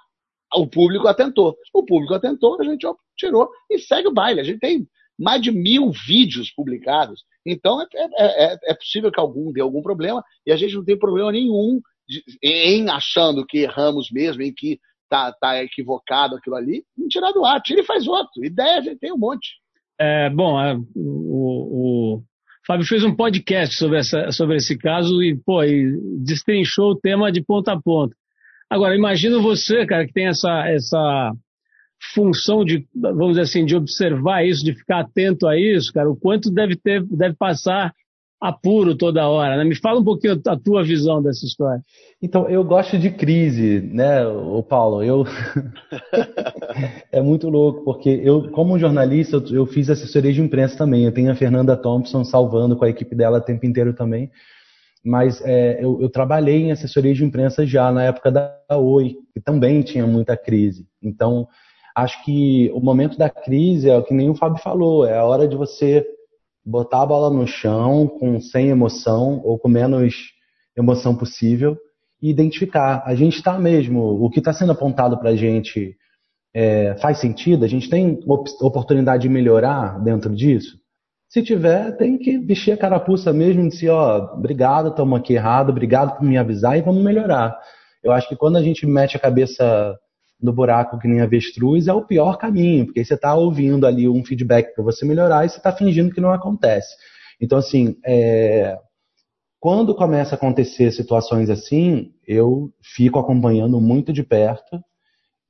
o 0.58 0.68
público 0.68 1.08
atentou. 1.08 1.56
O 1.74 1.84
público 1.84 2.14
atentou, 2.14 2.60
a 2.60 2.64
gente 2.64 2.86
tirou 3.16 3.50
e 3.70 3.80
segue 3.80 4.08
o 4.08 4.14
baile. 4.14 4.42
A 4.42 4.44
gente 4.44 4.60
tem 4.60 4.88
mais 5.20 5.42
de 5.42 5.52
mil 5.52 5.92
vídeos 5.92 6.52
publicados. 6.52 7.24
Então 7.46 7.82
é, 7.82 7.86
é, 7.96 8.54
é, 8.54 8.58
é 8.66 8.74
possível 8.76 9.12
que 9.12 9.20
algum 9.20 9.52
dê 9.52 9.62
algum 9.62 9.82
problema 9.82 10.24
e 10.46 10.52
a 10.52 10.56
gente 10.56 10.76
não 10.76 10.84
tem 10.84 10.98
problema 10.98 11.32
nenhum 11.32 11.82
de, 12.08 12.24
em 12.44 12.90
achando 12.90 13.46
que 13.46 13.60
erramos 13.60 14.10
mesmo, 14.12 14.44
em 14.44 14.54
que 14.54 14.80
tá, 15.10 15.32
tá 15.32 15.64
equivocado 15.64 16.36
aquilo 16.36 16.56
ali, 16.56 16.84
em 16.98 17.08
tirar 17.08 17.32
do 17.32 17.46
ar, 17.46 17.62
tira 17.62 17.82
e 17.82 17.86
faz 17.86 18.08
outro. 18.08 18.44
Ideia 18.44 18.78
a 18.78 18.82
gente 18.82 19.00
tem 19.00 19.12
um 19.12 19.18
monte. 19.18 19.56
É, 20.00 20.30
bom, 20.30 20.62
é, 20.62 20.78
o, 20.96 22.18
o 22.18 22.24
Fábio 22.66 22.86
fez 22.86 23.04
um 23.04 23.16
podcast 23.16 23.76
sobre, 23.76 24.00
essa, 24.00 24.32
sobre 24.32 24.58
esse 24.58 24.78
caso 24.78 25.24
e, 25.24 25.36
pô, 25.36 25.64
e 25.64 25.92
destrinchou 26.24 26.92
o 26.92 27.00
tema 27.00 27.32
de 27.32 27.44
ponta 27.44 27.74
a 27.74 27.82
ponta. 27.82 28.16
Agora, 28.70 28.96
imagina 28.96 29.40
você, 29.40 29.86
cara, 29.86 30.06
que 30.06 30.14
tem 30.14 30.28
essa, 30.28 30.68
essa 30.68 31.32
função 32.14 32.64
de, 32.66 32.86
vamos 32.94 33.30
dizer 33.30 33.42
assim, 33.42 33.66
de 33.66 33.76
observar 33.76 34.46
isso, 34.46 34.64
de 34.64 34.74
ficar 34.74 35.00
atento 35.00 35.48
a 35.48 35.58
isso, 35.58 35.92
cara, 35.94 36.10
o 36.10 36.16
quanto 36.16 36.52
deve 36.52 36.76
ter, 36.76 37.04
deve 37.04 37.36
passar 37.36 37.94
apuro 38.40 38.96
toda 38.96 39.28
hora, 39.28 39.58
né? 39.58 39.64
Me 39.64 39.76
fala 39.76 40.00
um 40.00 40.04
pouquinho 40.04 40.40
a 40.48 40.56
tua 40.56 40.84
visão 40.84 41.22
dessa 41.22 41.46
história. 41.46 41.82
Então, 42.22 42.48
eu 42.48 42.64
gosto 42.64 42.98
de 42.98 43.10
crise, 43.10 43.82
né, 43.82 44.26
o 44.28 44.62
Paulo? 44.62 45.04
Eu 45.04 45.26
é 47.12 47.22
muito 47.22 47.50
louco, 47.50 47.84
porque 47.84 48.10
eu, 48.24 48.52
como 48.52 48.78
jornalista, 48.78 49.44
eu, 49.52 49.66
fiz 49.66 49.90
assessoria 49.90 50.32
de 50.32 50.42
imprensa 50.42 50.78
também. 50.78 51.06
Eu 51.06 51.12
tenho 51.12 51.32
a 51.32 51.36
Fernanda 51.36 51.76
Thompson 51.76 52.24
salvando 52.24 52.76
com 52.76 52.86
a 52.86 52.90
equipe 52.90 53.16
dela 53.16 53.40
o 53.40 53.42
tempo 53.42 53.66
inteiro 53.66 53.94
também. 53.94 54.30
Mas 55.04 55.42
é, 55.42 55.84
eu, 55.84 56.02
eu, 56.02 56.10
trabalhei 56.10 56.64
em 56.64 56.72
assessoria 56.72 57.14
de 57.14 57.24
imprensa 57.24 57.66
já 57.66 57.92
na 57.92 58.04
época 58.04 58.32
da 58.32 58.58
Oi, 58.72 59.16
que 59.34 59.40
também 59.40 59.82
tinha 59.82 60.06
muita 60.06 60.36
crise. 60.36 60.88
Então, 61.02 61.48
acho 61.96 62.24
que 62.24 62.70
o 62.74 62.80
momento 62.80 63.18
da 63.18 63.30
crise 63.30 63.90
é 63.90 63.98
o 63.98 64.04
que 64.04 64.14
nem 64.14 64.30
o 64.30 64.36
Fábio 64.36 64.62
falou, 64.62 65.06
é 65.06 65.18
a 65.18 65.24
hora 65.24 65.48
de 65.48 65.56
você 65.56 66.06
botar 66.66 67.04
a 67.04 67.06
bola 67.06 67.30
no 67.30 67.48
chão 67.48 68.08
com 68.08 68.40
sem 68.42 68.70
emoção 68.70 69.42
ou 69.44 69.58
com 69.58 69.70
menos 69.70 70.14
emoção 70.76 71.16
possível 71.16 71.78
e 72.22 72.30
identificar. 72.30 73.04
A 73.06 73.16
gente 73.16 73.38
está 73.38 73.58
mesmo, 73.58 74.02
o 74.02 74.30
que 74.30 74.40
está 74.40 74.52
sendo 74.52 74.74
apontado 74.74 75.18
para 75.18 75.30
a 75.30 75.36
gente 75.36 75.96
é, 76.54 76.96
faz 76.98 77.20
sentido? 77.20 77.64
A 77.64 77.68
gente 77.68 77.90
tem 77.90 78.20
op 78.28 78.50
oportunidade 78.62 79.24
de 79.24 79.30
melhorar 79.30 80.04
dentro 80.04 80.36
disso? 80.36 80.78
Se 81.30 81.44
tiver, 81.44 81.98
tem 81.98 82.18
que 82.18 82.38
vestir 82.38 82.72
a 82.72 82.78
carapuça 82.78 83.34
mesmo 83.34 83.66
e 83.66 83.70
dizer, 83.70 83.90
ó, 83.90 84.34
obrigado, 84.34 84.90
estamos 84.90 85.20
aqui 85.20 85.34
errado, 85.34 85.70
obrigado 85.70 86.18
por 86.18 86.24
me 86.24 86.38
avisar 86.38 86.78
e 86.78 86.82
vamos 86.82 87.04
melhorar. 87.04 87.58
Eu 88.02 88.14
acho 88.14 88.30
que 88.30 88.36
quando 88.36 88.58
a 88.58 88.64
gente 88.64 88.86
mete 88.86 89.18
a 89.18 89.20
cabeça 89.20 89.98
no 90.42 90.54
buraco 90.54 91.00
que 91.00 91.08
nem 91.08 91.20
avestruz 91.20 91.88
é 91.88 91.94
o 91.94 92.06
pior 92.06 92.38
caminho, 92.38 92.86
porque 92.86 93.04
você 93.04 93.16
está 93.16 93.36
ouvindo 93.36 93.86
ali 93.86 94.08
um 94.08 94.24
feedback 94.24 94.74
para 94.74 94.84
você 94.84 95.06
melhorar 95.06 95.46
e 95.46 95.50
você 95.50 95.58
está 95.58 95.72
fingindo 95.72 96.14
que 96.14 96.22
não 96.22 96.32
acontece. 96.32 96.96
Então, 97.42 97.58
assim, 97.58 97.98
é... 98.06 98.78
quando 99.60 99.96
começa 99.96 100.36
a 100.36 100.38
acontecer 100.38 100.92
situações 100.92 101.50
assim, 101.50 102.14
eu 102.26 102.72
fico 102.82 103.20
acompanhando 103.20 103.82
muito 103.82 104.14
de 104.14 104.24
perto 104.24 104.80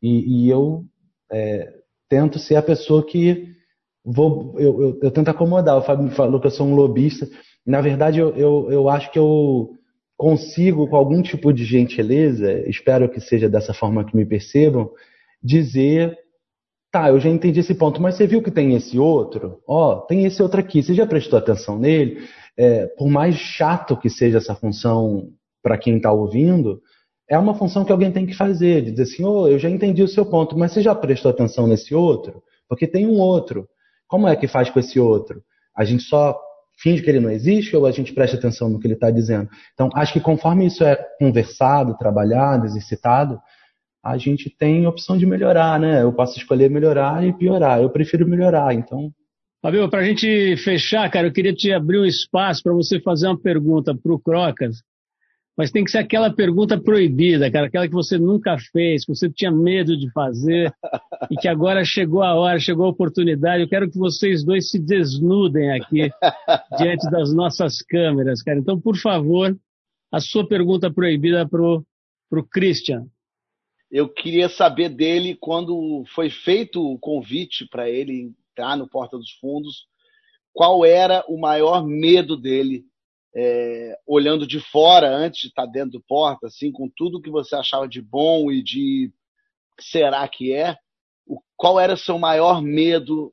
e, 0.02 0.46
e 0.46 0.50
eu 0.50 0.86
é, 1.32 1.72
tento 2.10 2.40
ser 2.40 2.56
a 2.56 2.64
pessoa 2.64 3.06
que 3.06 3.57
vou, 4.08 4.55
eu, 4.58 4.82
eu, 4.82 4.99
eu, 5.03 5.12
tento 5.12 5.28
acomodar. 5.28 5.78
O 5.78 5.82
Fábio 5.82 6.05
me 6.05 6.12
falou 6.12 6.39
que 6.39 6.47
eu 6.47 6.51
sou 6.51 6.66
um 6.66 6.76
lobista. 6.76 7.28
Na 7.66 7.82
verdade, 7.82 8.20
eu, 8.20 8.34
eu, 8.36 8.68
eu 8.72 8.89
acho 8.89 9.12
que 9.12 9.20
eu 9.20 9.72
consigo, 10.16 10.88
com 10.88 10.95
algum 10.95 11.22
tipo 11.22 11.51
de 11.51 11.66
gentileza, 11.66 12.68
espero 12.70 13.10
que 13.10 13.20
seja 13.20 13.49
dessa 13.49 13.74
forma 13.74 14.05
que 14.05 14.16
me 14.16 14.26
percebam, 14.26 14.89
dizer: 15.43 16.18
tá, 16.89 17.10
eu 17.10 17.20
já 17.20 17.30
entendi 17.30 17.60
esse 17.60 17.76
ponto, 17.76 18.01
mas 18.01 18.16
você 18.16 18.26
viu 18.26 18.41
que 18.41 18.49
tem 18.49 18.74
esse 18.74 18.97
outro? 18.97 19.62
Ó, 19.68 19.91
oh, 19.91 20.01
tem 20.01 20.26
esse 20.26 20.41
outro 20.41 20.62
aqui, 20.62 20.82
você 20.82 20.93
já 20.93 21.05
prestou 21.05 21.38
atenção 21.38 21.78
nele? 21.78 22.22
É, 22.58 22.88
por 22.88 23.10
mais 23.10 23.36
chato 23.36 23.97
que 23.97 24.10
seja 24.10 24.38
essa 24.38 24.55
função 24.55 25.30
para 25.62 25.78
quem 25.78 25.97
está 25.97 26.12
ouvindo, 26.12 26.82
é 27.30 27.38
uma 27.38 27.53
função 27.53 27.84
que 27.84 27.91
alguém 27.91 28.12
tem 28.12 28.26
que 28.26 28.34
fazer, 28.34 28.82
de 28.84 28.91
dizer 28.91 29.03
assim: 29.03 29.26
oh, 29.26 29.49
eu 29.49 29.60
já 29.60 29.70
entendi 29.70 30.01
o 30.01 30.08
seu 30.08 30.26
ponto, 30.26 30.58
mas 30.58 30.72
você 30.72 30.82
já 30.82 30.95
prestou 30.95 31.30
atenção 31.30 31.68
nesse 31.68 31.93
outro? 31.93 32.41
Porque 32.70 32.88
tem 32.88 33.05
um 33.05 33.20
outro. 33.20 33.68
Como 34.08 34.28
é 34.28 34.36
que 34.36 34.47
faz 34.47 34.70
com 34.70 34.80
esse 34.80 34.99
outro? 34.99 35.41
A 35.76 35.84
gente 35.84 36.03
só 36.03 36.39
finge 36.80 37.01
que 37.01 37.10
ele 37.10 37.20
não 37.20 37.30
existe 37.30 37.76
ou 37.76 37.86
a 37.86 37.91
gente 37.91 38.14
presta 38.14 38.38
atenção 38.38 38.70
no 38.70 38.80
que 38.80 38.88
ele 38.88 38.93
está 38.93 39.10
dizendo? 39.10 39.49
Então, 39.74 39.89
acho 39.95 40.14
que 40.14 40.20
conforme 40.20 40.66
isso 40.66 40.84
é 40.84 40.95
conversado, 41.20 41.97
trabalhado, 41.97 42.66
exercitado, 42.66 43.39
a 44.03 44.18
gente 44.18 44.49
tem 44.49 44.88
opção 44.88 45.18
de 45.18 45.26
melhorar, 45.26 45.80
né? 45.80 46.01
Eu 46.01 46.14
posso 46.14 46.38
escolher 46.38 46.70
melhorar 46.70 47.26
e 47.26 47.34
piorar. 47.34 47.82
Eu 47.82 47.89
prefiro 47.89 48.28
melhorar, 48.28 48.74
então. 48.74 49.12
Fabio, 49.62 49.89
para 49.89 50.01
a 50.01 50.03
gente 50.03 50.55
fechar, 50.58 51.10
cara, 51.10 51.28
eu 51.28 51.34
queria 51.34 51.53
te 51.53 51.74
abrir 51.74 51.99
um 51.99 52.05
espaço 52.05 52.62
para 52.64 52.74
você 52.74 53.01
fazer 53.01 53.28
uma 53.28 53.39
pergunta 53.39 53.93
para 53.95 54.14
o 54.14 54.20
Crocas 54.20 54.78
mas 55.58 55.72
tem 55.72 55.84
que 55.84 55.89
ser 55.89 55.97
aquela 55.97 56.32
pergunta 56.32 56.80
proibida, 56.80 57.51
cara, 57.51 57.66
aquela 57.66 57.88
que 57.88 57.93
você 57.93 58.18
nunca 58.18 58.58
fez, 58.72 59.03
que 59.03 59.16
você 59.16 59.28
tinha 59.28 59.51
medo 59.51 59.97
de 59.97 60.12
fazer 60.12 60.72
e 61.32 61.36
que 61.36 61.48
agora 61.48 61.84
chegou 61.84 62.22
a 62.22 62.36
hora, 62.36 62.60
chegou 62.60 62.86
a 62.86 62.90
oportunidade. 62.90 63.64
Eu 63.64 63.69
quero 63.69 63.90
que 63.90 63.98
vocês 63.98 64.45
dois 64.45 64.69
se 64.69 64.77
desnudem 64.77 65.72
aqui 65.72 66.11
diante 66.77 67.10
das 67.10 67.34
nossas 67.34 67.82
câmeras, 67.82 68.44
cara. 68.44 68.60
Então, 68.60 68.80
por 68.80 68.95
favor, 68.98 69.57
a 70.11 70.19
sua 70.19 70.48
pergunta 70.48 70.94
proibida 70.94 71.48
pro 71.48 71.84
pro 72.30 72.45
Christian. 72.45 73.06
Eu 73.90 74.10
queria 74.10 74.49
saber 74.49 74.90
dele 74.90 75.36
quando 75.40 76.03
foi 76.14 76.30
feito 76.30 76.82
o 76.82 76.99
convite 76.99 77.65
para 77.69 77.90
ele 77.90 78.34
entrar 78.52 78.76
no 78.76 78.88
Porta 78.88 79.18
dos 79.18 79.32
Fundos, 79.40 79.86
qual 80.53 80.84
era 80.84 81.23
o 81.27 81.40
maior 81.40 81.86
medo 81.86 82.36
dele 82.36 82.84
é, 83.39 83.95
olhando 84.07 84.47
de 84.47 84.59
fora 84.59 85.15
antes 85.15 85.41
de 85.41 85.47
estar 85.49 85.68
dentro 85.68 85.91
do 85.91 86.01
porta, 86.01 86.47
assim, 86.47 86.72
com 86.72 86.89
tudo 86.89 87.22
que 87.22 87.30
você 87.30 87.55
achava 87.55 87.88
de 87.88 88.01
bom 88.01 88.51
e 88.51 88.64
de 88.64 89.11
será 89.80 90.27
que 90.27 90.51
é, 90.51 90.76
o, 91.27 91.39
qual 91.55 91.80
era 91.80 91.93
o 91.93 91.97
seu 91.97 92.18
maior 92.18 92.64
medo 92.64 93.31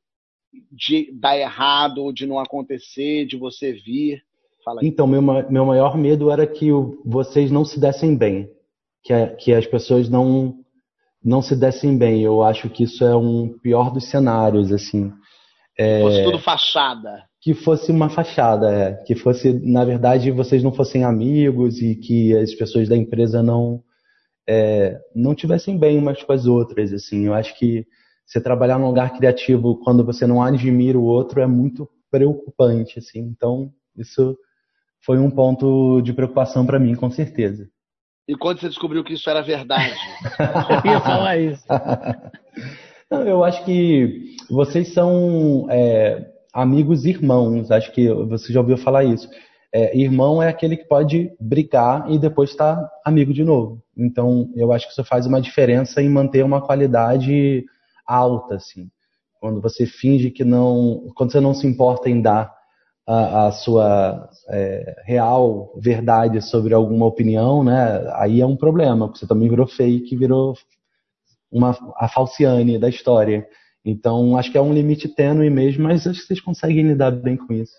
de 0.70 1.10
dar 1.18 1.38
errado, 1.38 2.02
ou 2.02 2.12
de 2.12 2.26
não 2.26 2.38
acontecer, 2.38 3.24
de 3.24 3.38
você 3.38 3.72
vir? 3.72 4.22
Então, 4.82 5.06
meu, 5.06 5.22
meu 5.22 5.64
maior 5.64 5.96
medo 5.96 6.30
era 6.30 6.46
que 6.46 6.70
o, 6.70 7.00
vocês 7.04 7.50
não 7.50 7.64
se 7.64 7.80
dessem 7.80 8.14
bem, 8.14 8.50
que, 9.02 9.12
a, 9.12 9.34
que 9.34 9.54
as 9.54 9.66
pessoas 9.66 10.08
não 10.08 10.60
não 11.22 11.40
se 11.40 11.56
dessem 11.56 11.96
bem. 11.96 12.20
Eu 12.20 12.42
acho 12.42 12.68
que 12.68 12.82
isso 12.82 13.02
é 13.02 13.16
um 13.16 13.58
pior 13.58 13.90
dos 13.90 14.10
cenários, 14.10 14.70
assim. 14.70 15.10
É... 15.78 16.02
Fosse 16.02 16.24
tudo 16.24 16.38
fachada 16.38 17.24
que 17.44 17.52
fosse 17.52 17.92
uma 17.92 18.08
fachada, 18.08 18.70
é. 18.72 18.94
que 19.04 19.14
fosse, 19.14 19.52
na 19.52 19.84
verdade, 19.84 20.30
vocês 20.30 20.62
não 20.62 20.72
fossem 20.72 21.04
amigos 21.04 21.78
e 21.82 21.94
que 21.94 22.34
as 22.34 22.54
pessoas 22.54 22.88
da 22.88 22.96
empresa 22.96 23.42
não 23.42 23.84
é, 24.48 24.98
não 25.14 25.34
tivessem 25.34 25.78
bem 25.78 25.98
umas 25.98 26.22
com 26.22 26.32
as 26.32 26.46
outras. 26.46 26.90
Assim, 26.90 27.26
eu 27.26 27.34
acho 27.34 27.54
que 27.58 27.86
você 28.24 28.40
trabalhar 28.40 28.78
num 28.78 28.86
lugar 28.86 29.12
criativo 29.12 29.78
quando 29.84 30.02
você 30.02 30.26
não 30.26 30.42
admira 30.42 30.98
o 30.98 31.04
outro 31.04 31.38
é 31.42 31.46
muito 31.46 31.86
preocupante. 32.10 32.98
Assim, 32.98 33.20
então 33.20 33.70
isso 33.94 34.38
foi 35.04 35.18
um 35.18 35.30
ponto 35.30 36.00
de 36.00 36.14
preocupação 36.14 36.64
para 36.64 36.78
mim, 36.78 36.94
com 36.94 37.10
certeza. 37.10 37.68
E 38.26 38.34
quando 38.34 38.58
você 38.58 38.68
descobriu 38.68 39.04
que 39.04 39.12
isso 39.12 39.28
era 39.28 39.42
verdade? 39.42 39.94
eu 40.82 40.90
ia 40.92 41.00
falar 41.02 41.36
isso. 41.36 41.66
eu 43.10 43.44
acho 43.44 43.62
que 43.66 44.34
vocês 44.48 44.94
são 44.94 45.66
é, 45.68 46.32
amigos 46.54 47.04
irmãos. 47.04 47.70
Acho 47.70 47.92
que 47.92 48.08
você 48.08 48.52
já 48.52 48.60
ouviu 48.60 48.78
falar 48.78 49.04
isso. 49.04 49.28
É, 49.72 49.98
irmão 49.98 50.40
é 50.40 50.48
aquele 50.48 50.76
que 50.76 50.84
pode 50.86 51.32
brigar 51.40 52.08
e 52.08 52.16
depois 52.16 52.50
estar 52.50 52.76
tá 52.76 52.90
amigo 53.04 53.34
de 53.34 53.42
novo. 53.42 53.82
Então, 53.96 54.48
eu 54.54 54.72
acho 54.72 54.86
que 54.86 54.92
isso 54.92 55.04
faz 55.04 55.26
uma 55.26 55.40
diferença 55.40 56.00
em 56.00 56.08
manter 56.08 56.44
uma 56.44 56.62
qualidade 56.62 57.64
alta, 58.06 58.54
assim. 58.54 58.88
Quando 59.40 59.60
você 59.60 59.84
finge 59.84 60.30
que 60.30 60.44
não, 60.44 61.10
quando 61.16 61.32
você 61.32 61.40
não 61.40 61.52
se 61.52 61.66
importa 61.66 62.08
em 62.08 62.22
dar 62.22 62.54
a, 63.06 63.46
a 63.46 63.52
sua 63.52 64.30
é, 64.48 65.02
real 65.04 65.72
verdade 65.76 66.40
sobre 66.40 66.72
alguma 66.72 67.06
opinião, 67.06 67.64
né? 67.64 68.04
Aí 68.14 68.40
é 68.40 68.46
um 68.46 68.56
problema, 68.56 69.06
porque 69.06 69.18
você 69.18 69.26
também 69.26 69.48
virou 69.48 69.66
fake, 69.66 70.16
virou 70.16 70.54
uma 71.50 71.76
a 71.96 72.08
falciane 72.08 72.78
da 72.78 72.88
história. 72.88 73.46
Então, 73.84 74.36
acho 74.36 74.50
que 74.50 74.56
é 74.56 74.62
um 74.62 74.72
limite 74.72 75.08
tênue 75.08 75.50
mesmo, 75.50 75.84
mas 75.84 76.06
acho 76.06 76.20
que 76.20 76.26
vocês 76.26 76.40
conseguem 76.40 76.86
lidar 76.86 77.10
bem 77.10 77.36
com 77.36 77.52
isso. 77.52 77.74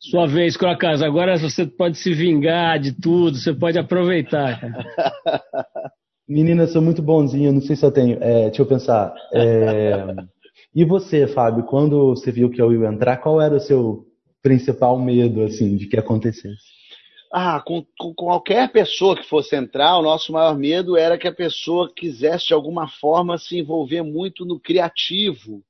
Sua 0.00 0.26
vez, 0.26 0.56
Crocas. 0.56 1.02
Agora 1.02 1.36
você 1.36 1.66
pode 1.66 1.98
se 1.98 2.14
vingar 2.14 2.78
de 2.78 2.92
tudo, 2.92 3.36
você 3.36 3.52
pode 3.52 3.78
aproveitar. 3.78 4.60
Menina, 6.28 6.62
eu 6.62 6.68
sou 6.68 6.80
muito 6.80 7.02
bonzinho, 7.02 7.52
não 7.52 7.60
sei 7.60 7.74
se 7.74 7.84
eu 7.84 7.90
tenho. 7.90 8.18
É, 8.22 8.44
deixa 8.44 8.62
eu 8.62 8.66
pensar. 8.66 9.12
É... 9.34 10.14
E 10.74 10.84
você, 10.84 11.26
Fábio, 11.26 11.64
quando 11.64 12.10
você 12.14 12.30
viu 12.30 12.50
que 12.50 12.60
eu 12.60 12.72
ia 12.72 12.88
entrar, 12.88 13.16
qual 13.16 13.40
era 13.40 13.56
o 13.56 13.60
seu 13.60 14.06
principal 14.42 14.98
medo, 14.98 15.42
assim, 15.42 15.76
de 15.76 15.86
que 15.86 15.98
acontecesse? 15.98 16.77
Ah, 17.30 17.60
com, 17.60 17.84
com, 17.98 18.14
qualquer 18.14 18.72
pessoa 18.72 19.14
que 19.14 19.22
fosse 19.22 19.54
entrar, 19.54 19.98
o 19.98 20.02
nosso 20.02 20.32
maior 20.32 20.56
medo 20.56 20.96
era 20.96 21.18
que 21.18 21.28
a 21.28 21.34
pessoa 21.34 21.92
quisesse 21.94 22.46
de 22.48 22.54
alguma 22.54 22.88
forma 22.88 23.36
se 23.36 23.58
envolver 23.58 24.02
muito 24.02 24.46
no 24.46 24.58
criativo 24.58 25.62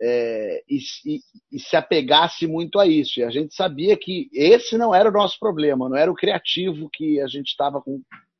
é, 0.00 0.62
e, 0.68 0.78
e, 1.06 1.20
e, 1.52 1.60
se 1.60 1.76
apegasse 1.76 2.46
muito 2.46 2.78
a 2.78 2.86
isso. 2.86 3.20
E 3.20 3.24
a 3.24 3.30
gente 3.30 3.54
sabia 3.54 3.96
que 3.96 4.28
esse 4.32 4.76
não 4.76 4.94
era 4.94 5.08
o 5.08 5.12
nosso 5.12 5.38
problema, 5.38 5.88
não 5.88 5.96
era 5.96 6.10
o 6.10 6.16
criativo 6.16 6.88
que 6.92 7.20
a 7.20 7.26
gente 7.26 7.48
estava 7.48 7.82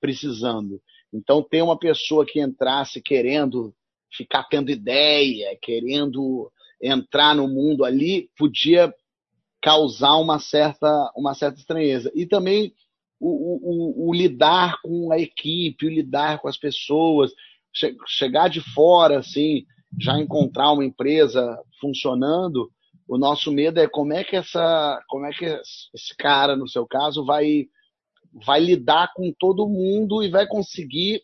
precisando. 0.01 0.81
Então, 1.13 1.43
ter 1.43 1.63
uma 1.63 1.79
pessoa 1.79 2.27
que 2.27 2.41
entrasse 2.41 3.01
querendo 3.01 3.75
ficar 4.11 4.45
tendo 4.45 4.71
ideia, 4.71 5.57
querendo 5.61 6.51
entrar 6.81 7.35
no 7.35 7.49
mundo 7.49 7.85
ali, 7.85 8.31
podia 8.37 8.93
causar 9.61 10.17
uma 10.17 10.39
certa, 10.39 11.13
uma 11.17 11.35
certa 11.35 11.59
estranheza. 11.59 12.11
E 12.15 12.27
também 12.27 12.73
o, 13.21 13.29
o, 13.29 14.09
o, 14.09 14.15
lidar 14.15 14.81
com 14.83 15.13
a 15.13 15.19
equipe, 15.19 15.87
o 15.87 15.91
lidar 15.91 16.41
com 16.41 16.49
as 16.49 16.57
pessoas, 16.57 17.33
che 17.75 17.97
chegar 18.07 18.49
de 18.49 18.61
fora, 18.73 19.19
assim, 19.19 19.65
já 20.01 20.19
encontrar 20.19 20.73
uma 20.73 20.85
empresa 20.85 21.59
funcionando, 21.81 22.71
o 23.09 23.17
nosso 23.17 23.51
medo 23.51 23.81
é 23.81 23.89
como 23.89 24.13
é 24.13 24.23
que 24.23 24.37
essa, 24.37 25.03
como 25.09 25.27
é 25.27 25.31
que 25.31 25.47
esse 25.47 26.15
cara, 26.17 26.55
no 26.55 26.69
seu 26.69 26.87
caso, 26.87 27.25
vai 27.25 27.67
vai 28.47 28.61
lidar 28.61 29.13
com 29.15 29.33
todo 29.33 29.67
mundo 29.67 30.23
e 30.23 30.29
vai 30.29 30.47
conseguir 30.47 31.23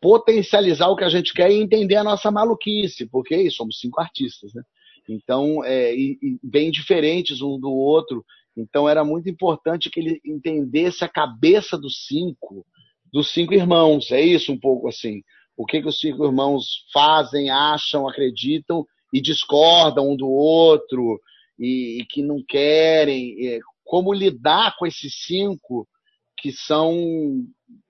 potencializar 0.00 0.88
o 0.88 0.96
que 0.96 1.04
a 1.04 1.08
gente 1.08 1.32
quer 1.32 1.50
e 1.50 1.60
entender 1.60 1.96
a 1.96 2.04
nossa 2.04 2.30
maluquice, 2.30 3.06
porque 3.06 3.50
somos 3.50 3.80
cinco 3.80 4.00
artistas, 4.00 4.52
né? 4.54 4.62
Então, 5.08 5.64
é, 5.64 5.94
e, 5.94 6.18
e 6.22 6.38
bem 6.42 6.70
diferentes 6.70 7.40
um 7.40 7.58
do 7.58 7.70
outro. 7.70 8.24
Então, 8.56 8.88
era 8.88 9.04
muito 9.04 9.28
importante 9.28 9.88
que 9.88 10.00
ele 10.00 10.20
entendesse 10.24 11.04
a 11.04 11.08
cabeça 11.08 11.78
dos 11.78 12.06
cinco, 12.06 12.66
dos 13.12 13.30
cinco 13.30 13.54
irmãos. 13.54 14.10
É 14.10 14.20
isso 14.20 14.52
um 14.52 14.58
pouco 14.58 14.88
assim. 14.88 15.22
O 15.56 15.64
que, 15.64 15.80
que 15.80 15.88
os 15.88 15.98
cinco 15.98 16.24
irmãos 16.24 16.84
fazem, 16.92 17.50
acham, 17.50 18.06
acreditam 18.06 18.84
e 19.12 19.20
discordam 19.20 20.10
um 20.10 20.16
do 20.16 20.28
outro 20.28 21.20
e, 21.58 22.00
e 22.00 22.04
que 22.06 22.22
não 22.22 22.42
querem. 22.46 23.34
É, 23.48 23.60
como 23.84 24.12
lidar 24.12 24.76
com 24.78 24.86
esses 24.86 25.14
cinco 25.24 25.88
que 26.36 26.52
são 26.52 27.42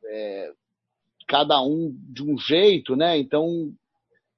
é, 0.06 0.52
cada 1.26 1.60
um 1.60 1.92
de 1.92 2.22
um 2.22 2.38
jeito, 2.38 2.96
né? 2.96 3.18
Então 3.18 3.72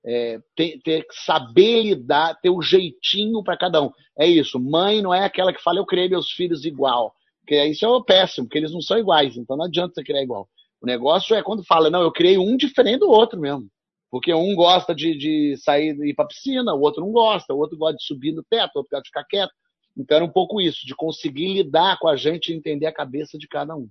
é, 0.04 0.40
ter, 0.56 0.80
ter 0.82 1.06
que 1.06 1.14
saber 1.14 1.82
lidar, 1.82 2.38
ter 2.40 2.50
um 2.50 2.62
jeitinho 2.62 3.42
para 3.42 3.56
cada 3.56 3.82
um. 3.82 3.90
É 4.18 4.26
isso. 4.26 4.58
Mãe 4.58 5.02
não 5.02 5.12
é 5.12 5.24
aquela 5.24 5.52
que 5.52 5.62
fala 5.62 5.78
eu 5.78 5.86
criei 5.86 6.08
meus 6.08 6.30
filhos 6.30 6.64
igual. 6.64 7.14
Porque 7.40 7.64
isso 7.64 7.84
é 7.84 8.04
péssimo, 8.04 8.46
porque 8.46 8.58
eles 8.58 8.72
não 8.72 8.80
são 8.80 8.98
iguais, 8.98 9.36
então 9.36 9.56
não 9.56 9.64
adianta 9.64 9.94
você 9.94 10.04
criar 10.04 10.22
igual. 10.22 10.48
O 10.80 10.86
negócio 10.86 11.34
é 11.34 11.42
quando 11.42 11.64
fala, 11.64 11.90
não, 11.90 12.02
eu 12.02 12.12
criei 12.12 12.38
um 12.38 12.56
diferente 12.56 13.00
do 13.00 13.10
outro 13.10 13.38
mesmo. 13.38 13.68
Porque 14.10 14.32
um 14.32 14.54
gosta 14.54 14.94
de, 14.94 15.16
de 15.16 15.56
sair 15.58 15.96
e 16.00 16.10
ir 16.10 16.14
para 16.14 16.26
piscina, 16.26 16.74
o 16.74 16.80
outro 16.80 17.00
não 17.04 17.12
gosta, 17.12 17.54
o 17.54 17.58
outro 17.58 17.76
gosta 17.78 17.96
de 17.96 18.04
subir 18.04 18.32
no 18.32 18.42
teto, 18.42 18.72
o 18.74 18.78
outro 18.78 18.90
gosta 18.90 19.02
de 19.02 19.08
ficar 19.08 19.24
quieto. 19.24 19.52
Então 19.96 20.16
era 20.16 20.24
um 20.24 20.30
pouco 20.30 20.60
isso, 20.60 20.86
de 20.86 20.94
conseguir 20.94 21.52
lidar 21.52 21.98
com 21.98 22.08
a 22.08 22.16
gente 22.16 22.52
e 22.52 22.56
entender 22.56 22.86
a 22.86 22.92
cabeça 22.92 23.38
de 23.38 23.46
cada 23.46 23.76
um. 23.76 23.88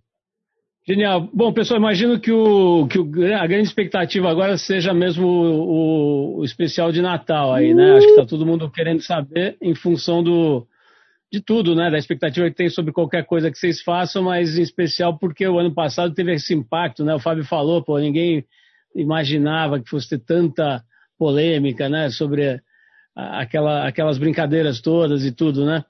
Genial. 0.90 1.30
Bom, 1.32 1.54
pessoal, 1.54 1.80
imagino 1.80 2.20
que, 2.20 2.32
o, 2.32 2.88
que 2.88 2.98
o, 2.98 3.04
a 3.36 3.46
grande 3.46 3.68
expectativa 3.68 4.28
agora 4.28 4.58
seja 4.58 4.92
mesmo 4.92 5.28
o, 5.28 6.40
o 6.40 6.44
especial 6.44 6.92
de 6.92 7.00
Natal 7.00 7.54
aí, 7.54 7.76
né? 7.76 7.92
Acho 7.96 8.08
que 8.08 8.14
está 8.14 8.26
todo 8.26 8.44
mundo 8.44 8.72
querendo 8.72 9.00
saber 9.00 9.56
em 9.62 9.76
função 9.76 10.24
do, 10.24 10.66
de 11.32 11.42
tudo, 11.42 11.76
né? 11.76 11.92
Da 11.92 12.00
expectativa 12.00 12.50
que 12.50 12.56
tem 12.56 12.70
sobre 12.70 12.92
qualquer 12.92 13.24
coisa 13.24 13.52
que 13.52 13.58
vocês 13.60 13.84
façam, 13.84 14.24
mas 14.24 14.58
em 14.58 14.64
especial 14.64 15.16
porque 15.16 15.48
o 15.48 15.60
ano 15.60 15.72
passado 15.72 16.12
teve 16.12 16.34
esse 16.34 16.56
impacto, 16.56 17.06
né? 17.06 17.14
O 17.14 17.20
Fábio 17.20 17.46
falou, 17.46 17.84
pô, 17.84 18.00
ninguém 18.00 18.44
imaginava 18.96 19.80
que 19.80 19.88
fosse 19.88 20.10
ter 20.10 20.26
tanta 20.26 20.84
polêmica, 21.20 21.88
né? 21.88 22.10
Sobre 22.10 22.60
aquela, 23.16 23.88
aquelas 23.88 24.18
brincadeiras 24.18 24.82
todas 24.82 25.24
e 25.24 25.32
tudo, 25.32 25.68
né? 25.68 25.86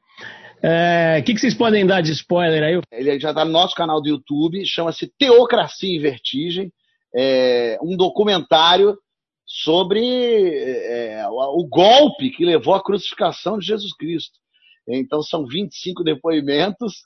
O 0.61 0.68
é, 0.68 1.22
que, 1.22 1.34
que, 1.34 1.40
vocês 1.40 1.53
podem 1.53 1.86
dar 1.86 2.02
de 2.02 2.11
spoiler 2.11 2.61
aí? 2.61 2.81
Ele 2.91 3.18
já 3.18 3.30
está 3.30 3.45
no 3.45 3.52
nosso 3.52 3.73
canal 3.73 4.02
do 4.02 4.10
YouTube, 4.10 4.65
chama-se 4.65 5.07
Teocracia 5.18 5.95
em 5.95 6.02
Vertigem, 6.02 6.72
é 7.15 7.80
um 7.81 7.95
documentário 7.95 8.98
sobre 9.45 10.02
é, 10.02 11.26
o 11.30 11.65
golpe 11.65 12.30
que 12.31 12.44
levou 12.44 12.73
à 12.76 12.84
crucificação 12.84 13.57
de 13.57 13.68
Jesus 13.68 13.95
Cristo. 13.95 14.38
Então 14.88 15.22
são 15.22 15.45
25 15.45 16.03
depoimentos, 16.03 17.03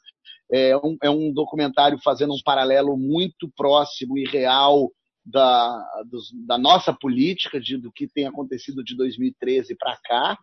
é 0.52 0.76
um, 0.76 0.98
é 1.04 1.10
um 1.10 1.32
documentário 1.32 2.00
fazendo 2.04 2.34
um 2.34 2.42
paralelo 2.44 2.98
muito 2.98 3.52
próximo 3.56 4.18
e 4.18 4.26
real 4.26 4.92
da, 5.24 6.04
dos, 6.10 6.32
da 6.48 6.58
nossa 6.58 6.92
política, 6.92 7.60
de, 7.60 7.78
do 7.78 7.92
que 7.92 8.08
tem 8.08 8.26
acontecido 8.26 8.84
de 8.84 8.98
2013 8.98 9.76
para 9.76 9.96
cá 10.04 10.38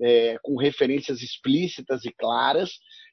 é, 0.00 0.36
com 0.42 0.56
referências 0.56 1.22
explícitas 1.22 2.04
e 2.04 2.12
claras. 2.12 2.70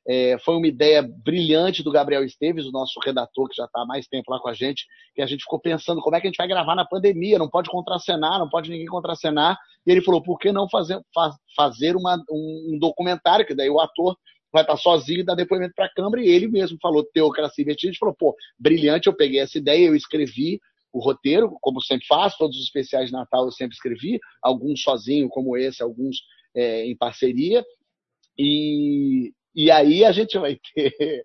É, 0.08 0.38
foi 0.40 0.56
uma 0.56 0.68
ideia 0.68 1.02
brilhante 1.02 1.82
do 1.82 1.92
Gabriel 1.92 2.24
Esteves, 2.24 2.66
o 2.66 2.72
nosso 2.72 3.00
redator 3.00 3.48
que 3.48 3.56
já 3.56 3.66
está 3.66 3.82
há 3.82 3.86
mais 3.86 4.06
tempo 4.08 4.32
lá 4.32 4.40
com 4.40 4.50
a 4.50 4.54
gente, 4.54 4.86
que 5.16 5.22
a 5.22 5.26
gente 5.26 5.44
ficou 5.44 5.60
pensando 5.60 6.02
como 6.02 6.16
é 6.16 6.20
que 6.22 6.28
a 6.28 6.30
gente 6.30 6.38
vai 6.38 6.48
gravar 6.48 6.76
na 6.76 6.86
pandemia, 6.86 7.40
não 7.40 7.50
pode 7.50 7.70
contracenar, 7.70 8.38
não 8.38 8.50
pode 8.50 8.70
ninguém 8.70 8.88
contracenar. 8.88 9.58
E 9.86 9.92
ele 9.92 10.02
falou, 10.02 10.22
por 10.22 10.38
que 10.38 10.52
não 10.52 10.70
fazer, 10.70 11.00
fa 11.14 11.32
fazer 11.56 11.96
uma, 11.96 12.18
um, 12.30 12.74
um, 12.74 12.80
documentário, 12.80 13.46
que 13.46 13.56
daí 13.56 13.70
o 13.70 13.80
ator 13.80 14.18
vai 14.52 14.64
estar 14.64 14.74
tá 14.74 14.80
sozinho 14.80 15.22
e 15.22 15.26
dar 15.26 15.36
depoimento 15.36 15.74
para 15.76 15.86
a 15.86 15.94
Câmara, 15.94 16.22
e 16.22 16.28
ele 16.28 16.48
mesmo 16.48 16.78
falou 16.82 17.06
Teocracia 17.14 17.64
Invertida, 17.64 17.94
a 17.94 17.98
falou, 17.98 18.16
pô, 18.18 18.36
brilhante, 18.60 19.08
eu 19.08 19.16
peguei 19.16 19.40
essa 19.40 19.58
ideia, 19.58 19.88
eu 19.88 19.96
escrevi, 19.96 20.60
o 20.94 21.00
roteiro, 21.00 21.58
como 21.60 21.82
sempre 21.82 22.06
faço, 22.06 22.38
todos 22.38 22.56
os 22.56 22.66
especiais 22.66 23.08
de 23.08 23.14
Natal 23.14 23.46
eu 23.46 23.52
sempre 23.52 23.74
escrevi, 23.74 24.20
alguns 24.42 24.84
sozinho, 24.84 25.28
como 25.28 25.58
esse, 25.58 25.82
alguns 25.82 26.18
é, 26.56 26.86
em 26.86 26.96
parceria. 26.96 27.64
E, 28.38 29.32
e 29.56 29.70
aí 29.70 30.04
a 30.04 30.12
gente 30.12 30.38
vai 30.38 30.60
ter 30.74 31.24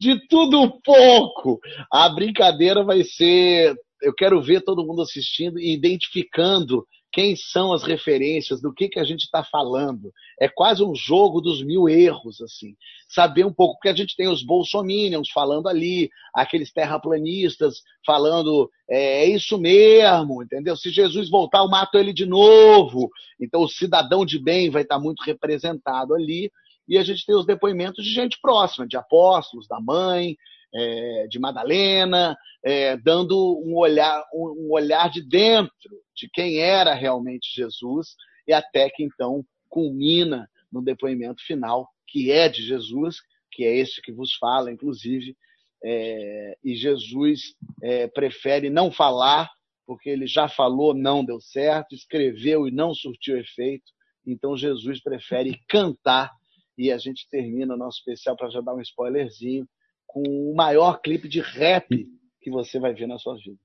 de 0.00 0.26
tudo 0.28 0.60
um 0.60 0.80
pouco. 0.80 1.60
A 1.92 2.08
brincadeira 2.08 2.84
vai 2.84 3.02
ser. 3.02 3.74
Eu 4.00 4.14
quero 4.14 4.40
ver 4.40 4.62
todo 4.62 4.86
mundo 4.86 5.02
assistindo 5.02 5.58
e 5.58 5.74
identificando 5.74 6.86
quem 7.10 7.34
são 7.34 7.72
as 7.72 7.82
referências, 7.82 8.60
do 8.60 8.72
que, 8.72 8.88
que 8.88 8.98
a 8.98 9.04
gente 9.04 9.22
está 9.22 9.42
falando. 9.42 10.12
É 10.40 10.48
quase 10.48 10.82
um 10.82 10.94
jogo 10.94 11.40
dos 11.40 11.64
mil 11.64 11.88
erros, 11.88 12.40
assim. 12.40 12.76
Saber 13.08 13.44
um 13.44 13.52
pouco, 13.52 13.74
porque 13.74 13.88
a 13.88 13.96
gente 13.96 14.14
tem 14.14 14.28
os 14.28 14.42
bolsominions 14.44 15.30
falando 15.30 15.68
ali, 15.68 16.10
aqueles 16.34 16.72
terraplanistas 16.72 17.82
falando, 18.04 18.70
é, 18.88 19.22
é 19.22 19.26
isso 19.26 19.58
mesmo, 19.58 20.42
entendeu? 20.42 20.76
Se 20.76 20.90
Jesus 20.90 21.30
voltar, 21.30 21.60
eu 21.60 21.68
mato 21.68 21.96
ele 21.96 22.12
de 22.12 22.26
novo. 22.26 23.10
Então 23.40 23.62
o 23.62 23.68
cidadão 23.68 24.26
de 24.26 24.38
bem 24.38 24.70
vai 24.70 24.82
estar 24.82 24.96
tá 24.96 25.00
muito 25.00 25.22
representado 25.22 26.14
ali. 26.14 26.50
E 26.86 26.96
a 26.96 27.02
gente 27.02 27.24
tem 27.24 27.34
os 27.34 27.46
depoimentos 27.46 28.04
de 28.04 28.12
gente 28.12 28.38
próxima, 28.40 28.86
de 28.86 28.96
apóstolos, 28.96 29.66
da 29.66 29.78
mãe, 29.80 30.36
é, 30.74 31.26
de 31.28 31.38
Madalena, 31.38 32.36
é, 32.64 32.96
dando 32.96 33.36
um 33.64 33.76
olhar, 33.76 34.22
um, 34.34 34.66
um 34.66 34.72
olhar 34.72 35.10
de 35.10 35.22
dentro 35.22 35.72
de 36.18 36.28
quem 36.28 36.58
era 36.58 36.94
realmente 36.94 37.54
Jesus, 37.54 38.14
e 38.46 38.52
até 38.52 38.90
que 38.90 39.04
então 39.04 39.44
culmina 39.68 40.48
no 40.70 40.82
depoimento 40.82 41.42
final, 41.44 41.88
que 42.06 42.32
é 42.32 42.48
de 42.48 42.62
Jesus, 42.62 43.18
que 43.52 43.64
é 43.64 43.76
esse 43.76 44.02
que 44.02 44.12
vos 44.12 44.34
fala, 44.34 44.72
inclusive, 44.72 45.36
é, 45.84 46.56
e 46.64 46.74
Jesus 46.74 47.54
é, 47.82 48.08
prefere 48.08 48.68
não 48.68 48.90
falar, 48.90 49.48
porque 49.86 50.10
ele 50.10 50.26
já 50.26 50.48
falou, 50.48 50.92
não 50.92 51.24
deu 51.24 51.40
certo, 51.40 51.94
escreveu 51.94 52.66
e 52.66 52.70
não 52.70 52.92
surtiu 52.94 53.38
efeito, 53.38 53.90
então 54.26 54.56
Jesus 54.56 55.00
prefere 55.02 55.58
cantar, 55.68 56.30
e 56.76 56.92
a 56.92 56.98
gente 56.98 57.28
termina 57.30 57.74
o 57.74 57.78
nosso 57.78 57.98
especial, 57.98 58.36
para 58.36 58.50
já 58.50 58.60
dar 58.60 58.74
um 58.74 58.80
spoilerzinho, 58.80 59.66
com 60.06 60.22
o 60.22 60.54
maior 60.54 61.00
clipe 61.00 61.28
de 61.28 61.40
rap 61.40 62.06
que 62.40 62.50
você 62.50 62.78
vai 62.78 62.94
ver 62.94 63.06
na 63.06 63.18
sua 63.18 63.36
vida. 63.36 63.58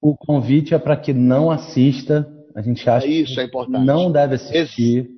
O 0.00 0.16
convite 0.16 0.74
é 0.74 0.78
para 0.78 0.96
que 0.96 1.12
não 1.12 1.50
assista. 1.50 2.26
A 2.54 2.62
gente 2.62 2.88
acha 2.88 3.06
isso 3.06 3.40
é 3.40 3.44
importante. 3.44 3.84
não 3.84 4.10
deve 4.10 4.36
assistir. 4.36 5.08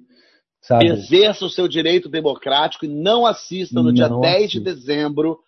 Sabe? 0.60 0.88
Exerça 0.88 1.44
o 1.44 1.50
seu 1.50 1.66
direito 1.66 2.08
democrático 2.08 2.84
e 2.84 2.88
não 2.88 3.24
assista 3.24 3.74
no 3.74 3.84
não 3.84 3.92
dia 3.92 4.08
10 4.08 4.24
assista. 4.24 4.58
de 4.58 4.60
dezembro, 4.60 5.38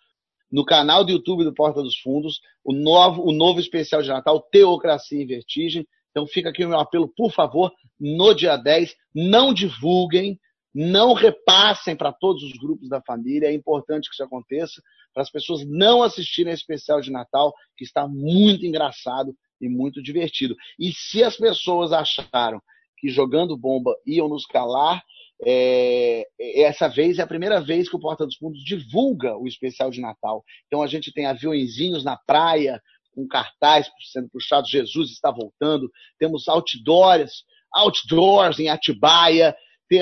no 0.51 0.65
canal 0.65 1.03
do 1.03 1.11
YouTube 1.11 1.43
do 1.43 1.53
Porta 1.53 1.81
dos 1.81 1.97
Fundos, 1.99 2.41
o 2.63 2.73
novo, 2.73 3.23
o 3.23 3.31
novo 3.31 3.59
especial 3.59 4.01
de 4.01 4.09
Natal, 4.09 4.39
Teocracia 4.51 5.21
em 5.21 5.25
Vertigem. 5.25 5.87
Então 6.11 6.27
fica 6.27 6.49
aqui 6.49 6.63
o 6.63 6.69
meu 6.69 6.79
apelo, 6.79 7.07
por 7.07 7.31
favor, 7.31 7.71
no 7.99 8.33
dia 8.33 8.55
10, 8.55 8.95
não 9.15 9.53
divulguem, 9.53 10.39
não 10.73 11.13
repassem 11.13 11.95
para 11.95 12.11
todos 12.11 12.43
os 12.43 12.53
grupos 12.53 12.89
da 12.89 13.01
família. 13.01 13.47
É 13.47 13.53
importante 13.53 14.09
que 14.09 14.15
isso 14.15 14.23
aconteça 14.23 14.81
para 15.13 15.21
as 15.21 15.29
pessoas 15.29 15.63
não 15.67 16.01
assistirem 16.01 16.51
esse 16.51 16.61
especial 16.61 16.99
de 16.99 17.11
Natal, 17.11 17.53
que 17.77 17.83
está 17.83 18.07
muito 18.07 18.65
engraçado 18.65 19.35
e 19.61 19.69
muito 19.69 20.01
divertido. 20.01 20.55
E 20.79 20.91
se 20.91 21.23
as 21.23 21.37
pessoas 21.37 21.91
acharam 21.91 22.61
que 22.97 23.09
jogando 23.09 23.57
bomba 23.57 23.95
iam 24.05 24.27
nos 24.27 24.45
calar, 24.45 25.03
é, 25.45 26.25
essa 26.39 26.87
vez 26.87 27.19
é 27.19 27.21
a 27.21 27.27
primeira 27.27 27.59
vez 27.61 27.89
que 27.89 27.95
o 27.95 27.99
Porta 27.99 28.25
dos 28.25 28.37
Fundos 28.37 28.63
divulga 28.63 29.37
o 29.37 29.47
especial 29.47 29.91
de 29.91 30.01
Natal. 30.01 30.43
Então 30.67 30.81
a 30.81 30.87
gente 30.87 31.11
tem 31.11 31.25
aviõezinhos 31.25 32.03
na 32.03 32.17
praia, 32.17 32.81
com 33.13 33.27
cartaz 33.27 33.89
sendo 34.11 34.29
puxado, 34.29 34.67
Jesus 34.67 35.11
está 35.11 35.29
voltando. 35.29 35.91
Temos 36.17 36.47
outdoors, 36.47 37.43
outdoors 37.71 38.59
em 38.59 38.69
Atibaia, 38.69 39.55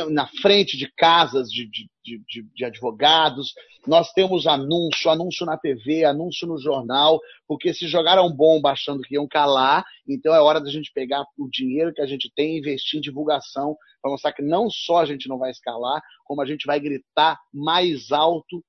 na 0.09 0.27
frente 0.41 0.77
de 0.77 0.91
casas 0.95 1.49
de, 1.49 1.69
de, 1.69 1.89
de, 2.03 2.43
de, 2.53 2.65
advogados, 2.65 3.53
nós 3.85 4.11
temos 4.13 4.47
anúncio, 4.47 5.09
anúncio 5.09 5.45
na 5.45 5.57
TV, 5.57 6.05
anúncio 6.05 6.47
no 6.47 6.59
jornal, 6.59 7.19
porque 7.47 7.73
se 7.73 7.88
jogaram 7.88 8.31
bomba 8.31 8.72
achando 8.72 9.01
que 9.01 9.15
iam 9.15 9.27
calar, 9.27 9.84
então 10.07 10.34
é 10.34 10.41
hora 10.41 10.61
da 10.61 10.69
gente 10.69 10.91
pegar 10.93 11.23
o 11.38 11.49
dinheiro 11.49 11.93
que 11.93 12.01
a 12.01 12.05
gente 12.05 12.31
tem 12.35 12.55
e 12.55 12.59
investir 12.59 12.99
em 12.99 13.01
divulgação, 13.01 13.76
para 14.01 14.11
mostrar 14.11 14.34
que 14.34 14.41
não 14.41 14.69
só 14.69 14.99
a 14.99 15.05
gente 15.05 15.27
não 15.27 15.38
vai 15.38 15.51
escalar, 15.51 16.01
como 16.26 16.41
a 16.41 16.45
gente 16.45 16.65
vai 16.65 16.80
gritar 16.80 17.38
mais 17.53 18.11
alto 18.11 18.63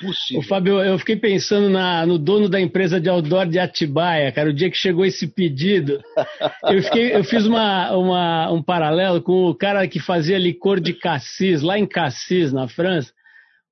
possível. 0.00 0.40
O 0.40 0.42
Fábio, 0.42 0.80
eu 0.82 0.98
fiquei 0.98 1.16
pensando 1.16 1.68
na, 1.68 2.04
no 2.06 2.18
dono 2.18 2.48
da 2.48 2.60
empresa 2.60 3.00
de 3.00 3.08
outdoor 3.08 3.46
de 3.46 3.58
Atibaia, 3.58 4.32
cara, 4.32 4.50
o 4.50 4.52
dia 4.52 4.70
que 4.70 4.76
chegou 4.76 5.04
esse 5.04 5.26
pedido, 5.26 6.00
eu, 6.64 6.82
fiquei, 6.82 7.14
eu 7.14 7.24
fiz 7.24 7.46
uma, 7.46 7.96
uma, 7.96 8.52
um 8.52 8.62
paralelo 8.62 9.22
com 9.22 9.46
o 9.46 9.54
cara 9.54 9.86
que 9.88 10.00
fazia 10.00 10.38
licor 10.38 10.80
de 10.80 10.92
cassis, 10.94 11.62
lá 11.62 11.78
em 11.78 11.86
Cassis, 11.86 12.52
na 12.52 12.68
França. 12.68 13.12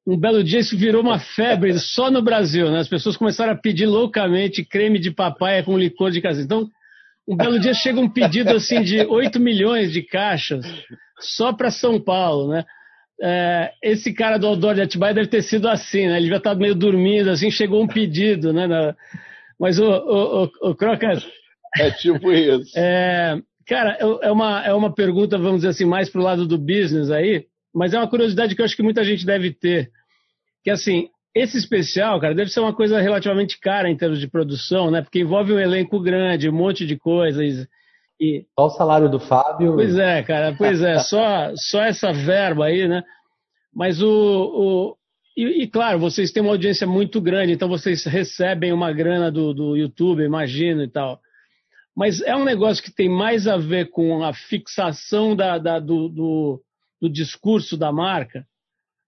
Um 0.06 0.18
belo 0.18 0.42
dia 0.42 0.58
isso 0.58 0.76
virou 0.76 1.00
uma 1.00 1.18
febre 1.18 1.78
só 1.78 2.10
no 2.10 2.20
Brasil, 2.20 2.70
né? 2.70 2.80
As 2.80 2.88
pessoas 2.88 3.16
começaram 3.16 3.52
a 3.52 3.56
pedir 3.56 3.86
loucamente 3.86 4.64
creme 4.64 4.98
de 4.98 5.12
papaya 5.12 5.62
com 5.62 5.78
licor 5.78 6.10
de 6.10 6.20
cassis. 6.20 6.44
Então, 6.44 6.68
um 7.26 7.36
belo 7.36 7.58
dia 7.60 7.72
chega 7.72 8.00
um 8.00 8.08
pedido 8.08 8.50
assim 8.50 8.82
de 8.82 9.00
8 9.00 9.38
milhões 9.38 9.92
de 9.92 10.02
caixas 10.02 10.66
só 11.20 11.52
para 11.52 11.70
São 11.70 12.00
Paulo, 12.00 12.48
né? 12.48 12.64
É, 13.22 13.72
esse 13.80 14.12
cara 14.12 14.36
do 14.36 14.48
Outdoor 14.48 14.74
de 14.74 14.82
Atibaia 14.82 15.14
deve 15.14 15.28
ter 15.28 15.42
sido 15.42 15.68
assim, 15.68 16.08
né? 16.08 16.16
Ele 16.16 16.26
já 16.26 16.38
estava 16.38 16.58
meio 16.58 16.74
dormindo, 16.74 17.30
assim, 17.30 17.50
chegou 17.50 17.80
um 17.80 17.86
pedido, 17.86 18.52
né? 18.52 18.66
Na... 18.66 18.96
Mas 19.60 19.78
o, 19.78 19.84
o, 19.84 20.44
o, 20.44 20.70
o 20.70 20.74
Crocas... 20.74 21.24
É 21.78 21.90
tipo 21.92 22.32
isso. 22.32 22.76
É, 22.76 23.38
cara, 23.66 23.96
é 24.22 24.30
uma, 24.30 24.62
é 24.66 24.74
uma 24.74 24.92
pergunta, 24.92 25.38
vamos 25.38 25.58
dizer 25.58 25.68
assim, 25.68 25.84
mais 25.84 26.10
para 26.10 26.20
o 26.20 26.24
lado 26.24 26.46
do 26.46 26.58
business 26.58 27.10
aí, 27.10 27.46
mas 27.72 27.94
é 27.94 27.98
uma 27.98 28.10
curiosidade 28.10 28.54
que 28.54 28.60
eu 28.60 28.64
acho 28.64 28.76
que 28.76 28.82
muita 28.82 29.04
gente 29.04 29.24
deve 29.24 29.52
ter. 29.52 29.90
Que 30.62 30.70
assim, 30.70 31.08
esse 31.34 31.56
especial, 31.56 32.20
cara, 32.20 32.34
deve 32.34 32.50
ser 32.50 32.60
uma 32.60 32.74
coisa 32.74 33.00
relativamente 33.00 33.58
cara 33.58 33.88
em 33.88 33.96
termos 33.96 34.20
de 34.20 34.28
produção, 34.28 34.90
né? 34.90 35.00
Porque 35.00 35.20
envolve 35.20 35.52
um 35.52 35.58
elenco 35.58 35.98
grande, 36.00 36.48
um 36.48 36.52
monte 36.52 36.84
de 36.84 36.98
coisas. 36.98 37.66
E... 38.22 38.46
Só 38.56 38.66
o 38.66 38.70
salário 38.70 39.10
do 39.10 39.18
Fábio. 39.18 39.74
Pois 39.74 39.98
é, 39.98 40.22
cara, 40.22 40.54
pois 40.56 40.80
é, 40.80 40.98
só, 41.02 41.50
só 41.56 41.82
essa 41.82 42.12
verba 42.12 42.66
aí, 42.66 42.86
né? 42.86 43.02
Mas 43.74 44.00
o. 44.00 44.08
o... 44.08 44.96
E, 45.36 45.62
e, 45.62 45.66
claro, 45.66 45.98
vocês 45.98 46.30
têm 46.30 46.42
uma 46.42 46.52
audiência 46.52 46.86
muito 46.86 47.20
grande, 47.20 47.52
então 47.52 47.68
vocês 47.68 48.04
recebem 48.04 48.72
uma 48.72 48.92
grana 48.92 49.28
do, 49.28 49.52
do 49.52 49.76
YouTube, 49.76 50.22
imagino 50.22 50.84
e 50.84 50.88
tal. 50.88 51.18
Mas 51.96 52.20
é 52.20 52.36
um 52.36 52.44
negócio 52.44 52.84
que 52.84 52.94
tem 52.94 53.08
mais 53.08 53.48
a 53.48 53.56
ver 53.56 53.90
com 53.90 54.22
a 54.22 54.32
fixação 54.32 55.34
da, 55.34 55.58
da 55.58 55.80
do, 55.80 56.08
do, 56.08 56.62
do, 57.00 57.08
discurso 57.08 57.76
da 57.76 57.90
marca? 57.90 58.46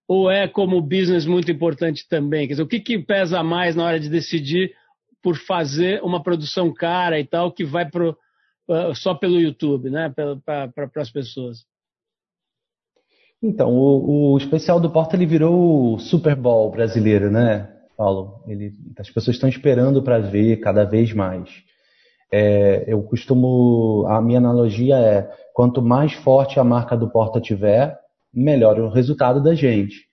Ou 0.08 0.30
é 0.30 0.48
como 0.48 0.80
business 0.80 1.24
muito 1.24 1.52
importante 1.52 2.06
também? 2.08 2.46
Quer 2.46 2.54
dizer, 2.54 2.62
o 2.62 2.68
que, 2.68 2.80
que 2.80 2.98
pesa 2.98 3.42
mais 3.42 3.76
na 3.76 3.84
hora 3.84 4.00
de 4.00 4.08
decidir 4.08 4.74
por 5.22 5.36
fazer 5.36 6.02
uma 6.02 6.22
produção 6.22 6.72
cara 6.72 7.20
e 7.20 7.24
tal, 7.24 7.52
que 7.52 7.64
vai 7.64 7.88
pro, 7.88 8.16
só 8.94 9.14
pelo 9.14 9.40
YouTube, 9.40 9.90
né? 9.90 10.12
Para 10.14 10.68
pra, 10.68 10.90
as 10.96 11.10
pessoas. 11.10 11.64
Então, 13.42 13.70
o, 13.70 14.32
o, 14.32 14.38
especial 14.38 14.80
do 14.80 14.90
Porta 14.90 15.16
ele 15.16 15.26
virou 15.26 15.94
o 15.94 15.98
Super 15.98 16.34
Bowl 16.34 16.70
brasileiro, 16.70 17.30
né, 17.30 17.70
Paulo? 17.96 18.42
Ele, 18.48 18.72
as 18.98 19.10
pessoas 19.10 19.36
estão 19.36 19.48
esperando 19.48 20.02
para 20.02 20.18
ver 20.18 20.60
cada 20.60 20.84
vez 20.84 21.12
mais. 21.12 21.50
É, 22.32 22.84
eu 22.86 23.02
costumo, 23.02 24.06
a 24.08 24.20
minha 24.22 24.38
analogia 24.38 24.96
é, 24.96 25.30
quanto 25.52 25.82
mais 25.82 26.14
forte 26.14 26.58
a 26.58 26.64
marca 26.64 26.96
do 26.96 27.10
Porta 27.10 27.40
tiver, 27.40 27.98
melhor 28.32 28.80
o 28.80 28.88
resultado 28.88 29.42
da 29.42 29.54
gente. 29.54 30.06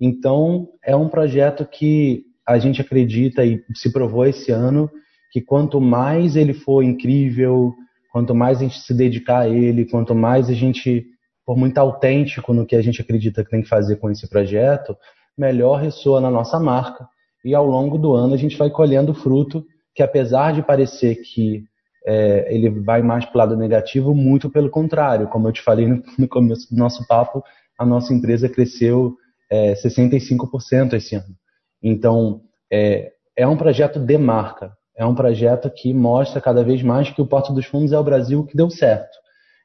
Então, 0.00 0.68
é 0.82 0.96
um 0.96 1.08
projeto 1.08 1.66
que 1.66 2.24
a 2.46 2.58
gente 2.58 2.80
acredita 2.80 3.44
e 3.44 3.62
se 3.74 3.92
provou 3.92 4.24
esse 4.24 4.50
ano 4.50 4.90
que 5.30 5.40
quanto 5.40 5.80
mais 5.80 6.34
ele 6.34 6.52
for 6.52 6.82
incrível, 6.82 7.72
Quanto 8.10 8.34
mais 8.34 8.58
a 8.58 8.62
gente 8.62 8.80
se 8.80 8.92
dedicar 8.92 9.40
a 9.40 9.48
ele, 9.48 9.84
quanto 9.84 10.14
mais 10.14 10.48
a 10.48 10.54
gente 10.54 11.06
for 11.44 11.56
muito 11.56 11.78
autêntico 11.78 12.52
no 12.52 12.66
que 12.66 12.76
a 12.76 12.82
gente 12.82 13.00
acredita 13.00 13.44
que 13.44 13.50
tem 13.50 13.62
que 13.62 13.68
fazer 13.68 13.96
com 13.96 14.10
esse 14.10 14.28
projeto, 14.28 14.96
melhor 15.36 15.80
ressoa 15.80 16.20
na 16.20 16.30
nossa 16.30 16.58
marca. 16.58 17.08
E 17.44 17.54
ao 17.54 17.66
longo 17.66 17.96
do 17.96 18.12
ano 18.12 18.34
a 18.34 18.36
gente 18.36 18.56
vai 18.56 18.70
colhendo 18.70 19.14
fruto 19.14 19.64
que, 19.94 20.02
apesar 20.02 20.52
de 20.52 20.62
parecer 20.62 21.16
que 21.22 21.64
é, 22.06 22.54
ele 22.54 22.70
vai 22.70 23.02
mais 23.02 23.24
para 23.24 23.34
o 23.34 23.38
lado 23.38 23.56
negativo, 23.56 24.14
muito 24.14 24.50
pelo 24.50 24.70
contrário. 24.70 25.28
Como 25.28 25.48
eu 25.48 25.52
te 25.52 25.62
falei 25.62 25.86
no, 25.86 26.02
no 26.18 26.28
começo 26.28 26.72
do 26.72 26.78
nosso 26.78 27.06
papo, 27.06 27.42
a 27.78 27.86
nossa 27.86 28.12
empresa 28.12 28.48
cresceu 28.48 29.16
é, 29.50 29.74
65% 29.74 30.94
esse 30.94 31.16
ano. 31.16 31.34
Então, 31.82 32.42
é, 32.70 33.12
é 33.36 33.46
um 33.46 33.56
projeto 33.56 33.98
de 33.98 34.18
marca 34.18 34.72
é 35.00 35.06
um 35.06 35.14
projeto 35.14 35.70
que 35.70 35.94
mostra 35.94 36.42
cada 36.42 36.62
vez 36.62 36.82
mais 36.82 37.08
que 37.08 37.22
o 37.22 37.26
Porto 37.26 37.54
dos 37.54 37.64
Fundos 37.64 37.90
é 37.90 37.98
o 37.98 38.04
Brasil 38.04 38.44
que 38.44 38.54
deu 38.54 38.68
certo. 38.68 39.16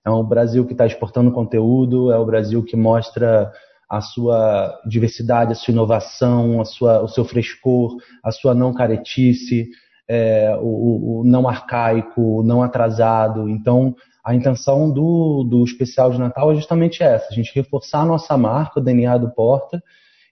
É 0.05 0.09
o 0.09 0.23
Brasil 0.23 0.65
que 0.65 0.71
está 0.71 0.85
exportando 0.85 1.29
conteúdo, 1.29 2.09
é 2.09 2.17
o 2.17 2.25
Brasil 2.25 2.63
que 2.63 2.77
mostra 2.77 3.51
a 3.89 3.99
sua 3.99 4.79
diversidade, 4.87 5.51
a 5.51 5.55
sua 5.55 5.73
inovação, 5.73 6.61
a 6.61 6.65
sua, 6.65 7.01
o 7.01 7.09
seu 7.09 7.25
frescor, 7.25 7.97
a 8.23 8.31
sua 8.31 8.55
não 8.55 8.73
caretice, 8.73 9.67
é, 10.07 10.57
o, 10.61 11.19
o, 11.19 11.23
não 11.25 11.49
arcaico, 11.49 12.39
o 12.39 12.41
não 12.41 12.63
atrasado. 12.63 13.49
Então, 13.49 13.93
a 14.23 14.33
intenção 14.33 14.89
do, 14.89 15.43
do 15.43 15.65
especial 15.65 16.11
de 16.11 16.17
Natal 16.17 16.53
é 16.53 16.55
justamente 16.55 17.03
essa: 17.03 17.27
a 17.29 17.33
gente 17.33 17.53
reforçar 17.53 18.03
a 18.03 18.05
nossa 18.05 18.37
marca, 18.37 18.79
o 18.79 18.83
DNA 18.83 19.17
do 19.17 19.29
Porta, 19.31 19.83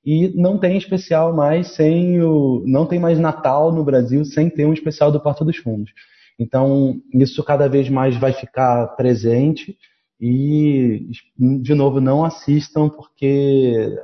e 0.06 0.34
não 0.36 0.58
tem 0.58 0.78
especial 0.78 1.34
mais 1.34 1.68
sem 1.70 2.22
o. 2.22 2.64
Não 2.66 2.86
tem 2.86 3.00
mais 3.00 3.20
Natal 3.20 3.72
no 3.72 3.84
Brasil 3.84 4.26
sem 4.26 4.50
ter 4.50 4.66
um 4.66 4.74
especial 4.74 5.12
do 5.12 5.20
Porta 5.20 5.46
dos 5.46 5.58
Fundos. 5.58 5.92
Então, 6.38 6.96
isso 7.14 7.44
cada 7.44 7.70
vez 7.70 7.90
mais 7.90 8.18
vai 8.18 8.34
ficar 8.34 8.88
presente 8.96 9.78
e, 10.20 11.08
de 11.38 11.74
novo, 11.74 12.02
não 12.02 12.24
assistam, 12.24 12.90
porque 12.90 13.96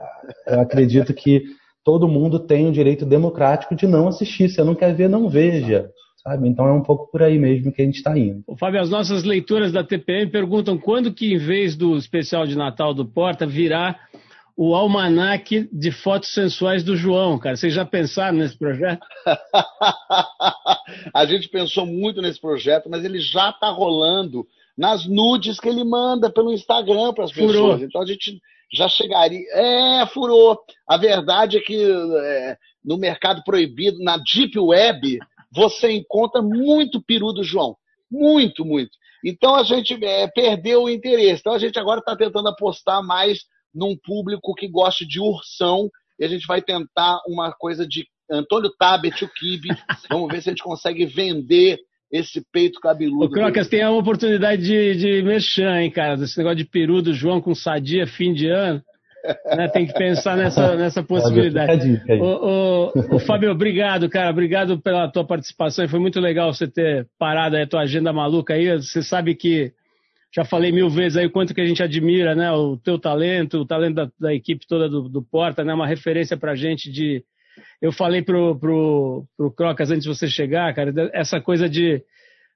acredito 0.47 1.13
que 1.13 1.43
todo 1.83 2.07
mundo 2.07 2.39
tem 2.39 2.67
o 2.67 2.71
direito 2.71 3.05
democrático 3.05 3.75
de 3.75 3.87
não 3.87 4.07
assistir. 4.07 4.49
Se 4.49 4.63
não 4.63 4.75
quer 4.75 4.93
ver, 4.93 5.09
não 5.09 5.27
veja. 5.27 5.89
Sabe? 6.23 6.49
Então 6.49 6.67
é 6.67 6.73
um 6.73 6.83
pouco 6.83 7.09
por 7.09 7.23
aí 7.23 7.39
mesmo 7.39 7.71
que 7.71 7.81
a 7.81 7.85
gente 7.85 7.95
está 7.95 8.17
indo. 8.17 8.43
O 8.45 8.57
Fábio, 8.57 8.81
as 8.81 8.89
nossas 8.89 9.23
leituras 9.23 9.71
da 9.71 9.83
TPM 9.83 10.29
perguntam 10.29 10.77
quando 10.77 11.13
que, 11.13 11.33
em 11.33 11.37
vez 11.37 11.77
do 11.77 11.95
especial 11.95 12.45
de 12.45 12.57
Natal 12.57 12.93
do 12.93 13.05
Porta, 13.05 13.45
virá 13.47 13.97
o 14.61 14.75
almanaque 14.75 15.69
de 15.71 15.89
fotos 15.89 16.33
sensuais 16.33 16.83
do 16.83 16.93
João, 16.93 17.39
cara. 17.39 17.55
Vocês 17.55 17.73
já 17.73 17.85
pensaram 17.85 18.39
nesse 18.39 18.57
projeto? 18.57 19.07
a 21.15 21.25
gente 21.25 21.47
pensou 21.47 21.85
muito 21.85 22.21
nesse 22.21 22.41
projeto, 22.41 22.89
mas 22.89 23.05
ele 23.05 23.21
já 23.21 23.51
está 23.51 23.69
rolando 23.69 24.45
nas 24.77 25.05
nudes 25.05 25.61
que 25.61 25.69
ele 25.69 25.85
manda 25.85 26.29
pelo 26.29 26.51
Instagram 26.51 27.13
para 27.13 27.23
as 27.23 27.31
pessoas. 27.31 27.81
Então 27.81 28.01
a 28.01 28.05
gente 28.05 28.37
já 28.73 28.89
chegaria. 28.89 29.39
É, 29.53 30.05
furou. 30.07 30.59
A 30.85 30.97
verdade 30.97 31.55
é 31.55 31.61
que 31.61 31.81
é, 31.81 32.57
no 32.83 32.97
mercado 32.97 33.41
proibido, 33.45 34.03
na 34.03 34.17
Deep 34.17 34.59
Web, 34.59 35.19
você 35.55 35.89
encontra 35.89 36.41
muito 36.41 37.01
peru 37.01 37.31
do 37.31 37.45
João. 37.45 37.77
Muito, 38.11 38.65
muito. 38.65 38.91
Então 39.23 39.55
a 39.55 39.63
gente 39.63 39.97
é, 40.03 40.27
perdeu 40.27 40.83
o 40.83 40.89
interesse. 40.89 41.39
Então 41.39 41.53
a 41.53 41.59
gente 41.59 41.79
agora 41.79 42.01
está 42.01 42.13
tentando 42.13 42.49
apostar 42.49 43.01
mais 43.01 43.45
num 43.73 43.95
público 43.95 44.53
que 44.55 44.67
gosta 44.67 45.05
de 45.05 45.19
ursão 45.19 45.89
e 46.19 46.25
a 46.25 46.27
gente 46.27 46.45
vai 46.45 46.61
tentar 46.61 47.19
uma 47.27 47.51
coisa 47.51 47.87
de 47.87 48.05
Antônio 48.29 48.71
Tabet, 48.77 49.23
o 49.23 49.29
Kibe. 49.29 49.69
Vamos 50.09 50.31
ver 50.31 50.41
se 50.41 50.49
a 50.49 50.51
gente 50.51 50.63
consegue 50.63 51.05
vender 51.05 51.79
esse 52.11 52.43
peito 52.51 52.79
cabeludo. 52.79 53.25
O 53.25 53.31
Crocas 53.31 53.67
tem 53.67 53.81
a 53.81 53.91
oportunidade 53.91 54.63
de, 54.63 54.95
de 54.95 55.21
merchan, 55.21 55.81
hein, 55.81 55.91
cara? 55.91 56.15
Esse 56.15 56.37
negócio 56.37 56.57
de 56.57 56.65
peru 56.65 57.01
do 57.01 57.13
João 57.13 57.39
com 57.39 57.53
sadia 57.53 58.05
fim 58.07 58.33
de 58.33 58.47
ano. 58.49 58.81
Né? 59.55 59.67
Tem 59.67 59.85
que 59.85 59.93
pensar 59.93 60.35
nessa, 60.35 60.75
nessa 60.77 61.03
possibilidade. 61.03 62.01
Ô, 62.19 62.25
ô, 62.25 63.15
ô, 63.15 63.19
Fábio, 63.19 63.51
obrigado, 63.51 64.09
cara. 64.09 64.31
Obrigado 64.31 64.79
pela 64.79 65.07
tua 65.11 65.25
participação. 65.25 65.87
Foi 65.87 65.99
muito 65.99 66.19
legal 66.19 66.51
você 66.51 66.67
ter 66.67 67.07
parado 67.17 67.55
aí 67.55 67.63
a 67.63 67.67
tua 67.67 67.81
agenda 67.81 68.11
maluca 68.11 68.53
aí. 68.53 68.69
Você 68.77 69.03
sabe 69.03 69.35
que 69.35 69.71
já 70.35 70.45
falei 70.45 70.71
mil 70.71 70.89
vezes 70.89 71.17
aí 71.17 71.25
o 71.25 71.31
quanto 71.31 71.53
que 71.53 71.61
a 71.61 71.65
gente 71.65 71.81
admira, 71.81 72.35
né? 72.35 72.51
O 72.51 72.77
teu 72.77 72.99
talento, 72.99 73.59
o 73.59 73.65
talento 73.65 73.95
da, 73.95 74.11
da 74.19 74.33
equipe 74.33 74.65
toda 74.67 74.87
do, 74.87 75.09
do, 75.09 75.23
Porta, 75.23 75.63
né? 75.63 75.73
Uma 75.73 75.87
referência 75.87 76.37
pra 76.37 76.55
gente 76.55 76.91
de. 76.91 77.23
Eu 77.81 77.91
falei 77.91 78.21
pro, 78.21 78.57
pro, 78.59 79.25
pro 79.35 79.51
Crocas 79.51 79.89
antes 79.89 80.03
de 80.03 80.09
você 80.09 80.27
chegar, 80.27 80.73
cara, 80.73 80.93
essa 81.13 81.41
coisa 81.41 81.67
de 81.67 82.03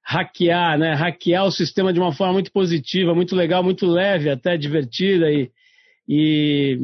hackear, 0.03 0.77
né? 0.77 0.93
Hackear 0.93 1.45
o 1.45 1.51
sistema 1.51 1.91
de 1.91 1.99
uma 1.99 2.13
forma 2.13 2.33
muito 2.33 2.51
positiva, 2.51 3.15
muito 3.15 3.35
legal, 3.35 3.63
muito 3.63 3.87
leve, 3.87 4.29
até 4.29 4.55
divertida 4.55 5.31
e, 5.31 5.49
e 6.07 6.79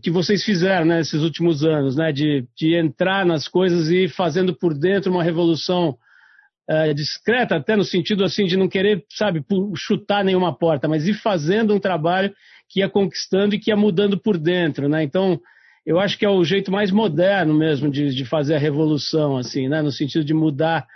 que 0.00 0.10
vocês 0.10 0.44
fizeram 0.44 0.84
né, 0.86 0.98
nesses 0.98 1.22
últimos 1.22 1.64
anos, 1.64 1.96
né? 1.96 2.12
De, 2.12 2.46
de 2.56 2.76
entrar 2.76 3.26
nas 3.26 3.48
coisas 3.48 3.90
e 3.90 4.04
ir 4.04 4.08
fazendo 4.08 4.54
por 4.54 4.74
dentro 4.74 5.10
uma 5.10 5.24
revolução 5.24 5.98
uh, 6.68 6.94
discreta, 6.94 7.56
até 7.56 7.76
no 7.76 7.84
sentido 7.84 8.24
assim 8.24 8.44
de 8.44 8.56
não 8.56 8.68
querer, 8.68 9.04
sabe, 9.10 9.44
chutar 9.76 10.24
nenhuma 10.24 10.56
porta, 10.56 10.88
mas 10.88 11.06
ir 11.06 11.14
fazendo 11.14 11.74
um 11.74 11.80
trabalho 11.80 12.32
que 12.68 12.80
ia 12.80 12.88
conquistando 12.88 13.54
e 13.54 13.58
que 13.58 13.70
ia 13.70 13.76
mudando 13.76 14.18
por 14.18 14.36
dentro, 14.36 14.88
né? 14.88 15.02
Então, 15.02 15.40
eu 15.86 15.98
acho 15.98 16.18
que 16.18 16.24
é 16.26 16.28
o 16.28 16.44
jeito 16.44 16.70
mais 16.70 16.90
moderno 16.90 17.54
mesmo 17.54 17.90
de, 17.90 18.14
de 18.14 18.24
fazer 18.24 18.54
a 18.54 18.58
revolução, 18.58 19.38
assim, 19.38 19.68
né? 19.68 19.80
No 19.80 19.90
sentido 19.90 20.24
de 20.24 20.34
mudar 20.34 20.86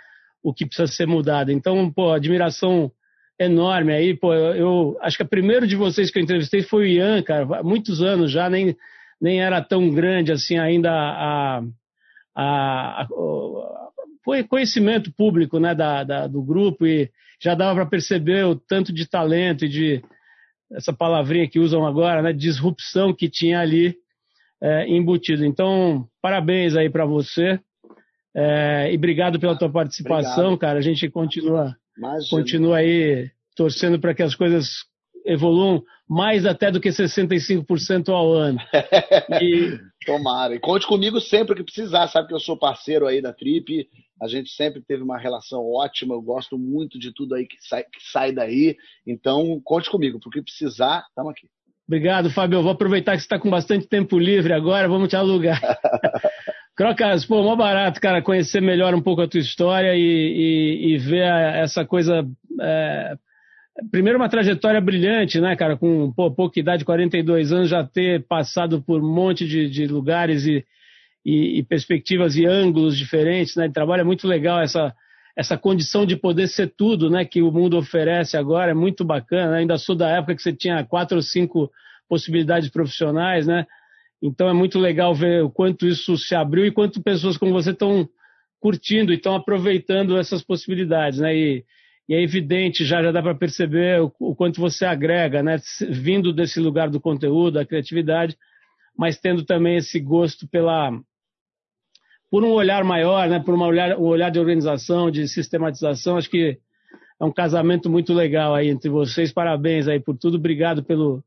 o 0.43 0.53
que 0.53 0.65
precisa 0.65 0.91
ser 0.91 1.07
mudado. 1.07 1.51
Então, 1.51 1.91
pô, 1.91 2.11
admiração 2.11 2.91
enorme 3.39 3.93
aí, 3.93 4.15
pô, 4.15 4.33
eu, 4.33 4.55
eu 4.55 4.97
acho 5.01 5.17
que 5.17 5.23
o 5.23 5.27
primeiro 5.27 5.65
de 5.65 5.75
vocês 5.75 6.11
que 6.11 6.19
eu 6.19 6.23
entrevistei 6.23 6.61
foi 6.61 6.83
o 6.83 6.87
Ian, 6.87 7.23
cara, 7.23 7.59
há 7.59 7.63
muitos 7.63 8.01
anos 8.01 8.31
já, 8.31 8.49
nem, 8.49 8.75
nem 9.19 9.41
era 9.41 9.61
tão 9.61 9.89
grande 9.89 10.31
assim 10.31 10.57
ainda 10.59 10.91
a, 10.91 11.63
a, 12.35 13.01
a, 13.01 13.07
foi 14.23 14.43
conhecimento 14.43 15.11
público 15.13 15.59
né, 15.59 15.75
da, 15.75 16.03
da, 16.03 16.27
do 16.27 16.41
grupo 16.41 16.85
e 16.85 17.09
já 17.41 17.53
dava 17.55 17.75
para 17.75 17.85
perceber 17.85 18.45
o 18.45 18.55
tanto 18.55 18.93
de 18.93 19.07
talento 19.07 19.65
e 19.65 19.69
de 19.69 20.01
essa 20.71 20.93
palavrinha 20.93 21.47
que 21.47 21.59
usam 21.59 21.85
agora, 21.85 22.21
né, 22.21 22.33
disrupção 22.33 23.13
que 23.13 23.29
tinha 23.29 23.59
ali 23.59 23.95
é, 24.61 24.87
embutido. 24.87 25.45
Então, 25.45 26.07
parabéns 26.21 26.75
aí 26.75 26.89
para 26.89 27.05
você 27.05 27.59
é, 28.35 28.91
e 28.91 28.95
obrigado 28.95 29.39
pela 29.39 29.57
tua 29.57 29.71
participação, 29.71 30.53
obrigado. 30.53 30.59
cara. 30.59 30.79
A 30.79 30.81
gente 30.81 31.07
continua, 31.09 31.75
continua 32.29 32.77
aí 32.77 33.29
torcendo 33.55 33.99
para 33.99 34.13
que 34.13 34.23
as 34.23 34.33
coisas 34.33 34.85
evoluam 35.25 35.83
mais 36.09 36.45
até 36.45 36.71
do 36.71 36.81
que 36.81 36.89
65% 36.89 38.09
ao 38.09 38.31
ano. 38.33 38.59
E... 39.41 39.79
Tomara. 40.05 40.53
E 40.55 40.59
conte 40.59 40.85
comigo 40.85 41.21
sempre 41.21 41.55
que 41.55 41.63
precisar. 41.63 42.07
Sabe 42.07 42.27
que 42.27 42.33
eu 42.33 42.39
sou 42.39 42.57
parceiro 42.57 43.07
aí 43.07 43.21
da 43.21 43.31
Trip. 43.31 43.87
A 44.23 44.27
gente 44.27 44.49
sempre 44.51 44.81
teve 44.81 45.03
uma 45.03 45.17
relação 45.17 45.59
ótima. 45.59 46.15
Eu 46.15 46.21
gosto 46.21 46.57
muito 46.57 46.97
de 46.97 47.13
tudo 47.13 47.35
aí 47.35 47.45
que 47.45 47.57
sai, 47.59 47.83
que 47.83 47.99
sai 48.11 48.31
daí. 48.31 48.77
Então, 49.05 49.59
conte 49.63 49.89
comigo. 49.89 50.19
Porque 50.21 50.41
precisar, 50.41 51.05
estamos 51.09 51.31
aqui. 51.31 51.47
Obrigado, 51.87 52.29
Fábio. 52.29 52.59
Eu 52.59 52.63
vou 52.63 52.71
aproveitar 52.71 53.11
que 53.13 53.19
você 53.19 53.25
está 53.25 53.37
com 53.37 53.49
bastante 53.49 53.87
tempo 53.87 54.17
livre 54.17 54.53
agora. 54.53 54.87
Vamos 54.87 55.09
te 55.09 55.15
alugar. 55.15 55.59
Crocas, 56.75 57.25
pô, 57.25 57.43
mó 57.43 57.55
barato, 57.55 58.01
cara, 58.01 58.21
conhecer 58.21 58.59
melhor 58.59 58.95
um 58.95 59.01
pouco 59.01 59.21
a 59.21 59.27
tua 59.27 59.39
história 59.39 59.93
e, 59.95 59.99
e, 59.99 60.93
e 60.93 60.97
ver 60.97 61.27
essa 61.55 61.85
coisa 61.85 62.27
é, 62.59 63.15
primeiro 63.91 64.17
uma 64.17 64.29
trajetória 64.29 64.79
brilhante, 64.81 65.39
né, 65.39 65.55
cara, 65.55 65.77
com 65.77 66.11
pô, 66.11 66.31
pouca 66.31 66.59
idade, 66.59 66.85
42 66.85 67.51
anos, 67.51 67.69
já 67.69 67.83
ter 67.83 68.25
passado 68.25 68.81
por 68.81 69.01
um 69.03 69.13
monte 69.13 69.47
de, 69.47 69.69
de 69.69 69.87
lugares 69.87 70.45
e, 70.45 70.65
e, 71.25 71.59
e, 71.59 71.63
perspectivas 71.63 72.35
e 72.35 72.45
ângulos 72.45 72.97
diferentes, 72.97 73.55
né, 73.55 73.67
de 73.67 73.73
trabalho 73.73 74.01
é 74.01 74.05
muito 74.05 74.27
legal 74.27 74.61
essa 74.61 74.93
essa 75.35 75.57
condição 75.57 76.05
de 76.05 76.15
poder 76.15 76.47
ser 76.47 76.67
tudo, 76.77 77.09
né, 77.09 77.25
que 77.25 77.41
o 77.41 77.51
mundo 77.51 77.75
oferece 77.75 78.37
agora, 78.37 78.69
é 78.69 78.75
muito 78.75 79.03
bacana, 79.03 79.53
né? 79.53 79.57
ainda 79.59 79.79
sou 79.79 79.95
da 79.95 80.07
época 80.07 80.35
que 80.35 80.43
você 80.43 80.53
tinha 80.53 80.83
quatro 80.83 81.17
ou 81.17 81.23
cinco 81.23 81.71
possibilidades 82.07 82.69
profissionais, 82.69 83.47
né, 83.47 83.65
então 84.21 84.47
é 84.47 84.53
muito 84.53 84.77
legal 84.77 85.15
ver 85.15 85.43
o 85.43 85.49
quanto 85.49 85.87
isso 85.87 86.15
se 86.17 86.35
abriu 86.35 86.67
e 86.67 86.71
quanto 86.71 87.01
pessoas 87.01 87.35
como 87.35 87.51
você 87.51 87.71
estão 87.71 88.07
curtindo 88.59 89.11
e 89.11 89.15
estão 89.15 89.35
aproveitando 89.35 90.17
essas 90.17 90.43
possibilidades, 90.43 91.17
né, 91.19 91.35
e, 91.35 91.65
e 92.07 92.13
é 92.13 92.21
evidente, 92.21 92.85
já, 92.85 93.01
já 93.01 93.11
dá 93.11 93.21
para 93.21 93.35
perceber 93.35 94.01
o, 94.01 94.11
o, 94.19 94.35
quanto 94.35 94.59
você 94.59 94.85
agrega, 94.85 95.41
né? 95.41 95.57
vindo 95.89 96.33
desse 96.33 96.59
lugar 96.59 96.89
do 96.89 96.99
conteúdo, 96.99 97.55
da 97.55 97.65
criatividade, 97.65 98.37
mas 98.97 99.17
tendo 99.17 99.45
também 99.45 99.77
esse 99.77 99.99
gosto 99.99 100.47
pela 100.47 100.91
por 102.33 102.43
um 102.43 102.49
olhar 102.49 102.83
maior, 102.83 103.29
né? 103.29 103.39
por 103.39 103.53
uma 103.53 103.67
olhar, 103.67 103.95
um 103.95 104.05
olhar 104.05 104.31
de 104.31 104.39
organização, 104.39 105.11
de 105.11 105.27
sistematização. 105.27 106.17
Acho 106.17 106.31
que 106.31 106.57
é 107.19 107.23
um 107.23 107.31
casamento 107.31 107.91
muito 107.91 108.11
legal 108.11 108.55
aí 108.55 108.69
entre 108.69 108.89
vocês. 108.89 109.31
Parabéns 109.31 109.87
aí 109.87 109.99
por 109.99 110.17
tudo. 110.17 110.37
Obrigado 110.37 110.83
pelo, 110.83 111.23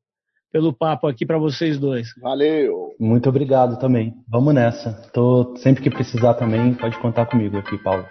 pelo 0.50 0.72
papo 0.72 1.06
aqui 1.06 1.24
para 1.24 1.38
vocês 1.38 1.78
dois. 1.78 2.08
Valeu. 2.20 2.96
Muito 2.98 3.28
obrigado 3.28 3.78
também. 3.78 4.14
Vamos 4.28 4.52
nessa. 4.52 4.94
Tô 5.12 5.54
sempre 5.58 5.80
que 5.80 5.90
precisar 5.90 6.34
também, 6.34 6.74
pode 6.74 6.98
contar 6.98 7.26
comigo 7.26 7.56
aqui, 7.56 7.78
Paulo. 7.78 8.04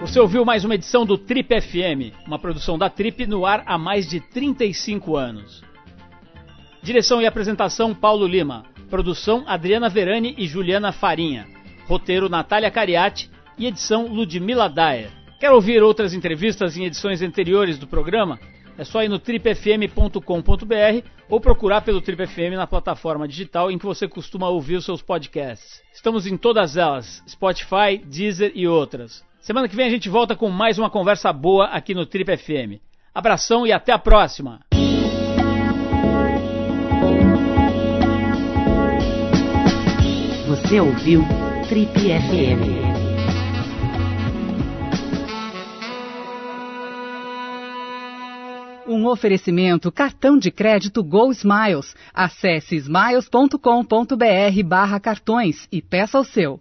Você 0.00 0.18
ouviu 0.18 0.44
mais 0.44 0.64
uma 0.64 0.74
edição 0.74 1.06
do 1.06 1.16
Trip 1.16 1.60
FM, 1.60 2.26
uma 2.26 2.40
produção 2.40 2.76
da 2.76 2.90
Trip 2.90 3.24
no 3.24 3.46
ar 3.46 3.62
há 3.66 3.78
mais 3.78 4.08
de 4.08 4.18
35 4.18 5.14
anos. 5.14 5.62
Direção 6.82 7.22
e 7.22 7.26
apresentação 7.26 7.94
Paulo 7.94 8.26
Lima. 8.26 8.64
Produção 8.90 9.44
Adriana 9.46 9.88
Verani 9.88 10.34
e 10.36 10.46
Juliana 10.48 10.90
Farinha. 10.90 11.46
Roteiro 11.86 12.28
Natália 12.28 12.70
Cariati 12.70 13.30
e 13.56 13.66
edição 13.66 14.08
Ludmila 14.08 14.68
Daer. 14.68 15.10
Quer 15.38 15.52
ouvir 15.52 15.80
outras 15.82 16.12
entrevistas 16.12 16.76
em 16.76 16.84
edições 16.84 17.22
anteriores 17.22 17.78
do 17.78 17.86
programa? 17.86 18.38
É 18.76 18.84
só 18.84 19.02
ir 19.02 19.08
no 19.08 19.18
tripfm.com.br 19.18 20.20
ou 21.28 21.40
procurar 21.40 21.82
pelo 21.82 22.00
Trip 22.00 22.26
FM 22.26 22.56
na 22.56 22.66
plataforma 22.66 23.28
digital 23.28 23.70
em 23.70 23.78
que 23.78 23.86
você 23.86 24.08
costuma 24.08 24.48
ouvir 24.48 24.76
os 24.76 24.84
seus 24.84 25.00
podcasts. 25.00 25.82
Estamos 25.94 26.26
em 26.26 26.36
todas 26.36 26.76
elas: 26.76 27.22
Spotify, 27.28 27.98
Deezer 28.04 28.52
e 28.54 28.66
outras. 28.66 29.24
Semana 29.40 29.68
que 29.68 29.76
vem 29.76 29.86
a 29.86 29.90
gente 29.90 30.08
volta 30.08 30.34
com 30.34 30.50
mais 30.50 30.78
uma 30.78 30.90
conversa 30.90 31.32
boa 31.32 31.66
aqui 31.66 31.94
no 31.94 32.06
Trip 32.06 32.36
FM. 32.36 32.82
Abração 33.14 33.66
e 33.66 33.72
até 33.72 33.92
a 33.92 33.98
próxima! 33.98 34.60
Você 40.70 40.78
ouviu 40.78 41.22
Trip 41.68 41.92
FM. 41.92 42.62
Um 48.86 49.04
oferecimento 49.08 49.90
cartão 49.90 50.38
de 50.38 50.52
crédito 50.52 51.02
Go 51.02 51.32
Smiles. 51.32 51.96
Acesse 52.14 52.76
smiles.com.br 52.76 54.62
barra 54.64 55.00
cartões 55.00 55.66
e 55.72 55.82
peça 55.82 56.20
o 56.20 56.24
seu. 56.24 56.60